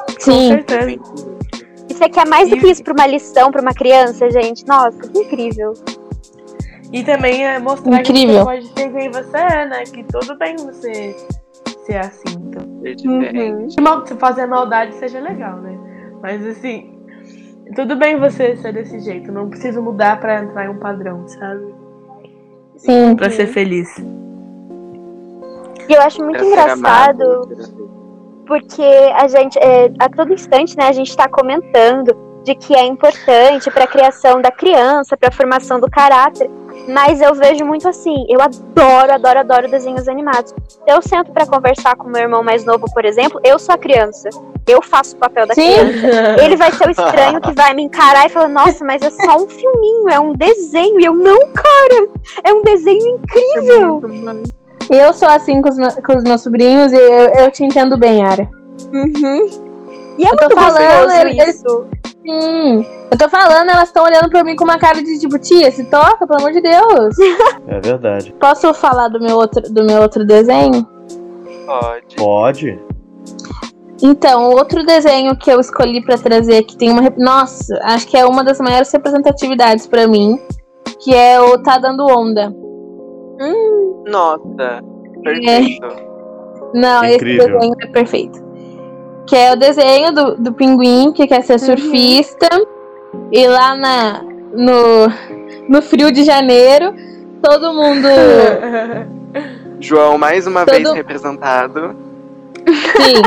Com 0.07 0.21
Sim. 0.21 0.49
certeza. 0.49 0.91
E 1.89 1.95
você 1.95 2.09
quer 2.11 2.27
mais 2.27 2.51
do 2.51 2.57
que 2.57 2.65
Isso. 2.65 2.73
isso 2.73 2.85
pra 2.85 2.93
uma 2.93 3.07
lição, 3.07 3.51
pra 3.51 3.63
uma 3.63 3.73
criança, 3.73 4.29
gente? 4.31 4.67
Nossa, 4.67 4.99
que 5.09 5.19
incrível. 5.19 5.73
E 6.93 7.03
também 7.03 7.47
é 7.47 7.59
mostrar 7.59 8.01
Incrível. 8.01 8.45
que 8.47 8.61
você 8.61 8.71
pode 8.71 8.79
ser 8.79 8.93
quem 8.93 9.11
você 9.11 9.37
é, 9.39 9.67
né? 9.67 9.85
Que 9.85 10.05
tudo 10.05 10.37
bem 10.37 10.57
você 10.57 11.17
ser 11.87 11.97
assim. 11.97 12.37
Então. 12.39 12.83
É 12.85 14.11
Se 14.11 14.15
fazer 14.17 14.45
maldade 14.45 14.95
seja 14.97 15.19
legal, 15.19 15.57
né? 15.57 15.82
Mas 16.23 16.47
assim, 16.47 16.97
tudo 17.75 17.97
bem 17.97 18.19
você 18.19 18.57
ser 18.57 18.73
desse 18.73 19.01
jeito. 19.01 19.33
Não 19.33 19.51
precisa 19.51 19.81
mudar 19.81 20.21
pra 20.21 20.43
entrar 20.43 20.67
em 20.67 20.69
um 20.69 20.79
padrão, 20.79 21.27
sabe? 21.27 21.75
Sim. 22.77 23.17
Pra 23.17 23.29
ser 23.29 23.49
feliz. 23.49 23.89
E 25.89 25.93
eu 25.93 26.01
acho 26.01 26.23
muito 26.23 26.43
engraçado. 26.45 27.23
amado, 27.23 27.49
porque 28.47 28.83
a 28.83 29.27
gente, 29.27 29.59
é, 29.59 29.93
a 29.99 30.09
todo 30.09 30.33
instante, 30.33 30.77
né, 30.77 30.89
a 30.89 30.93
gente 30.93 31.11
está 31.11 31.29
comentando 31.29 32.17
de 32.45 32.55
que 32.55 32.75
é 32.75 32.85
importante 32.87 33.71
para 33.71 33.85
a 33.85 33.87
criação 33.87 34.41
da 34.41 34.51
criança, 34.51 35.17
para 35.17 35.29
a 35.29 35.33
formação 35.33 35.81
do 35.81 35.91
caráter. 35.91 36.51
Mas 36.89 37.21
eu 37.21 37.35
vejo 37.35 37.65
muito 37.65 37.89
assim, 37.89 38.27
eu 38.29 38.41
adoro, 38.41 39.13
adoro, 39.13 39.39
adoro 39.39 39.71
desenhos 39.71 40.09
animados. 40.09 40.55
Eu 40.87 41.01
sento 41.01 41.31
para 41.33 41.47
conversar 41.47 41.95
com 41.97 42.09
meu 42.09 42.23
irmão 42.23 42.43
mais 42.43 42.65
novo, 42.65 42.87
por 42.93 43.05
exemplo, 43.05 43.41
eu 43.45 43.59
sou 43.59 43.75
a 43.75 43.79
criança. 43.79 44.29
Eu 44.67 44.81
faço 44.81 45.17
o 45.17 45.19
papel 45.19 45.47
da 45.47 45.55
Sim. 45.55 45.73
criança. 45.73 46.43
Ele 46.43 46.57
vai 46.57 46.71
ser 46.73 46.87
o 46.87 46.91
estranho 46.91 47.41
que 47.41 47.53
vai 47.53 47.75
me 47.75 47.83
encarar 47.83 48.27
e 48.27 48.29
falar: 48.29 48.49
Nossa, 48.49 48.85
mas 48.85 49.03
é 49.03 49.11
só 49.11 49.37
um 49.37 49.49
filminho, 49.49 50.09
é 50.09 50.21
um 50.21 50.33
desenho. 50.35 51.01
E 51.01 51.05
eu, 51.05 51.15
não, 51.15 51.49
cara, 51.53 52.09
é 52.45 52.53
um 52.53 52.63
desenho 52.63 53.17
incrível. 53.17 54.03
Eu 54.91 55.13
sou 55.13 55.29
assim 55.29 55.61
com 55.63 55.69
os, 55.69 55.77
me- 55.77 56.03
com 56.03 56.17
os 56.17 56.23
meus 56.25 56.41
sobrinhos 56.43 56.93
e 56.93 56.97
eu, 56.97 57.29
eu 57.45 57.51
te 57.51 57.65
entendo 57.65 57.97
bem, 57.97 58.25
Ara. 58.25 58.49
Uhum. 58.93 59.47
E 60.19 60.25
é 60.25 60.29
Eu 60.33 60.37
tô 60.37 60.51
falando, 60.55 61.29
isso. 61.49 61.87
Sim. 62.25 62.87
Eu 63.11 63.19
tô 63.19 63.29
falando, 63.29 63.71
elas 63.71 63.89
estão 63.89 64.05
olhando 64.05 64.31
pra 64.31 64.45
mim 64.45 64.55
com 64.57 64.65
uma 64.65 64.79
cara 64.79 65.03
de 65.03 65.19
tipo, 65.19 65.39
tia, 65.39 65.71
se 65.71 65.85
toca, 65.85 66.27
pelo 66.27 66.39
amor 66.39 66.53
de 66.53 66.61
Deus. 66.61 67.17
É 67.69 67.81
verdade. 67.81 68.35
Posso 68.39 68.73
falar 68.75 69.09
do 69.09 69.21
meu 69.21 69.37
outro, 69.37 69.63
do 69.73 69.85
meu 69.85 70.03
outro 70.03 70.25
desenho? 70.27 70.87
Pode. 71.67 72.17
Pode. 72.17 72.81
Então, 74.03 74.51
o 74.51 74.57
outro 74.57 74.85
desenho 74.85 75.37
que 75.37 75.51
eu 75.51 75.61
escolhi 75.61 76.05
pra 76.05 76.19
trazer 76.19 76.65
que 76.65 76.77
tem 76.77 76.91
uma. 76.91 77.03
Nossa, 77.17 77.79
acho 77.85 78.07
que 78.09 78.17
é 78.17 78.27
uma 78.27 78.43
das 78.43 78.59
maiores 78.59 78.91
representatividades 78.93 79.87
pra 79.87 80.09
mim, 80.09 80.39
que 81.01 81.15
é 81.15 81.41
o 81.41 81.63
Tá 81.63 81.79
Dando 81.79 82.05
Onda. 82.07 82.53
Nossa, 84.07 84.83
perfeito. 85.23 85.87
Não, 86.75 87.05
esse 87.05 87.17
Incrível. 87.17 87.47
desenho 87.47 87.75
é 87.81 87.87
perfeito. 87.87 88.52
Que 89.27 89.37
é 89.37 89.53
o 89.53 89.57
desenho 89.57 90.13
do, 90.13 90.35
do 90.37 90.53
pinguim 90.53 91.13
que 91.13 91.27
quer 91.27 91.43
ser 91.43 91.59
surfista. 91.59 92.49
E 93.31 93.47
lá 93.47 93.75
na, 93.77 94.23
no, 94.53 95.09
no 95.69 95.83
frio 95.83 96.11
de 96.13 96.25
janeiro, 96.25 96.95
todo 97.43 97.73
mundo. 97.75 98.09
João, 99.81 100.17
mais 100.19 100.47
uma 100.47 100.65
Todo- 100.65 100.75
vez 100.75 100.93
representado. 100.93 101.97
Sim. 102.67 103.23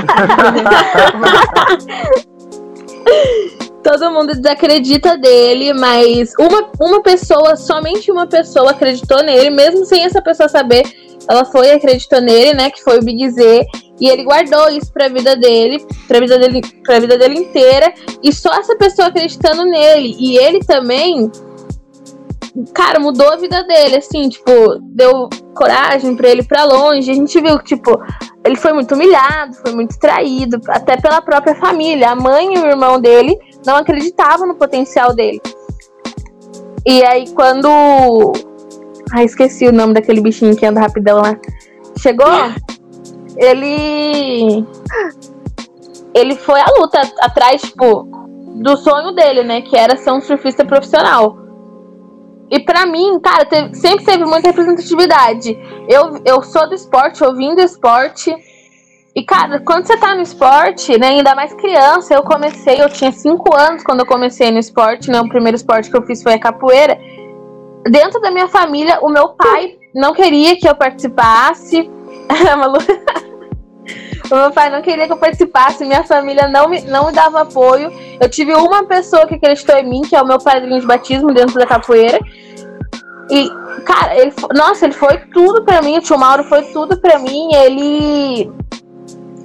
Todo 3.83 4.11
mundo 4.11 4.33
desacredita 4.33 5.15
dele, 5.17 5.73
mas 5.73 6.33
uma, 6.39 6.71
uma 6.79 7.03
pessoa, 7.03 7.55
somente 7.55 8.11
uma 8.11 8.25
pessoa 8.25 8.71
acreditou 8.71 9.21
nele, 9.23 9.51
mesmo 9.51 9.85
sem 9.85 10.03
essa 10.03 10.21
pessoa 10.21 10.49
saber, 10.49 10.83
ela 11.29 11.45
foi 11.45 11.67
e 11.67 11.71
acreditou 11.71 12.21
nele, 12.21 12.53
né? 12.55 12.69
Que 12.69 12.83
foi 12.83 12.97
o 12.97 13.03
Big 13.03 13.29
Z. 13.29 13.65
E 13.99 14.09
ele 14.09 14.23
guardou 14.23 14.69
isso 14.69 14.91
pra 14.91 15.07
vida 15.07 15.35
dele, 15.35 15.85
pra 16.07 16.19
vida 16.19 16.37
dele, 16.37 16.61
pra 16.83 16.99
vida 16.99 17.17
dele 17.17 17.39
inteira. 17.39 17.93
E 18.21 18.33
só 18.33 18.53
essa 18.53 18.75
pessoa 18.75 19.07
acreditando 19.07 19.65
nele. 19.65 20.15
E 20.19 20.37
ele 20.37 20.59
também, 20.59 21.31
cara, 22.73 22.99
mudou 22.99 23.31
a 23.31 23.35
vida 23.35 23.63
dele, 23.63 23.97
assim, 23.97 24.29
tipo, 24.29 24.51
deu 24.81 25.29
coragem 25.55 26.15
pra 26.15 26.29
ele 26.29 26.41
ir 26.41 26.47
pra 26.47 26.63
longe. 26.63 27.11
A 27.11 27.13
gente 27.13 27.39
viu 27.41 27.57
que, 27.59 27.75
tipo, 27.75 27.99
ele 28.45 28.55
foi 28.55 28.73
muito 28.73 28.93
humilhado, 28.95 29.55
foi 29.55 29.73
muito 29.73 29.97
traído, 29.99 30.59
até 30.69 30.97
pela 30.97 31.21
própria 31.21 31.55
família. 31.55 32.11
A 32.11 32.15
mãe 32.15 32.53
e 32.53 32.59
o 32.59 32.65
irmão 32.65 32.99
dele 32.99 33.37
não 33.65 33.75
acreditavam 33.75 34.47
no 34.47 34.55
potencial 34.55 35.13
dele. 35.13 35.41
E 36.85 37.03
aí, 37.03 37.29
quando. 37.31 37.67
Ai, 39.11 39.25
esqueci 39.25 39.67
o 39.67 39.73
nome 39.73 39.93
daquele 39.93 40.21
bichinho 40.21 40.55
que 40.55 40.65
anda 40.65 40.79
rapidão 40.79 41.21
lá. 41.21 41.35
Chegou, 41.97 42.27
ele. 43.37 44.65
Ele 46.13 46.35
foi 46.35 46.61
à 46.61 46.65
luta 46.79 47.01
atrás, 47.19 47.61
tipo, 47.61 48.03
do 48.61 48.77
sonho 48.77 49.11
dele, 49.13 49.43
né? 49.43 49.61
Que 49.61 49.75
era 49.75 49.97
ser 49.97 50.11
um 50.11 50.21
surfista 50.21 50.63
profissional. 50.63 51.44
E 52.51 52.59
pra 52.59 52.85
mim, 52.85 53.19
cara, 53.19 53.43
teve- 53.45 53.73
sempre 53.75 54.05
teve 54.05 54.23
muita 54.25 54.49
representatividade. 54.49 55.57
Eu, 55.89 56.21
eu 56.25 56.41
sou 56.43 56.67
do 56.69 56.75
esporte, 56.75 57.23
eu 57.23 57.35
vim 57.35 57.55
do 57.55 57.61
esporte. 57.61 58.33
E, 59.15 59.23
cara, 59.23 59.61
quando 59.65 59.85
você 59.87 59.97
tá 59.97 60.13
no 60.13 60.21
esporte, 60.21 60.97
né, 60.99 61.07
ainda 61.07 61.33
mais 61.33 61.53
criança, 61.53 62.13
eu 62.13 62.21
comecei, 62.23 62.81
eu 62.81 62.89
tinha 62.89 63.11
5 63.11 63.55
anos 63.55 63.81
quando 63.83 64.01
eu 64.01 64.05
comecei 64.05 64.51
no 64.51 64.59
esporte, 64.59 65.09
né? 65.09 65.21
O 65.21 65.29
primeiro 65.29 65.55
esporte 65.55 65.89
que 65.89 65.97
eu 65.97 66.05
fiz 66.05 66.21
foi 66.21 66.33
a 66.33 66.39
capoeira. 66.39 66.99
Dentro 67.89 68.19
da 68.19 68.29
minha 68.29 68.47
família, 68.47 68.99
o 69.01 69.09
meu 69.09 69.29
pai 69.29 69.77
não 69.93 70.13
queria 70.13 70.57
que 70.57 70.67
eu 70.67 70.75
participasse. 70.75 71.89
A 72.51 72.57
Malu- 72.57 72.79
o 74.29 74.35
meu 74.35 74.51
pai 74.51 74.69
não 74.69 74.81
queria 74.81 75.05
que 75.05 75.13
eu 75.13 75.17
participasse, 75.17 75.85
minha 75.85 76.03
família 76.03 76.47
não 76.47 76.69
me, 76.69 76.81
não 76.81 77.07
me 77.07 77.11
dava 77.11 77.41
apoio. 77.41 77.91
Eu 78.19 78.29
tive 78.29 78.53
uma 78.53 78.85
pessoa 78.85 79.25
que 79.27 79.35
acreditou 79.35 79.75
em 79.75 79.89
mim, 79.89 80.01
que 80.01 80.15
é 80.15 80.21
o 80.21 80.27
meu 80.27 80.39
padrinho 80.39 80.79
de 80.79 80.85
batismo 80.85 81.33
dentro 81.33 81.55
da 81.55 81.65
capoeira. 81.65 82.19
E, 83.29 83.49
cara, 83.85 84.15
ele, 84.17 84.33
nossa, 84.55 84.85
ele 84.85 84.93
foi 84.93 85.17
tudo 85.33 85.63
pra 85.63 85.81
mim. 85.81 85.97
O 85.97 86.01
tio 86.01 86.17
Mauro 86.17 86.43
foi 86.43 86.63
tudo 86.71 86.99
pra 86.99 87.19
mim. 87.19 87.53
Ele 87.53 88.51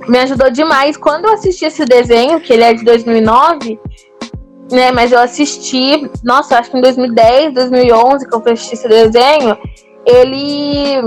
me 0.08 0.18
ajudou 0.18 0.50
demais. 0.50 0.96
Quando 0.96 1.26
eu 1.26 1.34
assisti 1.34 1.64
esse 1.64 1.84
desenho, 1.84 2.40
que 2.40 2.52
ele 2.52 2.64
é 2.64 2.74
de 2.74 2.84
2009, 2.84 3.78
né? 4.70 4.90
Mas 4.92 5.12
eu 5.12 5.18
assisti, 5.18 6.10
nossa, 6.22 6.58
acho 6.58 6.70
que 6.70 6.78
em 6.78 6.82
2010, 6.82 7.54
2011, 7.54 8.28
que 8.28 8.34
eu 8.34 8.42
assisti 8.52 8.74
esse 8.74 8.88
desenho, 8.88 9.56
ele. 10.06 11.00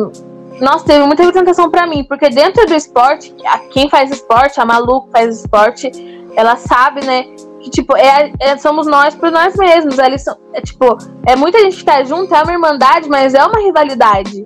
Nossa, 0.61 0.85
teve 0.85 1.05
muita 1.05 1.23
representação 1.23 1.69
pra 1.69 1.85
mim, 1.87 2.03
porque 2.03 2.29
dentro 2.29 2.65
do 2.65 2.73
esporte, 2.75 3.33
a- 3.45 3.59
quem 3.69 3.89
faz 3.89 4.11
esporte, 4.11 4.59
a 4.61 4.65
Malu 4.65 5.03
que 5.03 5.11
faz 5.11 5.39
esporte, 5.39 5.91
ela 6.35 6.55
sabe, 6.55 7.05
né? 7.05 7.23
Que, 7.61 7.69
tipo, 7.69 7.95
é, 7.97 8.31
é- 8.39 8.57
somos 8.57 8.85
nós 8.87 9.15
por 9.15 9.31
nós 9.31 9.55
mesmos. 9.55 9.97
Eles 9.97 10.21
são, 10.23 10.35
é, 10.53 10.61
tipo, 10.61 10.97
é 11.27 11.35
muita 11.35 11.59
gente 11.59 11.77
que 11.77 11.85
tá 11.85 12.03
junto, 12.03 12.33
é 12.33 12.41
uma 12.43 12.51
irmandade, 12.51 13.09
mas 13.09 13.33
é 13.33 13.43
uma 13.45 13.59
rivalidade. 13.59 14.45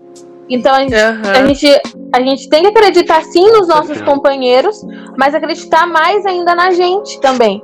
Então 0.50 0.74
a 0.74 0.80
gente, 0.82 0.96
a 0.96 1.10
Aham. 1.10 1.48
gente, 1.48 1.82
a 2.14 2.22
gente 2.22 2.50
tem 2.50 2.62
que 2.62 2.70
acreditar 2.70 3.22
sim 3.24 3.52
nos 3.52 3.68
nossos 3.68 4.02
companheiros, 4.02 4.82
mas 5.18 5.36
acreditar 5.36 5.86
mais 5.86 6.26
ainda 6.26 6.56
na 6.56 6.72
gente 6.72 7.20
também. 7.20 7.62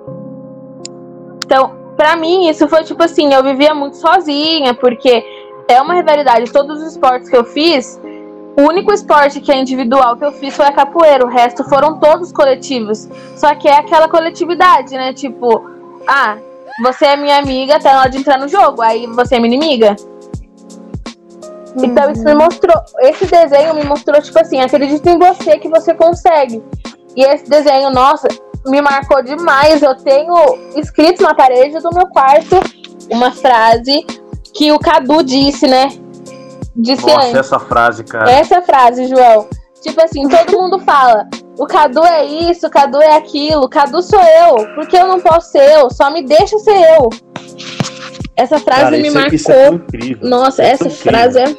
Então, 1.46 1.72
pra 1.96 2.16
mim, 2.16 2.50
isso 2.50 2.68
foi 2.68 2.84
tipo 2.84 3.02
assim, 3.04 3.34
eu 3.34 3.44
vivia 3.44 3.74
muito 3.74 3.98
sozinha, 3.98 4.74
porque 4.74 5.24
é 5.70 5.82
uma 5.82 5.94
rivalidade. 5.94 6.52
Todos 6.52 6.82
os 6.82 6.92
esportes 6.92 7.30
que 7.30 7.38
eu 7.38 7.46
fiz, 7.46 8.00
o 8.58 8.62
único 8.64 8.94
esporte 8.94 9.40
que 9.40 9.52
é 9.52 9.60
individual 9.60 10.16
que 10.16 10.26
eu 10.26 10.32
fiz 10.32 10.56
foi 10.56 10.66
a 10.66 10.72
capoeira, 10.72 11.26
o 11.26 11.30
resto 11.30 11.64
foram 11.64 12.00
todos 12.00 12.32
coletivos. 12.32 13.10
Só 13.36 13.54
que 13.56 13.68
é 13.68 13.78
aquela 13.78 14.08
coletividade, 14.08 14.94
né? 14.96 15.14
Tipo, 15.14 15.64
ah, 16.08 16.38
você 16.82 17.06
é 17.06 17.16
minha 17.16 17.38
amiga 17.38 17.76
até 17.76 17.92
na 17.92 18.02
hora 18.02 18.10
de 18.10 18.18
entrar 18.18 18.38
no 18.38 18.48
jogo, 18.48 18.82
aí 18.82 19.08
você 19.08 19.36
é 19.36 19.40
minha 19.40 19.56
inimiga. 19.56 19.96
Então 21.76 22.12
isso 22.12 22.24
me 22.24 22.36
mostrou, 22.36 22.80
esse 23.00 23.26
desenho 23.26 23.74
me 23.74 23.84
mostrou, 23.84 24.22
tipo 24.22 24.38
assim, 24.38 24.62
acredita 24.62 25.10
em 25.10 25.18
você 25.18 25.58
que 25.58 25.68
você 25.68 25.94
consegue. 25.94 26.64
E 27.16 27.24
esse 27.24 27.50
desenho, 27.50 27.90
nossa, 27.90 28.28
me 28.66 28.82
marcou 28.82 29.24
demais. 29.24 29.82
Eu 29.82 29.96
tenho 29.96 30.34
escrito 30.76 31.24
na 31.24 31.34
parede 31.34 31.80
do 31.80 31.90
meu 31.94 32.08
quarto 32.08 32.60
uma 33.10 33.32
frase 33.32 34.06
que 34.54 34.72
o 34.72 34.80
Cadu 34.80 35.24
disse, 35.24 35.68
né? 35.68 35.88
Disse 36.76 37.06
Nossa, 37.06 37.20
antes. 37.28 37.36
essa 37.36 37.60
frase, 37.60 38.04
cara. 38.04 38.32
Essa 38.32 38.62
frase, 38.62 39.08
João. 39.08 39.48
Tipo 39.82 40.02
assim, 40.04 40.28
todo 40.28 40.58
mundo 40.60 40.80
fala: 40.80 41.28
o 41.58 41.66
Cadu 41.66 42.04
é 42.04 42.26
isso, 42.26 42.66
o 42.68 42.70
Cadu 42.70 43.02
é 43.02 43.16
aquilo, 43.18 43.64
o 43.64 43.70
Cadu 43.70 44.02
sou 44.02 44.20
eu, 44.22 44.74
por 44.76 44.88
que 44.88 44.98
eu 44.98 45.08
não 45.08 45.20
posso 45.20 45.52
ser 45.52 45.78
eu? 45.78 45.90
Só 45.90 46.10
me 46.12 46.24
deixa 46.26 46.58
ser 46.60 46.78
eu. 46.98 47.10
Essa 48.36 48.58
frase 48.58 48.82
Cara, 48.82 48.98
me 48.98 49.08
é- 49.08 49.12
marcou. 49.12 49.38
é. 49.54 50.28
Nossa, 50.28 50.64
Isso 50.64 50.72
essa 50.72 50.88
incrível. 50.88 51.12
frase 51.12 51.40
é. 51.40 51.56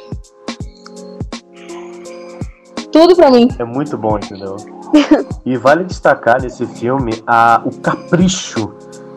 Tudo 2.91 3.15
pra 3.15 3.29
mim. 3.29 3.47
É 3.59 3.63
muito 3.63 3.97
bom, 3.97 4.17
entendeu? 4.17 4.55
e 5.45 5.57
vale 5.57 5.83
destacar 5.83 6.41
nesse 6.41 6.65
filme 6.65 7.21
a, 7.27 7.61
o 7.65 7.71
capricho 7.79 8.73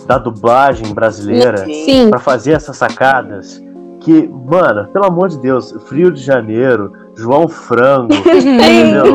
da 0.07 0.19
dublagem 0.19 0.93
brasileira 0.95 1.65
pra 2.11 2.19
fazer 2.19 2.53
essas 2.53 2.77
sacadas. 2.77 3.61
Que, 4.01 4.29
mano, 4.29 4.89
pelo 4.93 5.07
amor 5.07 5.29
de 5.29 5.39
Deus, 5.39 5.73
Frio 5.89 6.13
de 6.13 6.23
Janeiro, 6.23 6.93
João 7.17 7.49
Frango, 7.49 8.15
entendeu? 8.15 9.13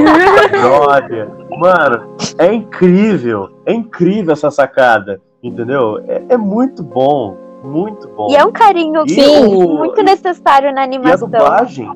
Brother. 0.52 1.30
Mano, 1.58 2.16
é 2.38 2.54
incrível. 2.54 3.50
É 3.66 3.74
incrível 3.74 4.34
essa 4.34 4.52
sacada, 4.52 5.22
entendeu? 5.42 6.00
É, 6.08 6.24
é 6.30 6.38
muito 6.38 6.84
bom. 6.84 7.38
Muito 7.64 8.10
bom. 8.10 8.28
E 8.30 8.36
é 8.36 8.44
um 8.44 8.52
carinho 8.52 9.08
Sim. 9.08 9.46
o- 9.46 9.78
muito 9.78 10.04
necessário 10.04 10.74
na 10.74 10.82
E 10.82 10.84
a 10.84 10.84
animação. 10.84 11.30
dublagem. 11.30 11.90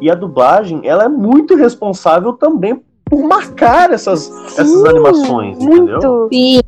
E 0.00 0.10
a 0.10 0.14
dublagem, 0.16 0.80
ela 0.84 1.04
é 1.04 1.08
muito 1.08 1.54
responsável 1.54 2.32
também 2.32 2.82
por 3.04 3.22
marcar 3.22 3.92
essas, 3.92 4.28
essas 4.46 4.68
Sim, 4.68 4.88
animações, 4.88 5.62
entendeu? 5.62 6.00
Muito. 6.00 6.28
Sim. 6.32 6.60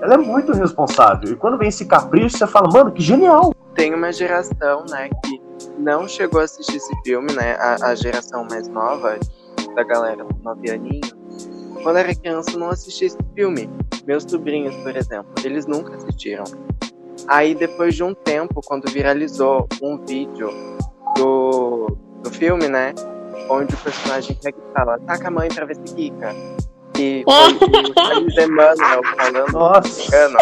Ela 0.00 0.14
é 0.14 0.18
muito 0.18 0.52
responsável. 0.52 1.32
E 1.32 1.36
quando 1.36 1.58
vem 1.58 1.68
esse 1.68 1.84
capricho, 1.86 2.38
você 2.38 2.46
fala, 2.46 2.68
mano, 2.72 2.92
que 2.92 3.02
genial. 3.02 3.52
Tem 3.74 3.94
uma 3.94 4.12
geração, 4.12 4.84
né, 4.88 5.08
que 5.24 5.40
não 5.78 6.06
chegou 6.06 6.40
a 6.40 6.44
assistir 6.44 6.76
esse 6.76 6.94
filme, 7.02 7.32
né? 7.32 7.54
A, 7.54 7.90
a 7.90 7.94
geração 7.94 8.46
mais 8.50 8.68
nova 8.68 9.18
da 9.74 9.82
galera, 9.82 10.26
nove 10.42 10.70
aninhos. 10.70 11.14
quando 11.82 11.96
era 11.96 12.14
criança, 12.14 12.58
não 12.58 12.68
assisti 12.70 13.06
esse 13.06 13.18
filme. 13.34 13.70
Meus 14.06 14.24
sobrinhos, 14.24 14.74
por 14.76 14.96
exemplo, 14.96 15.32
eles 15.44 15.66
nunca 15.66 15.96
assistiram. 15.96 16.44
Aí, 17.28 17.54
depois 17.54 17.94
de 17.94 18.02
um 18.02 18.14
tempo, 18.14 18.60
quando 18.64 18.90
viralizou 18.90 19.68
um 19.82 20.04
vídeo 20.04 20.50
do, 21.16 21.96
do 22.22 22.30
filme, 22.30 22.68
né? 22.68 22.92
Onde 23.48 23.74
o 23.74 23.78
personagem 23.78 24.36
pega 24.42 24.58
e 24.58 24.72
fala, 24.72 24.98
taca 25.00 25.28
a 25.28 25.30
mãe 25.30 25.48
pra 25.48 25.66
ver 25.66 25.76
se 25.76 25.94
quica. 25.94 26.34
E 27.00 27.24
foi 27.24 28.44
o 28.44 28.46
Emmanuel 28.46 29.00
falando 29.16 29.52
Nossa. 29.52 29.80
mexicano. 29.80 30.38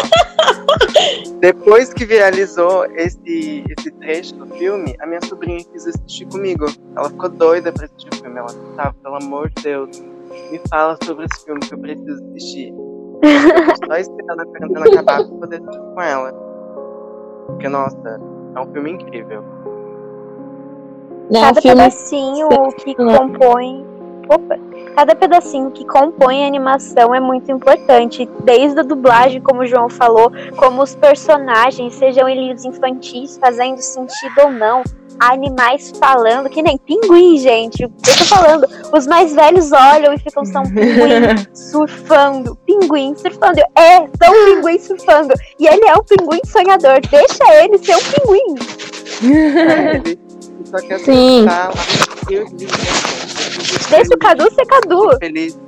Depois 1.39 1.93
que 1.93 2.05
viralizou 2.05 2.85
esse, 2.95 3.63
esse 3.77 3.91
trecho 3.91 4.35
do 4.35 4.45
filme, 4.57 4.93
a 4.99 5.05
minha 5.05 5.21
sobrinha 5.23 5.63
quis 5.63 5.87
assistir 5.87 6.25
comigo. 6.25 6.65
Ela 6.97 7.09
ficou 7.09 7.29
doida 7.29 7.71
pra 7.71 7.85
assistir 7.85 8.09
o 8.11 8.15
filme. 8.17 8.39
Ela 8.39 8.49
tava, 8.75 8.93
pelo 9.01 9.15
amor 9.15 9.49
de 9.51 9.63
Deus, 9.63 9.99
me 10.51 10.59
fala 10.69 10.97
sobre 11.03 11.25
esse 11.25 11.45
filme 11.45 11.61
que 11.61 11.73
eu 11.73 11.79
preciso 11.79 12.23
assistir. 12.25 12.73
Eu 13.21 13.75
só 13.87 13.95
esperando 13.97 14.41
a 14.41 14.45
quarentena 14.45 14.85
acabar 14.85 15.23
pra 15.25 15.37
poder 15.37 15.61
assistir 15.61 15.79
com 15.93 16.01
ela. 16.01 16.33
Porque, 17.47 17.69
nossa, 17.69 18.21
é 18.55 18.59
um 18.59 18.73
filme 18.73 18.91
incrível. 18.91 19.43
É 21.31 21.37
um 21.37 21.41
Cada 21.41 21.61
filme 21.61 21.77
pedacinho 21.77 22.49
que 22.83 22.95
compõe. 22.95 23.88
Opa! 24.29 24.59
Cada 24.95 25.15
pedacinho 25.15 25.71
que 25.71 25.85
compõe 25.85 26.43
a 26.43 26.47
animação 26.47 27.15
é 27.15 27.19
muito 27.19 27.51
importante. 27.51 28.29
Desde 28.43 28.79
a 28.79 28.83
dublagem, 28.83 29.41
como 29.41 29.61
o 29.61 29.65
João 29.65 29.89
falou, 29.89 30.31
como 30.55 30.83
os 30.83 30.93
personagens, 30.93 31.95
sejam 31.95 32.29
eles 32.29 32.63
infantis, 32.63 33.37
fazendo 33.37 33.79
sentido 33.79 34.41
ou 34.43 34.51
não. 34.51 34.83
Animais 35.19 35.91
falando, 35.99 36.49
que 36.49 36.61
nem 36.61 36.77
pinguim, 36.77 37.37
gente. 37.37 37.83
Eu 37.83 37.89
tô 37.89 38.25
falando, 38.25 38.67
os 38.93 39.07
mais 39.07 39.33
velhos 39.33 39.71
olham 39.71 40.13
e 40.13 40.19
ficam 40.19 40.45
são 40.45 40.63
pinguim 40.69 41.45
surfando. 41.53 42.55
Pinguim 42.65 43.15
surfando. 43.15 43.59
É, 43.75 43.99
são 43.99 44.33
pinguim 44.45 44.79
surfando. 44.79 45.33
E 45.59 45.67
ele 45.67 45.85
é 45.87 45.93
um 45.93 46.03
pinguim 46.03 46.41
sonhador. 46.45 46.99
Deixa 47.09 47.63
ele 47.63 47.77
ser 47.79 47.95
um 47.95 47.99
pinguim. 47.99 48.55
É, 49.19 49.95
ele 49.97 50.17
só 50.65 50.77
quer 50.77 50.99
Sim. 50.99 51.39
surfar 51.41 51.69
lá 51.69 51.83
no 52.23 52.29
Rio 52.29 52.45
Deixa 53.89 54.13
o 54.15 54.19
Cadu 54.19 54.43
ser 54.53 54.65
Cadu. 54.65 55.17
Feliz. 55.19 55.59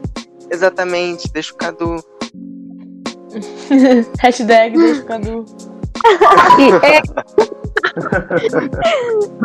Exatamente, 0.49 1.31
deixa 1.31 1.53
o 1.53 1.57
Cadu. 1.57 1.95
Hashtag 4.19 4.77
deixa 4.77 5.01
o 5.01 5.05
Cadu. 5.05 5.45
É. 6.84 7.01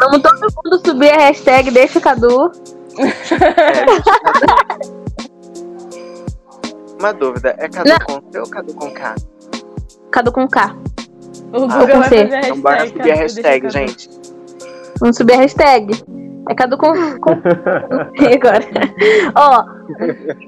Vamos 0.01 0.23
todo 0.23 0.40
mundo 0.40 0.81
subir 0.86 1.10
a 1.10 1.18
hashtag 1.18 1.70
Deixa 1.70 1.98
o 1.98 2.02
Cadu. 2.02 2.51
Deixa 2.97 3.35
o 3.35 3.39
Cadu. 3.39 4.02
Uma 6.98 7.12
dúvida, 7.12 7.55
é 7.59 7.68
Cadu 7.68 7.90
Não. 7.90 7.98
com 8.20 8.32
C 8.32 8.39
ou 8.40 8.48
Cadu 8.48 8.74
com 8.74 8.90
K? 8.90 9.14
Cadu 10.10 10.32
com 10.32 10.48
K. 10.48 10.74
O 11.52 11.64
Ah, 11.64 11.78
Google 11.78 11.89
com 11.89 12.01
vai 12.01 12.09
C. 12.09 12.23
fazer 12.24 12.35
a 12.35 12.40
Então 12.40 12.60
bora 12.60 12.77
hashtag. 12.77 12.98
subir 12.98 13.12
a 13.12 13.16
hashtag, 13.16 13.70
gente. 13.70 14.10
Vamos 15.01 15.16
subir 15.16 15.32
a 15.35 15.36
hashtag. 15.36 16.02
É 16.48 16.55
Cadu 16.55 16.78
com. 16.78 16.93
com... 17.20 17.31
Agora? 18.35 18.64
Ó, 19.35 19.64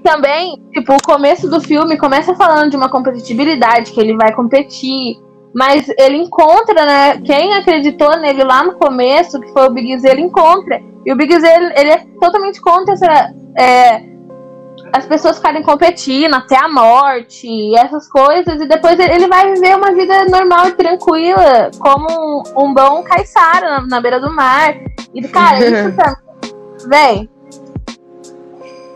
também, 0.03 0.63
tipo, 0.73 0.95
o 0.95 1.03
começo 1.03 1.49
do 1.49 1.61
filme 1.61 1.97
começa 1.97 2.35
falando 2.35 2.71
de 2.71 2.77
uma 2.77 2.89
competitividade, 2.89 3.93
que 3.93 4.01
ele 4.01 4.17
vai 4.17 4.33
competir. 4.33 5.17
Mas 5.55 5.89
ele 5.99 6.19
encontra, 6.19 6.85
né? 6.85 7.21
Quem 7.25 7.55
acreditou 7.55 8.17
nele 8.19 8.45
lá 8.45 8.63
no 8.63 8.75
começo, 8.75 9.41
que 9.41 9.53
foi 9.53 9.67
o 9.67 9.73
Big 9.73 9.99
Z, 9.99 10.09
ele 10.09 10.23
encontra. 10.23 10.81
E 11.05 11.13
o 11.13 11.17
Big 11.17 11.33
Z, 11.41 11.47
ele, 11.47 11.73
ele 11.77 11.91
é 11.91 12.05
totalmente 12.21 12.61
contra 12.61 12.95
essa. 12.95 13.33
é, 13.57 14.18
as 14.93 15.07
pessoas 15.07 15.37
ficarem 15.37 15.63
competindo 15.63 16.35
até 16.35 16.57
a 16.57 16.69
morte 16.69 17.47
e 17.47 17.77
essas 17.77 18.09
coisas, 18.11 18.61
e 18.61 18.67
depois 18.67 18.99
ele 18.99 19.27
vai 19.27 19.53
viver 19.53 19.77
uma 19.77 19.93
vida 19.93 20.25
normal 20.27 20.69
e 20.69 20.73
tranquila, 20.73 21.71
como 21.79 22.09
um, 22.11 22.65
um 22.65 22.75
bom 22.75 23.03
caiçara 23.03 23.81
na, 23.81 23.87
na 23.87 24.01
beira 24.01 24.21
do 24.21 24.33
mar. 24.33 24.75
E, 25.15 25.27
cara, 25.29 25.59
isso 25.59 25.93
pra 25.97 26.11
mim, 26.11 26.89
véi, 26.89 27.31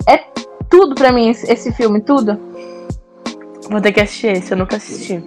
é 0.08 0.18
tudo 0.68 0.94
pra 0.94 1.12
mim 1.12 1.28
esse, 1.30 1.50
esse 1.50 1.72
filme, 1.72 2.00
tudo. 2.00 2.38
Vou 3.70 3.80
ter 3.80 3.92
que 3.92 4.00
assistir 4.00 4.28
esse, 4.28 4.52
eu 4.52 4.58
nunca 4.58 4.76
assisti. 4.76 5.22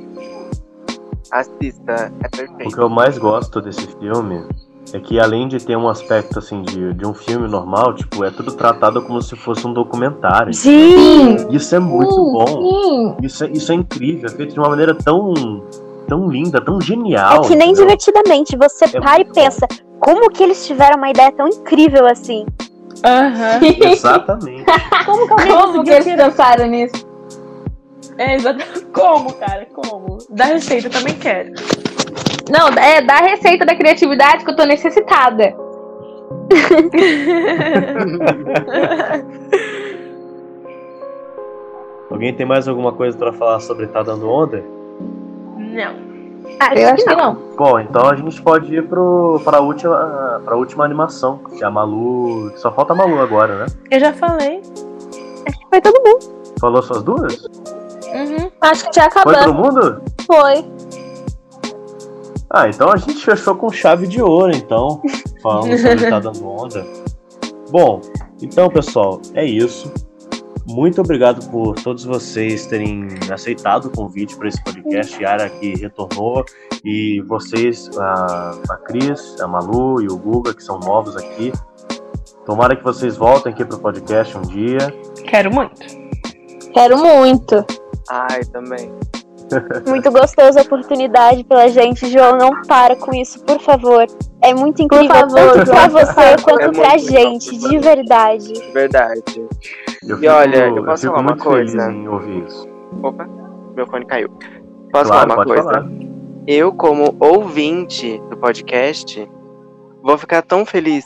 Assista, 1.31 2.11
é 2.23 2.27
O 2.27 2.31
perfeito. 2.31 2.75
que 2.75 2.81
eu 2.81 2.89
mais 2.89 3.17
gosto 3.17 3.61
desse 3.61 3.87
filme 3.99 4.47
é 4.93 4.99
que 4.99 5.19
além 5.19 5.47
de 5.47 5.63
ter 5.63 5.75
um 5.75 5.87
aspecto 5.89 6.39
assim 6.39 6.61
de, 6.61 6.93
de 6.93 7.05
um 7.05 7.13
filme 7.13 7.47
normal, 7.47 7.93
tipo, 7.93 8.23
é 8.23 8.31
tudo 8.31 8.51
tratado 8.53 9.01
como 9.01 9.21
se 9.21 9.35
fosse 9.35 9.65
um 9.67 9.73
documentário. 9.73 10.53
Sim! 10.53 11.35
Isso 11.49 11.75
é 11.75 11.79
muito 11.79 12.13
Sim, 12.13 12.31
bom. 12.31 12.45
Sim. 12.47 13.15
Isso 13.23 13.43
é, 13.45 13.49
isso 13.49 13.71
é 13.71 13.75
incrível, 13.75 14.27
é 14.27 14.31
feito 14.31 14.53
de 14.53 14.59
uma 14.59 14.69
maneira 14.69 14.93
tão, 14.95 15.33
tão 16.07 16.27
linda, 16.29 16.61
tão 16.61 16.79
genial. 16.79 17.43
É 17.43 17.47
que 17.47 17.55
nem 17.55 17.71
entendeu? 17.71 17.85
divertidamente. 17.85 18.55
Você 18.57 18.85
É 18.85 18.99
para 18.99 19.15
e 19.15 19.23
muito 19.23 19.27
bom. 19.35 19.41
pensa, 19.41 19.67
como 19.99 20.29
que 20.29 20.43
eles 20.43 20.65
tiveram 20.65 20.97
uma 20.97 21.09
ideia 21.09 21.31
tão 21.31 21.47
incrível 21.47 22.05
assim? 22.07 22.45
Aham. 23.03 23.59
Exatamente. 23.91 24.63
Como 25.05 25.27
que 25.27 25.33
alguém 25.33 25.51
Como 25.51 25.83
que 25.83 25.89
eles 25.91 26.05
pensaram 26.15 26.65
nisso? 26.67 27.05
É, 28.17 28.35
exatamente. 28.35 28.85
Como, 28.93 29.33
cara? 29.33 29.67
Como? 29.73 30.17
Da 30.29 30.45
receita, 30.45 30.87
eu 30.87 30.91
também 30.91 31.13
quero. 31.15 31.51
Não, 32.49 32.69
é 32.69 33.01
da 33.01 33.17
receita 33.17 33.65
da 33.65 33.75
criatividade 33.75 34.43
que 34.43 34.51
eu 34.51 34.55
tô 34.55 34.65
necessitada. 34.65 35.55
Alguém 42.09 42.33
tem 42.33 42.45
mais 42.45 42.67
alguma 42.67 42.93
coisa 42.93 43.17
pra 43.17 43.33
falar 43.33 43.59
sobre 43.59 43.87
Tá 43.87 44.03
Dando 44.03 44.29
Onda? 44.29 44.63
Não. 45.57 46.05
Eu 46.75 46.89
acho 46.89 47.03
que 47.03 47.15
não. 47.15 47.35
Bom, 47.57 47.79
então 47.79 48.07
a 48.07 48.15
gente 48.15 48.41
pode 48.41 48.73
ir 48.73 48.87
pro, 48.87 49.41
pra, 49.43 49.59
última, 49.59 50.41
pra 50.45 50.55
última 50.55 50.85
animação, 50.85 51.39
que 51.39 51.63
é 51.63 51.67
a 51.67 51.71
Malu. 51.71 52.51
Só 52.57 52.71
falta 52.71 52.93
a 52.93 52.95
Malu 52.95 53.19
agora, 53.19 53.57
né? 53.57 53.65
Eu 53.91 53.99
já 53.99 54.13
falei. 54.13 54.61
Foi 55.69 55.81
todo 55.81 56.01
mundo. 56.01 56.19
Falou 56.59 56.81
suas 56.81 57.03
duas? 57.03 57.43
Uhum. 57.43 58.49
Acho 58.61 58.89
que 58.89 58.95
já 58.95 59.09
Foi 59.11 59.35
todo 59.35 59.53
mundo? 59.53 60.01
Foi. 60.25 60.65
Ah, 62.55 62.69
então 62.69 62.89
a 62.89 62.95
gente 62.95 63.25
fechou 63.25 63.53
com 63.53 63.69
chave 63.69 64.07
de 64.07 64.21
ouro, 64.21 64.55
então. 64.55 65.01
Falando 65.43 65.77
sobre 65.77 66.09
Tá 66.09 66.21
Dando 66.21 66.47
Onda. 66.47 66.87
Bom, 67.69 67.99
então, 68.41 68.69
pessoal, 68.69 69.21
é 69.33 69.43
isso. 69.43 69.91
Muito 70.65 71.01
obrigado 71.01 71.45
por 71.51 71.75
todos 71.75 72.05
vocês 72.05 72.65
terem 72.65 73.09
aceitado 73.29 73.87
o 73.87 73.89
convite 73.91 74.37
para 74.37 74.47
esse 74.47 74.63
podcast. 74.63 75.21
Yara 75.21 75.49
que 75.49 75.75
retornou. 75.75 76.45
E 76.85 77.21
vocês, 77.27 77.89
a, 77.99 78.57
a 78.69 78.77
Cris, 78.77 79.35
a 79.41 79.47
Malu 79.47 80.01
e 80.01 80.07
o 80.07 80.17
Guga, 80.17 80.53
que 80.53 80.63
são 80.63 80.79
novos 80.79 81.17
aqui. 81.17 81.51
Tomara 82.45 82.73
que 82.73 82.83
vocês 82.85 83.17
voltem 83.17 83.51
aqui 83.51 83.65
pro 83.65 83.79
podcast 83.79 84.37
um 84.37 84.41
dia. 84.43 84.77
Quero 85.27 85.53
muito. 85.53 85.81
Quero 86.73 86.97
muito. 86.97 87.65
Ai, 88.09 88.45
também. 88.45 88.93
Muito 89.87 90.11
gostosa 90.11 90.59
a 90.59 90.63
oportunidade 90.63 91.43
pela 91.43 91.67
gente. 91.69 92.07
João, 92.07 92.37
não 92.37 92.61
para 92.63 92.95
com 92.95 93.13
isso, 93.13 93.43
por 93.43 93.59
favor. 93.61 94.05
É 94.41 94.53
muito 94.53 94.81
incrível, 94.81 95.07
favor, 95.15 95.53
tanto 95.53 95.71
pra 95.71 95.87
você 95.87 96.43
quanto 96.43 96.61
É 96.61 96.71
pra 96.71 96.97
gente, 96.97 97.51
legal, 97.51 97.69
de 97.69 97.77
verdade. 97.79 98.53
Verdade. 98.73 99.47
Eu 100.07 100.21
E 100.23 100.27
olha, 100.27 100.67
eu 100.67 100.83
posso 100.83 101.03
fico 101.03 101.15
falar 101.15 101.27
uma 101.27 101.37
coisa? 101.37 101.83
feliz 101.85 101.95
em 101.95 102.07
ouvir 102.07 102.45
isso. 102.47 102.67
Opa, 103.03 103.27
meu 103.75 103.87
fone 103.87 104.05
caiu. 104.05 104.29
Posso 104.91 105.09
claro, 105.09 105.09
falar 105.09 105.25
uma 105.25 105.35
pode 105.35 105.47
coisa? 105.47 105.63
falar. 105.63 105.87
Eu, 106.47 106.73
como 106.73 107.15
ouvinte 107.19 108.21
do 108.29 108.37
podcast, 108.37 109.29
vou 110.03 110.17
ficar 110.17 110.41
tão 110.43 110.65
feliz 110.65 111.05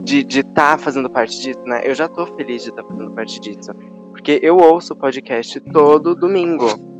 de 0.00 0.26
estar 0.40 0.78
fazendo 0.78 1.08
parte 1.08 1.40
disso, 1.40 1.60
né? 1.64 1.80
Eu 1.84 1.94
já 1.94 2.08
tô 2.08 2.26
feliz 2.26 2.62
de 2.62 2.70
estar 2.70 2.82
fazendo 2.84 3.10
parte 3.12 3.40
disso. 3.40 3.70
Porque 4.10 4.38
eu 4.42 4.58
ouço 4.58 4.92
o 4.92 4.96
podcast 4.96 5.58
todo 5.60 6.14
domingo. 6.14 6.93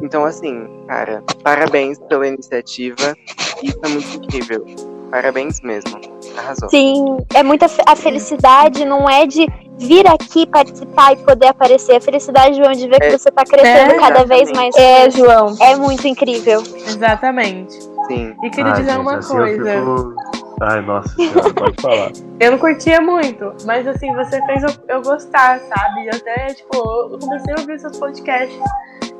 Então, 0.00 0.24
assim, 0.24 0.66
cara, 0.86 1.22
parabéns 1.42 1.98
pela 2.08 2.26
iniciativa. 2.26 3.16
Isso 3.62 3.78
é 3.82 3.88
muito 3.88 4.16
incrível. 4.16 4.64
Parabéns 5.10 5.60
mesmo. 5.60 6.00
Arrasou. 6.36 6.68
Sim, 6.68 7.16
é 7.34 7.42
muita 7.42 7.66
a 7.86 7.94
felicidade 7.94 8.84
não 8.84 9.08
é 9.08 9.26
de 9.26 9.46
vir 9.78 10.06
aqui 10.06 10.46
participar 10.46 11.12
e 11.12 11.16
poder 11.16 11.48
aparecer. 11.48 11.96
A 11.96 12.00
felicidade, 12.00 12.56
João, 12.56 12.72
de 12.72 12.88
ver 12.88 12.98
que 12.98 13.06
É, 13.06 13.18
você 13.18 13.30
tá 13.30 13.44
crescendo 13.44 13.92
é, 13.92 13.98
cada 13.98 14.24
vez 14.24 14.50
mais. 14.52 14.74
É, 14.76 15.08
João. 15.10 15.54
É 15.60 15.76
muito 15.76 16.06
incrível. 16.08 16.62
Exatamente. 16.62 17.74
Sim. 18.08 18.34
E 18.42 18.50
queria 18.50 18.72
Ai, 18.72 18.80
dizer 18.80 18.90
gente, 18.92 19.00
uma 19.00 19.16
assim 19.16 19.34
coisa. 19.34 19.74
Eu 19.74 19.96
fico... 19.96 20.33
Ai, 20.62 20.80
nossa 20.82 21.08
senhora, 21.08 21.52
pode 21.54 21.82
falar. 21.82 22.12
Eu 22.40 22.52
não 22.52 22.58
curtia 22.58 23.00
muito, 23.00 23.52
mas 23.64 23.86
assim, 23.86 24.14
você 24.14 24.40
fez 24.46 24.62
eu, 24.62 24.70
eu 24.88 25.02
gostar, 25.02 25.58
sabe? 25.60 26.06
Eu 26.06 26.16
até, 26.16 26.46
tipo, 26.54 26.76
eu 26.76 27.18
comecei 27.18 27.54
a 27.56 27.60
ouvir 27.60 27.78
seus 27.80 27.98
podcasts. 27.98 28.58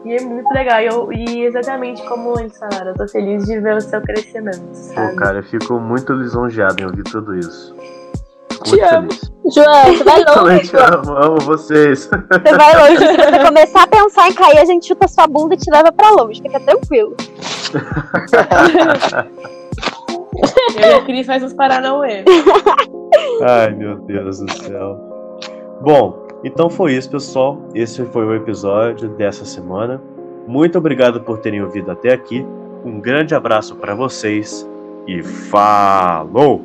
E 0.05 0.15
é 0.17 0.21
muito 0.21 0.49
legal. 0.53 0.81
E, 0.81 0.87
eu, 0.87 1.13
e 1.13 1.45
exatamente 1.47 2.03
como 2.07 2.39
eles 2.39 2.57
falaram, 2.59 2.89
eu 2.89 2.95
tô 2.95 3.09
feliz 3.09 3.45
de 3.47 3.59
ver 3.61 3.77
o 3.77 3.81
seu 3.81 4.01
crescimento, 4.03 4.61
Pô, 4.61 4.75
sabe? 4.75 5.17
cara, 5.17 5.39
eu 5.39 5.43
fico 5.45 5.81
muito 5.81 6.13
lisonjeado 6.13 6.81
em 6.83 6.85
ouvir 6.87 7.03
tudo 7.05 7.35
isso. 7.39 7.75
muito 8.67 8.85
amo. 8.85 9.11
feliz. 9.13 9.33
João, 9.55 9.85
você 9.85 10.05
vai 10.05 10.25
longe. 10.37 10.69
te 10.69 10.77
amo, 10.77 11.17
amo 11.17 11.37
vocês. 11.41 12.05
Você 12.11 12.57
vai 12.57 12.77
longe. 12.81 12.99
Se 13.07 13.17
você 13.17 13.39
começar 13.47 13.83
a 13.83 13.87
pensar 13.87 14.29
em 14.29 14.35
cair, 14.35 14.59
a 14.59 14.65
gente 14.65 14.87
chuta 14.87 15.09
sua 15.09 15.27
bunda 15.27 15.55
e 15.55 15.59
te 15.59 15.71
leva 15.71 15.91
pra 15.91 16.11
longe. 16.11 16.41
Fica 16.43 16.61
tranquilo. 16.61 17.15
Eu 20.77 20.91
e 20.91 20.95
a 20.95 21.05
Cris 21.05 21.27
faz 21.27 21.43
uns 21.43 21.53
paranauê. 21.53 22.25
Ai, 23.43 23.71
meu 23.75 23.97
Deus 23.97 24.41
do 24.41 24.53
céu. 24.53 24.99
Bom, 25.81 26.27
então 26.43 26.69
foi 26.69 26.95
isso, 26.95 27.11
pessoal. 27.11 27.59
Esse 27.75 28.05
foi 28.07 28.25
o 28.25 28.35
episódio 28.35 29.09
dessa 29.09 29.45
semana. 29.45 30.01
Muito 30.47 30.79
obrigado 30.79 31.21
por 31.21 31.39
terem 31.39 31.63
ouvido 31.63 31.91
até 31.91 32.13
aqui. 32.13 32.47
Um 32.85 33.01
grande 33.01 33.35
abraço 33.35 33.77
para 33.77 33.95
vocês 33.95 34.69
e 35.07 35.23
falou! 35.23 36.63